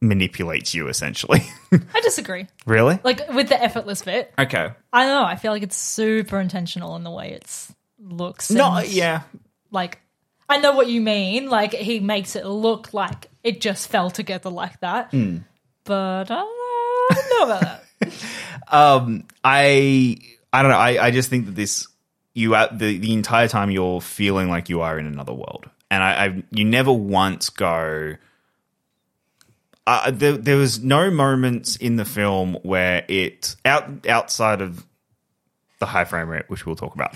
manipulates 0.00 0.74
you 0.74 0.88
essentially 0.88 1.42
I 1.72 2.00
disagree. 2.00 2.46
really 2.66 2.98
Like 3.04 3.28
with 3.32 3.48
the 3.48 3.62
effortless 3.62 4.02
bit, 4.02 4.32
okay 4.38 4.72
I 4.92 5.04
don't 5.06 5.20
know. 5.20 5.26
I 5.26 5.36
feel 5.36 5.52
like 5.52 5.62
it's 5.62 5.76
super 5.76 6.40
intentional 6.40 6.96
in 6.96 7.04
the 7.04 7.10
way 7.10 7.32
it's 7.32 7.72
looks. 7.98 8.50
no 8.50 8.78
yeah 8.80 9.22
Like 9.70 10.00
I 10.48 10.58
know 10.58 10.72
what 10.72 10.88
you 10.88 11.00
mean. 11.00 11.48
Like 11.48 11.72
he 11.74 12.00
makes 12.00 12.34
it 12.34 12.44
look 12.44 12.92
like 12.92 13.28
it 13.44 13.60
just 13.60 13.88
fell 13.88 14.10
together 14.10 14.50
like 14.50 14.80
that. 14.80 15.10
Hmm. 15.12 15.38
But 15.84 16.30
uh, 16.30 16.42
I 16.44 17.14
don't 17.14 17.30
know 17.38 17.54
about 17.54 17.60
that. 17.60 17.84
um 18.72 19.24
i 19.44 20.16
i 20.52 20.62
don't 20.62 20.70
know 20.70 20.78
i 20.78 21.06
i 21.06 21.10
just 21.10 21.28
think 21.28 21.44
that 21.46 21.54
this 21.54 21.86
you 22.34 22.54
at 22.54 22.78
the 22.78 22.98
the 22.98 23.12
entire 23.12 23.46
time 23.48 23.70
you're 23.70 24.00
feeling 24.00 24.48
like 24.48 24.68
you 24.70 24.80
are 24.80 24.98
in 24.98 25.06
another 25.06 25.34
world 25.34 25.68
and 25.90 26.02
i, 26.02 26.26
I 26.26 26.42
you 26.50 26.64
never 26.64 26.92
once 26.92 27.50
go 27.50 28.14
uh, 29.90 30.10
there, 30.10 30.36
there 30.36 30.56
was 30.56 30.82
no 30.82 31.10
moments 31.10 31.76
in 31.76 31.96
the 31.96 32.04
film 32.04 32.54
where 32.62 33.04
it 33.08 33.56
out 33.64 34.06
outside 34.06 34.60
of 34.60 34.86
the 35.78 35.86
high 35.86 36.04
frame 36.04 36.28
rate, 36.28 36.44
which 36.48 36.66
we'll 36.66 36.76
talk 36.76 36.94
about, 36.94 37.14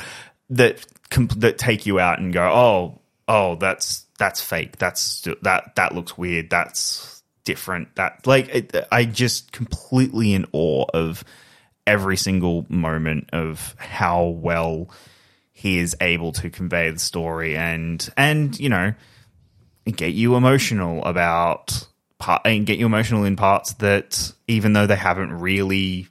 that 0.51 0.85
com- 1.11 1.29
that 1.37 1.59
take 1.59 1.87
you 1.87 2.01
out 2.01 2.19
and 2.19 2.33
go, 2.33 2.43
oh, 2.43 3.01
oh, 3.29 3.55
that's 3.57 4.07
that's 4.19 4.41
fake. 4.41 4.79
That's 4.79 5.23
that 5.43 5.77
that 5.77 5.95
looks 5.95 6.19
weird. 6.19 6.51
That's 6.51 7.23
different. 7.45 7.95
That 7.97 8.27
like 8.27 8.49
it, 8.55 8.77
I 8.91 9.05
just 9.05 9.53
completely 9.53 10.35
in 10.35 10.47
awe 10.53 10.87
of 10.93 11.25
every 11.87 12.17
single 12.17 12.67
moment 12.69 13.31
of 13.33 13.75
how 13.79 14.25
well 14.25 14.89
he 15.53 15.79
is 15.79 15.97
able 16.01 16.33
to 16.33 16.51
convey 16.51 16.91
the 16.91 16.99
story 16.99 17.57
and 17.57 18.09
and 18.17 18.59
you 18.59 18.69
know 18.69 18.95
get 19.95 20.15
you 20.15 20.35
emotional 20.35 21.05
about 21.05 21.87
part 22.25 22.43
and 22.47 22.65
get 22.65 22.79
you 22.79 22.87
emotional 22.87 23.25
in 23.25 23.37
parts 23.37 23.75
that 23.75 24.33
even 24.49 24.73
though 24.73 24.87
they 24.87 24.97
haven't 24.97 25.33
really 25.33 26.09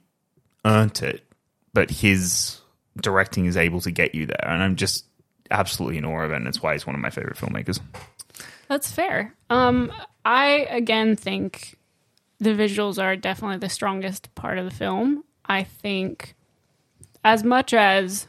earned 0.64 1.02
it 1.02 1.24
but 1.72 1.90
his 1.90 2.60
directing 3.00 3.46
is 3.46 3.56
able 3.56 3.80
to 3.80 3.90
get 3.90 4.14
you 4.14 4.24
there 4.24 4.44
and 4.46 4.62
i'm 4.62 4.76
just 4.76 5.06
absolutely 5.50 5.98
in 5.98 6.04
awe 6.04 6.22
of 6.22 6.30
it 6.30 6.36
and 6.36 6.46
it's 6.46 6.62
why 6.62 6.72
he's 6.72 6.86
one 6.86 6.94
of 6.94 7.00
my 7.00 7.10
favorite 7.10 7.36
filmmakers 7.36 7.80
That's 8.68 8.90
fair. 8.90 9.34
Um, 9.50 9.92
I 10.24 10.66
again 10.70 11.16
think 11.16 11.76
the 12.38 12.50
visuals 12.54 13.02
are 13.02 13.16
definitely 13.16 13.58
the 13.58 13.68
strongest 13.68 14.34
part 14.34 14.58
of 14.58 14.64
the 14.64 14.70
film. 14.70 15.24
I 15.44 15.64
think 15.64 16.34
as 17.22 17.44
much 17.44 17.74
as 17.74 18.26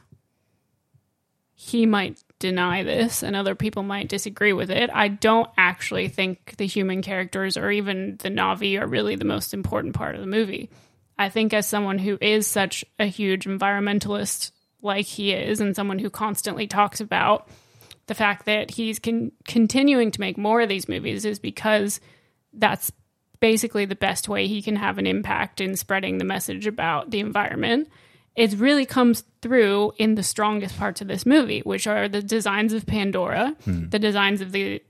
he 1.56 1.86
might 1.86 2.22
deny 2.40 2.84
this 2.84 3.24
and 3.24 3.36
other 3.36 3.56
people 3.56 3.84
might 3.84 4.10
disagree 4.10 4.54
with 4.54 4.70
it, 4.70 4.90
I 4.94 5.08
don't 5.08 5.50
actually 5.58 6.08
think 6.08 6.56
the 6.58 6.68
human 6.68 7.02
characters 7.02 7.58
or 7.58 7.72
even 7.72 8.18
the 8.18 8.30
Na'vi 8.30 8.80
are 8.80 8.88
really 8.88 9.16
the 9.16 9.26
most 9.26 9.54
important 9.54 9.96
part 9.96 10.16
of 10.16 10.22
the 10.22 10.28
movie. 10.28 10.70
I 11.18 11.30
think 11.30 11.54
as 11.54 11.68
someone 11.68 11.98
who 11.98 12.18
is 12.20 12.46
such 12.46 12.84
a 13.00 13.06
huge 13.06 13.46
environmentalist 13.46 14.52
like 14.82 15.06
he 15.06 15.32
is 15.32 15.60
and 15.60 15.76
someone 15.76 16.00
who 16.00 16.10
constantly 16.10 16.68
talks 16.68 17.00
about 17.00 17.48
the 18.08 18.14
fact 18.14 18.46
that 18.46 18.72
he's 18.72 19.00
con- 19.00 19.32
continuing 19.48 20.12
to 20.12 20.22
make 20.22 20.38
more 20.38 20.62
of 20.62 20.70
these 20.70 20.90
movies 20.90 21.26
is 21.26 21.40
because 21.40 22.00
that's 22.54 22.92
basically 23.40 23.86
the 23.86 23.96
best 23.96 24.30
way 24.30 24.48
he 24.48 24.62
can 24.62 24.76
have 24.76 24.98
an 24.98 25.08
impact 25.08 25.60
in 25.62 25.76
spreading 25.76 26.18
the 26.18 26.26
message 26.26 26.68
about 26.68 27.10
the 27.12 27.20
environment. 27.20 27.90
It 28.36 28.54
really 28.58 28.86
comes 28.86 29.24
through 29.42 29.94
in 29.98 30.16
the 30.16 30.24
strongest 30.24 30.78
parts 30.78 31.02
of 31.02 31.08
this 31.08 31.26
movie, 31.26 31.62
which 31.62 31.88
are 31.88 32.10
the 32.10 32.22
designs 32.22 32.74
of 32.74 32.86
Pandora, 32.86 33.56
the 33.66 34.00
designs 34.00 34.42
of 34.42 34.52
the 34.52 34.82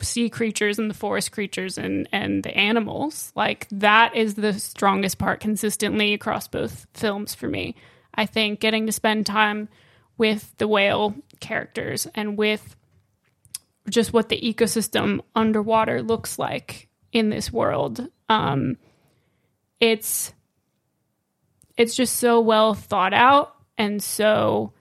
sea 0.00 0.28
creatures 0.30 0.78
and 0.78 0.88
the 0.88 0.94
forest 0.94 1.32
creatures 1.32 1.78
and 1.78 2.08
and 2.12 2.42
the 2.42 2.56
animals. 2.56 3.32
Like 3.34 3.66
that 3.70 4.14
is 4.14 4.34
the 4.34 4.52
strongest 4.54 5.18
part 5.18 5.40
consistently 5.40 6.14
across 6.14 6.48
both 6.48 6.86
films 6.94 7.34
for 7.34 7.48
me. 7.48 7.74
I 8.14 8.26
think 8.26 8.60
getting 8.60 8.86
to 8.86 8.92
spend 8.92 9.26
time 9.26 9.68
with 10.18 10.52
the 10.58 10.68
whale 10.68 11.14
characters 11.40 12.06
and 12.14 12.36
with 12.36 12.76
just 13.88 14.12
what 14.12 14.28
the 14.28 14.40
ecosystem 14.40 15.20
underwater 15.34 16.02
looks 16.02 16.38
like 16.38 16.88
in 17.12 17.30
this 17.30 17.52
world. 17.52 18.06
Um, 18.28 18.76
it's 19.80 20.32
it's 21.76 21.94
just 21.94 22.16
so 22.16 22.40
well 22.40 22.74
thought 22.74 23.14
out 23.14 23.54
and 23.78 24.02
so 24.02 24.72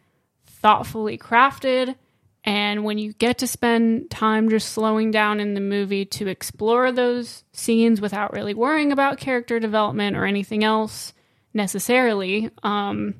thoughtfully 0.45 1.17
crafted. 1.17 1.95
And 2.43 2.83
when 2.83 2.97
you 2.97 3.13
get 3.13 3.39
to 3.39 3.47
spend 3.47 4.09
time 4.09 4.49
just 4.49 4.69
slowing 4.69 5.11
down 5.11 5.39
in 5.39 5.53
the 5.53 5.61
movie 5.61 6.05
to 6.05 6.27
explore 6.27 6.91
those 6.91 7.43
scenes 7.51 8.01
without 8.01 8.33
really 8.33 8.53
worrying 8.53 8.91
about 8.91 9.19
character 9.19 9.59
development 9.59 10.15
or 10.15 10.25
anything 10.25 10.63
else 10.63 11.13
necessarily, 11.53 12.49
um, 12.63 13.15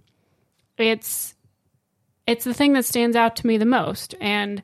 it's 0.78 1.36
it's 2.26 2.46
the 2.46 2.54
thing 2.54 2.74
that 2.74 2.86
stands 2.86 3.16
out 3.16 3.36
to 3.38 3.48
me 3.48 3.58
the 3.58 3.66
most. 3.66 4.16
And 4.22 4.62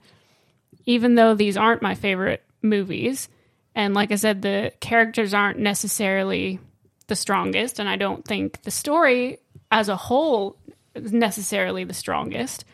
even 0.86 1.16
though 1.16 1.34
these 1.34 1.58
aren't 1.58 1.82
my 1.82 1.96
favorite 1.96 2.44
movies, 2.62 3.28
and 3.74 3.94
like 3.94 4.12
I 4.12 4.16
said, 4.16 4.42
the 4.42 4.72
characters 4.80 5.34
aren't 5.34 5.60
necessarily 5.60 6.60
the 7.08 7.16
strongest, 7.16 7.80
and 7.80 7.88
I 7.88 7.96
don't 7.96 8.26
think 8.26 8.62
the 8.64 8.72
story 8.72 9.40
as 9.72 9.90
a 9.90 9.96
whole 9.96 10.58
is 10.94 11.12
necessarily 11.12 11.84
the 11.84 11.94
strongest. 11.94 12.66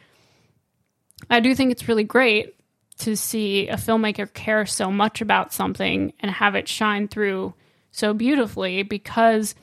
I 1.29 1.39
do 1.39 1.53
think 1.55 1.71
it's 1.71 1.87
really 1.87 2.03
great 2.03 2.55
to 2.99 3.15
see 3.15 3.67
a 3.67 3.75
filmmaker 3.75 4.31
care 4.31 4.65
so 4.65 4.91
much 4.91 5.21
about 5.21 5.53
something 5.53 6.13
and 6.19 6.31
have 6.31 6.55
it 6.55 6.67
shine 6.67 7.07
through 7.07 7.53
so 7.91 8.13
beautifully 8.13 8.83
because 8.83 9.55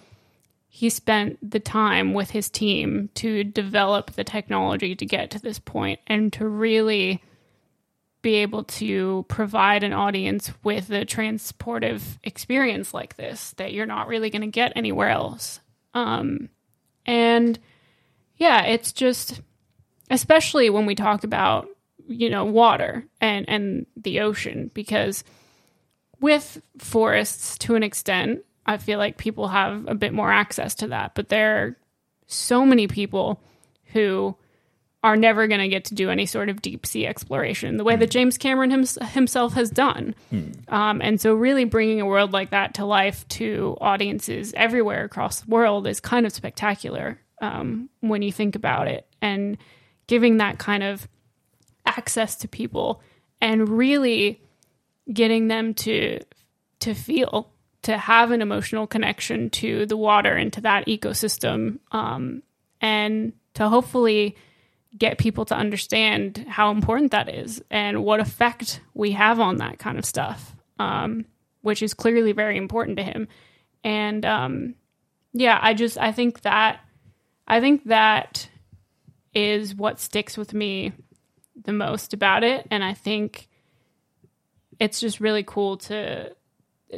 he 0.68 0.90
spent 0.90 1.38
the 1.48 1.60
time 1.60 2.14
with 2.14 2.30
his 2.30 2.50
team 2.50 3.10
to 3.14 3.44
develop 3.44 4.12
the 4.12 4.24
technology 4.24 4.94
to 4.94 5.06
get 5.06 5.30
to 5.30 5.38
this 5.40 5.58
point 5.58 6.00
and 6.06 6.32
to 6.32 6.46
really 6.46 7.22
be 8.20 8.36
able 8.36 8.64
to 8.64 9.24
provide 9.28 9.84
an 9.84 9.92
audience 9.92 10.52
with 10.64 10.90
a 10.90 11.04
transportive 11.04 12.02
experience 12.24 12.92
like 12.92 13.16
this 13.16 13.52
that 13.58 13.72
you're 13.72 13.86
not 13.86 14.08
really 14.08 14.30
going 14.30 14.42
to 14.42 14.48
get 14.48 14.72
anywhere 14.74 15.08
else. 15.08 15.60
Um, 15.94 16.48
and 17.06 17.58
yeah, 18.36 18.64
it's 18.64 18.92
just, 18.92 19.40
especially 20.10 20.68
when 20.68 20.86
we 20.86 20.94
talk 20.94 21.22
about, 21.24 21.68
you 22.08 22.28
know, 22.28 22.44
water 22.44 23.04
and, 23.20 23.48
and 23.48 23.86
the 23.96 24.20
ocean, 24.20 24.70
because 24.74 25.22
with 26.20 26.60
forests 26.78 27.56
to 27.58 27.76
an 27.76 27.82
extent, 27.82 28.44
I 28.66 28.78
feel 28.78 28.98
like 28.98 29.16
people 29.16 29.48
have 29.48 29.86
a 29.86 29.94
bit 29.94 30.12
more 30.12 30.32
access 30.32 30.74
to 30.76 30.88
that. 30.88 31.14
But 31.14 31.28
there 31.28 31.62
are 31.62 31.76
so 32.26 32.66
many 32.66 32.88
people 32.88 33.40
who 33.92 34.36
are 35.08 35.16
never 35.16 35.46
going 35.46 35.60
to 35.60 35.68
get 35.68 35.86
to 35.86 35.94
do 35.94 36.10
any 36.10 36.26
sort 36.26 36.50
of 36.50 36.60
deep 36.60 36.84
sea 36.84 37.06
exploration 37.06 37.78
the 37.78 37.84
way 37.84 37.96
that 37.96 38.10
James 38.10 38.36
Cameron 38.36 38.70
hims- 38.70 38.98
himself 39.00 39.54
has 39.54 39.70
done. 39.70 40.14
Um, 40.68 41.00
and 41.00 41.18
so, 41.18 41.34
really 41.34 41.64
bringing 41.64 42.02
a 42.02 42.06
world 42.06 42.34
like 42.34 42.50
that 42.50 42.74
to 42.74 42.84
life 42.84 43.26
to 43.28 43.74
audiences 43.80 44.52
everywhere 44.54 45.04
across 45.04 45.40
the 45.40 45.50
world 45.50 45.86
is 45.86 45.98
kind 45.98 46.26
of 46.26 46.32
spectacular 46.32 47.18
um, 47.40 47.88
when 48.00 48.20
you 48.20 48.30
think 48.30 48.54
about 48.54 48.86
it. 48.86 49.06
And 49.22 49.56
giving 50.08 50.36
that 50.36 50.58
kind 50.58 50.82
of 50.82 51.08
access 51.86 52.36
to 52.36 52.48
people 52.48 53.02
and 53.40 53.66
really 53.66 54.42
getting 55.10 55.48
them 55.48 55.72
to 55.72 56.20
to 56.80 56.92
feel 56.92 57.50
to 57.80 57.96
have 57.96 58.30
an 58.30 58.42
emotional 58.42 58.86
connection 58.86 59.48
to 59.48 59.86
the 59.86 59.96
water 59.96 60.34
and 60.34 60.52
to 60.52 60.60
that 60.60 60.86
ecosystem 60.86 61.78
um, 61.92 62.42
and 62.82 63.32
to 63.54 63.70
hopefully 63.70 64.36
get 64.96 65.18
people 65.18 65.44
to 65.44 65.54
understand 65.54 66.44
how 66.48 66.70
important 66.70 67.10
that 67.10 67.28
is 67.28 67.62
and 67.70 68.02
what 68.02 68.20
effect 68.20 68.80
we 68.94 69.12
have 69.12 69.38
on 69.38 69.56
that 69.58 69.78
kind 69.78 69.98
of 69.98 70.04
stuff 70.04 70.56
um, 70.78 71.26
which 71.60 71.82
is 71.82 71.92
clearly 71.94 72.32
very 72.32 72.56
important 72.56 72.96
to 72.96 73.02
him. 73.02 73.28
And 73.84 74.24
um, 74.24 74.74
yeah 75.32 75.58
i 75.60 75.74
just 75.74 75.98
i 75.98 76.10
think 76.10 76.40
that 76.42 76.80
i 77.46 77.60
think 77.60 77.84
that 77.84 78.48
is 79.34 79.74
what 79.74 80.00
sticks 80.00 80.36
with 80.36 80.54
me 80.54 80.92
the 81.64 81.72
most 81.72 82.14
about 82.14 82.44
it. 82.44 82.66
And 82.70 82.82
i 82.82 82.94
think 82.94 83.48
it's 84.80 85.00
just 85.00 85.20
really 85.20 85.42
cool 85.42 85.76
to 85.76 86.34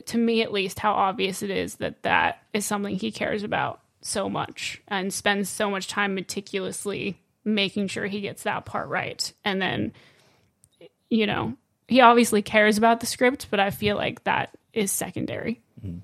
to 0.07 0.19
me 0.19 0.43
at 0.43 0.53
least 0.53 0.79
how 0.79 0.93
obvious 0.93 1.43
it 1.43 1.51
is 1.51 1.77
that 1.77 2.03
that 2.03 2.43
is 2.53 2.65
something 2.65 2.95
he 2.95 3.11
cares 3.11 3.43
about 3.43 3.81
so 4.03 4.29
much 4.29 4.81
and 4.87 5.13
spends 5.13 5.49
so 5.49 5.69
much 5.71 5.89
time 5.89 6.15
meticulously 6.15 7.21
making 7.45 7.87
sure 7.89 8.07
he 8.07 8.21
gets 8.21 8.43
that 8.43 8.65
part 8.65 8.89
right 8.89 9.33
and 9.45 9.61
then 9.61 9.93
you 11.09 11.27
know 11.27 11.55
he 11.89 12.01
obviously 12.01 12.43
cares 12.43 12.79
about 12.79 13.01
the 13.01 13.07
script 13.07 13.47
but 13.51 13.59
i 13.61 13.71
feel 13.71 13.97
like 13.97 14.23
that 14.25 14.57
is 14.73 14.93
secondary 14.93 15.61
mm-hmm. 15.85 15.99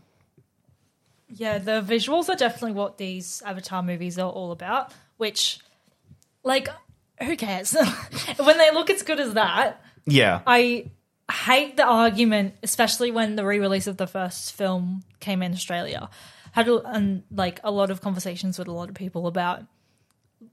Yeah, 1.29 1.59
the 1.59 1.83
visuals 1.83 2.29
are 2.29 2.37
definitely 2.37 2.73
what 2.73 2.99
these 2.99 3.43
Avatar 3.45 3.83
movies 3.83 4.19
are 4.19 4.31
all 4.31 4.53
about, 4.53 4.93
which, 5.17 5.59
like, 6.45 6.69
who 7.23 7.37
cares? 7.37 7.77
when 8.37 8.59
they 8.59 8.71
look 8.73 8.91
as 8.91 9.03
good 9.03 9.21
as 9.21 9.35
that, 9.35 9.83
Yeah. 10.07 10.43
I 10.47 10.91
hate 11.31 11.77
the 11.77 11.85
argument, 11.85 12.55
especially 12.63 13.11
when 13.11 13.35
the 13.35 13.45
re-release 13.45 13.89
of 13.89 13.97
the 13.97 14.07
first 14.07 14.53
film 14.55 15.03
came 15.19 15.43
in 15.43 15.53
Australia. 15.53 16.09
Had 16.53 16.69
a, 16.69 16.77
and 16.87 17.25
like 17.31 17.61
a 17.65 17.71
lot 17.71 17.91
of 17.91 18.01
conversations 18.01 18.59
with 18.59 18.69
a 18.69 18.73
lot 18.73 18.89
of 18.89 18.95
people 18.95 19.27
about 19.27 19.65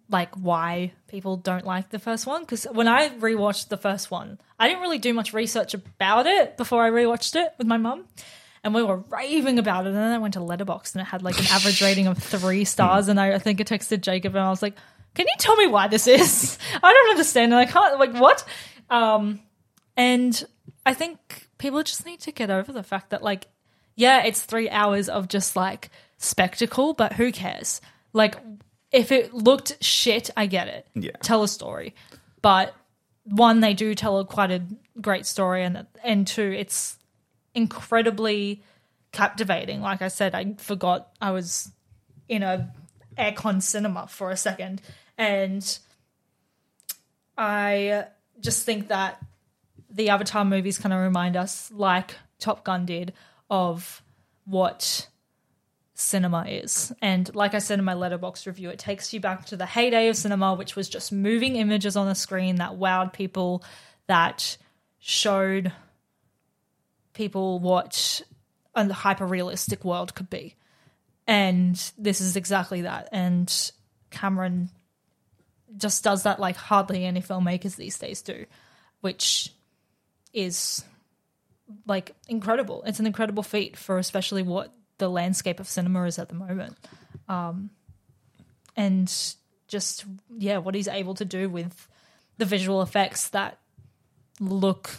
like 0.09 0.33
why 0.35 0.93
people 1.07 1.37
don't 1.37 1.65
like 1.65 1.89
the 1.89 1.99
first 1.99 2.25
one. 2.25 2.41
Because 2.41 2.65
when 2.65 2.87
I 2.87 3.09
rewatched 3.09 3.69
the 3.69 3.77
first 3.77 4.11
one, 4.11 4.39
I 4.59 4.67
didn't 4.67 4.81
really 4.81 4.99
do 4.99 5.13
much 5.13 5.33
research 5.33 5.73
about 5.73 6.27
it 6.27 6.57
before 6.57 6.83
I 6.83 6.89
rewatched 6.89 7.35
it 7.35 7.53
with 7.57 7.67
my 7.67 7.77
mum. 7.77 8.05
And 8.63 8.73
we 8.73 8.81
were 8.81 9.03
raving 9.09 9.59
about 9.59 9.85
it, 9.85 9.89
and 9.89 9.97
then 9.97 10.13
I 10.13 10.19
went 10.19 10.35
to 10.35 10.39
Letterboxd 10.39 10.95
and 10.95 11.01
it 11.01 11.07
had 11.07 11.21
like 11.21 11.37
an 11.37 11.47
average 11.47 11.81
rating 11.81 12.07
of 12.07 12.17
three 12.17 12.63
stars. 12.75 13.09
And 13.09 13.19
I, 13.19 13.33
I 13.33 13.39
think 13.39 13.59
I 13.59 13.65
texted 13.65 13.99
Jacob 13.99 14.35
and 14.35 14.43
I 14.43 14.49
was 14.49 14.61
like, 14.61 14.75
"Can 15.15 15.27
you 15.27 15.33
tell 15.37 15.57
me 15.57 15.67
why 15.67 15.89
this 15.89 16.07
is? 16.07 16.57
I 16.83 16.93
don't 16.93 17.09
understand. 17.09 17.51
And 17.51 17.59
I 17.59 17.65
can't 17.65 17.99
like 17.99 18.13
what." 18.13 18.45
Um, 18.89 19.41
and 19.97 20.45
I 20.85 20.93
think 20.93 21.49
people 21.57 21.83
just 21.83 22.05
need 22.05 22.21
to 22.21 22.31
get 22.31 22.49
over 22.49 22.71
the 22.71 22.83
fact 22.83 23.09
that, 23.09 23.21
like, 23.21 23.47
yeah, 23.95 24.23
it's 24.23 24.41
three 24.41 24.69
hours 24.69 25.09
of 25.09 25.27
just 25.27 25.55
like 25.55 25.89
spectacle, 26.17 26.93
but 26.93 27.13
who 27.13 27.31
cares? 27.31 27.81
Like, 28.13 28.37
if 28.93 29.11
it 29.11 29.33
looked 29.33 29.83
shit, 29.83 30.29
I 30.37 30.45
get 30.45 30.67
it. 30.67 30.87
Yeah. 30.93 31.11
Tell 31.21 31.43
a 31.43 31.47
story. 31.47 31.95
But 32.41 32.73
one, 33.23 33.59
they 33.59 33.73
do 33.73 33.95
tell 33.95 34.19
a 34.19 34.25
quite 34.25 34.51
a 34.51 34.61
great 35.01 35.25
story, 35.25 35.63
and 35.63 35.85
and 36.03 36.27
two, 36.27 36.53
it's 36.55 36.97
incredibly 37.55 38.63
captivating. 39.11 39.81
Like 39.81 40.01
I 40.01 40.07
said, 40.07 40.35
I 40.35 40.53
forgot 40.57 41.09
I 41.19 41.31
was 41.31 41.71
in 42.29 42.43
a 42.43 42.71
aircon 43.17 43.61
cinema 43.61 44.07
for 44.07 44.29
a 44.29 44.37
second, 44.37 44.81
and 45.17 45.79
I 47.37 48.05
just 48.39 48.65
think 48.65 48.89
that 48.89 49.23
the 49.89 50.09
Avatar 50.09 50.45
movies 50.45 50.77
kind 50.77 50.93
of 50.93 51.01
remind 51.01 51.35
us, 51.35 51.71
like 51.73 52.15
Top 52.39 52.63
Gun 52.63 52.85
did, 52.85 53.13
of 53.49 54.01
what 54.45 55.07
cinema 56.03 56.45
is. 56.47 56.93
And 57.01 57.33
like 57.33 57.53
I 57.53 57.59
said 57.59 57.79
in 57.79 57.85
my 57.85 57.93
Letterboxd 57.93 58.45
review, 58.45 58.69
it 58.69 58.79
takes 58.79 59.13
you 59.13 59.19
back 59.19 59.45
to 59.47 59.57
the 59.57 59.65
heyday 59.65 60.09
of 60.09 60.17
cinema, 60.17 60.53
which 60.53 60.75
was 60.75 60.89
just 60.89 61.11
moving 61.11 61.55
images 61.55 61.95
on 61.95 62.07
the 62.07 62.15
screen 62.15 62.57
that 62.57 62.73
wowed 62.73 63.13
people, 63.13 63.63
that 64.07 64.57
showed 64.99 65.71
people 67.13 67.59
what 67.59 68.21
a 68.75 68.91
hyper 68.91 69.25
realistic 69.25 69.83
world 69.85 70.15
could 70.15 70.29
be. 70.29 70.55
And 71.27 71.75
this 71.97 72.21
is 72.21 72.35
exactly 72.35 72.81
that. 72.81 73.09
And 73.11 73.71
Cameron 74.11 74.69
just 75.77 76.03
does 76.03 76.23
that 76.23 76.39
like 76.39 76.55
hardly 76.55 77.05
any 77.05 77.21
filmmakers 77.21 77.75
these 77.75 77.97
days 77.97 78.21
do, 78.21 78.45
which 79.01 79.53
is 80.33 80.83
like 81.87 82.15
incredible. 82.27 82.83
It's 82.85 82.99
an 82.99 83.07
incredible 83.07 83.43
feat 83.43 83.77
for 83.77 83.97
especially 83.97 84.43
what 84.43 84.73
the 85.03 85.09
landscape 85.09 85.59
of 85.59 85.67
cinema 85.67 86.05
is 86.05 86.17
at 86.17 86.29
the 86.29 86.35
moment. 86.35 86.77
Um, 87.27 87.71
and 88.77 89.13
just, 89.67 90.05
yeah, 90.37 90.59
what 90.59 90.75
he's 90.75 90.87
able 90.87 91.13
to 91.15 91.25
do 91.25 91.49
with 91.49 91.89
the 92.37 92.45
visual 92.45 92.81
effects 92.81 93.27
that 93.29 93.59
look 94.39 94.91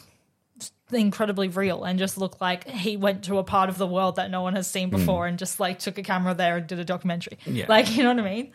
incredibly 0.93 1.49
real 1.49 1.85
and 1.85 1.99
just 1.99 2.19
look 2.19 2.39
like 2.39 2.69
he 2.69 2.99
went 2.99 3.25
to 3.25 3.39
a 3.39 3.45
part 3.45 3.71
of 3.71 3.79
the 3.79 3.87
world 3.87 4.17
that 4.17 4.31
no 4.31 4.43
one 4.43 4.55
has 4.55 4.71
seen 4.71 4.91
before 4.91 5.27
and 5.27 5.39
just 5.39 5.59
like 5.59 5.79
took 5.79 5.97
a 5.97 6.03
camera 6.03 6.35
there 6.35 6.59
and 6.59 6.67
did 6.67 6.79
a 6.79 6.85
documentary. 6.85 7.39
Yeah. 7.47 7.65
Like, 7.67 7.97
you 7.97 8.03
know 8.03 8.11
what 8.11 8.23
I 8.25 8.31
mean? 8.31 8.53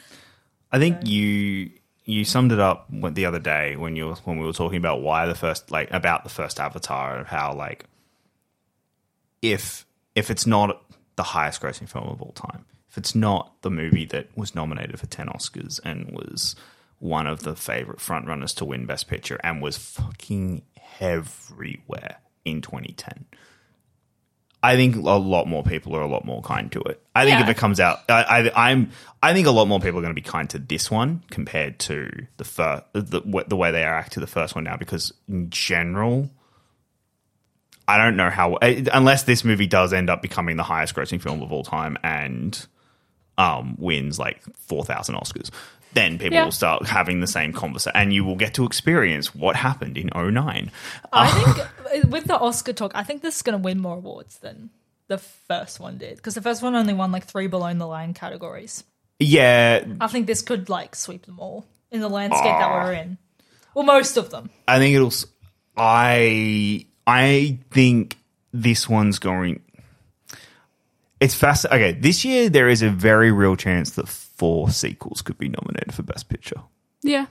I 0.72 0.78
think 0.78 1.08
you 1.08 1.72
you 2.06 2.26
summed 2.26 2.52
it 2.52 2.60
up 2.60 2.86
the 2.92 3.26
other 3.26 3.40
day 3.40 3.76
when 3.76 3.96
you 3.96 4.14
when 4.24 4.38
we 4.38 4.46
were 4.46 4.54
talking 4.54 4.78
about 4.78 5.02
why 5.02 5.26
the 5.26 5.34
first 5.34 5.72
like 5.72 5.92
about 5.92 6.24
the 6.24 6.30
first 6.30 6.60
Avatar, 6.60 7.18
and 7.18 7.28
how 7.28 7.56
like 7.56 7.86
if 9.42 9.88
if 10.14 10.30
it's 10.30 10.46
not 10.46 10.84
the 11.20 11.24
highest 11.24 11.62
grossing 11.62 11.90
film 11.90 12.08
of 12.08 12.22
all 12.22 12.32
time, 12.32 12.64
if 12.90 12.98
it's 12.98 13.14
not 13.14 13.62
the 13.62 13.70
movie 13.70 14.06
that 14.06 14.30
was 14.38 14.56
nominated 14.56 14.98
for 14.98 15.06
ten 15.08 15.28
Oscars 15.28 15.82
and 15.84 16.12
was 16.12 16.56
one 17.00 17.28
of 17.28 17.44
the 17.44 17.56
favorite 17.58 18.00
frontrunners 18.00 18.56
to 18.56 18.64
win 18.64 18.86
Best 18.86 19.10
Picture 19.10 19.38
and 19.44 19.62
was 19.62 19.78
fucking 19.78 20.62
everywhere 21.02 22.18
in 22.46 22.62
2010. 22.62 23.26
I 24.62 24.76
think 24.76 24.96
a 24.96 25.00
lot 25.00 25.46
more 25.48 25.64
people 25.64 25.96
are 25.96 26.02
a 26.02 26.08
lot 26.08 26.26
more 26.26 26.42
kind 26.42 26.72
to 26.74 26.80
it. 26.82 27.02
I 27.16 27.24
think 27.26 27.38
Yeah. 27.40 27.44
if 27.44 27.50
it 27.50 27.58
comes 27.58 27.80
out, 27.80 28.00
I, 28.10 28.24
I, 28.56 28.70
I'm, 28.72 28.92
I 29.24 29.34
think 29.34 29.48
a 29.48 29.52
lot 29.52 29.68
more 29.70 29.80
people 29.80 30.00
are 30.00 30.02
going 30.02 30.14
to 30.16 30.22
be 30.22 30.28
kind 30.30 30.50
to 30.50 30.60
this 30.60 30.90
one 30.92 31.24
compared 31.30 31.80
to 31.80 32.10
the 32.38 32.44
first, 32.44 32.84
the, 32.94 33.22
the 33.48 33.56
way 33.56 33.72
they 33.72 33.84
react 33.84 34.14
to 34.14 34.20
the 34.20 34.28
first 34.28 34.56
one 34.56 34.66
now. 34.66 34.76
Because 34.76 35.14
in 35.30 35.50
general, 35.50 36.30
I 37.90 37.98
don't 37.98 38.16
know 38.16 38.30
how, 38.30 38.56
eh, 38.56 38.86
unless 38.94 39.24
this 39.24 39.44
movie 39.44 39.68
does 39.68 39.94
end 39.94 40.10
up 40.10 40.22
becoming 40.22 40.58
the 40.58 40.64
highest 40.64 40.94
grossing 40.96 41.22
film 41.22 41.42
of 41.42 41.52
all 41.52 41.64
time 41.64 41.98
and 42.04 42.66
um, 43.38 43.76
wins 43.80 44.20
like 44.20 44.42
four 44.58 44.84
thousand 44.86 45.16
Oscars. 45.16 45.50
Then 45.94 46.20
people 46.20 46.36
Yeah. 46.36 46.44
will 46.46 46.52
start 46.52 46.86
having 46.86 47.20
the 47.20 47.26
same 47.28 47.52
conversation, 47.52 47.96
and 47.96 48.14
you 48.14 48.24
will 48.24 48.36
get 48.36 48.54
to 48.56 48.66
experience 48.66 49.34
what 49.34 49.56
happened 49.56 49.98
in 49.98 50.10
09. 50.16 50.72
I 51.12 51.32
think 51.32 51.58
uh, 51.58 52.08
with 52.10 52.26
the 52.26 52.38
Oscar 52.38 52.74
talk, 52.74 52.92
I 52.94 53.04
think 53.04 53.24
this 53.24 53.38
is 53.38 53.42
going 53.42 53.58
to 53.60 53.64
win 53.64 53.80
more 53.80 53.98
awards 53.98 54.38
than 54.38 54.70
the 55.08 55.18
first 55.18 55.80
one 55.80 55.98
did 55.98 56.18
because 56.18 56.36
the 56.36 56.44
first 56.44 56.62
one 56.62 56.76
only 56.76 56.94
won 56.94 57.12
like 57.12 57.26
three 57.26 57.48
below 57.48 57.74
the 57.74 57.88
line 57.88 58.14
categories. 58.14 58.84
Yeah, 59.18 59.84
I 60.00 60.06
think 60.08 60.28
this 60.28 60.44
could 60.44 60.70
like 60.70 60.96
sweep 60.96 61.26
them 61.26 61.40
all 61.40 61.66
in 61.90 62.02
the 62.02 62.10
landscape 62.10 62.44
that 62.60 62.72
we're 62.72 62.94
in. 62.94 63.18
Well, 63.74 63.84
most 63.86 64.16
of 64.18 64.30
them. 64.30 64.52
I 64.68 64.78
think 64.78 64.96
it'll. 64.96 65.08
s- 65.08 65.26
I 65.76 66.86
I 67.10 67.58
think 67.72 68.18
this 68.54 68.88
one's 68.88 69.20
going. 69.20 69.62
It's 71.20 71.36
fast. 71.36 71.66
Okay, 71.66 71.92
this 71.94 72.24
year 72.24 72.50
there 72.50 72.70
is 72.70 72.82
a 72.82 72.90
very 72.90 73.32
real 73.32 73.56
chance 73.56 73.92
that 73.92 74.08
four 74.08 74.70
sequels 74.70 75.22
could 75.22 75.38
be 75.38 75.50
nominated 75.50 75.94
for 75.94 76.04
Best 76.04 76.30
Picture. 76.30 76.62
Yeah. 77.02 77.26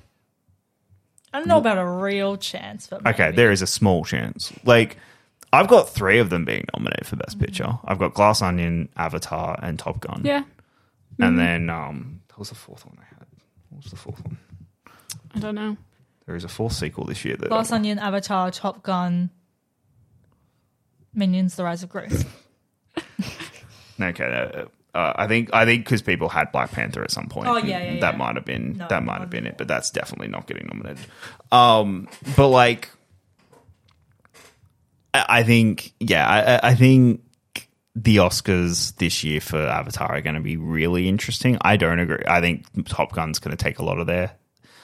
I 1.33 1.39
don't 1.39 1.49
know 1.49 1.59
about 1.59 1.79
a 1.79 1.87
real 1.87 2.37
chance, 2.37 2.87
but 2.87 3.07
Okay, 3.07 3.31
there 3.33 3.51
is 3.53 3.63
a 3.63 3.67
small 3.67 4.05
chance. 4.05 4.53
Like, 4.65 4.97
I've 5.53 5.69
got 5.69 5.91
three 5.91 6.19
of 6.19 6.31
them 6.31 6.45
being 6.45 6.65
nominated 6.75 7.07
for 7.07 7.17
Best 7.17 7.39
Picture. 7.39 7.79
I've 7.85 7.99
got 7.99 8.15
Glass 8.15 8.43
Onion, 8.43 8.89
Avatar, 8.97 9.59
and 9.63 9.79
Top 9.79 10.01
Gun. 10.01 10.23
Yeah. 10.25 10.45
and 11.19 11.39
then 11.39 11.71
um, 11.71 12.21
what 12.31 12.41
was 12.41 12.49
the 12.49 12.55
fourth 12.55 12.85
one 12.87 12.97
I 12.99 13.05
had? 13.05 13.27
What 13.71 13.83
was 13.85 13.91
the 13.91 13.97
fourth 13.97 14.25
one? 14.25 14.39
I 15.35 15.39
don't 15.39 15.55
know. 15.55 15.77
There 16.27 16.35
is 16.37 16.45
a 16.45 16.49
fourth 16.49 16.73
sequel 16.75 17.05
this 17.05 17.25
year. 17.25 17.37
That 17.37 17.49
Glass 17.49 17.73
Onion, 17.73 17.99
Avatar, 17.99 18.51
Top 18.51 18.83
Gun, 18.83 19.31
Minions: 21.15 21.57
The 21.57 21.65
Rise 21.65 21.83
of 21.83 21.89
Gru. 21.91 22.07
Okay, 24.01 24.25
uh, 24.25 24.97
uh, 24.97 25.13
I 25.17 25.27
think 25.27 25.51
I 25.53 25.65
think 25.65 25.85
because 25.85 26.03
people 26.03 26.29
had 26.29 26.53
Black 26.53 26.71
Panther 26.71 27.03
at 27.03 27.11
some 27.11 27.27
point. 27.27 27.49
Oh, 27.49 27.57
yeah, 27.57 27.83
yeah, 27.95 28.01
that 28.01 28.13
yeah. 28.15 28.17
might 28.17 28.37
have 28.37 28.45
been 28.45 28.77
No, 28.79 28.87
that 28.89 29.03
might 29.03 29.19
have 29.21 29.29
been 29.29 29.45
it, 29.45 29.59
but 29.59 29.67
that's 29.67 29.91
definitely 29.91 30.29
not 30.29 30.47
getting 30.47 30.69
nominated. 30.69 31.05
Um, 31.51 32.09
but 32.37 32.47
like, 32.49 32.91
I 35.13 35.25
I 35.41 35.43
think 35.43 35.95
yeah, 35.99 36.29
I, 36.29 36.55
I- 36.55 36.61
I 36.71 36.75
think 36.77 37.23
the 37.97 38.19
Oscars 38.19 38.95
this 38.99 39.25
year 39.25 39.41
for 39.41 39.59
Avatar 39.59 40.13
are 40.15 40.21
going 40.21 40.37
to 40.37 40.41
be 40.41 40.57
really 40.57 41.09
interesting. 41.09 41.59
I 41.61 41.77
don't 41.77 41.99
agree. 41.99 42.23
I 42.29 42.41
think 42.41 42.65
Top 42.89 43.11
Gun's 43.13 43.41
going 43.41 43.57
to 43.57 43.61
take 43.63 43.81
a 43.81 43.85
lot 43.85 43.99
of 43.99 44.07
their. 44.07 44.31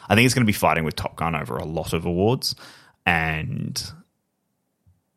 I 0.09 0.17
think 0.17 0.25
it's 0.27 0.35
going 0.35 0.43
to 0.45 0.47
be 0.47 0.53
fighting 0.53 0.83
with 0.83 0.97
Top 0.97 1.15
Gun 1.15 1.37
over 1.37 1.57
a 1.57 1.65
lot 1.65 1.93
of 1.93 2.05
awards, 2.05 2.57
and 3.07 3.81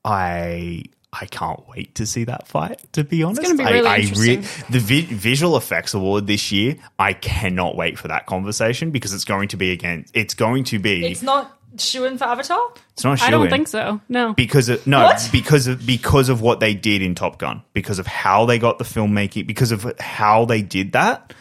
I 0.05 0.83
I 1.19 1.25
can't 1.25 1.67
wait 1.67 1.95
to 1.95 2.05
see 2.05 2.23
that 2.25 2.47
fight. 2.47 2.81
To 2.93 3.03
be 3.03 3.23
honest, 3.23 3.41
gonna 3.41 3.55
be 3.55 3.63
really 3.63 3.87
I, 3.87 3.97
interesting. 3.97 4.41
the 4.69 4.79
vi- 4.79 5.01
visual 5.05 5.57
effects 5.57 5.93
award 5.93 6.27
this 6.27 6.51
year. 6.51 6.75
I 6.99 7.13
cannot 7.13 7.75
wait 7.75 7.97
for 7.97 8.07
that 8.09 8.25
conversation 8.25 8.91
because 8.91 9.13
it's 9.13 9.25
going 9.25 9.47
to 9.49 9.57
be 9.57 9.71
again. 9.71 10.05
It's 10.13 10.33
going 10.33 10.65
to 10.65 10.79
be. 10.79 11.05
It's 11.05 11.21
not 11.23 11.53
shoo-in 11.77 12.17
for 12.17 12.25
Avatar. 12.25 12.59
It's 12.93 13.03
not. 13.03 13.21
I 13.21 13.29
don't 13.29 13.49
think 13.49 13.67
so. 13.67 14.01
No. 14.09 14.33
because 14.33 14.69
of 14.69 14.85
no 14.87 15.03
What? 15.03 15.29
because 15.31 15.67
of 15.67 15.85
because 15.85 16.29
of 16.29 16.41
what 16.41 16.59
they 16.59 16.73
did 16.73 17.01
in 17.01 17.13
Top 17.15 17.37
Gun 17.37 17.61
because 17.73 17.99
of 17.99 18.07
how 18.07 18.45
they 18.45 18.57
got 18.59 18.77
the 18.77 18.85
filmmaking 18.85 19.45
because 19.47 19.71
of 19.71 19.99
how 19.99 20.45
they 20.45 20.61
did 20.61 20.93
that 20.93 21.33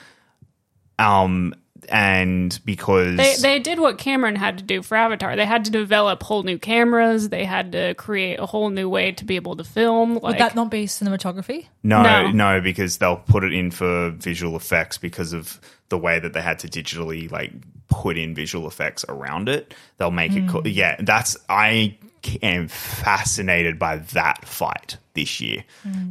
um 0.98 1.54
and 1.88 2.58
because 2.64 3.16
They 3.16 3.34
they 3.40 3.58
did 3.58 3.78
what 3.78 3.98
Cameron 3.98 4.36
had 4.36 4.58
to 4.58 4.64
do 4.64 4.82
for 4.82 4.96
Avatar. 4.96 5.36
They 5.36 5.46
had 5.46 5.64
to 5.66 5.70
develop 5.70 6.22
whole 6.22 6.42
new 6.42 6.58
cameras. 6.58 7.28
They 7.28 7.44
had 7.44 7.72
to 7.72 7.94
create 7.94 8.38
a 8.38 8.46
whole 8.46 8.70
new 8.70 8.88
way 8.88 9.12
to 9.12 9.24
be 9.24 9.36
able 9.36 9.56
to 9.56 9.64
film. 9.64 10.14
Like 10.14 10.22
Would 10.22 10.38
that 10.38 10.54
not 10.54 10.70
be 10.70 10.86
cinematography? 10.86 11.66
no, 11.82 12.02
No. 12.02 12.30
no 12.30 12.60
because 12.60 12.98
they'll 12.98 13.16
put 13.16 13.44
it 13.44 13.52
in 13.52 13.70
for 13.70 14.10
visual 14.10 14.56
effects 14.56 14.98
because 14.98 15.32
of 15.32 15.60
the 15.88 15.98
way 15.98 16.18
that 16.18 16.32
they 16.32 16.42
had 16.42 16.58
to 16.60 16.68
digitally 16.68 17.30
like 17.30 17.52
put 17.88 18.18
in 18.18 18.34
visual 18.34 18.66
effects 18.66 19.04
around 19.08 19.48
it 19.48 19.72
they'll 19.98 20.10
make 20.10 20.32
it 20.32 20.48
cool 20.48 20.66
yeah 20.66 20.96
that's 20.98 21.36
i 21.48 21.96
am 22.42 22.66
fascinated 22.66 23.78
by 23.78 23.98
that 23.98 24.44
fight 24.44 24.96
this 25.14 25.40
year 25.40 25.62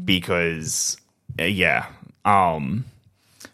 because 0.05 0.97
uh, 1.39 1.43
yeah 1.43 1.87
um 2.23 2.85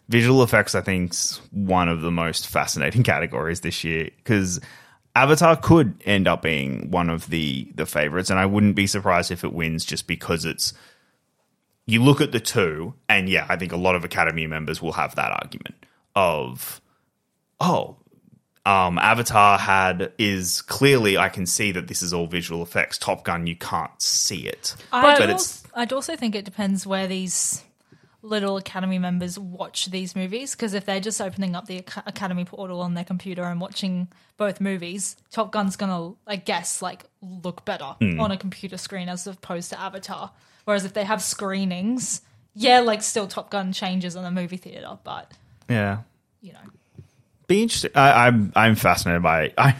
visual 0.08 0.42
effects 0.42 0.74
i 0.74 0.80
think's 0.80 1.40
one 1.50 1.88
of 1.88 2.00
the 2.00 2.10
most 2.10 2.48
fascinating 2.48 3.02
categories 3.12 3.60
this 3.60 3.84
year 3.84 4.08
because 4.16 4.60
avatar 5.14 5.56
could 5.56 5.94
end 6.04 6.26
up 6.26 6.42
being 6.42 6.90
one 6.90 7.08
of 7.08 7.28
the 7.30 7.70
the 7.74 7.86
favorites 7.86 8.30
and 8.30 8.38
i 8.38 8.46
wouldn't 8.46 8.76
be 8.76 8.86
surprised 8.86 9.30
if 9.30 9.44
it 9.44 9.52
wins 9.52 9.84
just 9.84 10.06
because 10.06 10.44
it's 10.44 10.72
you 11.86 12.02
look 12.02 12.20
at 12.20 12.32
the 12.32 12.40
two 12.40 12.94
and 13.08 13.28
yeah 13.28 13.46
i 13.48 13.56
think 13.56 13.72
a 13.72 13.76
lot 13.76 13.94
of 13.94 14.04
academy 14.04 14.46
members 14.46 14.80
will 14.80 14.92
have 14.92 15.14
that 15.14 15.30
argument 15.32 15.86
of 16.14 16.80
oh 17.60 17.96
um 18.64 18.98
avatar 18.98 19.58
had 19.58 20.12
is 20.18 20.62
clearly 20.62 21.18
i 21.18 21.28
can 21.28 21.46
see 21.46 21.72
that 21.72 21.88
this 21.88 22.02
is 22.02 22.12
all 22.12 22.26
visual 22.26 22.62
effects 22.62 22.96
top 22.96 23.24
gun 23.24 23.46
you 23.46 23.56
can't 23.56 24.00
see 24.00 24.46
it. 24.46 24.76
I'd, 24.92 25.18
But 25.18 25.30
also, 25.30 25.68
I'd 25.74 25.92
also 25.92 26.16
think 26.16 26.34
it 26.34 26.44
depends 26.44 26.86
where 26.86 27.06
these 27.06 27.62
little 28.22 28.56
Academy 28.56 28.98
members 28.98 29.38
watch 29.38 29.86
these 29.86 30.14
movies 30.14 30.54
because 30.54 30.74
if 30.74 30.84
they're 30.86 31.00
just 31.00 31.20
opening 31.20 31.54
up 31.56 31.66
the 31.66 31.78
Ac- 31.78 32.02
Academy 32.06 32.44
portal 32.44 32.80
on 32.80 32.94
their 32.94 33.04
computer 33.04 33.42
and 33.42 33.60
watching 33.60 34.08
both 34.36 34.60
movies, 34.60 35.16
Top 35.30 35.50
Gun's 35.52 35.76
gonna, 35.76 36.14
I 36.26 36.36
guess, 36.36 36.80
like 36.80 37.04
look 37.20 37.64
better 37.64 37.96
Hmm. 38.00 38.20
on 38.20 38.30
a 38.30 38.36
computer 38.36 38.76
screen 38.78 39.08
as 39.08 39.26
opposed 39.26 39.70
to 39.70 39.80
Avatar. 39.80 40.30
Whereas 40.64 40.84
if 40.84 40.92
they 40.92 41.04
have 41.04 41.20
screenings, 41.22 42.22
yeah, 42.54 42.80
like 42.80 43.02
still 43.02 43.26
Top 43.26 43.50
Gun 43.50 43.72
changes 43.72 44.14
on 44.16 44.24
a 44.24 44.30
movie 44.30 44.56
theater, 44.56 44.98
but 45.04 45.30
yeah 45.68 45.98
you 46.40 46.52
know, 46.52 47.04
be 47.46 47.62
interesting. 47.62 47.90
I, 47.94 48.26
I'm 48.28 48.52
I'm 48.54 48.74
fascinated 48.76 49.22
by 49.22 49.42
it. 49.44 49.54
I, 49.58 49.74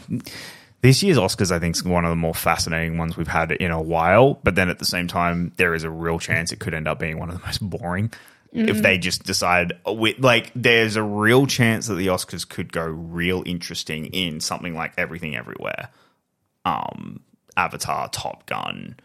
this 0.82 1.02
year's 1.02 1.16
Oscars. 1.16 1.50
I 1.50 1.58
think 1.58 1.76
is 1.76 1.84
one 1.84 2.04
of 2.04 2.10
the 2.10 2.16
more 2.16 2.34
fascinating 2.34 2.98
ones 2.98 3.16
we've 3.16 3.28
had 3.28 3.52
in 3.52 3.70
a 3.70 3.80
while. 3.80 4.34
But 4.42 4.54
then 4.54 4.68
at 4.68 4.78
the 4.78 4.84
same 4.84 5.08
time, 5.08 5.52
there 5.56 5.74
is 5.74 5.84
a 5.84 5.90
real 5.90 6.18
chance 6.18 6.52
it 6.52 6.60
could 6.60 6.74
end 6.74 6.86
up 6.86 6.98
being 6.98 7.18
one 7.18 7.30
of 7.30 7.40
the 7.40 7.46
most 7.46 7.58
boring 7.58 8.12
if 8.52 8.82
they 8.82 8.98
just 8.98 9.24
decide. 9.24 9.72
Like, 9.86 10.50
there's 10.54 10.96
a 10.96 11.02
real 11.02 11.46
chance 11.46 11.86
that 11.86 11.94
the 11.94 12.08
Oscars 12.08 12.46
could 12.46 12.72
go 12.72 12.84
real 12.84 13.42
interesting 13.46 14.06
in 14.06 14.40
something 14.40 14.74
like 14.74 14.92
Everything 14.98 15.34
Everywhere, 15.36 15.88
um, 16.64 17.20
Avatar, 17.56 18.08
Top 18.10 18.46
Gun, 18.46 18.96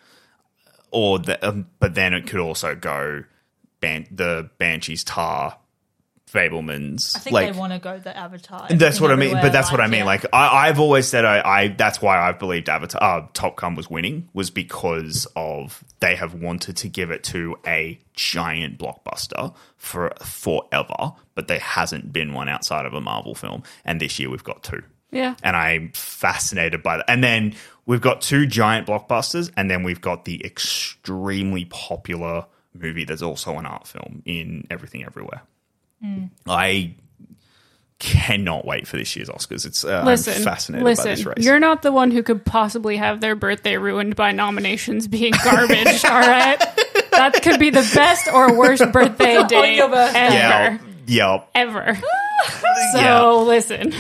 or 0.92 1.20
the, 1.20 1.48
um, 1.48 1.68
but 1.80 1.96
then 1.96 2.14
it 2.14 2.28
could 2.28 2.40
also 2.40 2.76
go 2.76 3.24
ban- 3.80 4.08
the 4.12 4.50
Banshees, 4.58 5.04
Tar, 5.06 5.58
Fabelmans. 6.32 7.16
I 7.16 7.20
think 7.20 7.34
like, 7.34 7.54
they 7.54 7.58
want 7.58 7.74
to 7.74 7.80
go 7.80 7.98
the 8.00 8.16
Avatar. 8.16 8.68
that's 8.70 9.00
what 9.00 9.12
I 9.12 9.16
mean. 9.16 9.34
But 9.34 9.52
that's 9.54 9.72
what 9.72 9.80
I 9.80 9.88
mean. 9.88 10.00
yeah. 10.00 10.06
Like 10.06 10.26
I, 10.34 10.68
I've 10.68 10.80
always 10.80 11.08
said, 11.08 11.24
I, 11.24 11.42
I 11.42 11.68
that's 11.70 12.02
why 12.02 12.20
I've 12.20 12.38
believed 12.38 12.68
Avatar, 12.68 13.02
uh, 13.02 13.28
Top 13.34 13.56
Gun 13.56 13.76
was 13.76 13.90
winning 13.90 14.30
was 14.34 14.50
because 14.50 15.26
of 15.36 15.84
they 16.00 16.16
have 16.16 16.34
wanted 16.34 16.78
to 16.78 16.90
give 16.90 17.12
it 17.12 17.24
to 17.26 17.56
a 17.66 17.98
giant 18.14 18.78
blockbuster 18.78 19.56
for 19.78 20.14
forever, 20.22 21.14
but 21.34 21.48
there 21.48 21.60
hasn't 21.60 22.12
been 22.12 22.34
one 22.34 22.50
outside 22.50 22.86
of 22.86 22.94
a 22.94 23.02
Marvel 23.02 23.34
film, 23.34 23.64
and 23.86 24.02
this 24.02 24.20
year 24.20 24.30
we've 24.30 24.44
got 24.44 24.64
two. 24.64 24.84
Yeah. 25.12 25.36
And 25.42 25.56
I'm 25.56 25.92
fascinated 25.94 26.84
by 26.84 26.98
that. 26.98 27.06
And 27.08 27.24
then 27.24 27.56
we've 27.86 28.02
got 28.02 28.22
two 28.22 28.46
giant 28.46 28.88
blockbusters, 28.88 29.50
and 29.56 29.72
then 29.72 29.84
we've 29.84 30.02
got 30.02 30.26
the 30.26 30.44
extremely 30.46 31.66
popular 31.66 32.46
movie 32.74 33.06
that's 33.06 33.22
also 33.22 33.58
an 33.58 33.66
art 33.66 33.88
film 33.88 34.22
in 34.26 34.68
Everything 34.70 35.06
Everywhere. 35.06 35.44
I 36.48 36.94
cannot 38.00 38.64
wait 38.66 38.88
for 38.88 38.98
this 38.98 39.16
year's 39.16 39.28
Oscars. 39.30 39.66
It's 39.66 39.84
uh, 39.84 40.04
Listen, 40.06 40.36
I'm 40.36 40.44
fascinated 40.44 40.86
listen. 40.86 41.06
by 41.06 41.16
this 41.16 41.26
race. 41.26 41.36
You're 41.46 41.60
not 41.60 41.82
the 41.82 41.92
one 41.92 42.12
who 42.12 42.22
could 42.24 42.46
possibly 42.46 42.98
have 42.98 43.22
their 43.22 43.36
birthday 43.36 43.78
ruined 43.78 44.16
by 44.16 44.32
nominations 44.32 45.08
being 45.08 45.34
garbage. 45.44 46.06
all 46.06 46.12
right, 46.20 46.60
that 47.12 47.40
could 47.42 47.60
be 47.60 47.72
the 47.72 47.90
best 47.96 48.28
or 48.32 48.56
worst 48.58 48.84
birthday 48.92 49.44
day 49.48 49.80
ever, 49.80 49.96
yeah, 49.96 50.78
yeah. 51.08 51.44
ever. 51.56 51.98
So 52.94 53.00
Yeah. 53.00 53.30
listen, 53.32 53.94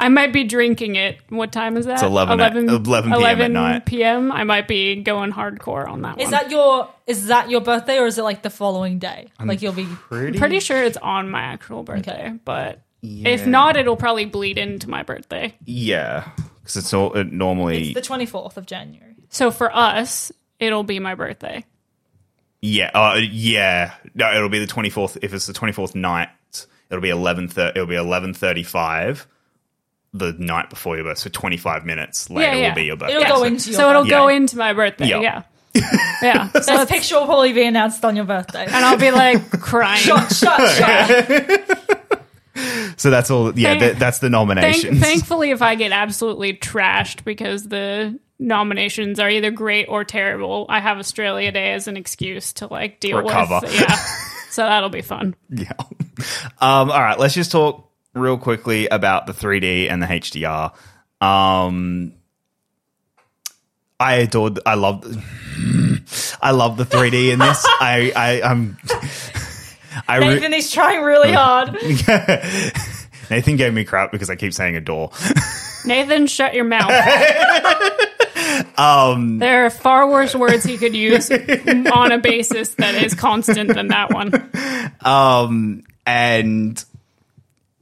I 0.00 0.08
might 0.08 0.32
be 0.32 0.44
drinking 0.44 0.96
it. 0.96 1.18
What 1.28 1.52
time 1.52 1.76
is 1.76 1.86
that? 1.86 1.94
It's 1.94 2.02
11 2.02 2.40
at- 2.40 2.56
11 2.56 3.12
p.m. 3.12 3.40
at 3.40 3.50
night. 3.50 3.86
p.m. 3.86 4.32
I 4.32 4.44
might 4.44 4.66
be 4.66 4.96
going 5.02 5.30
hardcore 5.32 5.86
on 5.86 6.02
that 6.02 6.18
Is 6.18 6.24
one. 6.24 6.30
that 6.32 6.50
your 6.50 6.88
is 7.06 7.26
that 7.26 7.50
your 7.50 7.60
birthday 7.60 7.98
or 7.98 8.06
is 8.06 8.18
it 8.18 8.22
like 8.22 8.42
the 8.42 8.50
following 8.50 8.98
day? 8.98 9.28
like 9.44 9.62
you'll 9.62 9.72
be 9.72 9.84
Pretty, 9.86 10.38
Pretty 10.38 10.60
sure 10.60 10.82
it's 10.82 10.96
on 10.96 11.30
my 11.30 11.40
actual 11.42 11.82
birthday, 11.82 12.28
Okay. 12.28 12.38
but 12.44 12.80
if 13.02 13.46
not, 13.46 13.76
it'll 13.76 13.96
probably 13.96 14.24
bleed 14.26 14.58
into 14.58 14.88
my 14.90 15.02
birthday. 15.02 15.54
yeah, 15.64 16.30
because 16.60 16.76
it's 16.76 16.92
all 16.94 17.12
it 17.14 17.30
normally. 17.32 17.86
It's 17.90 17.94
the 17.94 18.00
twenty 18.02 18.26
fourth 18.26 18.56
of 18.56 18.66
January. 18.66 19.14
So 19.28 19.50
for 19.50 19.74
us, 19.74 20.32
it'll 20.58 20.82
be 20.82 20.98
my 20.98 21.14
birthday. 21.14 21.64
Yeah, 22.62 22.90
uh, 22.92 23.14
yeah. 23.20 23.92
No, 24.14 24.32
it'll 24.34 24.48
be 24.50 24.58
the 24.58 24.66
twenty 24.66 24.90
fourth. 24.90 25.16
If 25.22 25.32
it's 25.32 25.46
the 25.46 25.52
twenty 25.54 25.72
fourth 25.72 25.94
night, 25.94 26.28
it'll 26.90 27.00
be 27.02 27.08
eleven. 27.10 27.50
It'll 27.56 27.86
be 27.86 27.94
eleven 27.96 28.34
thirty 28.34 28.62
five. 28.64 29.26
The 30.12 30.32
night 30.38 30.70
before 30.70 30.96
your 30.96 31.04
birth. 31.04 31.18
so 31.18 31.30
twenty 31.32 31.56
five 31.56 31.84
minutes 31.86 32.28
later 32.30 32.56
yeah. 32.56 32.68
will 32.68 32.74
be 32.74 32.84
your 32.84 32.96
birthday. 32.96 33.16
It'll 33.16 33.28
go 33.28 33.38
So- 33.38 33.44
into 33.44 33.70
your 33.70 33.76
So 33.80 33.90
it'll 33.90 34.02
birthday. 34.02 34.10
go 34.16 34.28
into 34.28 34.56
my 34.58 34.72
birthday. 34.72 35.06
Yeah. 35.08 35.20
Yeah. 35.20 35.42
Yeah. 36.22 36.48
So 36.50 36.60
This 36.78 36.90
picture 36.90 37.18
will 37.18 37.26
probably 37.26 37.52
be 37.52 37.64
announced 37.64 38.04
on 38.04 38.16
your 38.16 38.24
birthday. 38.24 38.64
and 38.64 38.74
I'll 38.84 38.98
be 38.98 39.10
like 39.12 39.50
crying. 39.60 40.00
shut, 40.00 40.32
shut, 40.32 40.60
shut. 40.76 41.90
So 42.96 43.08
that's 43.08 43.30
all. 43.30 43.58
Yeah, 43.58 43.70
Thank- 43.70 43.80
that, 43.80 43.98
that's 43.98 44.18
the 44.18 44.26
Thank, 44.26 44.32
nominations. 44.32 45.00
thankfully, 45.00 45.50
if 45.52 45.62
I 45.62 45.76
get 45.76 45.92
absolutely 45.92 46.52
trashed 46.54 47.24
because 47.24 47.66
the 47.68 48.18
nominations 48.38 49.18
are 49.18 49.30
either 49.30 49.50
great 49.50 49.86
or 49.88 50.04
terrible, 50.04 50.66
I 50.68 50.80
have 50.80 50.98
Australia 50.98 51.52
Day 51.52 51.72
as 51.72 51.88
an 51.88 51.96
excuse 51.96 52.52
to 52.54 52.66
like 52.66 53.00
deal 53.00 53.18
Recover. 53.18 53.60
with. 53.62 53.74
Yeah. 53.80 53.96
So 54.50 54.62
that'll 54.64 54.90
be 54.90 55.00
fun. 55.02 55.34
Yeah. 55.48 55.72
Um, 56.60 56.90
all 56.90 57.00
right, 57.00 57.18
let's 57.18 57.32
just 57.34 57.50
talk 57.52 57.89
real 58.14 58.38
quickly 58.38 58.88
about 58.88 59.26
the 59.26 59.32
3D 59.32 59.90
and 59.90 60.02
the 60.02 60.06
HDR. 60.06 60.72
Um, 61.20 62.14
I 63.98 64.14
adored. 64.14 64.60
I 64.64 64.74
love. 64.74 65.04
I 66.42 66.52
love 66.52 66.76
the 66.76 66.84
3D 66.84 67.32
in 67.32 67.38
this. 67.38 67.64
I. 67.80 68.12
I. 68.16 68.42
I'm. 68.42 68.78
I. 70.08 70.18
Re- 70.18 70.34
Nathan 70.34 70.54
is 70.54 70.70
trying 70.72 71.02
really 71.02 71.32
hard. 71.32 71.74
Nathan 73.30 73.56
gave 73.56 73.72
me 73.72 73.84
crap 73.84 74.10
because 74.10 74.30
I 74.30 74.36
keep 74.36 74.54
saying 74.54 74.74
adore. 74.76 75.10
Nathan, 75.84 76.26
shut 76.26 76.54
your 76.54 76.64
mouth. 76.64 76.90
um, 78.76 79.38
there 79.38 79.66
are 79.66 79.70
far 79.70 80.10
worse 80.10 80.34
words 80.34 80.64
he 80.64 80.76
could 80.78 80.96
use 80.96 81.30
on 81.30 82.12
a 82.12 82.18
basis 82.18 82.74
that 82.74 82.96
is 83.02 83.14
constant 83.14 83.72
than 83.72 83.88
that 83.88 84.12
one. 84.12 84.50
Um, 85.02 85.84
and 86.06 86.84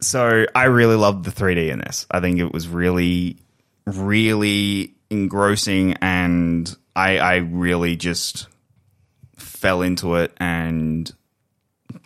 so 0.00 0.46
I 0.54 0.64
really 0.64 0.96
loved 0.96 1.24
the 1.24 1.30
3D 1.30 1.70
in 1.70 1.78
this. 1.78 2.06
I 2.10 2.20
think 2.20 2.38
it 2.38 2.52
was 2.52 2.68
really, 2.68 3.38
really 3.86 4.94
engrossing, 5.10 5.94
and 5.94 6.74
I, 6.94 7.18
I 7.18 7.36
really 7.36 7.96
just 7.96 8.46
fell 9.36 9.82
into 9.82 10.16
it 10.16 10.32
and 10.38 11.10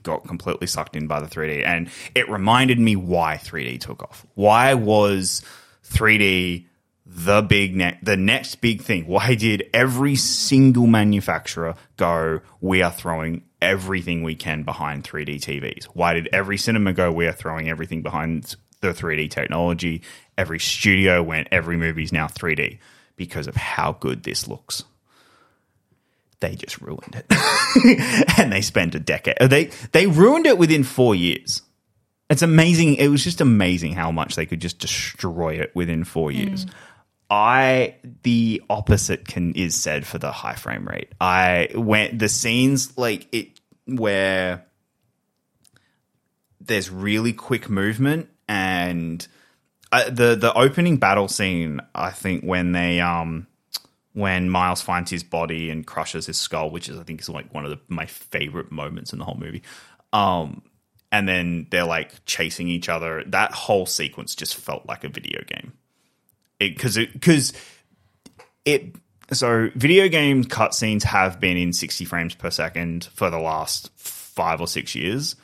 got 0.02 0.26
completely 0.26 0.66
sucked 0.66 0.96
in 0.96 1.06
by 1.06 1.20
the 1.20 1.26
3D. 1.26 1.64
And 1.64 1.90
it 2.14 2.28
reminded 2.28 2.78
me 2.78 2.96
why 2.96 3.36
3D 3.36 3.80
took 3.80 4.02
off. 4.02 4.26
Why 4.34 4.74
was 4.74 5.42
3D 5.84 6.66
the 7.04 7.42
big 7.42 7.76
ne- 7.76 7.98
the 8.02 8.16
next 8.16 8.56
big 8.56 8.82
thing? 8.82 9.06
Why 9.06 9.34
did 9.34 9.68
every 9.72 10.16
single 10.16 10.86
manufacturer 10.86 11.74
go, 11.96 12.40
we 12.60 12.82
are 12.82 12.92
throwing 12.92 13.42
everything 13.60 14.22
we 14.22 14.34
can 14.34 14.62
behind 14.62 15.04
3D 15.04 15.40
TVs? 15.40 15.84
Why 15.86 16.14
did 16.14 16.28
every 16.32 16.58
cinema 16.58 16.92
go, 16.92 17.12
we 17.12 17.26
are 17.26 17.32
throwing 17.32 17.68
everything 17.68 18.02
behind 18.02 18.56
the 18.80 18.88
3D 18.88 19.30
technology? 19.30 20.02
Every 20.38 20.58
studio 20.58 21.22
went, 21.22 21.48
every 21.50 21.76
movie 21.76 22.04
is 22.04 22.12
now 22.12 22.26
3D 22.26 22.78
because 23.16 23.46
of 23.46 23.56
how 23.56 23.92
good 23.92 24.22
this 24.22 24.48
looks 24.48 24.84
they 26.42 26.56
just 26.56 26.80
ruined 26.82 27.14
it. 27.14 28.28
and 28.38 28.52
they 28.52 28.60
spent 28.60 28.94
a 28.94 29.00
decade. 29.00 29.36
Uh, 29.40 29.46
they 29.46 29.70
they 29.92 30.06
ruined 30.06 30.44
it 30.44 30.58
within 30.58 30.84
four 30.84 31.14
years. 31.14 31.62
It's 32.28 32.42
amazing. 32.42 32.96
It 32.96 33.08
was 33.08 33.24
just 33.24 33.40
amazing 33.40 33.94
how 33.94 34.10
much 34.10 34.36
they 34.36 34.44
could 34.44 34.60
just 34.60 34.78
destroy 34.78 35.54
it 35.54 35.70
within 35.74 36.04
four 36.04 36.30
mm. 36.30 36.36
years. 36.36 36.66
I 37.32 37.94
the 38.24 38.62
opposite 38.68 39.26
can 39.26 39.54
is 39.54 39.74
said 39.74 40.06
for 40.06 40.18
the 40.18 40.30
high 40.30 40.54
frame 40.54 40.86
rate. 40.86 41.12
I 41.18 41.68
went 41.74 42.18
the 42.18 42.28
scenes 42.28 42.98
like 42.98 43.26
it 43.32 43.58
where 43.86 44.66
there's 46.60 46.90
really 46.90 47.32
quick 47.32 47.70
movement 47.70 48.28
and 48.48 49.26
uh, 49.92 50.10
the 50.10 50.34
the 50.34 50.52
opening 50.52 50.98
battle 50.98 51.26
scene. 51.26 51.80
I 51.94 52.10
think 52.10 52.44
when 52.44 52.72
they 52.72 53.00
um 53.00 53.46
when 54.12 54.50
Miles 54.50 54.82
finds 54.82 55.10
his 55.10 55.22
body 55.22 55.70
and 55.70 55.86
crushes 55.86 56.26
his 56.26 56.36
skull, 56.36 56.68
which 56.68 56.90
is 56.90 56.98
I 56.98 57.02
think 57.02 57.22
is 57.22 57.30
like 57.30 57.54
one 57.54 57.64
of 57.64 57.70
the, 57.70 57.80
my 57.88 58.04
favorite 58.04 58.70
moments 58.70 59.14
in 59.14 59.18
the 59.18 59.24
whole 59.24 59.38
movie. 59.38 59.62
Um, 60.12 60.60
and 61.10 61.26
then 61.26 61.66
they're 61.70 61.86
like 61.86 62.26
chasing 62.26 62.68
each 62.68 62.90
other. 62.90 63.24
That 63.24 63.52
whole 63.52 63.86
sequence 63.86 64.34
just 64.34 64.54
felt 64.54 64.84
like 64.84 65.02
a 65.02 65.08
video 65.08 65.40
game. 65.46 65.72
Because 66.68 66.96
it 66.96 67.12
because 67.12 67.52
it, 68.64 68.94
so 69.32 69.70
video 69.74 70.08
game 70.08 70.44
cutscenes 70.44 71.02
have 71.04 71.40
been 71.40 71.56
in 71.56 71.72
sixty 71.72 72.04
frames 72.04 72.34
per 72.34 72.50
second 72.50 73.08
for 73.14 73.30
the 73.30 73.38
last 73.38 73.90
five 73.96 74.60
or 74.60 74.66
six 74.66 74.94
years. 74.94 75.36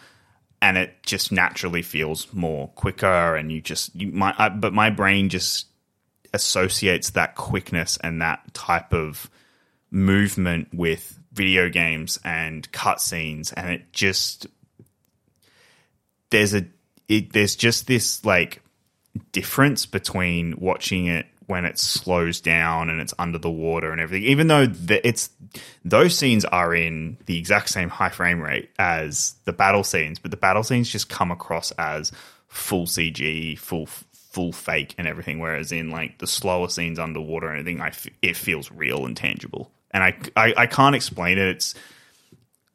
And 0.61 0.77
it 0.77 1.05
just 1.05 1.31
naturally 1.31 1.83
feels 1.83 2.33
more 2.33 2.67
quicker, 2.71 3.37
and 3.37 3.53
you 3.53 3.61
just 3.61 3.95
you 3.95 4.11
my 4.11 4.35
I, 4.37 4.49
but 4.49 4.73
my 4.73 4.91
brain 4.91 5.29
just 5.29 5.69
associates 6.35 7.11
that 7.11 7.37
quickness 7.37 7.97
and 8.03 8.21
that 8.23 8.55
type 8.55 8.93
of 8.93 9.31
movement 9.93 10.75
with 10.75 11.17
video 11.33 11.69
games 11.69 12.19
and 12.25 12.71
cutscenes, 12.73 13.55
and 13.57 13.71
it 13.71 13.93
just 13.93 14.49
there's 16.31 16.55
a 16.55 16.65
it, 17.07 17.33
there's 17.33 17.55
just 17.55 17.87
this 17.87 18.25
like 18.25 18.61
difference 19.33 19.87
between 19.87 20.55
watching 20.59 21.07
it 21.07 21.27
when 21.49 21.65
it 21.65 21.79
slows 21.79 22.41
down 22.43 22.91
and 22.91 23.01
it's 23.01 23.15
under 23.19 23.39
the 23.39 23.51
water 23.51 23.91
and 23.91 24.01
everything. 24.01 24.29
Even 24.29 24.49
though 24.49 24.67
the, 24.67 25.07
it's 25.07 25.31
those 25.83 26.17
scenes 26.17 26.45
are 26.45 26.75
in 26.75 27.17
the 27.25 27.39
exact 27.39 27.71
same 27.71 27.89
high 27.89 28.11
frame 28.11 28.41
rate 28.41 28.71
as 28.79 29.35
the 29.47 29.53
battle 29.53 29.83
scenes, 29.83 30.19
but 30.19 30.31
the 30.31 30.37
battle 30.37 30.63
scenes 30.63 30.91
just 30.91 31.09
come 31.09 31.31
across 31.31 31.71
as 31.73 32.13
full 32.49 32.85
CG, 32.87 33.59
full 33.59 33.87
full 33.87 34.53
fake 34.53 34.95
and 34.99 35.09
everything. 35.09 35.39
Whereas 35.39 35.73
in 35.73 35.91
like 35.91 36.19
the 36.19 36.27
slower 36.27 36.69
scenes 36.69 36.99
underwater 36.99 37.49
and 37.49 37.61
everything, 37.61 37.81
I 37.81 37.89
f- 37.89 38.09
it 38.21 38.37
feels 38.37 38.71
real 38.71 39.07
and 39.07 39.17
tangible. 39.17 39.71
And 39.91 40.05
I, 40.05 40.19
I 40.37 40.55
I 40.57 40.67
can't 40.67 40.95
explain 40.95 41.39
it. 41.39 41.49
It's 41.49 41.75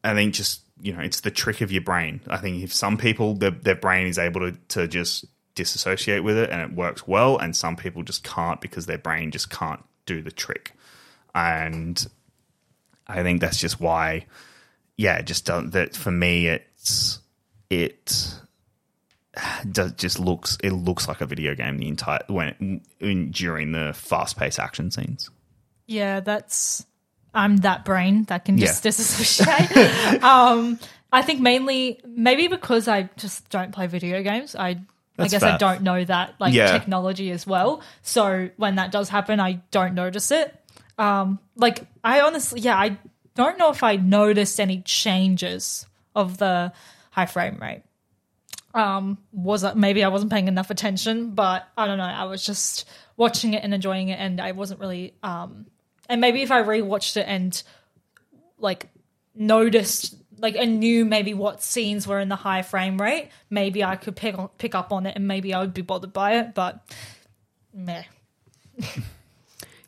I 0.04 0.16
think 0.16 0.34
just 0.34 0.62
you 0.82 0.94
know 0.94 1.02
it's 1.02 1.22
the 1.22 1.30
trick 1.30 1.62
of 1.62 1.72
your 1.72 1.84
brain. 1.84 2.22
I 2.28 2.38
think 2.38 2.64
if 2.64 2.74
some 2.74 2.98
people 2.98 3.36
their, 3.36 3.52
their 3.52 3.76
brain 3.76 4.08
is 4.08 4.18
able 4.18 4.42
to 4.42 4.58
to 4.70 4.88
just 4.88 5.26
disassociate 5.56 6.24
with 6.24 6.38
it 6.38 6.50
and 6.50 6.62
it 6.62 6.76
works 6.76 7.08
well, 7.08 7.38
and 7.38 7.56
some 7.56 7.76
people 7.76 8.04
just 8.04 8.24
can't 8.24 8.60
because 8.62 8.86
their 8.86 8.98
brain 8.98 9.32
just 9.32 9.50
can't 9.50 9.84
do 10.06 10.22
the 10.22 10.32
trick. 10.32 10.74
And 11.36 12.06
I 13.08 13.24
think 13.24 13.42
that's 13.42 13.60
just 13.60 13.80
why, 13.80 14.26
yeah, 14.98 15.18
it 15.18 15.26
just 15.26 15.46
doesn't. 15.46 15.72
That 15.72 15.96
for 15.96 16.12
me, 16.12 16.48
it's 16.48 17.20
it 17.70 18.36
does 19.72 19.94
just 19.94 20.20
looks 20.20 20.58
it 20.64 20.72
looks 20.72 21.08
like 21.08 21.22
a 21.22 21.26
video 21.26 21.56
game 21.56 21.78
the 21.80 21.88
entire 21.88 22.22
when 22.28 22.82
in, 23.00 23.32
during 23.32 23.72
the 23.72 23.92
fast 23.94 24.38
paced 24.38 24.60
action 24.60 24.92
scenes. 24.92 25.30
Yeah, 25.88 26.20
that's 26.20 26.86
I'm 27.34 27.58
that 27.58 27.84
brain 27.84 28.26
that 28.26 28.46
can 28.46 28.58
just 28.60 28.84
Yeah. 28.86 28.90
disassociate. 28.92 30.24
um, 30.24 30.80
I 31.12 31.24
think 31.24 31.42
mainly 31.42 32.00
maybe 32.06 32.48
because 32.48 32.88
I 32.88 33.10
just 33.18 33.50
don't 33.50 33.72
play 33.72 33.88
video 33.88 34.22
games. 34.22 34.56
I 34.56 34.80
I 35.18 35.24
That's 35.24 35.32
guess 35.34 35.44
I 35.44 35.58
don't 35.58 35.84
know 35.84 36.04
that 36.04 36.36
like 36.40 36.54
Yeah. 36.54 36.72
technology 36.72 37.30
as 37.32 37.46
well. 37.46 37.82
So 38.02 38.50
when 38.58 38.76
that 38.76 38.92
does 38.92 39.10
happen, 39.10 39.40
I 39.40 39.62
don't 39.70 39.94
notice 39.94 40.32
it. 40.32 40.60
Um, 40.98 41.40
like 41.56 41.86
I 42.04 42.22
honestly, 42.22 42.62
yeah, 42.62 42.78
I 42.78 42.98
don't 43.36 43.58
know 43.60 43.70
if 43.70 43.84
I 43.84 43.96
noticed 43.96 44.60
any 44.60 44.82
changes 44.82 45.86
of 46.16 46.38
the 46.38 46.72
high 47.12 47.26
frame 47.28 47.58
rate. 47.62 47.84
Um, 48.74 49.20
was 49.32 49.64
it 49.64 49.76
maybe 49.76 50.04
I 50.04 50.08
wasn't 50.08 50.32
paying 50.32 50.48
enough 50.48 50.72
attention, 50.72 51.32
but 51.32 51.68
I 51.78 51.86
don't 51.86 52.00
know. 52.00 52.04
I 52.06 52.24
was 52.26 52.44
just 52.44 52.88
watching 53.18 53.54
it 53.54 53.64
and 53.64 53.72
enjoying 53.72 54.10
it, 54.10 54.20
and 54.20 54.42
I 54.42 54.54
wasn't 54.54 54.80
really. 54.80 55.14
Um, 55.22 55.68
and 56.10 56.20
maybe 56.20 56.42
if 56.42 56.52
I 56.52 56.64
rewatched 56.64 57.18
it 57.18 57.26
and 57.28 57.62
like 58.58 58.90
noticed 59.36 60.16
like 60.44 60.56
and 60.56 60.80
knew 60.80 61.06
maybe 61.06 61.34
what 61.34 61.64
scenes 61.64 62.06
were 62.06 62.20
in 62.20 62.30
the 62.30 62.36
high 62.36 62.62
frame 62.62 63.02
rate, 63.02 63.30
maybe 63.50 63.84
I 63.84 63.96
could 63.96 64.16
pick 64.16 64.36
pick 64.60 64.76
up 64.76 64.92
on 64.92 65.08
it, 65.08 65.16
and 65.16 65.28
maybe 65.28 65.56
I 65.56 65.62
would 65.62 65.74
be 65.74 65.82
bothered 65.82 66.14
by 66.14 66.34
it. 66.34 66.54
But 66.54 66.84
meh. 67.74 68.04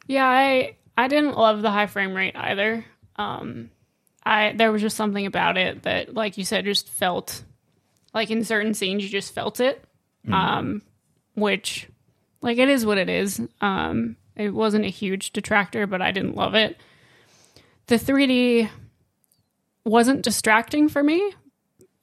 Yeah, 0.08 0.28
I 0.28 0.76
I 0.98 1.08
didn't 1.08 1.38
love 1.38 1.62
the 1.62 1.72
high 1.72 1.88
frame 1.88 2.14
rate 2.14 2.36
either. 2.36 2.86
Um, 3.16 3.72
I 4.24 4.54
there 4.56 4.72
was 4.72 4.82
just 4.82 4.98
something 4.98 5.26
about 5.26 5.58
it 5.58 5.84
that, 5.84 6.14
like 6.14 6.38
you 6.38 6.46
said, 6.46 6.66
just 6.66 6.90
felt 6.90 7.44
like 8.14 8.30
in 8.30 8.44
certain 8.44 8.74
scenes 8.74 9.04
you 9.04 9.10
just 9.10 9.34
felt 9.34 9.60
it. 9.60 9.84
Um, 10.32 10.82
which, 11.36 11.88
like, 12.42 12.58
it 12.58 12.68
is 12.70 12.84
what 12.84 12.98
it 12.98 13.10
is. 13.10 13.40
Um, 13.62 14.16
it 14.36 14.52
wasn't 14.52 14.86
a 14.86 14.90
huge 14.90 15.34
detractor, 15.34 15.86
but 15.86 16.02
I 16.02 16.12
didn't 16.12 16.36
love 16.36 16.56
it. 16.56 16.78
The 17.88 17.98
3D 17.98 18.70
wasn't 19.86 20.24
distracting 20.24 20.90
for 20.90 21.02
me, 21.02 21.34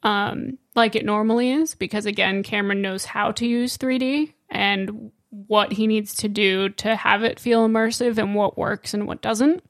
um, 0.02 0.59
like 0.74 0.96
it 0.96 1.04
normally 1.04 1.52
is, 1.52 1.74
because 1.74 2.06
again, 2.06 2.42
Cameron 2.42 2.80
knows 2.80 3.04
how 3.04 3.32
to 3.32 3.46
use 3.46 3.76
3D 3.76 4.32
and 4.48 5.12
what 5.30 5.72
he 5.72 5.86
needs 5.86 6.14
to 6.14 6.28
do 6.28 6.68
to 6.68 6.94
have 6.94 7.22
it 7.22 7.40
feel 7.40 7.66
immersive 7.66 8.18
and 8.18 8.34
what 8.34 8.59
works 8.59 8.94
and 8.94 9.06
what 9.06 9.22
doesn't. 9.22 9.62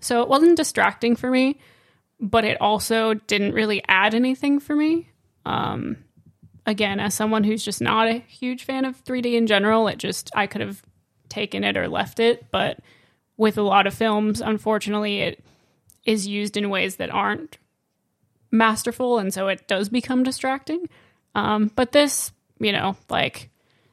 So 0.00 0.22
it 0.22 0.28
wasn't 0.28 0.56
distracting 0.56 1.16
for 1.16 1.30
me, 1.30 1.58
but 2.20 2.44
it 2.44 2.60
also 2.60 3.14
didn't 3.14 3.54
really 3.54 3.82
add 3.88 4.14
anything 4.14 4.60
for 4.60 4.76
me. 4.76 5.08
Um, 5.44 5.98
again, 6.66 7.00
as 7.00 7.14
someone 7.14 7.44
who's 7.44 7.64
just 7.64 7.80
not 7.80 8.08
a 8.08 8.18
huge 8.28 8.64
fan 8.64 8.84
of 8.84 9.02
3D 9.04 9.34
in 9.34 9.46
general, 9.46 9.88
it 9.88 9.98
just 9.98 10.30
I 10.34 10.46
could 10.46 10.60
have 10.60 10.82
taken 11.28 11.64
it 11.64 11.76
or 11.76 11.88
left 11.88 12.20
it. 12.20 12.50
But 12.50 12.80
with 13.36 13.58
a 13.58 13.62
lot 13.62 13.86
of 13.86 13.94
films, 13.94 14.40
unfortunately, 14.40 15.20
it 15.20 15.44
is 16.06 16.26
used 16.26 16.56
in 16.56 16.70
ways 16.70 16.96
that 16.96 17.10
aren't 17.10 17.58
masterful, 18.50 19.18
and 19.18 19.34
so 19.34 19.48
it 19.48 19.66
does 19.68 19.88
become 19.88 20.22
distracting. 20.22 20.88
Um, 21.34 21.70
but 21.74 21.92
this, 21.92 22.32
you 22.58 22.72
know, 22.72 22.96
like 23.10 23.50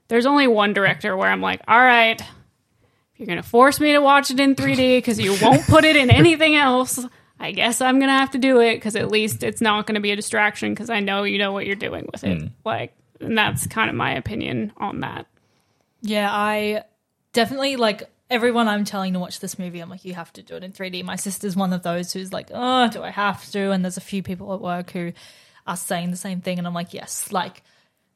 there's 0.08 0.26
only 0.26 0.48
one 0.48 0.74
director 0.74 1.18
where 1.18 1.30
I'm 1.30 1.42
like, 1.42 1.62
all 1.68 1.80
right, 1.80 2.22
if 2.22 3.20
you're 3.20 3.28
gonna 3.28 3.44
force 3.44 3.80
me 3.80 3.92
to 3.92 4.00
watch 4.00 4.32
it 4.32 4.40
in 4.40 4.56
3D 4.56 4.98
because 4.98 5.20
you 5.20 5.36
won't 5.42 5.66
put 5.68 5.84
it 5.84 5.96
in 5.96 6.10
anything 6.10 6.56
else. 6.56 7.00
I 7.40 7.52
guess 7.52 7.82
I'm 7.82 8.00
gonna 8.00 8.18
have 8.18 8.32
to 8.32 8.38
do 8.38 8.60
it 8.62 8.76
because 8.76 8.96
at 8.96 9.12
least 9.12 9.44
it's 9.44 9.60
not 9.60 9.86
gonna 9.88 10.00
be 10.00 10.12
a 10.12 10.16
distraction 10.16 10.74
because 10.74 10.90
I 10.90 11.02
know 11.02 11.24
you 11.24 11.40
know 11.40 11.52
what 11.52 11.66
you're 11.66 11.76
doing 11.76 12.08
with 12.12 12.24
it. 12.24 12.38
Like, 12.64 12.94
and 13.20 13.38
that's 13.38 13.68
kind 13.68 13.90
of 13.90 13.96
my 13.96 14.14
opinion 14.16 14.72
on 14.78 15.02
that. 15.02 15.26
Yeah, 16.02 16.30
I 16.32 16.84
definitely 17.34 17.76
like 17.76 18.04
everyone 18.30 18.68
I'm 18.68 18.86
telling 18.86 19.14
to 19.14 19.20
watch 19.20 19.40
this 19.40 19.60
movie. 19.60 19.80
I'm 19.80 19.90
like, 19.90 20.06
you 20.06 20.14
have 20.14 20.34
to 20.34 20.42
do 20.42 20.56
it 20.56 20.64
in 20.64 20.72
3D. 20.72 21.04
My 21.04 21.16
sister's 21.16 21.56
one 21.56 21.74
of 21.74 21.84
those 21.84 22.14
who's 22.14 22.34
like, 22.34 22.50
oh, 22.54 22.88
do 22.90 23.04
I 23.04 23.10
have 23.12 23.50
to? 23.52 23.72
And 23.72 23.84
there's 23.84 23.98
a 23.98 24.02
few 24.02 24.24
people 24.24 24.54
at 24.54 24.62
work 24.62 24.92
who 24.92 25.14
are 25.68 25.78
saying 25.78 26.12
the 26.12 26.18
same 26.18 26.42
thing, 26.42 26.58
and 26.58 26.68
I'm 26.68 26.74
like, 26.74 26.94
yes, 26.94 27.32
like 27.32 27.64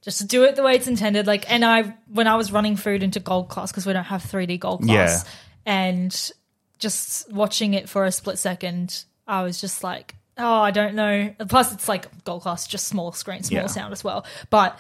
just 0.01 0.27
do 0.27 0.43
it 0.43 0.55
the 0.55 0.63
way 0.63 0.75
it's 0.75 0.87
intended. 0.87 1.27
Like, 1.27 1.49
and 1.51 1.63
I 1.63 1.95
when 2.11 2.27
I 2.27 2.35
was 2.35 2.51
running 2.51 2.75
food 2.75 3.03
into 3.03 3.19
gold 3.19 3.49
class 3.49 3.71
because 3.71 3.85
we 3.85 3.93
don't 3.93 4.03
have 4.05 4.23
3D 4.23 4.59
gold 4.59 4.83
class, 4.83 5.25
and 5.65 6.31
just 6.79 7.31
watching 7.31 7.73
it 7.73 7.89
for 7.89 8.05
a 8.05 8.11
split 8.11 8.37
second, 8.37 9.03
I 9.27 9.43
was 9.43 9.59
just 9.61 9.83
like, 9.83 10.15
oh, 10.37 10.61
I 10.61 10.71
don't 10.71 10.95
know. 10.95 11.33
Plus, 11.49 11.73
it's 11.73 11.87
like 11.87 12.23
gold 12.23 12.41
class, 12.43 12.67
just 12.67 12.87
small 12.87 13.11
screen, 13.11 13.43
small 13.43 13.61
Yeah. 13.61 13.67
sound 13.67 13.93
as 13.93 14.03
well, 14.03 14.25
but. 14.49 14.77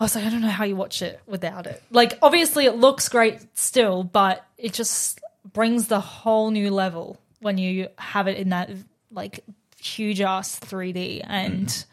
I 0.00 0.04
was 0.04 0.14
like, 0.14 0.24
I 0.24 0.30
don't 0.30 0.42
know 0.42 0.48
how 0.48 0.64
you 0.64 0.76
watch 0.76 1.02
it 1.02 1.20
without 1.26 1.66
it. 1.66 1.82
Like, 1.90 2.18
obviously, 2.22 2.66
it 2.66 2.76
looks 2.76 3.08
great 3.08 3.40
still, 3.58 4.04
but 4.04 4.44
it 4.56 4.72
just 4.72 5.20
brings 5.52 5.88
the 5.88 6.00
whole 6.00 6.50
new 6.50 6.70
level 6.70 7.20
when 7.40 7.58
you 7.58 7.88
have 7.98 8.28
it 8.28 8.36
in 8.38 8.50
that 8.50 8.70
like 9.10 9.44
huge 9.78 10.20
ass 10.20 10.58
3D. 10.60 11.22
And 11.24 11.84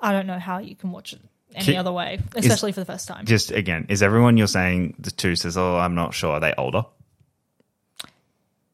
I 0.00 0.12
don't 0.12 0.26
know 0.26 0.38
how 0.38 0.58
you 0.58 0.74
can 0.74 0.90
watch 0.90 1.12
it 1.12 1.20
any 1.54 1.66
Ki- 1.66 1.76
other 1.76 1.92
way, 1.92 2.20
especially 2.34 2.72
for 2.72 2.80
the 2.80 2.86
first 2.86 3.08
time. 3.08 3.26
Just 3.26 3.50
again, 3.50 3.86
is 3.88 4.02
everyone 4.02 4.36
you're 4.36 4.46
saying 4.46 4.94
the 4.98 5.10
two 5.10 5.34
says, 5.36 5.56
"Oh, 5.56 5.76
I'm 5.76 5.94
not 5.94 6.14
sure." 6.14 6.32
Are 6.32 6.40
they 6.40 6.54
older? 6.56 6.84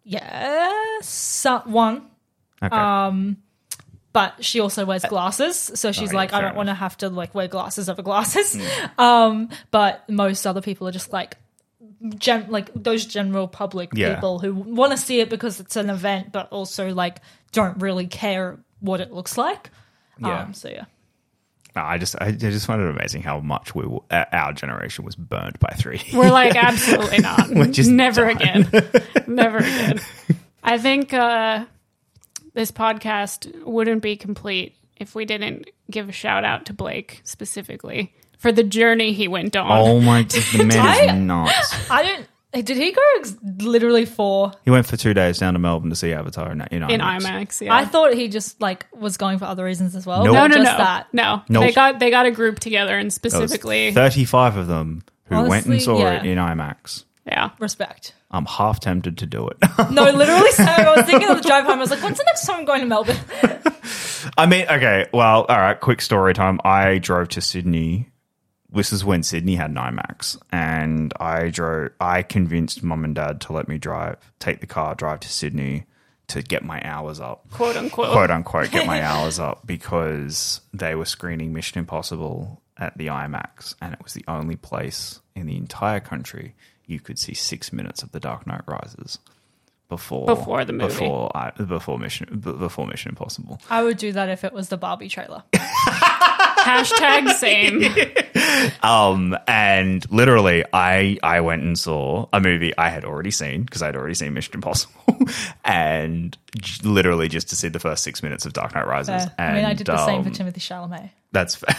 Yes, 0.05 1.47
one. 1.65 2.03
Okay. 2.63 2.77
Um, 2.77 3.39
but 4.15 4.43
she 4.43 4.61
also 4.61 4.87
wears 4.87 5.05
glasses, 5.05 5.59
so 5.75 5.93
she's 5.93 6.09
Oh, 6.09 6.13
yeah, 6.13 6.17
like, 6.17 6.33
I 6.33 6.39
fair 6.41 6.49
don't 6.49 6.57
want 6.57 6.69
to 6.71 6.75
have 6.75 6.97
to 6.99 7.11
like 7.11 7.35
wear 7.35 7.49
glasses 7.49 7.91
over 7.91 8.01
glasses. 8.01 8.57
Um, 8.99 9.51
but 9.71 10.09
most 10.09 10.47
other 10.47 10.63
people 10.63 10.89
are 10.89 10.93
just 10.93 11.13
like, 11.13 11.37
gen- 12.17 12.47
like 12.51 12.71
those 12.75 13.05
general 13.07 13.49
public 13.49 13.91
Yeah. 13.93 14.15
people 14.15 14.39
who 14.39 14.55
want 14.55 14.93
to 14.93 14.97
see 14.97 15.21
it 15.21 15.29
because 15.29 15.61
it's 15.61 15.77
an 15.77 15.91
event, 15.91 16.33
but 16.33 16.49
also 16.51 16.89
like 16.95 17.19
don't 17.53 17.79
really 17.83 18.07
care 18.07 18.59
what 18.81 19.01
it 19.01 19.13
looks 19.13 19.37
like. 19.37 19.71
Yeah. 20.21 20.43
Um, 20.45 20.55
so 20.55 20.69
yeah. 20.69 20.85
No, 21.77 21.83
I 21.83 21.99
just, 21.99 22.15
I 22.21 22.31
just 22.31 22.67
find 22.67 22.81
it 22.81 22.89
amazing 22.89 23.23
how 23.23 23.41
much 23.41 23.75
we, 23.75 23.83
w- 23.83 24.01
uh, 24.09 24.25
our 24.31 24.53
generation 24.53 25.05
was 25.05 25.17
burned 25.17 25.59
by 25.59 25.71
3D. 25.77 26.15
We're 26.15 26.31
like, 26.31 26.55
absolutely 26.63 27.19
not. 27.19 27.49
just 27.73 27.91
Never 27.91 28.33
done. 28.33 28.37
again. 28.37 28.69
Never 29.27 29.57
again. 29.59 30.01
I 30.63 30.79
think 30.79 31.13
uh, 31.13 31.65
this 32.55 32.71
podcast 32.71 33.65
wouldn't 33.65 34.03
be 34.03 34.17
complete 34.17 34.75
if 34.97 35.15
we 35.15 35.25
didn't 35.25 35.69
give 35.91 36.09
a 36.09 36.13
shout 36.13 36.45
out 36.45 36.67
to 36.67 36.73
Blake 36.73 37.21
specifically 37.25 38.15
for 38.39 38.53
the 38.53 38.63
journey 38.63 39.13
he 39.13 39.29
went 39.29 39.55
on. 39.57 39.67
oh 39.71 40.01
my, 40.01 40.23
god, 40.23 40.31
the 40.57 40.65
man 40.65 40.79
I- 40.79 41.05
is 41.05 41.21
nuts. 41.21 41.91
I 41.91 42.03
don't. 42.03 42.29
Did 42.65 42.77
he 42.77 42.93
go 42.93 43.03
ex- 43.19 43.35
literally 43.43 44.05
for? 44.05 44.53
He 44.65 44.71
went 44.71 44.87
for 44.87 44.97
two 44.97 45.13
days 45.13 45.39
down 45.41 45.55
to 45.55 45.59
Melbourne 45.59 45.91
to 45.91 45.97
see 45.97 46.13
Avatar 46.13 46.53
in, 46.53 46.61
in 46.71 46.83
IMAX. 46.83 46.91
in 46.93 47.01
IMAX, 47.01 47.61
yeah. 47.61 47.75
I 47.75 47.85
thought 47.85 48.15
he 48.15 48.29
just 48.29 48.61
like 48.61 48.87
was 48.95 49.17
going 49.17 49.39
for 49.39 49.47
other 49.47 49.65
reasons 49.65 49.97
as 49.97 50.07
well. 50.07 50.25
Nope. 50.25 50.35
no, 50.35 50.47
no, 50.47 50.55
just 50.55 50.71
no, 50.71 50.79
that. 50.79 51.09
no. 51.13 51.43
Nope. 51.49 51.65
They 51.65 51.73
got 51.73 51.99
they 51.99 52.11
got 52.11 52.27
a 52.27 52.31
group 52.31 52.61
together 52.61 52.97
and 52.97 53.13
specifically, 53.13 53.91
35 53.93 54.57
of 54.57 54.67
them 54.69 55.03
who 55.25 55.35
went 55.35 55.67
and 55.67 55.75
Honestly, 55.75 55.81
saw 55.81 56.13
it 56.13 56.25
in 56.25 56.39
IMAX. 56.39 57.03
Yeah. 57.27 57.51
Respect. 57.59 58.15
I'm 58.31 58.47
half 58.47 58.81
tempted 58.81 59.19
to 59.19 59.27
do 59.27 59.49
it. 59.49 59.57
No, 59.91 60.05
literally. 60.11 60.51
So 60.53 60.65
I 60.65 60.95
was 60.97 61.07
thinking 61.07 61.29
of 61.31 61.41
the 61.43 61.49
drive 61.49 61.65
home. 61.65 61.75
I 61.79 61.81
was 61.81 61.91
like, 61.91 62.03
when's 62.03 62.19
the 62.19 62.25
next 62.25 62.47
time 62.47 62.61
I'm 62.61 62.65
going 62.65 62.81
to 62.81 62.87
Melbourne? 62.87 63.17
I 64.39 64.47
mean, 64.47 64.67
okay, 64.69 65.07
well, 65.13 65.45
all 65.49 65.57
right, 65.59 65.79
quick 65.79 66.01
story 66.01 66.35
time. 66.35 66.59
I 66.65 66.99
drove 66.99 67.29
to 67.31 67.41
Sydney. 67.41 68.09
This 68.73 68.93
is 68.93 69.05
when 69.05 69.23
Sydney 69.23 69.55
had 69.55 69.71
an 69.71 69.77
IMAX, 69.77 70.37
and 70.51 71.13
I 71.21 71.51
drove. 71.51 71.91
I 72.01 72.23
convinced 72.23 72.83
mum 72.83 73.05
and 73.05 73.15
dad 73.15 73.41
to 73.43 73.53
let 73.53 73.69
me 73.69 73.79
drive, 73.79 74.17
take 74.41 74.61
the 74.61 74.67
car, 74.67 74.95
drive 74.97 75.21
to 75.21 75.29
Sydney 75.29 75.85
to 76.29 76.43
get 76.43 76.65
my 76.65 76.81
hours 76.85 77.21
up, 77.21 77.49
Quote 77.51 77.77
unquote. 77.77 78.11
quote 78.13 78.31
unquote, 78.31 78.71
get 78.73 78.87
my 78.87 79.01
hours 79.05 79.39
up 79.39 79.65
because 79.67 80.61
they 80.73 80.95
were 80.97 81.05
screening 81.05 81.53
Mission 81.53 81.79
Impossible 81.79 82.63
at 82.77 82.97
the 82.99 83.09
IMAX, 83.09 83.75
and 83.81 83.93
it 83.95 84.03
was 84.03 84.15
the 84.15 84.25
only 84.27 84.57
place 84.57 85.21
in 85.37 85.47
the 85.47 85.57
entire 85.57 86.01
country 86.01 86.55
you 86.87 87.01
could 87.01 87.19
see 87.19 87.35
six 87.35 87.73
minutes 87.73 88.03
of 88.03 88.13
The 88.13 88.21
Dark 88.21 88.47
Knight 88.47 88.63
Rises 88.67 89.19
before 89.89 90.27
Before 90.27 90.65
the 90.65 90.73
movie. 90.73 90.89
before 90.89 91.31
I, 91.37 91.51
before 91.51 91.99
Mission 91.99 92.39
before 92.41 92.87
Mission 92.87 93.11
Impossible. 93.11 93.61
I 93.71 93.83
would 93.83 93.97
do 93.99 94.13
that 94.13 94.29
if 94.29 94.45
it 94.45 94.53
was 94.53 94.69
the 94.69 94.77
Barbie 94.77 95.09
trailer. 95.09 95.43
Hashtag 95.55 97.31
same. 97.35 97.83
Um, 98.83 99.37
and 99.47 100.09
literally, 100.11 100.65
I 100.73 101.19
I 101.23 101.41
went 101.41 101.63
and 101.65 101.79
saw 101.79 102.29
a 102.33 102.41
movie 102.41 102.73
I 102.79 102.89
had 102.89 103.05
already 103.05 103.31
seen 103.31 103.63
because 103.65 103.83
I'd 103.83 103.97
already 103.97 104.15
seen 104.15 104.33
Mission 104.33 104.55
Impossible, 104.55 104.95
and 105.65 106.37
j- 106.61 106.87
literally 106.89 107.29
just 107.29 107.49
to 107.51 107.57
see 107.57 107.69
the 107.69 107.81
first 107.81 108.03
six 108.05 108.23
minutes 108.23 108.47
of 108.47 108.53
Dark 108.53 108.75
Knight 108.75 108.87
Rises. 108.87 109.25
Fair. 109.25 109.35
And, 109.39 109.51
I 109.51 109.55
mean, 109.57 109.65
I 109.65 109.75
did 109.75 109.87
the 109.87 110.07
same 110.07 110.23
for 110.23 110.29
um, 110.29 110.35
Timothée 110.35 110.59
Chalamet. 110.59 111.11
That's 111.33 111.57
fair. 111.57 111.77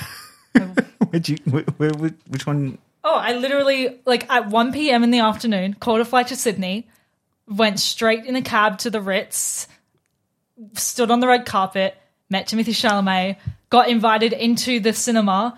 Would 1.11 1.29
you? 1.29 1.37
wh- 1.49 1.65
wh- 1.79 1.95
wh- 1.97 2.29
which 2.31 2.45
one? 2.45 2.77
Oh, 3.07 3.15
I 3.15 3.33
literally 3.33 3.99
like 4.05 4.27
at 4.31 4.47
1 4.47 4.73
p.m. 4.73 5.03
in 5.03 5.11
the 5.11 5.19
afternoon, 5.19 5.75
caught 5.75 6.01
a 6.01 6.05
flight 6.05 6.27
to 6.27 6.35
Sydney, 6.35 6.87
went 7.47 7.79
straight 7.79 8.25
in 8.25 8.35
a 8.35 8.41
cab 8.41 8.79
to 8.79 8.89
the 8.89 8.99
Ritz, 8.99 9.67
stood 10.73 11.11
on 11.11 11.19
the 11.19 11.27
red 11.27 11.45
carpet, 11.45 11.95
met 12.31 12.47
Timothée 12.47 12.73
Chalamet, 12.73 13.37
got 13.69 13.89
invited 13.89 14.33
into 14.33 14.79
the 14.79 14.91
cinema, 14.91 15.57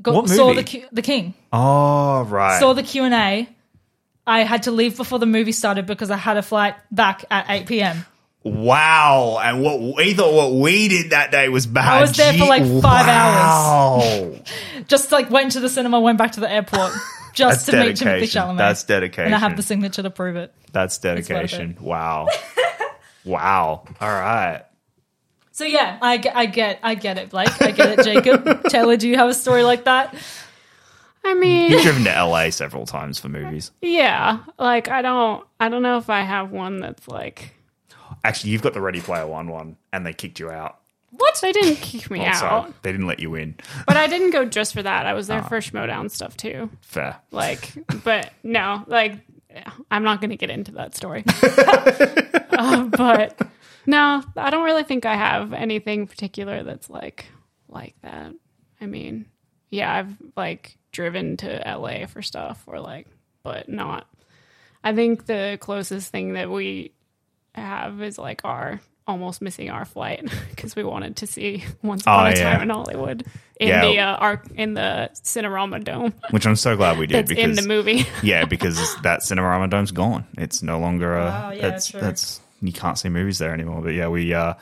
got, 0.00 0.14
What 0.14 0.28
saw 0.28 0.48
movie? 0.48 0.56
the 0.60 0.64
Q- 0.64 0.86
the 0.92 1.02
King, 1.02 1.34
Oh, 1.52 2.22
right. 2.22 2.60
saw 2.60 2.72
the 2.72 2.82
Q 2.84 3.02
and 3.04 3.14
A. 3.14 3.48
I 4.28 4.40
had 4.44 4.64
to 4.64 4.70
leave 4.70 4.96
before 4.96 5.18
the 5.18 5.26
movie 5.26 5.52
started 5.52 5.86
because 5.86 6.10
I 6.10 6.16
had 6.16 6.36
a 6.36 6.42
flight 6.42 6.74
back 6.90 7.24
at 7.30 7.46
8 7.48 7.66
p.m. 7.66 8.04
wow. 8.54 9.38
And 9.42 9.62
what 9.62 9.80
we 9.80 10.14
thought 10.14 10.32
what 10.32 10.52
we 10.52 10.88
did 10.88 11.10
that 11.10 11.30
day 11.30 11.48
was 11.48 11.66
bad. 11.66 11.98
I 11.98 12.00
was 12.00 12.16
there 12.16 12.32
for, 12.32 12.46
like, 12.46 12.62
five 12.62 13.06
wow. 13.06 14.32
Just 14.88 15.10
like 15.12 15.30
went 15.30 15.52
to 15.52 15.60
the 15.60 15.68
cinema, 15.68 16.00
went 16.00 16.18
back 16.18 16.32
to 16.32 16.40
the 16.40 16.50
airport 16.50 16.92
just 17.34 17.66
That's 17.66 17.66
to 17.66 17.84
meet 17.84 17.96
Timothée 17.96 18.04
dedication. 18.04 18.42
Chalamet. 18.42 18.58
That's 18.58 18.84
dedication. 18.84 19.24
And 19.26 19.34
I 19.34 19.38
have 19.38 19.56
the 19.56 19.62
signature 19.62 20.02
to 20.02 20.10
prove 20.10 20.36
it. 20.36 20.52
That's 20.72 20.96
worth 21.02 21.18
it. 21.18 21.28
dedication. 21.28 21.76
Wow. 21.80 22.28
wow. 23.24 23.84
All 24.00 24.08
right. 24.08 24.62
So 25.52 25.64
yeah, 25.64 25.98
I 26.02 26.18
get, 26.18 26.36
I 26.36 26.46
get, 26.46 26.80
I 26.82 26.94
get 26.94 27.18
it, 27.18 27.30
Blake. 27.30 27.50
I 27.62 27.70
get 27.70 27.98
it, 27.98 28.04
Jacob. 28.04 28.68
Taylor, 28.68 28.96
do 28.96 29.08
you 29.08 29.16
have 29.16 29.28
a 29.28 29.34
story 29.34 29.62
like 29.62 29.84
that? 29.84 30.14
I 31.24 31.34
mean, 31.34 31.72
You've 31.72 31.82
driven 31.82 32.04
to 32.04 32.10
LA 32.24 32.50
several 32.50 32.86
times 32.86 33.18
for 33.18 33.28
movies. 33.28 33.72
yeah. 33.82 34.40
Like 34.58 34.88
I 34.88 35.02
don't, 35.02 35.44
I 35.58 35.68
don't 35.68 35.82
know 35.82 35.98
if 35.98 36.08
I 36.10 36.20
have 36.20 36.52
one 36.52 36.80
that's 36.80 37.08
like. 37.08 37.55
Actually, 38.26 38.50
you've 38.50 38.62
got 38.62 38.74
the 38.74 38.80
Ready 38.80 39.00
Player 39.00 39.26
One 39.26 39.48
one, 39.48 39.76
and 39.92 40.04
they 40.04 40.12
kicked 40.12 40.40
you 40.40 40.50
out. 40.50 40.78
What? 41.10 41.38
They 41.40 41.52
didn't 41.52 41.76
kick 41.76 42.10
me 42.10 42.26
Also, 42.26 42.44
out, 42.44 42.82
they 42.82 42.90
didn't 42.92 43.06
let 43.06 43.20
you 43.20 43.34
in. 43.36 43.54
but 43.86 43.96
I 43.96 44.06
didn't 44.06 44.30
go 44.32 44.44
just 44.44 44.72
for 44.74 44.82
that. 44.82 45.06
I 45.06 45.14
was 45.14 45.30
Ah. 45.30 45.34
there 45.34 45.42
for 45.44 45.58
Schmoedown 45.58 46.10
stuff 46.10 46.36
too. 46.36 46.68
Fair. 46.82 47.16
Like, 47.30 47.72
but 48.04 48.32
no, 48.42 48.82
like, 48.86 49.14
I'm 49.90 50.02
not 50.02 50.20
going 50.20 50.30
to 50.30 50.36
get 50.36 50.50
into 50.50 50.72
that 50.72 50.94
story. 50.96 51.24
uh, 52.50 52.84
but 52.84 53.40
no, 53.86 54.22
I 54.36 54.50
don't 54.50 54.64
really 54.64 54.82
think 54.82 55.06
I 55.06 55.14
have 55.14 55.52
anything 55.52 56.06
particular 56.06 56.62
that's 56.62 56.90
like 56.90 57.26
like 57.68 57.94
that. 58.02 58.32
I 58.80 58.86
mean, 58.86 59.26
yeah, 59.70 59.94
I've 59.94 60.16
like 60.36 60.76
driven 60.92 61.36
to 61.38 61.62
LA 61.64 62.06
for 62.06 62.20
stuff 62.22 62.62
or 62.66 62.80
like, 62.80 63.06
but 63.42 63.68
not. 63.68 64.06
I 64.84 64.94
think 64.94 65.26
the 65.26 65.58
closest 65.60 66.10
thing 66.10 66.34
that 66.34 66.50
we 66.50 66.92
have 67.60 68.00
is 68.02 68.18
like 68.18 68.42
our 68.44 68.80
almost 69.08 69.40
missing 69.40 69.70
our 69.70 69.84
flight 69.84 70.28
because 70.50 70.74
we 70.74 70.82
wanted 70.82 71.16
to 71.16 71.26
see 71.28 71.64
Once 71.82 72.02
Upon 72.02 72.26
Oh, 72.26 72.30
a 72.30 72.34
Time 72.34 72.62
in 72.62 72.70
Hollywood 72.70 73.24
in 73.60 73.68
Yeah. 73.68 73.80
the 73.86 73.98
uh, 74.00 74.16
arc 74.16 74.46
in 74.56 74.74
the 74.74 75.10
Cinerama 75.14 75.82
Dome 75.84 76.12
Which 76.30 76.44
I'm 76.46 76.56
so 76.56 76.76
glad 76.76 76.98
we 76.98 77.06
did 77.06 77.18
that's 77.18 77.28
because 77.28 77.44
in 77.44 77.54
the 77.54 77.68
movie. 77.68 78.04
yeah, 78.22 78.44
because 78.46 78.76
that 79.02 79.20
Cinerama 79.20 79.70
Dome's 79.70 79.92
gone. 79.92 80.26
It's 80.36 80.62
no 80.62 80.80
longer 80.80 81.16
a. 81.18 81.24
Wow, 81.26 81.50
yeah, 81.52 81.62
that's 81.70 81.88
true. 81.88 82.00
that's 82.00 82.40
you 82.60 82.72
can't 82.72 82.98
see 82.98 83.08
movies 83.08 83.38
there 83.38 83.52
anymore. 83.52 83.80
But 83.82 83.94
yeah, 83.94 84.08
we 84.08 84.34
uh, 84.34 84.54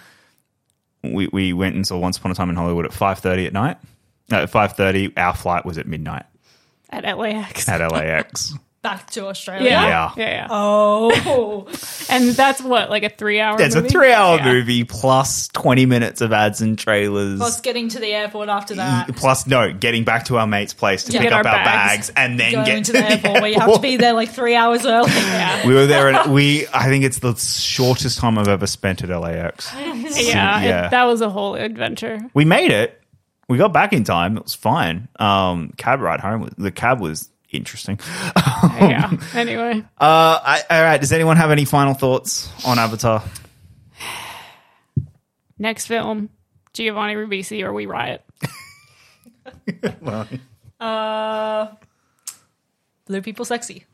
we, 1.03 1.29
we 1.29 1.53
went 1.53 1.75
and 1.77 1.87
saw 1.87 1.99
Once 1.99 2.19
Upon 2.19 2.31
a 2.31 2.35
Time 2.35 2.51
in 2.51 2.57
Hollywood 2.57 2.85
at 2.85 2.93
five 2.93 3.21
thirty 3.21 3.47
at 3.47 3.53
night. 3.53 3.79
No, 4.31 4.43
at 4.43 4.51
five 4.51 4.73
thirty. 4.75 5.17
Our 5.17 5.35
flight 5.35 5.65
was 5.65 5.79
at 5.79 5.87
midnight 5.87 6.25
at 6.91 7.19
LAX. 7.19 7.69
at 7.69 7.81
LAX. 7.93 8.55
Back 8.85 9.11
to 9.13 9.27
Australia. 9.29 9.71
yeah. 9.71 9.87
Yeah. 9.89 10.13
yeah, 10.17 10.29
yeah, 10.31 10.47
Oh, 10.51 11.67
And 12.11 12.29
that's 12.29 12.61
what 12.63 12.91
like 12.91 13.03
a 13.03 13.09
three-hour. 13.09 13.61
it's 13.61 13.75
a 13.75 13.83
three-hour 13.83 14.37
Yeah. 14.37 14.53
movie 14.53 14.85
plus 14.85 15.49
twenty 15.49 15.87
minutes 15.87 16.21
of 16.21 16.33
ads 16.35 16.61
and 16.61 16.79
trailers. 16.79 17.39
plus 17.39 17.61
getting 17.63 17.89
to 17.89 17.99
the 17.99 18.09
airport 18.13 18.51
after 18.51 18.75
that. 18.75 19.17
Plus, 19.17 19.47
no, 19.47 19.73
getting 19.73 20.05
back 20.05 20.27
to 20.27 20.37
our 20.37 20.47
mate's 20.47 20.75
place 20.75 21.05
to 21.05 21.13
Yeah. 21.13 21.21
pick 21.21 21.31
Get 21.31 21.33
up 21.41 21.47
our 21.47 21.53
our 21.59 21.65
bags. 21.65 22.11
bags, 22.11 22.13
and 22.15 22.39
then 22.39 22.53
Going 22.53 22.67
get 22.67 22.85
to 22.85 22.93
the 22.93 23.11
airport 23.11 23.41
where 23.41 23.51
you 23.51 23.59
have 23.59 23.73
to 23.73 23.81
be 23.81 23.97
there 24.05 24.13
like 24.13 24.29
three 24.31 24.55
hours 24.55 24.85
early. 24.85 25.11
Yeah, 25.11 25.67
We 25.67 25.73
were 25.75 25.87
there, 25.87 26.09
and 26.11 26.33
we. 26.33 26.67
I 26.73 26.85
think 26.91 27.05
it's 27.05 27.21
the 27.21 27.35
shortest 27.35 28.19
time 28.19 28.39
I've 28.39 28.49
ever 28.49 28.67
spent 28.67 29.03
at 29.03 29.09
LAX. 29.09 29.73
yeah, 29.75 30.61
it- 30.61 30.67
Yeah. 30.69 30.89
that 30.89 31.05
was 31.05 31.23
a 31.23 31.31
whole 31.31 31.55
adventure. 31.55 32.21
We 32.35 32.45
made 32.45 32.71
it. 32.71 33.01
We 33.49 33.57
got 33.59 33.73
back 33.73 33.93
in 33.95 34.05
time. 34.05 34.37
It 34.37 34.43
was 34.43 34.55
fine. 34.55 35.09
Um, 35.19 35.73
cab 35.79 36.01
ride 36.01 36.21
home. 36.21 36.51
The 36.59 36.71
cab 36.71 37.01
was 37.01 37.31
interesting. 37.57 37.99
yeah. 38.37 39.11
Anyway, 39.35 39.83
Uh, 39.99 40.39
I, 40.43 40.63
all 40.71 40.83
right. 40.83 41.01
Does 41.01 41.13
anyone 41.13 41.37
have 41.37 41.51
any 41.51 41.65
final 41.65 41.95
thoughts 41.95 42.51
on 42.67 42.79
Avatar? 42.79 43.23
next 45.59 45.87
film, 45.87 46.29
Giovanni 46.73 47.15
Ribisi 47.15 47.63
or 47.65 47.73
We 47.73 47.87
Riot. 47.87 48.25
Uh, 50.81 51.69
blue 53.07 53.23
people 53.23 53.45
sexy. 53.45 53.85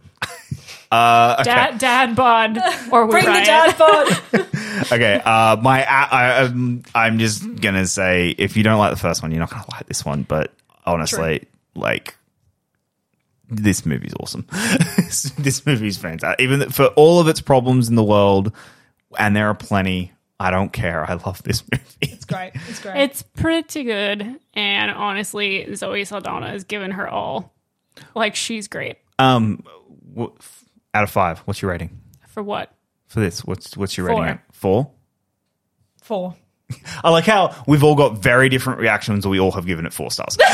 Uh 0.90 1.40
Dad, 1.44 1.78
dad 1.78 2.16
bod 2.16 2.58
or 2.90 3.06
We 3.06 3.12
Bring 3.12 3.26
Riot. 3.26 3.44
the 3.44 3.46
dad 3.46 3.78
bod. 3.78 4.46
Okay. 4.92 5.20
Uh, 5.24 5.56
my 5.60 5.84
I, 5.84 6.04
I, 6.10 6.36
um, 6.44 6.82
I'm 6.94 7.18
just 7.18 7.44
gonna 7.60 7.86
say 7.86 8.30
if 8.30 8.56
you 8.56 8.62
don't 8.64 8.78
like 8.78 8.90
the 8.90 8.96
first 8.98 9.22
one, 9.22 9.30
you're 9.30 9.38
not 9.40 9.50
gonna 9.50 9.64
like 9.72 9.86
this 9.86 10.04
one. 10.04 10.22
But 10.22 10.52
honestly, 10.86 11.46
like. 11.76 12.16
This 13.50 13.84
movie's 13.84 14.14
awesome. 14.20 14.46
this 15.38 15.64
movie's 15.66 15.98
fantastic. 15.98 16.40
Even 16.40 16.70
for 16.70 16.86
all 16.96 17.20
of 17.20 17.28
its 17.28 17.40
problems 17.40 17.88
in 17.88 17.94
the 17.96 18.04
world, 18.04 18.52
and 19.18 19.34
there 19.34 19.48
are 19.48 19.54
plenty. 19.54 20.12
I 20.38 20.50
don't 20.50 20.72
care. 20.72 21.04
I 21.08 21.14
love 21.14 21.42
this 21.42 21.62
movie. 21.70 21.84
It's 22.00 22.24
great. 22.24 22.52
It's 22.54 22.80
great. 22.80 22.96
It's 23.02 23.22
pretty 23.22 23.84
good, 23.84 24.38
and 24.54 24.90
honestly, 24.90 25.74
Zoe 25.74 26.04
Saldana 26.04 26.48
has 26.48 26.64
given 26.64 26.92
her 26.92 27.08
all. 27.08 27.52
Like 28.14 28.34
she's 28.36 28.68
great 28.68 28.96
Um, 29.18 29.64
wh- 30.16 30.28
out 30.94 31.02
of 31.02 31.10
five, 31.10 31.40
what's 31.40 31.60
your 31.60 31.70
rating 31.72 31.98
for 32.28 32.42
what? 32.42 32.72
for 33.08 33.20
this? 33.20 33.44
What's 33.44 33.76
what's 33.76 33.96
your 33.98 34.06
Four. 34.06 34.20
rating? 34.22 34.34
At? 34.36 34.54
Four. 34.54 34.90
four. 36.02 36.36
I 37.04 37.10
like 37.10 37.24
how 37.26 37.54
we've 37.66 37.82
all 37.84 37.96
got 37.96 38.18
very 38.18 38.48
different 38.48 38.78
reactions. 38.78 39.26
We 39.26 39.40
all 39.40 39.50
have 39.52 39.66
given 39.66 39.84
it 39.86 39.92
four 39.92 40.10
stars. 40.12 40.38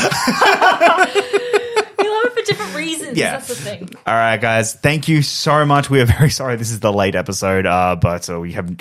We 1.99 2.07
love 2.09 2.25
it 2.27 2.33
for 2.35 2.36
different 2.47 2.75
reasons. 2.75 3.17
Yeah. 3.17 3.31
That's 3.33 3.47
the 3.47 3.55
thing. 3.55 3.89
all 4.05 4.13
right, 4.13 4.39
guys. 4.39 4.73
Thank 4.73 5.07
you 5.07 5.21
so 5.21 5.65
much. 5.65 5.89
We 5.89 6.01
are 6.01 6.05
very 6.17 6.29
sorry 6.29 6.55
this 6.55 6.71
is 6.71 6.79
the 6.79 6.91
late 6.93 7.15
episode, 7.15 7.65
uh, 7.65 7.95
but 7.95 8.29
uh, 8.29 8.39
we 8.39 8.53
have 8.53 8.75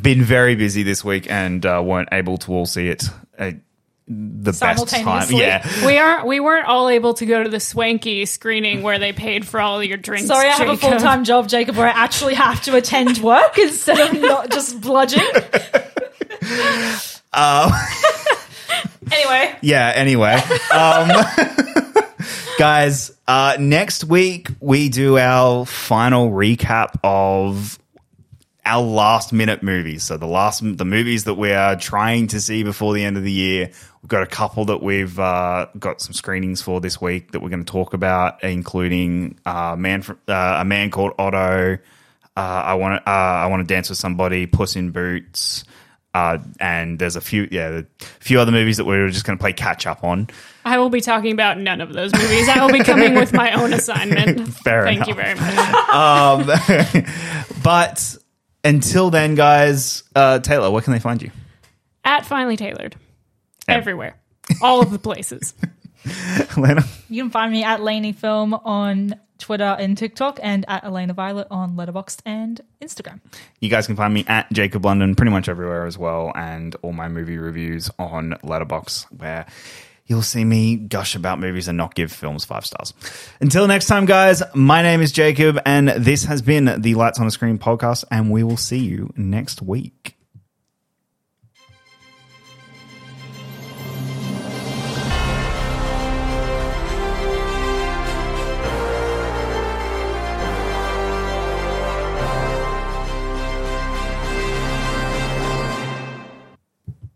been 0.00 0.22
very 0.22 0.54
busy 0.54 0.82
this 0.82 1.04
week 1.04 1.30
and 1.30 1.64
uh, 1.66 1.82
weren't 1.84 2.10
able 2.12 2.38
to 2.38 2.52
all 2.52 2.66
see 2.66 2.88
it. 2.88 3.04
Uh, 3.38 3.52
the 4.08 4.52
best 4.52 4.88
time, 4.88 5.30
yeah. 5.30 5.86
We 5.86 5.96
aren't. 5.96 6.26
We 6.26 6.40
weren't 6.40 6.66
all 6.66 6.88
able 6.88 7.14
to 7.14 7.24
go 7.24 7.42
to 7.42 7.48
the 7.48 7.60
swanky 7.60 8.26
screening 8.26 8.82
where 8.82 8.98
they 8.98 9.12
paid 9.12 9.46
for 9.46 9.60
all 9.60 9.82
your 9.82 9.96
drinks. 9.96 10.26
Sorry, 10.26 10.48
I 10.48 10.52
have 10.52 10.68
a 10.68 10.76
full 10.76 10.98
time 10.98 11.24
job, 11.24 11.48
Jacob, 11.48 11.76
where 11.76 11.86
I 11.86 11.92
actually 11.92 12.34
have 12.34 12.62
to 12.64 12.76
attend 12.76 13.18
work 13.18 13.56
instead 13.58 14.00
of 14.00 14.20
not 14.20 14.50
just 14.50 14.80
bludging. 14.80 15.20
anyway, 19.12 19.56
Yeah, 19.62 19.92
anyway. 19.94 20.34
Um, 20.74 21.24
guys, 22.58 23.12
uh, 23.26 23.56
next 23.58 24.04
week 24.04 24.48
we 24.60 24.88
do 24.88 25.18
our 25.18 25.64
final 25.66 26.30
recap 26.30 26.98
of 27.02 27.78
our 28.64 28.82
last 28.82 29.32
minute 29.32 29.62
movies. 29.62 30.04
So 30.04 30.16
the 30.16 30.26
last 30.26 30.62
the 30.62 30.84
movies 30.84 31.24
that 31.24 31.34
we 31.34 31.52
are 31.52 31.76
trying 31.76 32.28
to 32.28 32.40
see 32.40 32.62
before 32.62 32.94
the 32.94 33.04
end 33.04 33.16
of 33.16 33.24
the 33.24 33.32
year. 33.32 33.70
We've 34.02 34.08
got 34.08 34.22
a 34.22 34.26
couple 34.26 34.64
that 34.66 34.82
we've 34.82 35.18
uh, 35.18 35.66
got 35.78 36.00
some 36.00 36.12
screenings 36.12 36.60
for 36.60 36.80
this 36.80 37.00
week 37.00 37.32
that 37.32 37.40
we're 37.40 37.50
going 37.50 37.64
to 37.64 37.72
talk 37.72 37.94
about, 37.94 38.42
including 38.42 39.38
uh, 39.46 39.76
man 39.76 40.02
fr- 40.02 40.12
uh, 40.28 40.58
a 40.60 40.64
man 40.64 40.90
called 40.90 41.12
Otto. 41.18 41.78
Uh, 42.36 42.40
I 42.40 42.74
want 42.74 43.02
to 43.02 43.10
uh, 43.10 43.14
I 43.14 43.46
want 43.46 43.66
to 43.66 43.72
dance 43.72 43.88
with 43.88 43.98
somebody. 43.98 44.46
Puss 44.46 44.76
in 44.76 44.90
Boots. 44.90 45.64
Uh, 46.14 46.38
and 46.60 46.98
there's 46.98 47.16
a 47.16 47.22
few, 47.22 47.48
yeah, 47.50 47.80
a 47.80 47.84
few 48.20 48.38
other 48.38 48.52
movies 48.52 48.76
that 48.76 48.84
we 48.84 48.98
were 48.98 49.08
just 49.08 49.24
going 49.24 49.38
to 49.38 49.40
play 49.40 49.54
catch 49.54 49.86
up 49.86 50.04
on. 50.04 50.28
I 50.64 50.78
will 50.78 50.90
be 50.90 51.00
talking 51.00 51.32
about 51.32 51.58
none 51.58 51.80
of 51.80 51.92
those 51.92 52.12
movies. 52.12 52.48
I 52.48 52.64
will 52.64 52.72
be 52.72 52.84
coming 52.84 53.14
with 53.14 53.32
my 53.32 53.52
own 53.52 53.72
assignment. 53.72 54.48
Fair 54.64 54.84
Thank 54.84 55.08
enough. 55.08 55.08
you 55.08 55.14
very 55.14 55.34
much. 55.34 57.08
But 57.62 58.16
until 58.64 59.10
then, 59.10 59.34
guys, 59.34 60.02
uh, 60.16 60.40
Taylor, 60.40 60.70
where 60.70 60.82
can 60.82 60.92
they 60.92 60.98
find 60.98 61.22
you? 61.22 61.30
At 62.04 62.26
finally 62.26 62.56
tailored, 62.56 62.96
everywhere, 63.68 64.16
all 64.60 64.80
of 64.82 64.90
the 64.90 64.98
places. 64.98 65.54
Lena? 66.56 66.82
you 67.08 67.22
can 67.22 67.30
find 67.30 67.52
me 67.52 67.62
at 67.62 67.80
Laney 67.80 68.10
Film 68.12 68.54
on 68.54 69.14
Twitter 69.38 69.76
and 69.78 69.96
TikTok, 69.96 70.40
and 70.42 70.64
at 70.66 70.82
Alayna 70.82 71.14
Violet 71.14 71.46
on 71.50 71.76
Letterboxd 71.76 72.20
and 72.26 72.60
Instagram. 72.82 73.20
You 73.60 73.68
guys 73.68 73.86
can 73.86 73.94
find 73.94 74.12
me 74.12 74.24
at 74.26 74.52
Jacob 74.52 74.84
London 74.84 75.14
pretty 75.14 75.30
much 75.30 75.48
everywhere 75.48 75.86
as 75.86 75.96
well, 75.96 76.32
and 76.34 76.74
all 76.82 76.92
my 76.92 77.08
movie 77.08 77.38
reviews 77.38 77.90
on 78.00 78.32
Letterboxd, 78.42 79.06
where 79.20 79.46
you'll 80.12 80.20
see 80.20 80.44
me 80.44 80.76
gush 80.76 81.14
about 81.14 81.40
movies 81.40 81.68
and 81.68 81.78
not 81.78 81.94
give 81.94 82.12
films 82.12 82.44
five 82.44 82.66
stars. 82.66 82.92
Until 83.40 83.66
next 83.66 83.86
time, 83.86 84.04
guys, 84.04 84.42
my 84.54 84.82
name 84.82 85.00
is 85.00 85.10
Jacob, 85.10 85.58
and 85.64 85.88
this 85.88 86.24
has 86.24 86.42
been 86.42 86.82
the 86.82 86.94
Lights 86.94 87.18
on 87.18 87.26
a 87.26 87.30
Screen 87.30 87.58
podcast, 87.58 88.04
and 88.10 88.30
we 88.30 88.42
will 88.42 88.58
see 88.58 88.80
you 88.80 89.10
next 89.16 89.62
week. 89.62 90.16